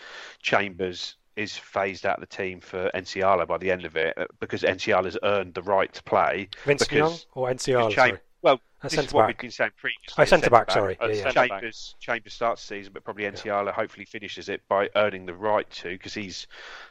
Chambers 0.42 1.14
is 1.36 1.56
phased 1.56 2.04
out 2.04 2.20
of 2.20 2.28
the 2.28 2.36
team 2.36 2.58
for 2.58 2.90
Nsiala 2.92 3.46
by 3.46 3.58
the 3.58 3.70
end 3.70 3.84
of 3.84 3.94
it 3.94 4.12
uh, 4.18 4.24
because 4.40 4.62
Nsiala's 4.62 5.16
earned 5.22 5.54
the 5.54 5.62
right 5.62 5.92
to 5.94 6.02
play. 6.02 6.48
Vince 6.64 6.90
Young 6.90 7.10
because 7.10 7.26
or 7.32 7.48
NCR? 7.48 7.90
Cham- 7.92 8.18
well, 8.42 8.60
A 8.82 8.88
this 8.88 8.94
is 8.98 9.12
what 9.12 9.22
back. 9.22 9.28
we've 9.28 9.38
been 9.38 9.50
saying 9.52 9.70
previously. 9.76 10.24
A 10.24 10.26
centre 10.26 10.50
back, 10.50 10.72
sorry. 10.72 10.96
Yeah, 11.00 11.06
yeah. 11.06 11.30
Chambers, 11.30 11.94
Chambers 12.00 12.34
starts 12.34 12.60
the 12.62 12.74
season, 12.74 12.92
but 12.92 13.04
probably 13.04 13.26
Nsiala 13.26 13.72
hopefully 13.72 14.04
finishes 14.04 14.48
it 14.48 14.62
by 14.68 14.90
earning 14.96 15.26
the 15.26 15.34
right 15.34 15.70
to 15.70 15.90
because 15.90 16.14
he's 16.14 16.48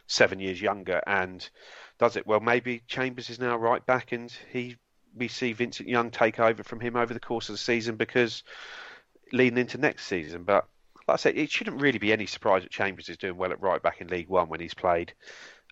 seven 0.08 0.40
years 0.40 0.62
younger 0.62 1.02
and 1.06 1.50
does 1.98 2.16
it 2.16 2.26
well. 2.26 2.40
Maybe 2.40 2.84
Chambers 2.88 3.30
is 3.30 3.38
now 3.38 3.58
right 3.58 3.86
back, 3.86 4.14
and 4.14 4.32
he 4.50 4.78
we 5.16 5.28
see 5.28 5.54
Vincent 5.54 5.90
Young 5.90 6.12
take 6.12 6.40
over 6.40 6.64
from 6.64 6.80
him 6.80 6.96
over 6.96 7.14
the 7.14 7.20
course 7.20 7.50
of 7.50 7.54
the 7.54 7.60
season 7.60 7.96
because 7.96 8.44
leading 9.32 9.58
into 9.58 9.78
next 9.78 10.06
season. 10.06 10.44
But 10.44 10.66
like 11.08 11.16
I 11.16 11.18
said, 11.18 11.38
it 11.38 11.52
shouldn't 11.52 11.82
really 11.82 12.00
be 12.00 12.14
any 12.14 12.26
surprise 12.26 12.64
that 12.64 12.72
Chambers 12.72 13.10
is 13.10 13.18
doing 13.18 13.38
well 13.38 13.52
at 13.52 13.62
right 13.62 13.82
back 13.82 14.02
in 14.02 14.08
League 14.08 14.30
One 14.30 14.50
when 14.50 14.60
he's 14.60 14.74
played 14.74 15.14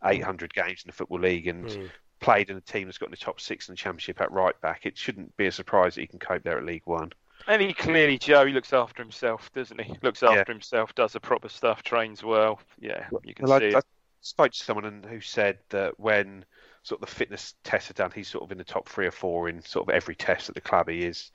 800 0.03 0.53
games 0.53 0.83
in 0.83 0.89
the 0.89 0.93
Football 0.93 1.19
League 1.19 1.47
and 1.47 1.65
Mm. 1.65 1.89
played 2.19 2.49
in 2.49 2.57
a 2.57 2.61
team 2.61 2.87
that's 2.87 2.97
got 2.97 3.07
in 3.07 3.11
the 3.11 3.17
top 3.17 3.39
six 3.39 3.67
in 3.67 3.73
the 3.73 3.77
Championship 3.77 4.19
at 4.21 4.31
right 4.31 4.59
back. 4.61 4.85
It 4.85 4.97
shouldn't 4.97 5.35
be 5.37 5.47
a 5.47 5.51
surprise 5.51 5.95
that 5.95 6.01
he 6.01 6.07
can 6.07 6.19
cope 6.19 6.43
there 6.43 6.57
at 6.57 6.65
League 6.65 6.85
One. 6.85 7.11
And 7.47 7.61
he 7.61 7.73
clearly, 7.73 8.17
Joe, 8.17 8.45
he 8.45 8.53
looks 8.53 8.73
after 8.73 9.01
himself, 9.01 9.51
doesn't 9.53 9.79
he? 9.79 9.93
Looks 10.01 10.23
Yeah. 10.23 10.31
after 10.31 10.51
himself, 10.51 10.93
does 10.95 11.13
the 11.13 11.19
proper 11.19 11.47
stuff, 11.47 11.83
trains 11.83 12.23
well. 12.23 12.59
Yeah, 12.79 13.07
you 13.23 13.33
can 13.33 13.47
Well, 13.47 13.59
see 13.59 13.67
I, 13.67 13.69
it. 13.69 13.75
I 13.77 13.81
spoke 14.21 14.51
to 14.51 14.63
someone 14.63 15.03
who 15.03 15.21
said 15.21 15.59
that 15.69 15.99
when 15.99 16.43
sort 16.87 17.01
of 17.01 17.09
the 17.09 17.15
fitness 17.15 17.53
tests 17.65 17.89
are 17.89 17.93
done, 17.93 18.11
he's 18.15 18.29
sort 18.29 18.43
of 18.45 18.51
in 18.51 18.57
the 18.57 18.63
top 18.63 18.87
three 18.87 19.05
or 19.05 19.11
four 19.11 19.49
in 19.49 19.61
sort 19.61 19.87
of 19.89 19.93
every 19.93 20.15
test 20.15 20.47
at 20.47 20.55
the 20.55 20.61
club. 20.61 20.87
He 20.87 21.03
is 21.03 21.31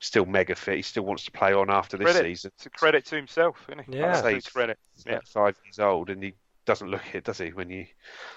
still 0.00 0.26
mega 0.26 0.56
fit. 0.56 0.76
He 0.76 0.82
still 0.82 1.04
wants 1.04 1.24
to 1.26 1.30
play 1.30 1.52
on 1.52 1.70
after 1.70 1.96
this 1.96 2.06
Credit. 2.06 2.22
season. 2.28 2.50
It's 2.56 2.66
a 2.66 2.70
credit 2.70 3.04
to 3.06 3.16
himself, 3.16 3.64
isn't 3.68 3.84
he? 3.86 3.98
Yeah. 3.98 4.06
Absolute 4.06 4.32
He's- 4.32 4.48
credit. 4.48 4.78
Yeah. 5.06 5.20
Five 5.26 5.56
years 5.64 5.78
old, 5.78 6.10
and 6.10 6.22
he 6.22 6.34
doesn't 6.64 6.90
look 6.90 7.02
it, 7.14 7.22
does 7.22 7.38
he? 7.38 7.50
When 7.50 7.70
you 7.70 7.86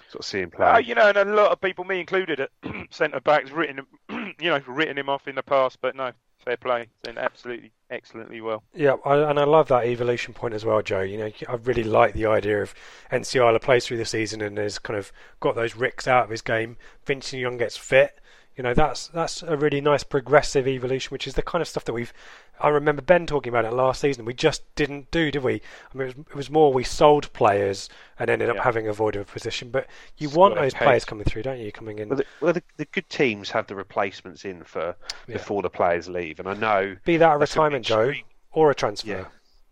sort 0.10 0.20
of 0.20 0.26
see 0.26 0.42
him 0.42 0.52
play. 0.52 0.68
Uh, 0.68 0.78
you 0.78 0.94
know, 0.94 1.10
and 1.10 1.18
a 1.18 1.26
lot 1.26 1.52
of 1.52 1.60
people, 1.60 1.86
me 1.86 2.00
included, 2.00 2.40
at 2.40 2.52
centre 2.92 3.20
backs, 3.20 3.50
written, 3.50 3.80
you 4.10 4.36
know, 4.52 4.62
written 4.68 4.98
him 5.00 5.10
off 5.10 5.28
in 5.28 5.34
the 5.36 5.42
past, 5.44 5.80
but 5.82 5.96
no, 5.96 6.12
fair 6.44 6.58
play, 6.58 6.88
done 7.04 7.18
absolutely 7.18 7.72
excellently 7.90 8.42
well. 8.42 8.64
Yeah, 8.74 8.96
I, 9.06 9.30
and 9.30 9.40
I 9.40 9.44
love 9.44 9.68
that 9.70 9.86
evolution 9.86 10.34
point 10.34 10.54
as 10.54 10.66
well, 10.66 10.82
Joe. 10.82 11.02
You 11.02 11.18
know, 11.18 11.32
I 11.48 11.56
really 11.56 11.84
like 11.84 12.14
the 12.14 12.26
idea 12.26 12.62
of 12.62 12.74
Nsiala 13.12 13.62
plays 13.62 13.86
through 13.86 13.98
the 13.98 14.06
season 14.06 14.42
and 14.42 14.58
has 14.58 14.80
kind 14.80 14.98
of 14.98 15.12
got 15.40 15.56
those 15.56 15.76
ricks 15.76 16.08
out 16.08 16.26
of 16.26 16.30
his 16.30 16.42
game. 16.42 16.78
Vincent 17.06 17.42
Young 17.42 17.58
gets 17.58 17.78
fit. 17.78 18.20
You 18.60 18.64
know, 18.64 18.74
that's 18.74 19.08
that's 19.08 19.42
a 19.42 19.56
really 19.56 19.80
nice 19.80 20.04
progressive 20.04 20.68
evolution, 20.68 21.12
which 21.12 21.26
is 21.28 21.36
the 21.36 21.42
kind 21.42 21.62
of 21.62 21.68
stuff 21.70 21.86
that 21.86 21.94
we've. 21.94 22.12
I 22.60 22.68
remember 22.68 23.02
Ben 23.02 23.26
talking 23.26 23.50
about 23.54 23.64
it 23.64 23.72
last 23.72 24.02
season. 24.02 24.26
We 24.26 24.34
just 24.34 24.64
didn't 24.76 25.12
do, 25.12 25.32
did 25.32 25.44
we? 25.46 25.62
I 25.94 25.98
mean, 25.98 26.10
it 26.10 26.18
was, 26.18 26.26
it 26.32 26.36
was 26.36 26.50
more 26.50 26.74
we 26.74 26.84
sold 26.84 27.32
players 27.32 27.88
and 28.20 28.30
ended 28.30 28.50
up 28.50 28.58
Yeah. 28.58 28.64
having 28.64 28.86
a 28.90 28.92
void 28.92 29.16
of 29.16 29.22
a 29.22 29.32
position. 29.32 29.70
But 29.72 29.88
you 30.18 30.28
Just 30.28 30.38
want 30.38 30.56
those 30.56 30.74
pace. 30.74 30.84
players 30.84 31.06
coming 31.06 31.24
through, 31.24 31.44
don't 31.44 31.60
you? 31.60 31.72
Coming 31.72 32.00
in, 32.00 32.10
Well, 32.10 32.18
the, 32.18 32.26
well, 32.42 32.52
the, 32.52 32.62
the 32.76 32.84
good 32.84 33.08
teams 33.08 33.50
have 33.52 33.66
the 33.68 33.76
replacements 33.76 34.44
in 34.44 34.66
for 34.66 34.94
Yeah. 35.26 35.36
before 35.38 35.62
the 35.62 35.70
players 35.70 36.10
leave, 36.10 36.40
and 36.40 36.50
I 36.50 36.54
know 36.54 36.98
be 37.06 37.16
that 37.16 37.34
a 37.34 37.40
that's 37.40 37.56
a 37.56 37.60
retirement, 37.62 37.86
Joe, 37.86 38.12
or 38.52 38.72
a 38.72 38.76
transfer. 38.76 39.08
Yeah. 39.08 39.26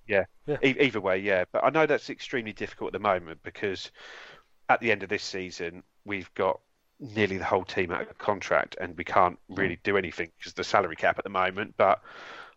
Yeah. 0.07 0.23
Yeah. 0.45 0.57
E- 0.63 0.79
either 0.79 1.01
way, 1.01 1.17
yeah. 1.17 1.43
But 1.51 1.65
I 1.65 1.71
know 1.71 1.87
that's 1.87 2.09
extremely 2.09 2.53
difficult 2.53 2.95
at 2.95 3.01
the 3.01 3.05
moment 3.05 3.43
because 3.43 3.91
at 4.69 4.79
the 4.79 4.93
end 4.93 5.03
of 5.03 5.09
this 5.09 5.23
season, 5.23 5.83
we've 6.05 6.33
got 6.35 6.61
nearly 6.99 7.37
the 7.37 7.45
whole 7.45 7.63
team 7.63 7.91
out 7.91 8.01
of 8.01 8.17
contract 8.17 8.75
and 8.79 8.97
we 8.97 9.03
can't 9.03 9.37
really 9.49 9.79
do 9.83 9.97
anything 9.97 10.31
because 10.37 10.53
the 10.53 10.63
salary 10.63 10.95
cap 10.95 11.17
at 11.17 11.23
the 11.23 11.29
moment. 11.29 11.75
But 11.77 12.01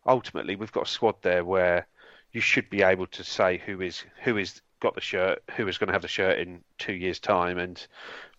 ultimately, 0.07 0.57
we've 0.57 0.72
got 0.72 0.86
a 0.86 0.91
squad 0.91 1.16
there 1.22 1.45
where 1.45 1.86
you 2.32 2.41
should 2.41 2.70
be 2.70 2.82
able 2.82 3.07
to 3.09 3.24
say 3.24 3.59
who 3.59 3.80
is 3.80 4.05
who 4.22 4.36
is 4.36 4.62
got 4.80 4.95
the 4.95 5.01
shirt, 5.01 5.43
who 5.57 5.68
is 5.68 5.78
going 5.78 5.88
to 5.88 5.93
have 5.93 6.03
the 6.03 6.09
shirt 6.09 6.38
in 6.38 6.62
two 6.78 6.95
years' 6.95 7.18
time, 7.18 7.59
and 7.59 7.86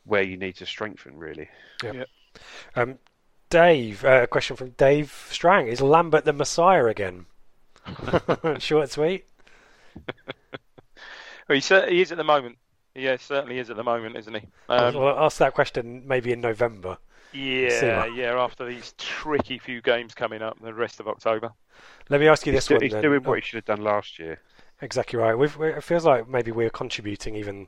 where 0.05 0.23
you 0.23 0.37
need 0.37 0.55
to 0.57 0.65
strengthen 0.65 1.17
really. 1.17 1.49
Yeah. 1.83 2.05
Um, 2.75 2.97
Dave, 3.49 4.05
uh, 4.05 4.21
a 4.23 4.27
question 4.27 4.55
from 4.55 4.71
Dave 4.71 5.27
Strang: 5.29 5.67
Is 5.67 5.81
Lambert 5.81 6.25
the 6.25 6.33
Messiah 6.33 6.85
again? 6.85 7.25
Short, 8.59 8.83
and 8.83 8.91
sweet. 8.91 9.25
Well, 11.51 11.55
he, 11.57 11.61
cer- 11.61 11.89
he 11.89 11.99
is 11.99 12.13
at 12.13 12.17
the 12.17 12.23
moment. 12.23 12.59
Yeah, 12.95 13.17
certainly 13.17 13.57
is 13.59 13.69
at 13.69 13.77
the 13.77 13.83
moment, 13.83 14.17
isn't 14.17 14.33
he? 14.33 14.41
Um, 14.69 14.95
well, 14.95 15.17
I'll 15.17 15.25
ask 15.25 15.37
that 15.37 15.53
question 15.53 16.03
maybe 16.05 16.31
in 16.31 16.41
November. 16.41 16.97
yeah, 17.33 18.05
yeah. 18.05 18.35
After 18.37 18.65
these 18.65 18.93
tricky 18.97 19.57
few 19.59 19.81
games 19.81 20.13
coming 20.13 20.41
up, 20.41 20.59
the 20.61 20.73
rest 20.73 20.99
of 20.99 21.07
October. 21.07 21.51
Let 22.09 22.19
me 22.19 22.27
ask 22.27 22.45
you 22.45 22.51
He's, 22.51 22.57
this 22.57 22.67
do- 22.67 22.75
one. 22.75 22.83
he's 22.83 22.91
then. 22.91 23.01
doing 23.01 23.23
what 23.23 23.35
he 23.39 23.41
should 23.41 23.55
have 23.57 23.65
done 23.77 23.83
last 23.83 24.19
year. 24.19 24.39
exactly 24.81 25.17
right. 25.17 25.35
We've, 25.35 25.55
we 25.57 25.69
it 25.69 25.83
feels 25.83 26.03
like 26.05 26.27
maybe 26.27 26.51
we're 26.51 26.69
contributing, 26.69 27.35
even 27.35 27.67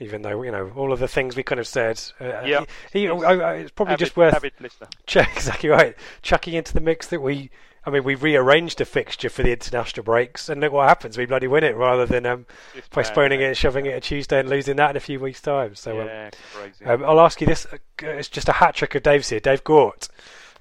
even 0.00 0.22
though 0.22 0.42
you 0.42 0.50
know 0.50 0.72
all 0.76 0.92
of 0.92 0.98
the 0.98 1.08
things 1.08 1.36
we 1.36 1.42
kind 1.44 1.60
of 1.60 1.66
said. 1.66 2.00
Uh, 2.20 2.42
Yeah. 2.44 2.64
he- 2.92 3.00
he- 3.02 3.08
I- 3.08 3.14
I- 3.14 3.54
it's 3.54 3.70
probably 3.70 3.94
avid, 3.94 4.04
just 4.06 4.16
worth 4.16 4.34
avid 4.34 4.52
listener. 4.60 4.88
Exactly 5.36 5.68
right. 5.68 5.94
Chucking 6.22 6.54
into 6.54 6.72
the 6.74 6.80
mix 6.80 7.06
that 7.08 7.20
we, 7.20 7.50
I 7.88 7.92
mean, 7.92 8.04
we 8.04 8.14
rearranged 8.14 8.80
a 8.80 8.84
fixture 8.84 9.28
for 9.30 9.42
the 9.42 9.50
international 9.52 10.04
breaks, 10.04 10.48
and 10.48 10.60
look 10.60 10.72
what 10.72 10.88
happens. 10.88 11.16
We 11.16 11.26
bloody 11.26 11.46
win 11.48 11.64
it 11.64 11.74
rather 11.74 12.04
than 12.06 12.26
um, 12.26 12.46
postponing 12.90 13.40
it, 13.40 13.56
shoving 13.56 13.86
it 13.86 13.90
a 13.96 14.00
Tuesday, 14.00 14.40
and 14.40 14.48
losing 14.48 14.76
that 14.76 14.90
in 14.90 14.96
a 14.96 15.00
few 15.00 15.18
weeks' 15.18 15.40
time. 15.40 15.74
So 15.74 16.00
um, 16.02 16.06
yeah, 16.06 16.30
crazy. 16.54 16.84
um, 16.84 17.02
I'll 17.04 17.20
ask 17.20 17.40
you 17.40 17.46
this. 17.46 17.66
uh, 17.72 17.78
It's 18.02 18.28
just 18.28 18.48
a 18.48 18.52
hat 18.52 18.74
trick 18.74 18.94
of 18.94 19.02
Dave's 19.02 19.30
here. 19.30 19.40
Dave 19.40 19.64
Gort. 19.64 20.08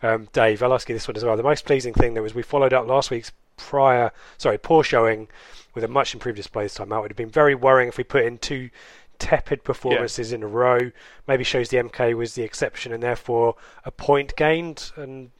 Um, 0.01 0.27
Dave, 0.31 0.61
I'll 0.63 0.73
ask 0.73 0.87
you 0.89 0.95
this 0.95 1.07
one 1.07 1.17
as 1.17 1.25
well. 1.25 1.35
The 1.35 1.43
most 1.43 1.65
pleasing 1.65 1.93
thing 1.93 2.13
that 2.13 2.21
was 2.21 2.33
we 2.35 2.43
followed 2.43 2.71
up 2.73 2.87
last 2.87 3.11
week's 3.11 3.31
prior, 3.57 4.11
sorry, 4.37 4.57
poor 4.57 4.83
showing 4.83 5.27
with 5.75 5.83
a 5.83 5.87
much 5.87 6.13
improved 6.13 6.37
display 6.37 6.63
this 6.63 6.75
time 6.75 6.93
out. 6.93 6.99
It 6.99 7.01
would 7.01 7.11
have 7.11 7.17
been 7.17 7.29
very 7.29 7.55
worrying 7.55 7.89
if 7.89 7.97
we 7.97 8.03
put 8.03 8.23
in 8.23 8.37
two 8.37 8.69
tepid 9.19 9.63
performances 9.63 10.31
in 10.31 10.43
a 10.43 10.47
row. 10.47 10.91
Maybe 11.27 11.43
shows 11.43 11.69
the 11.69 11.77
MK 11.77 12.15
was 12.15 12.35
the 12.35 12.43
exception 12.43 12.93
and 12.93 13.01
therefore 13.01 13.55
a 13.83 13.91
point 13.91 14.35
gained. 14.35 14.91
And 14.95 15.31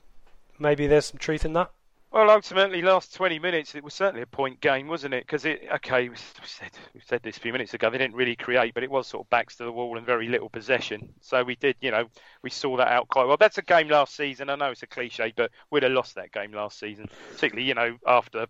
maybe 0.60 0.88
there's 0.88 1.06
some 1.06 1.20
truth 1.20 1.46
in 1.46 1.54
that. 1.54 1.70
Well, 2.12 2.30
ultimately, 2.30 2.82
last 2.82 3.14
20 3.16 3.38
minutes, 3.38 3.76
it 3.76 3.84
was 3.84 3.94
certainly 3.94 4.22
a 4.22 4.28
point 4.28 4.62
game, 4.62 4.88
wasn't 4.88 5.14
it? 5.14 5.26
Because 5.26 5.44
it, 5.44 5.68
okay, 5.76 6.08
we 6.08 6.16
said 6.16 6.72
we 6.94 7.02
said 7.02 7.22
this 7.22 7.38
a 7.38 7.40
few 7.40 7.52
minutes 7.52 7.74
ago. 7.74 7.90
They 7.90 7.98
didn't 7.98 8.16
really 8.16 8.36
create, 8.36 8.74
but 8.74 8.84
it 8.84 8.90
was 8.90 9.08
sort 9.08 9.26
of 9.26 9.30
backs 9.30 9.58
to 9.58 9.66
the 9.66 9.72
wall 9.72 9.98
and 9.98 10.06
very 10.06 10.28
little 10.30 10.50
possession. 10.50 11.14
So 11.22 11.44
we 11.44 11.56
did, 11.58 11.76
you 11.82 11.92
know, 11.92 12.08
we 12.42 12.50
saw 12.50 12.78
that 12.78 12.88
out 12.88 13.10
quite 13.10 13.28
well. 13.28 13.36
That's 13.38 13.58
a 13.58 13.62
game 13.62 13.90
last 13.90 14.16
season. 14.16 14.50
I 14.50 14.56
know 14.56 14.72
it's 14.72 14.84
a 14.84 14.88
cliche, 14.88 15.34
but 15.36 15.52
we'd 15.70 15.84
have 15.84 15.92
lost 15.92 16.16
that 16.16 16.32
game 16.32 16.54
last 16.54 16.80
season, 16.80 17.10
particularly, 17.32 17.68
you 17.68 17.76
know, 17.76 17.98
after 18.08 18.48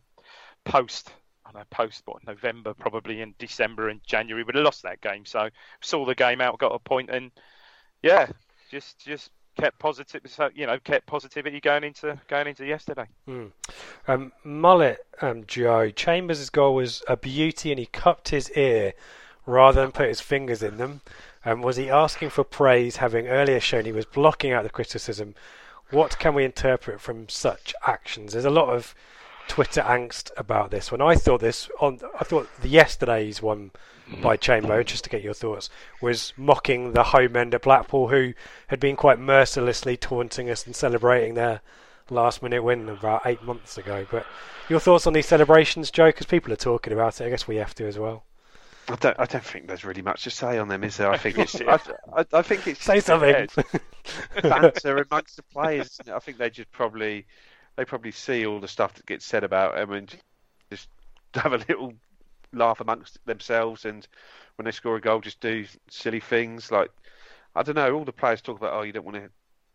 post. 0.63 1.11
I 1.45 1.51
know 1.57 1.63
post 1.71 2.03
what 2.05 2.25
November 2.27 2.73
probably 2.75 3.21
in 3.21 3.33
December 3.39 3.89
and 3.89 4.03
January 4.03 4.43
we'd 4.43 4.55
have 4.55 4.65
lost 4.65 4.83
that 4.83 5.01
game. 5.01 5.25
So 5.25 5.49
saw 5.81 6.05
the 6.05 6.15
game 6.15 6.41
out, 6.41 6.59
got 6.59 6.75
a 6.75 6.79
point, 6.79 7.09
and 7.09 7.31
yeah, 8.03 8.29
just 8.69 8.99
just 8.99 9.31
kept 9.57 9.79
positive. 9.79 10.21
So 10.27 10.49
you 10.53 10.65
know, 10.65 10.79
kept 10.79 11.05
positivity 11.05 11.59
going 11.59 11.83
into 11.83 12.19
going 12.27 12.47
into 12.47 12.65
yesterday. 12.65 13.07
Mm. 13.27 13.51
Um, 14.07 14.31
Mullet, 14.43 14.99
um, 15.21 15.45
Joe 15.45 15.89
Chambers' 15.89 16.49
goal 16.49 16.75
was 16.75 17.03
a 17.07 17.17
beauty, 17.17 17.71
and 17.71 17.79
he 17.79 17.87
cupped 17.87 18.29
his 18.29 18.49
ear 18.51 18.93
rather 19.45 19.81
than 19.81 19.91
put 19.91 20.07
his 20.07 20.21
fingers 20.21 20.61
in 20.61 20.77
them. 20.77 21.01
Um, 21.45 21.61
was 21.61 21.77
he 21.77 21.89
asking 21.89 22.29
for 22.29 22.43
praise, 22.43 22.97
having 22.97 23.27
earlier 23.27 23.59
shown 23.59 23.85
he 23.85 23.91
was 23.91 24.05
blocking 24.05 24.51
out 24.51 24.63
the 24.63 24.69
criticism? 24.69 25.35
What 25.89 26.19
can 26.19 26.33
we 26.33 26.43
interpret 26.43 26.99
from 26.99 27.29
such 27.29 27.73
actions? 27.85 28.33
There's 28.33 28.43
a 28.45 28.49
lot 28.49 28.69
of 28.69 28.93
Twitter 29.47 29.81
angst 29.81 30.31
about 30.37 30.71
this. 30.71 30.91
When 30.91 31.01
I 31.01 31.15
thought 31.15 31.41
this 31.41 31.69
on, 31.79 31.99
I 32.19 32.23
thought 32.23 32.49
the 32.61 32.67
yesterday's 32.67 33.41
one 33.41 33.71
mm-hmm. 34.09 34.21
by 34.21 34.37
Chamber, 34.37 34.83
just 34.83 35.03
to 35.05 35.09
get 35.09 35.23
your 35.23 35.33
thoughts, 35.33 35.69
was 36.01 36.33
mocking 36.37 36.93
the 36.93 37.03
home 37.03 37.35
end 37.35 37.53
at 37.55 37.61
Blackpool, 37.61 38.09
who 38.09 38.33
had 38.67 38.79
been 38.79 38.95
quite 38.95 39.19
mercilessly 39.19 39.97
taunting 39.97 40.49
us 40.49 40.65
and 40.65 40.75
celebrating 40.75 41.33
their 41.33 41.61
last 42.09 42.41
minute 42.41 42.63
win 42.63 42.89
about 42.89 43.21
eight 43.25 43.43
months 43.43 43.77
ago. 43.77 44.05
But 44.09 44.25
your 44.69 44.79
thoughts 44.79 45.07
on 45.07 45.13
these 45.13 45.27
celebrations, 45.27 45.91
Joe? 45.91 46.07
Because 46.07 46.25
people 46.25 46.51
are 46.53 46.57
talking 46.57 46.93
about 46.93 47.19
it. 47.19 47.25
I 47.25 47.29
guess 47.29 47.47
we 47.47 47.57
have 47.57 47.75
to 47.75 47.87
as 47.87 47.97
well. 47.97 48.23
I 48.89 48.95
don't. 48.95 49.19
I 49.19 49.25
don't 49.25 49.43
think 49.43 49.67
there's 49.67 49.83
really 49.83 50.01
much 50.01 50.23
to 50.23 50.29
say 50.29 50.57
on 50.57 50.69
them, 50.69 50.83
is 50.83 50.95
there? 50.97 51.11
I 51.11 51.17
think 51.17 51.37
it's. 51.37 51.55
I, 51.61 51.79
I, 52.15 52.25
I 52.33 52.41
think 52.41 52.67
it's. 52.67 52.83
Say 52.83 53.01
something. 53.01 53.47
banter 54.41 54.97
amongst 54.97 55.35
the 55.35 55.43
players. 55.43 55.99
I 56.13 56.19
think 56.19 56.37
they 56.37 56.49
just 56.49 56.71
probably, 56.71 57.25
they 57.77 57.85
probably 57.85 58.11
see 58.11 58.45
all 58.45 58.59
the 58.59 58.67
stuff 58.67 58.95
that 58.95 59.05
gets 59.05 59.25
said 59.25 59.43
about 59.43 59.75
them 59.75 59.91
and 59.93 60.13
just 60.69 60.89
have 61.35 61.53
a 61.53 61.57
little 61.57 61.93
laugh 62.51 62.81
amongst 62.81 63.23
themselves. 63.25 63.85
And 63.85 64.05
when 64.55 64.65
they 64.65 64.71
score 64.71 64.97
a 64.97 65.01
goal, 65.01 65.21
just 65.21 65.39
do 65.39 65.65
silly 65.89 66.19
things 66.19 66.71
like, 66.71 66.91
I 67.55 67.63
don't 67.63 67.75
know. 67.75 67.95
All 67.95 68.03
the 68.03 68.11
players 68.11 68.41
talk 68.41 68.57
about, 68.57 68.73
oh, 68.73 68.81
you 68.81 68.91
don't 68.91 69.05
want 69.05 69.17
to. 69.17 69.29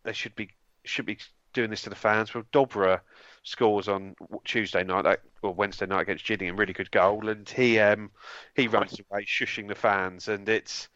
They 0.05 0.13
should 0.13 0.35
be 0.35 0.51
should 0.85 1.07
be 1.07 1.19
doing 1.53 1.71
this 1.71 1.83
to 1.83 1.91
the 1.91 1.97
fans. 1.97 2.35
Well, 2.35 2.45
Dobra 2.53 3.01
scores 3.45 3.89
on 3.89 4.17
Tuesday 4.45 4.83
night, 4.83 5.03
that, 5.03 5.21
or 5.43 5.55
Wednesday 5.55 5.87
night 5.87 6.03
against 6.03 6.27
Gillingham, 6.27 6.57
really 6.57 6.73
good 6.73 6.91
goal, 6.91 7.29
and 7.29 7.49
he 7.49 7.79
um, 7.79 8.11
he 8.55 8.67
runs 8.67 8.99
away 8.99 9.25
shushing 9.25 9.69
the 9.69 9.75
fans, 9.75 10.29
and 10.29 10.49
it's 10.49 10.89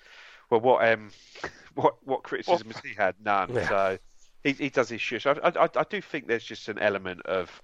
well, 0.51 0.61
what 0.61 0.89
um, 0.89 1.11
what 1.75 1.95
what 2.05 2.23
criticism 2.23 2.71
has 2.71 2.81
he 2.85 2.95
had? 2.95 3.15
None. 3.25 3.55
Yeah. 3.55 3.69
So 3.69 3.99
he 4.47 4.53
he 4.65 4.69
does 4.71 4.89
his 4.89 5.01
shush. 5.01 5.27
I, 5.27 5.33
I 5.45 5.69
I 5.77 5.85
do 5.89 6.01
think 6.01 6.27
there's 6.27 6.45
just 6.45 6.69
an 6.69 6.79
element 6.79 7.23
of 7.27 7.61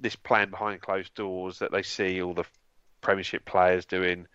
this 0.00 0.16
plan 0.16 0.50
behind 0.50 0.80
closed 0.80 1.14
doors 1.14 1.58
that 1.60 1.70
they 1.72 1.82
see 1.82 2.20
all 2.20 2.34
the 2.34 2.44
Premiership 3.00 3.44
players 3.44 3.84
doing 3.84 4.26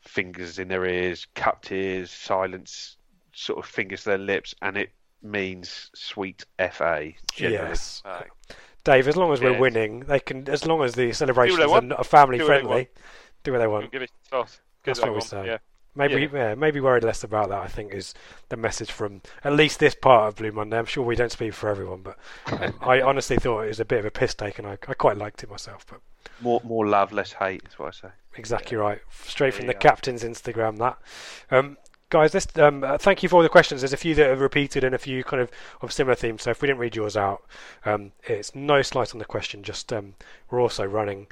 fingers 0.00 0.58
in 0.58 0.68
their 0.68 0.84
ears, 0.86 1.26
cupped 1.34 1.70
ears, 1.70 2.10
silence, 2.10 2.96
sort 3.32 3.58
of 3.58 3.66
fingers 3.66 4.02
to 4.04 4.10
their 4.10 4.18
lips, 4.18 4.54
and 4.62 4.76
it 4.76 4.90
means 5.22 5.90
sweet 5.94 6.44
fa. 6.58 7.12
Generally. 7.34 7.68
Yes. 7.68 8.02
So, 8.04 8.24
Dave, 8.84 9.08
as 9.08 9.16
long 9.16 9.32
as 9.32 9.40
we're 9.40 9.50
Yes. 9.52 9.60
winning, 9.60 10.00
they 10.00 10.20
can. 10.20 10.48
As 10.48 10.66
long 10.66 10.82
as 10.82 10.94
the 10.94 11.12
celebrations 11.12 11.58
they 11.58 11.64
are 11.64 12.04
family 12.04 12.38
Do 12.38 12.44
what 12.44 12.48
they 12.48 12.60
friendly, 12.60 12.68
want. 12.68 12.88
do 13.44 13.52
what 13.52 13.58
they 13.58 13.66
want. 13.66 13.92
Give 13.92 14.02
it 14.02 14.10
a 14.10 14.30
toss. 14.30 14.60
That's 14.84 15.00
what 15.00 15.14
we 15.14 15.20
say. 15.20 15.46
Yeah. 15.46 15.58
Maybe, 15.96 16.28
yeah. 16.32 16.54
maybe 16.54 16.80
worried 16.80 17.04
less 17.04 17.24
about 17.24 17.48
that. 17.48 17.60
I 17.60 17.66
think 17.66 17.92
is 17.92 18.14
the 18.48 18.56
message 18.56 18.92
from 18.92 19.22
at 19.42 19.52
least 19.52 19.80
this 19.80 19.94
part 19.94 20.28
of 20.28 20.36
Blue 20.36 20.52
Monday. 20.52 20.78
I'm 20.78 20.86
sure 20.86 21.04
we 21.04 21.16
don't 21.16 21.32
speak 21.32 21.54
for 21.54 21.70
everyone, 21.70 22.02
but 22.02 22.18
um, 22.52 22.74
I 22.80 23.00
honestly 23.00 23.36
thought 23.36 23.62
it 23.62 23.68
was 23.68 23.80
a 23.80 23.84
bit 23.84 23.98
of 24.00 24.04
a 24.04 24.10
piss 24.10 24.34
take, 24.34 24.58
and 24.58 24.68
I, 24.68 24.72
I 24.86 24.94
quite 24.94 25.16
liked 25.16 25.42
it 25.42 25.50
myself. 25.50 25.86
But 25.88 26.00
more 26.40 26.60
more 26.64 26.86
love, 26.86 27.12
less 27.12 27.32
hate 27.32 27.62
is 27.68 27.78
what 27.78 27.88
I 27.88 28.08
say. 28.08 28.14
exactly 28.36 28.76
right, 28.76 29.00
straight 29.10 29.54
from 29.54 29.66
the 29.66 29.72
go. 29.72 29.80
captain's 29.80 30.22
Instagram. 30.22 30.78
That. 30.78 30.98
Um, 31.50 31.78
Guys, 32.08 32.30
this, 32.30 32.46
um, 32.58 32.84
uh, 32.84 32.96
thank 32.96 33.24
you 33.24 33.28
for 33.28 33.34
all 33.34 33.42
the 33.42 33.48
questions. 33.48 33.80
There's 33.80 33.92
a 33.92 33.96
few 33.96 34.14
that 34.14 34.28
have 34.28 34.40
repeated 34.40 34.84
and 34.84 34.94
a 34.94 34.98
few 34.98 35.24
kind 35.24 35.42
of 35.42 35.50
of 35.82 35.90
similar 35.90 36.14
themes. 36.14 36.42
So 36.42 36.50
if 36.50 36.62
we 36.62 36.68
didn't 36.68 36.78
read 36.78 36.94
yours 36.94 37.16
out, 37.16 37.44
um, 37.84 38.12
it's 38.22 38.54
no 38.54 38.80
slight 38.82 39.12
on 39.12 39.18
the 39.18 39.24
question. 39.24 39.64
Just 39.64 39.92
um, 39.92 40.14
we're 40.48 40.60
also 40.60 40.84
running 40.84 41.26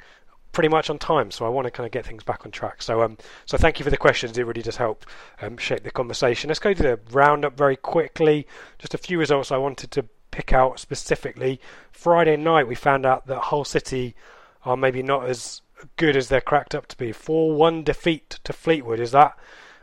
pretty 0.55 0.69
much 0.69 0.89
on 0.89 0.97
time, 0.97 1.29
so 1.31 1.45
I 1.45 1.49
want 1.49 1.65
to 1.65 1.71
kind 1.71 1.85
of 1.85 1.91
get 1.91 2.05
things 2.05 2.23
back 2.23 2.45
on 2.45 2.51
track. 2.51 2.81
So, 2.81 3.03
um, 3.03 3.17
so 3.45 3.57
thank 3.57 3.77
you 3.77 3.83
for 3.83 3.89
the 3.91 3.97
questions. 3.97 4.37
It 4.37 4.47
really 4.47 4.61
does 4.61 4.77
help 4.77 5.05
um, 5.41 5.57
shape 5.57 5.83
the 5.83 5.91
conversation. 5.91 6.47
Let's 6.47 6.61
go 6.61 6.73
to 6.73 6.81
the 6.81 6.99
roundup 7.11 7.57
very 7.57 7.75
quickly. 7.75 8.47
Just 8.79 8.93
a 8.93 8.97
few 8.97 9.19
results 9.19 9.51
I 9.51 9.57
wanted 9.57 9.91
to 9.91 10.05
pick 10.31 10.53
out 10.53 10.79
specifically. 10.79 11.59
Friday 11.91 12.37
night, 12.37 12.69
we 12.69 12.73
found 12.73 13.05
out 13.05 13.27
that 13.27 13.39
Hull 13.39 13.65
City 13.65 14.15
are 14.63 14.77
maybe 14.77 15.03
not 15.03 15.29
as 15.29 15.61
good 15.97 16.15
as 16.15 16.29
they're 16.29 16.39
cracked 16.39 16.73
up 16.73 16.87
to 16.87 16.97
be. 16.97 17.11
Four-one 17.11 17.83
defeat 17.83 18.39
to 18.45 18.53
Fleetwood. 18.53 19.01
Is 19.01 19.11
that? 19.11 19.37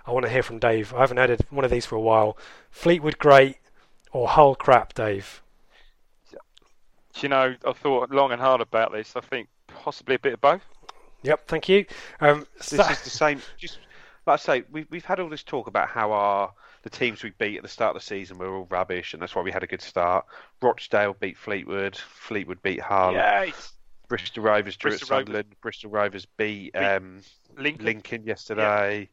I 0.06 0.10
want 0.10 0.24
to 0.24 0.32
hear 0.32 0.42
from 0.42 0.58
Dave. 0.58 0.94
I 0.94 1.00
haven't 1.00 1.18
heard 1.18 1.38
one 1.50 1.66
of 1.66 1.70
these 1.70 1.84
for 1.84 1.96
a 1.96 2.00
while. 2.00 2.36
Fleetwood 2.70 3.18
great 3.18 3.58
or 4.10 4.26
Hull 4.26 4.54
crap, 4.54 4.94
Dave? 4.94 5.42
You 7.20 7.28
know, 7.28 7.56
I 7.66 7.72
thought 7.72 8.10
long 8.10 8.32
and 8.32 8.40
hard 8.40 8.62
about 8.62 8.90
this. 8.92 9.14
I 9.14 9.20
think 9.20 9.48
possibly 9.82 10.14
a 10.14 10.18
bit 10.18 10.34
of 10.34 10.40
both. 10.40 10.62
Yep, 11.22 11.46
thank 11.48 11.68
you. 11.68 11.84
Um, 12.20 12.46
This 12.58 12.68
so- 12.68 12.88
is 12.88 13.02
the 13.02 13.10
same. 13.10 13.40
Just 13.58 13.78
like 14.26 14.34
I 14.34 14.36
say, 14.42 14.64
we've 14.70 14.86
we've 14.90 15.04
had 15.04 15.20
all 15.20 15.28
this 15.28 15.42
talk 15.42 15.66
about 15.66 15.88
how 15.88 16.12
our 16.12 16.52
the 16.82 16.90
teams 16.90 17.22
we 17.22 17.30
beat 17.38 17.56
at 17.56 17.62
the 17.62 17.68
start 17.68 17.94
of 17.94 18.02
the 18.02 18.06
season 18.06 18.38
were 18.38 18.54
all 18.56 18.66
rubbish, 18.70 19.12
and 19.14 19.22
that's 19.22 19.34
why 19.34 19.42
we 19.42 19.52
had 19.52 19.62
a 19.62 19.66
good 19.68 19.82
start. 19.82 20.24
Rochdale 20.60 21.14
beat 21.20 21.36
Fleetwood. 21.38 21.96
Fleetwood 21.96 22.60
beat 22.62 22.80
Hull. 22.80 23.12
Yes. 23.12 23.72
Bristol 24.08 24.42
Rovers 24.42 24.76
drew 24.76 24.90
Bristol 24.90 25.06
at 25.06 25.10
Rovers. 25.10 25.26
Sunderland. 25.26 25.54
Bristol 25.60 25.90
Rovers 25.90 26.26
beat, 26.36 26.72
Beat 26.72 26.78
um, 26.78 27.20
Lincoln. 27.56 27.84
Lincoln 27.84 28.24
yesterday. 28.24 29.08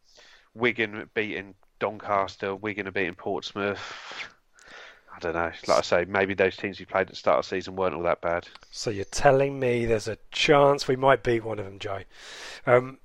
Wigan 0.56 1.10
beating 1.14 1.54
Doncaster. 1.80 2.56
Wigan 2.56 2.88
are 2.88 2.92
beating 2.92 3.16
Portsmouth. 3.16 3.80
I 5.20 5.32
don't 5.32 5.34
know. 5.34 5.52
Like 5.68 5.78
I 5.78 5.82
say, 5.82 6.06
maybe 6.06 6.34
those 6.34 6.56
teams 6.56 6.80
we 6.80 6.86
played 6.86 7.02
at 7.02 7.10
the 7.10 7.16
start 7.16 7.40
of 7.40 7.46
the 7.46 7.50
season 7.50 7.76
weren't 7.76 7.94
all 7.94 8.04
that 8.04 8.22
bad. 8.22 8.48
So 8.72 8.90
you're 8.90 9.04
telling 9.06 9.60
me 9.60 9.86
there's 9.86 10.08
a 10.08 10.18
chance 10.32 10.88
we 10.88 10.96
might 10.96 11.24
beat 11.24 11.44
one 11.44 11.60
of 11.60 11.66
them, 11.66 11.80
Joe. 11.80 12.02
Um, 12.66 13.00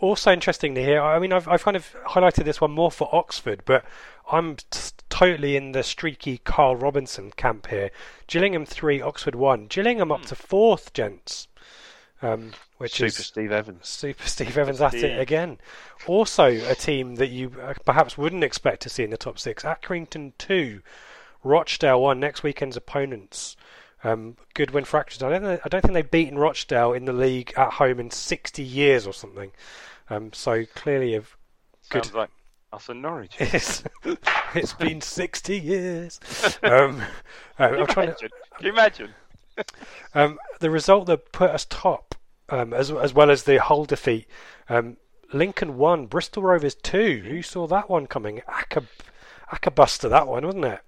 also 0.00 0.32
interesting 0.32 0.74
to 0.74 0.82
hear. 0.82 1.02
I 1.02 1.18
mean, 1.18 1.32
I've, 1.32 1.46
I've 1.46 1.62
kind 1.62 1.76
of 1.76 1.94
highlighted 2.06 2.44
this 2.44 2.60
one 2.60 2.70
more 2.70 2.90
for 2.90 3.14
Oxford, 3.14 3.62
but 3.66 3.84
I'm 4.30 4.56
t- 4.56 4.92
totally 5.10 5.56
in 5.56 5.72
the 5.72 5.82
streaky 5.82 6.38
Karl 6.38 6.76
Robinson 6.76 7.32
camp 7.32 7.66
here. 7.66 7.90
Gillingham 8.26 8.64
three, 8.64 9.02
Oxford 9.02 9.34
one. 9.34 9.66
Gillingham 9.66 10.10
up 10.10 10.22
to 10.26 10.34
fourth, 10.34 10.92
gents. 10.92 11.48
Um, 12.20 12.52
which 12.78 12.94
Super 12.94 13.06
is 13.06 13.16
Steve 13.16 13.52
Evans. 13.52 13.86
Super 13.86 14.26
Steve 14.26 14.58
Evans 14.58 14.80
at 14.80 14.94
it 14.94 15.20
again. 15.20 15.58
Also, 16.06 16.46
a 16.46 16.74
team 16.74 17.16
that 17.16 17.28
you 17.28 17.52
uh, 17.62 17.74
perhaps 17.84 18.18
wouldn't 18.18 18.42
expect 18.42 18.82
to 18.82 18.88
see 18.88 19.04
in 19.04 19.10
the 19.10 19.16
top 19.16 19.38
six. 19.38 19.62
Accrington 19.62 20.32
two, 20.36 20.80
Rochdale 21.42 22.00
one. 22.00 22.20
Next 22.20 22.42
weekend's 22.42 22.76
opponents. 22.76 23.56
Um, 24.04 24.36
good 24.54 24.70
win 24.70 24.84
for 24.84 25.00
I 25.00 25.02
don't, 25.18 25.42
think, 25.42 25.60
I 25.64 25.68
don't 25.68 25.82
think 25.82 25.94
they've 25.94 26.10
beaten 26.10 26.38
Rochdale 26.38 26.92
in 26.92 27.04
the 27.04 27.12
league 27.12 27.52
at 27.56 27.72
home 27.74 27.98
in 27.98 28.10
60 28.10 28.62
years 28.62 29.06
or 29.06 29.12
something. 29.12 29.50
Um, 30.08 30.32
so 30.32 30.64
clearly, 30.74 31.14
have 31.14 31.36
good. 31.90 32.04
Sounds 32.04 32.14
like 32.14 32.30
us 32.72 32.88
and 32.88 33.02
Norwich. 33.02 33.36
It's, 33.40 33.82
it's 34.54 34.72
been 34.74 35.00
60 35.00 35.58
years. 35.58 36.20
Um, 36.62 37.02
uh, 37.58 37.64
I'm 37.64 37.86
trying 37.86 38.14
to. 38.14 38.28
Can 38.56 38.66
you 38.66 38.72
imagine? 38.72 39.10
Um, 40.14 40.38
the 40.60 40.70
result 40.70 41.06
that 41.06 41.32
put 41.32 41.50
us 41.50 41.66
top, 41.68 42.14
um, 42.48 42.72
as 42.72 42.90
as 42.92 43.12
well 43.12 43.30
as 43.30 43.42
the 43.42 43.58
whole 43.58 43.84
defeat, 43.84 44.26
um, 44.68 44.96
Lincoln 45.32 45.76
one, 45.76 46.06
Bristol 46.06 46.44
Rovers 46.44 46.76
two. 46.76 47.24
Who 47.28 47.42
saw 47.42 47.66
that 47.66 47.90
one 47.90 48.06
coming? 48.06 48.42
Acca, 48.48 48.86
Accabuster, 49.52 50.08
that 50.08 50.28
one, 50.28 50.46
wasn't 50.46 50.64
it? 50.64 50.80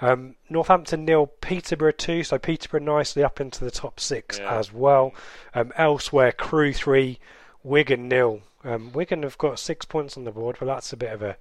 Um, 0.00 0.36
Northampton 0.50 1.04
nil, 1.04 1.26
Peterborough 1.40 1.92
two. 1.92 2.22
So 2.22 2.38
Peterborough 2.38 2.80
nicely 2.80 3.22
up 3.24 3.40
into 3.40 3.64
the 3.64 3.70
top 3.70 3.98
six 3.98 4.38
Yeah. 4.38 4.58
as 4.58 4.72
well. 4.72 5.14
Um, 5.54 5.72
elsewhere, 5.76 6.32
Crewe 6.32 6.72
three, 6.72 7.18
Wigan 7.62 8.08
nil. 8.08 8.42
Um, 8.64 8.92
Wigan 8.92 9.22
have 9.22 9.38
got 9.38 9.58
six 9.58 9.84
points 9.86 10.16
on 10.16 10.24
the 10.24 10.32
board, 10.32 10.56
but 10.58 10.66
that's 10.66 10.92
a 10.92 10.96
bit 10.96 11.12
of 11.12 11.22
a 11.22 11.36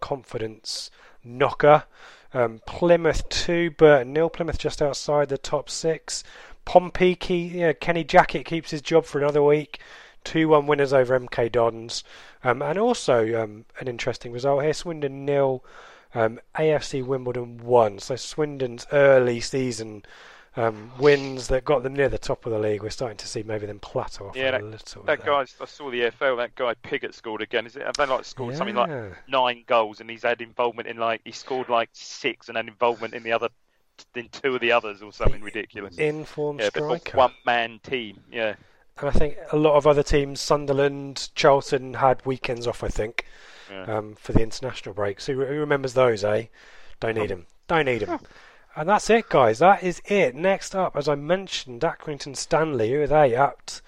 confidence 0.00 0.90
knocker. 1.24 1.84
Um, 2.32 2.60
Plymouth 2.66 3.28
2, 3.28 3.70
Burton 3.72 4.12
nil. 4.12 4.30
Plymouth 4.30 4.58
just 4.58 4.80
outside 4.80 5.28
the 5.28 5.38
top 5.38 5.68
six. 5.68 6.22
Pompey, 6.64 7.14
key, 7.16 7.48
yeah, 7.48 7.72
Kenny 7.72 8.04
Jackett 8.04 8.44
keeps 8.44 8.70
his 8.70 8.82
job 8.82 9.04
for 9.04 9.18
another 9.18 9.42
week. 9.42 9.80
2 10.24 10.48
1 10.48 10.66
winners 10.66 10.92
over 10.92 11.18
MK 11.18 11.50
Dons. 11.50 12.04
Um, 12.44 12.62
and 12.62 12.78
also 12.78 13.42
um, 13.42 13.64
an 13.80 13.88
interesting 13.88 14.32
result 14.32 14.62
here 14.62 14.72
Swindon 14.74 15.24
nil, 15.24 15.64
um, 16.14 16.40
AFC 16.56 17.04
Wimbledon 17.04 17.58
won. 17.58 17.98
So 17.98 18.16
Swindon's 18.16 18.86
early 18.92 19.40
season 19.40 20.04
um, 20.56 20.90
wins 20.98 21.48
that 21.48 21.64
got 21.64 21.82
them 21.82 21.94
near 21.94 22.08
the 22.08 22.18
top 22.18 22.44
of 22.46 22.52
the 22.52 22.58
league. 22.58 22.82
We're 22.82 22.90
starting 22.90 23.16
to 23.18 23.28
see 23.28 23.42
maybe 23.42 23.66
them 23.66 23.78
plateau 23.78 24.28
off 24.28 24.36
Yeah, 24.36 24.48
a 24.48 24.52
that, 24.52 24.64
little 24.64 25.02
that 25.04 25.24
guy. 25.24 25.40
I 25.40 25.64
saw 25.64 25.90
the 25.90 26.00
EFL. 26.00 26.36
That 26.38 26.54
guy 26.54 26.74
Pigott 26.82 27.14
scored 27.14 27.42
again. 27.42 27.66
Is 27.66 27.76
it? 27.76 27.82
Have 27.82 27.96
they 27.96 28.06
like 28.06 28.24
scored 28.24 28.56
something 28.56 28.74
like 28.74 28.90
nine 29.28 29.64
goals, 29.66 30.00
and 30.00 30.10
he's 30.10 30.22
had 30.22 30.40
involvement 30.40 30.88
in 30.88 30.96
like 30.96 31.20
he 31.24 31.32
scored 31.32 31.68
like 31.68 31.90
six, 31.92 32.48
and 32.48 32.56
had 32.56 32.66
involvement 32.66 33.14
in 33.14 33.22
the 33.22 33.32
other, 33.32 33.48
in 34.14 34.28
two 34.28 34.56
of 34.56 34.60
the 34.60 34.72
others, 34.72 35.02
or 35.02 35.12
something 35.12 35.42
ridiculous. 35.42 35.96
Informed 35.98 36.60
yeah, 36.60 36.68
striker. 36.70 37.16
one 37.16 37.34
man 37.46 37.78
team. 37.82 38.18
Yeah. 38.32 38.54
And 38.98 39.08
I 39.08 39.12
think 39.12 39.36
a 39.52 39.56
lot 39.56 39.76
of 39.76 39.86
other 39.86 40.02
teams, 40.02 40.40
Sunderland, 40.40 41.30
Charlton, 41.34 41.94
had 41.94 42.26
weekends 42.26 42.66
off. 42.66 42.84
I 42.84 42.88
think 42.88 43.24
Yeah. 43.70 43.84
um, 43.84 44.16
for 44.16 44.32
the 44.32 44.42
international 44.42 44.94
break. 44.94 45.20
So 45.20 45.32
who 45.32 45.40
remembers 45.44 45.94
those? 45.94 46.24
Eh? 46.24 46.46
Don't 46.98 47.16
need 47.16 47.30
them. 47.30 47.46
Don't 47.68 47.86
need 47.86 48.02
them. 48.02 48.20
And 48.76 48.88
that's 48.88 49.10
it, 49.10 49.28
guys. 49.28 49.58
That 49.58 49.82
is 49.82 50.00
it. 50.06 50.34
Next 50.34 50.74
up, 50.74 50.96
as 50.96 51.08
I 51.08 51.14
mentioned, 51.14 51.82
Accrington 51.82 52.36
Stanley. 52.36 52.90
Who 52.92 53.02
are 53.02 53.06
they 53.06 53.34
at 53.34 53.80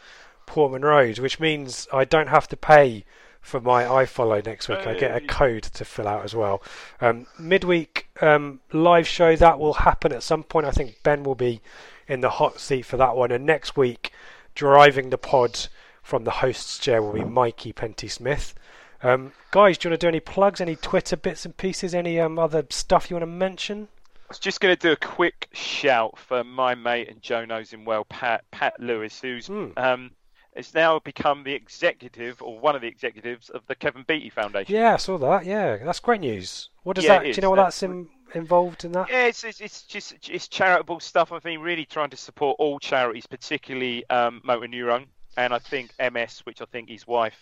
Portman 0.46 0.82
Road? 0.82 1.18
Which 1.18 1.38
means 1.38 1.86
I 1.92 2.04
don't 2.04 2.28
have 2.28 2.48
to 2.48 2.56
pay 2.56 3.04
for 3.40 3.60
my 3.60 3.82
iFollow 3.84 4.44
next 4.44 4.68
week. 4.68 4.86
I 4.86 4.94
get 4.94 5.16
a 5.16 5.26
code 5.26 5.64
to 5.64 5.84
fill 5.84 6.06
out 6.06 6.24
as 6.24 6.34
well. 6.34 6.62
Um, 7.00 7.26
midweek 7.38 8.08
um, 8.20 8.60
live 8.72 9.06
show 9.06 9.34
that 9.36 9.58
will 9.58 9.74
happen 9.74 10.12
at 10.12 10.22
some 10.22 10.44
point. 10.44 10.66
I 10.66 10.70
think 10.70 11.02
Ben 11.02 11.24
will 11.24 11.34
be 11.34 11.60
in 12.06 12.20
the 12.20 12.30
hot 12.30 12.60
seat 12.60 12.82
for 12.82 12.96
that 12.98 13.16
one. 13.16 13.32
And 13.32 13.44
next 13.44 13.76
week, 13.76 14.12
driving 14.54 15.10
the 15.10 15.18
pod 15.18 15.66
from 16.02 16.24
the 16.24 16.30
host's 16.30 16.78
chair 16.78 17.02
will 17.02 17.12
be 17.12 17.24
Mikey 17.24 17.72
Penty 17.72 18.08
Smith. 18.08 18.54
Um, 19.02 19.32
guys, 19.50 19.78
do 19.78 19.88
you 19.88 19.90
want 19.90 20.00
to 20.00 20.04
do 20.04 20.08
any 20.08 20.20
plugs, 20.20 20.60
any 20.60 20.76
Twitter 20.76 21.16
bits 21.16 21.44
and 21.44 21.56
pieces, 21.56 21.94
any 21.94 22.20
um, 22.20 22.38
other 22.38 22.64
stuff 22.70 23.10
you 23.10 23.16
want 23.16 23.22
to 23.22 23.26
mention? 23.26 23.88
I 24.06 24.08
was 24.28 24.38
just 24.38 24.60
going 24.60 24.74
to 24.74 24.80
do 24.80 24.92
a 24.92 24.96
quick 24.96 25.48
shout 25.52 26.18
for 26.18 26.44
my 26.44 26.74
mate 26.74 27.08
and 27.08 27.20
Joe 27.20 27.44
knows 27.44 27.70
him 27.72 27.84
well, 27.84 28.04
Pat 28.04 28.44
Pat 28.50 28.74
Lewis, 28.80 29.20
who's 29.20 29.50
um, 29.76 30.12
has 30.56 30.72
now 30.74 30.98
become 31.00 31.42
the 31.44 31.52
executive 31.52 32.40
or 32.42 32.58
one 32.58 32.74
of 32.76 32.80
the 32.82 32.88
executives 32.88 33.50
of 33.50 33.66
the 33.66 33.74
Kevin 33.74 34.04
Beattie 34.06 34.30
Foundation. 34.30 34.74
Yeah, 34.74 34.94
I 34.94 34.96
saw 34.98 35.18
that. 35.18 35.44
Yeah, 35.44 35.78
that's 35.84 36.00
great 36.00 36.20
news. 36.20 36.70
What 36.84 36.96
does 36.96 37.04
Yeah, 37.04 37.18
that? 37.18 37.24
Do 37.24 37.28
you 37.30 37.42
know 37.42 37.50
what 37.50 37.58
Uh, 37.58 37.64
that's 37.64 37.82
in, 37.82 38.08
involved 38.34 38.84
in 38.84 38.92
that? 38.92 39.10
Yeah, 39.10 39.26
it's, 39.26 39.44
it's 39.44 39.60
it's 39.60 39.82
just 39.82 40.14
it's 40.30 40.48
charitable 40.48 41.00
stuff. 41.00 41.32
I've 41.32 41.42
been 41.42 41.60
really 41.60 41.84
trying 41.84 42.10
to 42.10 42.16
support 42.16 42.56
all 42.58 42.78
charities, 42.78 43.26
particularly 43.26 44.08
um, 44.08 44.40
motor 44.44 44.68
neurone, 44.68 45.06
and 45.36 45.52
I 45.52 45.58
think 45.58 45.90
MS, 45.98 46.40
which 46.44 46.62
I 46.62 46.66
think 46.66 46.88
his 46.88 47.06
wife 47.06 47.36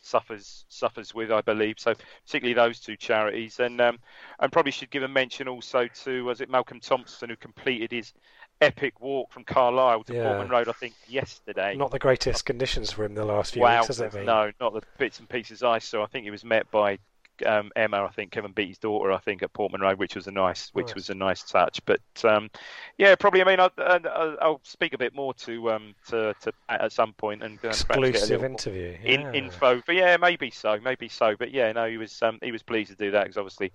suffers 0.00 0.64
suffers 0.68 1.14
with, 1.14 1.30
I 1.30 1.40
believe. 1.40 1.76
So 1.78 1.94
particularly 2.26 2.54
those 2.54 2.80
two 2.80 2.96
charities, 2.96 3.60
and 3.60 3.80
um, 3.80 3.98
and 4.38 4.50
probably 4.52 4.72
should 4.72 4.90
give 4.90 5.02
a 5.02 5.08
mention 5.08 5.48
also 5.48 5.88
to 6.04 6.24
was 6.24 6.40
it 6.40 6.50
Malcolm 6.50 6.80
Thompson 6.80 7.30
who 7.30 7.36
completed 7.36 7.92
his 7.92 8.12
epic 8.60 9.00
walk 9.00 9.32
from 9.32 9.44
Carlisle 9.44 10.04
to 10.04 10.14
Yeah. 10.14 10.24
Portman 10.24 10.48
Road, 10.48 10.68
I 10.68 10.72
think 10.72 10.94
yesterday. 11.08 11.74
Not 11.76 11.90
the 11.90 11.98
greatest 11.98 12.44
conditions 12.44 12.92
for 12.92 13.04
him 13.04 13.14
the 13.14 13.24
last 13.24 13.54
few 13.54 13.62
wow, 13.62 13.78
weeks, 13.78 13.86
has 13.88 14.00
it 14.00 14.12
been? 14.12 14.26
no, 14.26 14.52
not 14.60 14.74
the 14.74 14.82
bits 14.98 15.18
and 15.18 15.28
pieces 15.28 15.62
I 15.62 15.78
saw. 15.78 16.02
I 16.02 16.06
think 16.06 16.24
he 16.24 16.30
was 16.30 16.44
met 16.44 16.70
by 16.70 16.98
um, 17.46 17.70
Emma, 17.76 18.04
I 18.04 18.10
think 18.10 18.32
Kevin 18.32 18.52
Beattie's 18.52 18.78
daughter, 18.78 19.12
I 19.12 19.18
think 19.18 19.42
at 19.42 19.52
Portman 19.52 19.80
Road, 19.80 19.98
which 19.98 20.14
was 20.14 20.26
a 20.26 20.30
nice, 20.30 20.70
which 20.72 20.88
Nice. 20.88 20.94
was 20.94 21.10
a 21.10 21.14
nice 21.14 21.42
touch. 21.42 21.80
But 21.84 22.00
um, 22.24 22.50
yeah, 22.98 23.14
probably. 23.14 23.42
I 23.42 23.44
mean, 23.44 23.60
I'll, 23.60 23.70
I'll 23.78 24.36
I'll 24.40 24.60
speak 24.64 24.92
a 24.92 24.98
bit 24.98 25.14
more 25.14 25.34
to 25.34 25.70
um 25.70 25.94
to, 26.08 26.34
to 26.42 26.52
Pat 26.68 26.80
at 26.80 26.92
some 26.92 27.12
point 27.14 27.42
and 27.42 27.58
uh, 27.58 27.60
perhaps 27.70 27.84
get 27.84 27.96
a 27.98 28.02
Exclusive 28.02 28.44
interview. 28.44 28.96
in, 29.02 29.20
yeah. 29.22 29.32
info. 29.32 29.82
But 29.86 29.94
yeah, 29.96 30.16
maybe 30.16 30.50
so, 30.50 30.78
maybe 30.82 31.08
so. 31.08 31.36
But 31.38 31.52
yeah, 31.52 31.72
no, 31.72 31.88
he 31.88 31.96
was 31.96 32.20
um, 32.22 32.38
he 32.42 32.52
was 32.52 32.62
pleased 32.62 32.90
to 32.90 32.96
do 32.96 33.10
that 33.12 33.24
because 33.24 33.36
obviously 33.36 33.72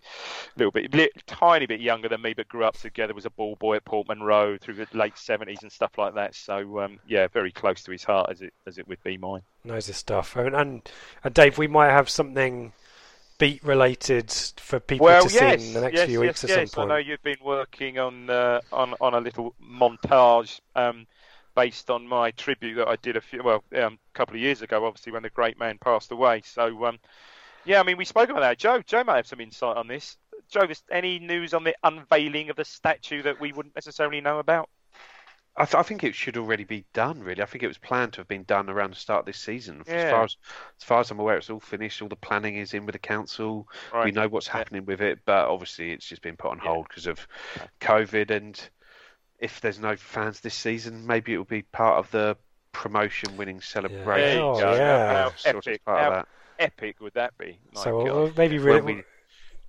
a 0.56 0.60
little 0.60 0.72
bit, 0.72 0.92
tiny 1.28 1.66
bit 1.66 1.80
younger 1.80 2.10
than 2.10 2.22
me, 2.22 2.34
but 2.34 2.48
grew 2.48 2.64
up 2.66 2.78
together. 2.78 3.14
Was 3.14 3.26
a 3.26 3.30
ball 3.30 3.56
boy 3.56 3.76
at 3.78 3.86
Portman 3.86 4.22
Road 4.24 4.62
through 4.62 4.76
the 4.76 4.88
late 4.94 5.18
seventies 5.18 5.60
and 5.62 5.72
stuff 5.72 5.98
like 5.98 6.16
that. 6.16 6.36
So 6.36 6.80
um, 6.80 7.00
yeah, 7.08 7.28
very 7.28 7.52
close 7.52 7.84
to 7.84 7.92
his 7.92 8.04
heart 8.04 8.30
as 8.32 8.42
it 8.42 8.54
as 8.68 8.78
it 8.78 8.88
would 8.88 9.02
be 9.04 9.18
mine. 9.18 9.42
knows 9.64 9.88
his 9.88 9.98
stuff. 9.98 10.36
And, 10.36 10.56
and 10.56 10.82
and 11.24 11.34
Dave, 11.34 11.58
we 11.58 11.68
might 11.68 11.92
have 11.92 12.10
something 12.10 12.74
beat 13.38 13.64
related 13.64 14.32
for 14.32 14.80
people 14.80 15.06
well, 15.06 15.26
to 15.26 15.34
yes, 15.34 15.62
see 15.62 15.68
in 15.68 15.74
the 15.74 15.82
next 15.82 15.96
yes, 15.96 16.08
few 16.08 16.20
weeks 16.22 16.44
yes, 16.44 16.52
at 16.52 16.60
yes. 16.60 16.72
some 16.72 16.82
point. 16.82 16.92
I 16.92 16.96
know 16.96 17.00
you've 17.00 17.24
been 17.24 17.38
working 17.44 18.00
on 18.00 18.30
uh, 18.30 18.62
on 18.72 18.94
on 19.02 19.14
a 19.14 19.20
little 19.20 19.56
montage 19.62 20.60
um, 20.76 21.06
based 21.56 21.90
on 21.90 22.08
my 22.08 22.32
tribute 22.32 22.76
that 22.76 22.88
I 22.88 22.96
did 22.98 23.18
a 23.18 23.22
few 23.22 23.44
well 23.44 23.64
um, 23.76 23.94
a 23.94 24.18
couple 24.18 24.36
of 24.36 24.42
years 24.42 24.62
ago, 24.62 24.86
obviously 24.86 25.12
when 25.12 25.24
the 25.24 25.30
great 25.30 25.60
man 25.60 25.78
passed 25.78 26.12
away. 26.12 26.42
So 26.46 26.86
um, 26.86 27.00
yeah, 27.66 27.80
I 27.80 27.84
mean 27.84 27.98
we 27.98 28.06
spoke 28.06 28.30
about 28.30 28.42
that. 28.42 28.58
Joe, 28.58 28.82
Joe 28.82 29.04
might 29.04 29.18
have 29.18 29.28
some 29.28 29.42
insight 29.42 29.78
on 29.78 29.88
this. 29.88 30.18
Joe, 30.50 30.68
is 30.70 30.84
any 30.92 31.20
news 31.20 31.54
on 31.54 31.64
the 31.64 31.76
unveiling 31.84 32.50
of 32.50 32.56
the 32.56 32.66
statue 32.66 33.24
that 33.24 33.40
we 33.40 33.52
wouldn't 33.52 33.76
necessarily 33.76 34.22
know 34.22 34.40
about? 34.40 34.70
I, 35.58 35.64
th- 35.66 35.76
I 35.76 35.84
think 35.84 36.04
it 36.04 36.16
should 36.16 36.36
already 36.38 36.66
be 36.66 36.86
done. 36.94 37.22
Really, 37.22 37.42
I 37.42 37.46
think 37.46 37.64
it 37.64 37.68
was 37.68 37.78
planned 37.78 38.14
to 38.14 38.20
have 38.20 38.28
been 38.28 38.44
done 38.44 38.70
around 38.70 38.92
the 38.92 38.98
start 38.98 39.22
of 39.22 39.26
this 39.26 39.38
season. 39.38 39.84
Yeah. 39.88 39.94
As 39.96 40.12
far 40.12 40.24
as 40.24 40.38
as 40.80 40.84
far 40.84 41.00
as 41.00 41.12
I'm 41.12 41.20
aware, 41.20 41.38
it's 41.38 41.50
all 41.50 41.60
finished. 41.62 42.02
All 42.02 42.10
the 42.10 42.16
planning 42.18 42.58
is 42.58 42.74
in 42.74 42.86
with 42.86 42.94
the 42.94 43.00
council. 43.00 43.68
We 44.04 44.12
know 44.12 44.28
what's 44.28 44.48
Yeah. 44.48 44.54
happening 44.58 44.86
with 44.86 45.02
it, 45.02 45.20
but 45.26 45.48
obviously 45.48 45.92
it's 45.92 46.08
just 46.08 46.22
been 46.22 46.36
put 46.36 46.52
on 46.52 46.60
hold 46.60 46.88
because 46.90 47.08
of 47.08 47.26
COVID. 47.80 48.32
And 48.32 48.70
if 49.40 49.62
there's 49.62 49.80
no 49.80 49.96
fans 49.96 50.42
this 50.42 50.56
season, 50.56 51.08
maybe 51.08 51.34
it 51.34 51.38
will 51.38 51.46
be 51.46 51.62
part 51.62 52.00
of 52.00 52.12
the 52.12 52.36
promotion-winning 52.74 53.62
celebration. 53.62 54.06
There 54.06 54.36
you 54.36 54.42
Oh, 54.42 54.60
yeah. 54.76 55.24
How 55.24 55.36
Sort 55.36 55.56
of 55.56 55.68
epic, 55.68 55.86
part 55.86 56.00
of 56.00 56.04
how 56.04 56.10
that. 56.20 56.28
epic 56.60 57.00
would 57.00 57.14
that 57.14 57.38
be? 57.38 57.60
My 57.74 57.82
so 57.84 58.06
God. 58.06 58.38
maybe 58.38 58.58
really 58.58 58.82
we 58.82 59.04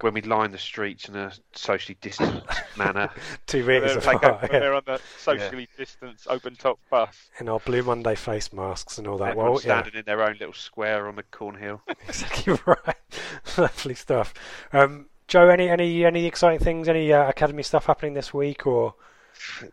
when 0.00 0.12
we 0.14 0.20
line 0.22 0.50
the 0.50 0.58
streets 0.58 1.08
in 1.08 1.16
a 1.16 1.32
socially 1.54 1.96
distant 2.00 2.44
manner. 2.76 3.08
two 3.46 3.64
When 3.64 3.82
meters 3.82 3.94
they're, 4.04 4.12
like, 4.14 4.22
apart 4.22 4.42
when 4.42 4.50
yeah, 4.52 4.58
they're 4.60 4.74
on 4.74 4.82
the 4.86 5.00
socially 5.18 5.68
distanced 5.76 6.26
open 6.28 6.54
top 6.56 6.78
bus. 6.90 7.30
in 7.40 7.48
our 7.48 7.60
Blue 7.60 7.82
Monday 7.82 8.14
face 8.14 8.52
masks 8.52 8.98
and 8.98 9.06
all 9.06 9.18
that. 9.18 9.30
Everyone 9.30 9.52
Well, 9.52 9.60
yeah, 9.60 9.80
standing 9.80 9.94
in 9.94 10.04
their 10.04 10.22
own 10.22 10.36
little 10.38 10.52
square 10.54 11.08
on 11.08 11.16
the 11.16 11.22
Cornhill. 11.22 11.80
exactly 12.08 12.56
right. 12.66 12.96
Lovely 13.58 13.94
stuff. 13.94 14.34
Um, 14.72 15.06
Joe, 15.28 15.48
any 15.48 15.68
any 15.68 16.04
any 16.04 16.26
exciting 16.26 16.60
things? 16.60 16.88
Any 16.88 17.12
uh, 17.12 17.28
academy 17.28 17.62
stuff 17.62 17.86
happening 17.86 18.14
this 18.14 18.32
week 18.34 18.66
or? 18.66 18.94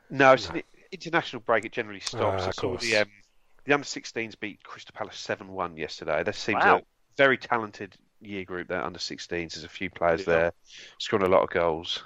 No, 0.10 0.34
it's 0.34 0.50
an 0.50 0.64
international 0.92 1.42
break. 1.42 1.66
It 1.66 1.72
generally 1.74 2.00
stops. 2.00 2.44
Ah, 2.44 2.46
I 2.46 2.50
of 2.50 2.56
saw 2.56 2.62
course. 2.62 2.82
the 2.82 2.98
um, 2.98 3.08
the 3.66 3.74
under 3.74 3.86
16s 3.86 4.40
beat 4.40 4.64
Crystal 4.64 4.94
Palace 4.98 5.16
7-1 5.26 5.78
yesterday. 5.78 6.22
That 6.24 6.36
seems 6.36 6.64
Wow. 6.64 6.78
a 6.80 6.82
very 7.18 7.38
talented 7.38 7.96
year 8.26 8.44
group. 8.44 8.68
There 8.68 8.84
under 8.84 9.00
16s. 9.00 9.28
There's 9.54 9.64
a 9.64 9.70
few 9.70 9.90
players 9.90 10.22
Yeah. 10.22 10.26
there 10.34 10.54
scoring 10.98 11.26
a 11.26 11.30
lot 11.30 11.44
of 11.44 11.50
goals. 11.50 12.04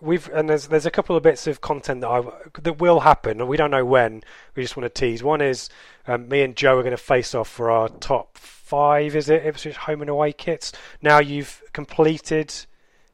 We've 0.00 0.28
and 0.32 0.48
there's 0.48 0.68
there's 0.68 0.86
a 0.86 0.90
couple 0.90 1.16
of 1.16 1.22
bits 1.22 1.46
of 1.46 1.60
content 1.60 2.00
that 2.02 2.08
I 2.08 2.22
that 2.62 2.78
will 2.78 3.00
happen, 3.00 3.40
and 3.40 3.48
we 3.48 3.56
don't 3.56 3.70
know 3.72 3.84
when. 3.84 4.22
We 4.54 4.62
just 4.62 4.76
want 4.76 4.92
to 4.92 5.00
tease. 5.00 5.22
One 5.22 5.40
is 5.40 5.68
um, 6.06 6.28
me 6.28 6.42
and 6.42 6.54
Joe 6.54 6.78
are 6.78 6.82
going 6.82 6.92
to 6.92 6.96
face 6.96 7.34
off 7.34 7.48
for 7.48 7.70
our 7.70 7.88
top 7.88 8.38
five. 8.38 9.16
Is 9.16 9.28
it 9.28 9.44
Ipswich 9.44 9.76
home 9.76 10.00
and 10.00 10.08
away 10.10 10.32
kits? 10.32 10.72
Now 11.02 11.18
you've 11.18 11.60
completed 11.72 12.54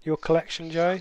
your 0.02 0.16
collection, 0.18 0.70
Joe. 0.70 1.00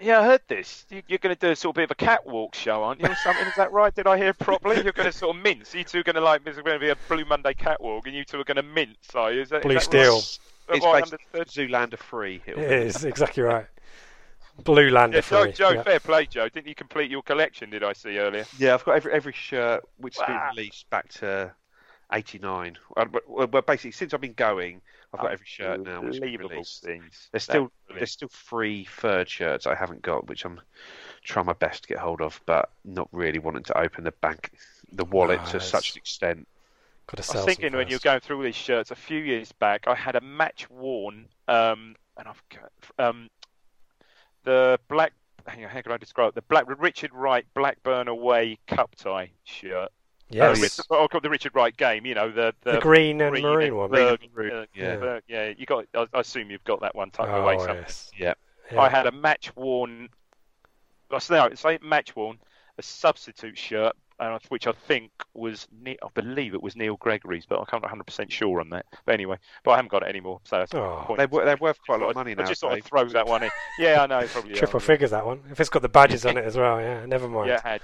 Yeah, 0.00 0.20
I 0.20 0.24
heard 0.24 0.40
this. 0.48 0.86
You- 0.90 1.02
You're 1.06 1.18
going 1.18 1.36
to 1.36 1.40
do 1.40 1.52
a 1.52 1.56
sort 1.56 1.72
of 1.72 1.76
bit 1.76 1.84
of 1.84 1.90
a 1.92 1.94
catwalk 1.94 2.54
show, 2.54 2.82
aren't 2.82 3.00
you? 3.00 3.06
Or 3.06 3.14
something? 3.16 3.46
Is 3.46 3.54
that 3.56 3.70
right? 3.70 3.94
Did 3.94 4.06
I 4.06 4.16
hear 4.16 4.32
properly? 4.32 4.82
You're 4.82 4.92
going 4.92 5.10
to 5.10 5.16
sort 5.16 5.36
of 5.36 5.42
mince. 5.42 5.74
You 5.74 5.84
two 5.84 6.00
are 6.00 6.02
going 6.02 6.14
to 6.16 6.22
like. 6.22 6.42
There's 6.42 6.56
going 6.56 6.74
to 6.74 6.78
be 6.80 6.88
a 6.88 6.96
Blue 7.08 7.24
Monday 7.26 7.52
catwalk, 7.54 8.06
and 8.06 8.16
you 8.16 8.24
two 8.24 8.40
are 8.40 8.44
going 8.44 8.56
to 8.56 8.62
mince. 8.62 9.14
Are 9.14 9.30
you? 9.30 9.42
Is 9.42 9.50
that, 9.50 9.58
is 9.58 9.62
Blue 9.64 9.74
that 9.74 9.82
steel. 9.82 10.14
Right? 10.16 10.38
Is 10.74 10.80
that 10.82 10.96
It's 11.00 11.12
right 11.12 11.20
basically? 11.32 11.66
Zoolander 11.68 11.98
free. 11.98 12.42
It'll 12.46 12.62
It 12.62 12.68
be. 12.68 12.74
is 12.74 13.04
exactly 13.04 13.42
right. 13.42 13.66
Blue 14.64 14.90
Lander 14.90 15.18
Yeah, 15.18 15.22
Joe, 15.22 15.42
free. 15.44 15.52
Joe 15.52 15.70
yeah. 15.70 15.82
fair 15.82 16.00
play, 16.00 16.26
Joe. 16.26 16.48
Didn't 16.48 16.66
you 16.66 16.74
complete 16.74 17.10
your 17.10 17.22
collection? 17.22 17.70
Did 17.70 17.82
I 17.82 17.92
see 17.94 18.18
earlier? 18.18 18.44
Yeah, 18.58 18.74
I've 18.74 18.84
got 18.84 18.96
every 18.96 19.12
every 19.12 19.32
shirt 19.32 19.82
which 19.96 20.16
has 20.18 20.28
Wow. 20.28 20.50
been 20.50 20.56
released 20.56 20.90
back 20.90 21.08
to 21.14 21.54
'89. 22.12 22.76
Uh, 22.96 23.06
well, 23.10 23.22
well, 23.26 23.46
well, 23.46 23.62
basically, 23.62 23.92
since 23.92 24.12
I've 24.12 24.20
been 24.20 24.34
going, 24.34 24.82
I've 25.14 25.20
got 25.20 25.32
every 25.32 25.46
shirt 25.46 25.80
now. 25.80 26.02
Which 26.02 26.20
been 26.20 26.36
released. 26.38 26.82
things. 26.84 27.28
There's 27.32 27.44
still 27.44 27.62
That's 27.64 27.74
brilliant. 27.86 28.00
there's 28.00 28.10
still 28.12 28.28
three 28.28 28.84
third 28.84 29.28
shirts 29.30 29.66
I 29.66 29.74
haven't 29.74 30.02
got, 30.02 30.26
which 30.26 30.44
I'm 30.44 30.60
trying 31.24 31.46
my 31.46 31.52
best 31.54 31.84
to 31.84 31.88
get 31.88 31.98
hold 31.98 32.20
of, 32.20 32.40
but 32.44 32.70
not 32.84 33.08
really 33.12 33.38
wanting 33.38 33.62
to 33.64 33.78
open 33.78 34.04
the 34.04 34.12
bank, 34.12 34.50
the 34.92 35.04
wallet 35.06 35.38
No, 35.40 35.44
to 35.46 35.56
it's- 35.56 35.70
such 35.70 35.92
an 35.92 35.98
extent. 35.98 36.48
Got 37.14 37.24
to 37.24 37.32
I 37.32 37.36
was 37.36 37.44
thinking 37.44 37.70
some 37.70 37.78
when 37.78 37.88
you 37.88 37.96
were 37.96 38.00
going 38.00 38.20
through 38.20 38.36
all 38.36 38.42
these 38.42 38.54
shirts 38.54 38.90
a 38.90 38.94
few 38.94 39.18
years 39.18 39.50
back, 39.52 39.88
I 39.88 39.94
had 39.94 40.16
a 40.16 40.20
match 40.20 40.68
worn, 40.70 41.26
um, 41.48 41.96
and 42.16 42.28
I've 42.28 42.42
got 42.48 42.70
um, 43.04 43.28
the 44.44 44.78
black. 44.88 45.12
Hang 45.46 45.64
on, 45.64 45.70
how 45.70 45.80
can 45.80 45.92
I 45.92 45.96
describe 45.96 46.28
it? 46.28 46.34
The 46.34 46.42
black 46.42 46.64
Richard 46.80 47.12
Wright 47.14 47.46
Blackburn 47.54 48.08
away 48.08 48.58
cup 48.66 48.94
tie 48.94 49.30
shirt. 49.44 49.90
Yes. 50.28 50.58
Uh, 50.58 50.60
with- 50.60 50.80
oh, 50.90 51.08
the 51.20 51.30
Richard 51.30 51.54
Wright 51.54 51.76
game. 51.76 52.06
You 52.06 52.14
know 52.14 52.30
the 52.30 52.54
the, 52.62 52.72
The 52.72 52.80
green 52.80 53.20
and 53.20 53.32
green 53.32 53.42
maroon 53.42 53.66
and 53.68 53.76
one. 53.76 53.90
Berg- 53.90 54.28
Maroon, 54.34 54.66
yeah. 54.74 54.96
Berg- 54.96 55.22
yeah. 55.28 55.52
You 55.56 55.66
got. 55.66 55.86
I, 55.94 56.06
I 56.12 56.20
assume 56.20 56.50
you've 56.50 56.64
got 56.64 56.80
that 56.82 56.94
one 56.94 57.10
tucked 57.10 57.30
away 57.30 57.56
Oh, 57.56 57.58
somewhere. 57.58 57.80
yes. 57.82 58.10
Yeah. 58.16 58.34
Yeah. 58.70 58.80
I 58.80 58.88
had 58.88 59.06
a 59.06 59.12
match 59.12 59.54
worn. 59.56 60.08
Well, 61.10 61.18
so 61.18 61.50
say 61.54 61.78
match 61.82 62.14
worn, 62.14 62.38
a 62.78 62.82
substitute 62.82 63.58
shirt, 63.58 63.96
which 64.48 64.66
I 64.66 64.72
think 64.72 65.10
was, 65.34 65.66
I 65.86 65.96
believe 66.14 66.54
it 66.54 66.62
was 66.62 66.76
Neil 66.76 66.96
Gregory's, 66.96 67.46
but 67.46 67.60
I 67.60 67.64
can't 67.64 67.82
100 67.82 68.04
percent 68.04 68.32
sure 68.32 68.60
on 68.60 68.70
that. 68.70 68.86
But 69.04 69.14
anyway, 69.14 69.38
but 69.64 69.72
I 69.72 69.76
haven't 69.76 69.90
got 69.90 70.02
it 70.02 70.08
anymore, 70.08 70.40
so 70.44 70.58
that's 70.58 70.74
Oh. 70.74 71.04
point. 71.06 71.18
They're, 71.18 71.44
they're 71.44 71.56
worth 71.56 71.78
quite 71.84 72.00
a 72.00 72.04
lot 72.04 72.10
of 72.10 72.16
money 72.16 72.32
I 72.32 72.34
now. 72.34 72.46
just 72.46 72.60
sort 72.60 72.78
of 72.78 72.84
throw 72.84 73.04
that 73.06 73.26
one 73.26 73.42
in. 73.44 73.50
Yeah, 73.78 74.02
I 74.02 74.06
know, 74.06 74.26
probably. 74.26 74.54
Triple 74.54 74.80
yeah, 74.80 74.86
figures 74.86 75.10
that 75.10 75.24
one. 75.26 75.40
If 75.50 75.60
it's 75.60 75.70
got 75.70 75.82
the 75.82 75.88
badges 75.88 76.26
on 76.26 76.36
it 76.36 76.44
as 76.44 76.56
well, 76.56 76.80
yeah. 76.80 77.04
Never 77.06 77.28
mind. 77.28 77.48
Yeah, 77.48 77.60
had. 77.62 77.80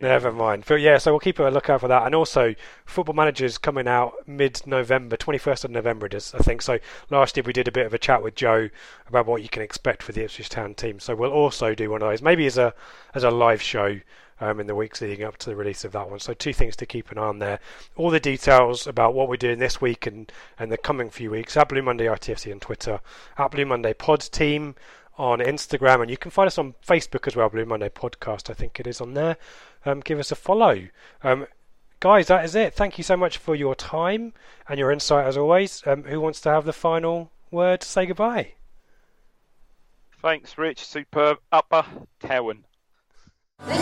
Never 0.00 0.32
mind. 0.32 0.64
But 0.66 0.80
yeah, 0.80 0.96
so 0.96 1.12
we'll 1.12 1.20
keep 1.20 1.38
a 1.38 1.42
lookout 1.44 1.80
for 1.82 1.88
that. 1.88 2.06
And 2.06 2.14
also, 2.14 2.54
Football 2.86 3.14
Manager's 3.14 3.58
coming 3.58 3.86
out 3.86 4.14
mid 4.26 4.62
November, 4.66 5.16
21st 5.16 5.64
of 5.66 5.70
November 5.70 6.06
it 6.06 6.14
is, 6.14 6.34
I 6.34 6.38
think. 6.38 6.62
So 6.62 6.78
last 7.10 7.36
year 7.36 7.44
we 7.44 7.52
did 7.52 7.68
a 7.68 7.72
bit 7.72 7.84
of 7.84 7.92
a 7.92 7.98
chat 7.98 8.22
with 8.22 8.34
Joe 8.34 8.70
about 9.08 9.26
what 9.26 9.42
you 9.42 9.50
can 9.50 9.62
expect 9.62 10.02
for 10.02 10.12
the 10.12 10.22
Ipswich 10.24 10.48
Town 10.48 10.74
team. 10.74 11.00
So 11.00 11.14
we'll 11.14 11.32
also 11.32 11.74
do 11.74 11.90
one 11.90 12.00
of 12.00 12.08
those, 12.08 12.22
maybe 12.22 12.46
as 12.46 12.56
a 12.56 12.72
as 13.14 13.24
a 13.24 13.30
live 13.30 13.60
show 13.60 14.00
um, 14.40 14.60
in 14.60 14.66
the 14.66 14.74
weeks 14.74 15.00
leading 15.00 15.24
up 15.24 15.36
to 15.38 15.50
the 15.50 15.56
release 15.56 15.84
of 15.84 15.92
that 15.92 16.08
one. 16.08 16.18
So 16.18 16.34
two 16.34 16.52
things 16.52 16.76
to 16.76 16.86
keep 16.86 17.10
an 17.10 17.18
eye 17.18 17.22
on 17.22 17.38
there. 17.38 17.60
All 17.96 18.10
the 18.10 18.20
details 18.20 18.86
about 18.86 19.14
what 19.14 19.28
we're 19.28 19.36
doing 19.36 19.58
this 19.58 19.80
week 19.80 20.06
and, 20.06 20.30
and 20.58 20.72
the 20.72 20.78
coming 20.78 21.10
few 21.10 21.30
weeks 21.30 21.56
at 21.56 21.68
Blue 21.68 21.82
Monday 21.82 22.06
RTFC 22.06 22.52
on 22.52 22.60
Twitter, 22.60 23.00
at 23.38 23.50
Blue 23.50 23.66
Monday 23.66 23.92
Pods 23.92 24.28
team 24.28 24.74
on 25.18 25.38
Instagram, 25.40 26.00
and 26.00 26.10
you 26.10 26.16
can 26.16 26.30
find 26.30 26.46
us 26.46 26.56
on 26.56 26.74
Facebook 26.86 27.26
as 27.26 27.36
well. 27.36 27.48
Blue 27.50 27.66
Monday 27.66 27.90
Podcast, 27.90 28.48
I 28.48 28.54
think 28.54 28.80
it 28.80 28.86
is 28.86 29.00
on 29.00 29.14
there. 29.14 29.36
Um, 29.84 30.00
give 30.00 30.18
us 30.18 30.32
a 30.32 30.36
follow. 30.36 30.88
Um, 31.22 31.46
guys, 32.00 32.28
that 32.28 32.44
is 32.44 32.54
it. 32.54 32.74
Thank 32.74 32.96
you 32.96 33.04
so 33.04 33.16
much 33.16 33.36
for 33.36 33.54
your 33.54 33.74
time 33.74 34.32
and 34.68 34.78
your 34.78 34.90
insight 34.90 35.26
as 35.26 35.36
always. 35.36 35.82
Um, 35.86 36.04
who 36.04 36.20
wants 36.20 36.40
to 36.42 36.50
have 36.50 36.64
the 36.64 36.72
final 36.72 37.30
word 37.50 37.82
to 37.82 37.88
say 37.88 38.06
goodbye? 38.06 38.52
Thanks, 40.22 40.56
Rich. 40.56 40.84
Superb. 40.84 41.38
Upper 41.52 41.84
Town. 42.20 42.64
The 43.66 43.74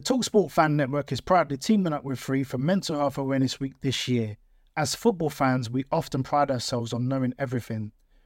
Talksport 0.00 0.50
Fan 0.50 0.76
Network 0.76 1.12
is 1.12 1.20
proudly 1.20 1.56
teaming 1.56 1.92
up 1.92 2.04
with 2.04 2.18
Free 2.18 2.44
for 2.44 2.58
Mental 2.58 2.96
Health 2.96 3.18
Awareness 3.18 3.58
Week 3.58 3.74
this 3.80 4.08
year. 4.08 4.36
As 4.76 4.94
football 4.94 5.30
fans, 5.30 5.70
we 5.70 5.84
often 5.90 6.22
pride 6.22 6.50
ourselves 6.50 6.92
on 6.92 7.08
knowing 7.08 7.34
everything, 7.38 7.92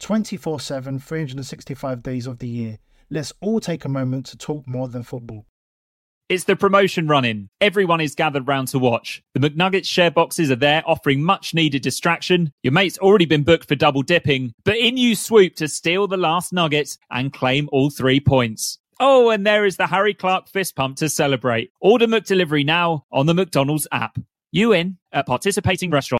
24 0.00 0.60
7, 0.60 0.98
365 0.98 2.02
days 2.02 2.26
of 2.26 2.38
the 2.38 2.48
year. 2.48 2.78
Let's 3.10 3.32
all 3.40 3.60
take 3.60 3.84
a 3.84 3.88
moment 3.88 4.26
to 4.26 4.36
talk 4.36 4.66
more 4.66 4.88
than 4.88 5.02
football. 5.02 5.46
It's 6.28 6.44
the 6.44 6.54
promotion 6.54 7.08
running. 7.08 7.48
Everyone 7.60 8.00
is 8.00 8.14
gathered 8.14 8.46
round 8.46 8.68
to 8.68 8.78
watch. 8.78 9.20
The 9.34 9.40
McNuggets 9.40 9.86
share 9.86 10.12
boxes 10.12 10.48
are 10.50 10.56
there 10.56 10.84
offering 10.86 11.24
much 11.24 11.54
needed 11.54 11.82
distraction. 11.82 12.52
Your 12.62 12.72
mate's 12.72 12.98
already 12.98 13.24
been 13.24 13.42
booked 13.42 13.66
for 13.66 13.74
double 13.74 14.02
dipping, 14.02 14.52
but 14.64 14.76
in 14.78 14.96
you 14.96 15.16
swoop 15.16 15.56
to 15.56 15.66
steal 15.66 16.06
the 16.06 16.16
last 16.16 16.52
nugget 16.52 16.96
and 17.10 17.32
claim 17.32 17.68
all 17.72 17.90
three 17.90 18.20
points. 18.20 18.78
Oh, 19.00 19.30
and 19.30 19.44
there 19.44 19.64
is 19.64 19.76
the 19.76 19.88
Harry 19.88 20.14
Clark 20.14 20.48
fist 20.48 20.76
pump 20.76 20.98
to 20.98 21.08
celebrate. 21.08 21.72
Order 21.80 22.06
McDelivery 22.06 22.64
now 22.64 23.06
on 23.10 23.26
the 23.26 23.34
McDonald's 23.34 23.88
app. 23.90 24.16
You 24.52 24.72
in 24.72 24.98
at 25.10 25.26
participating 25.26 25.90
restaurants. 25.90 26.19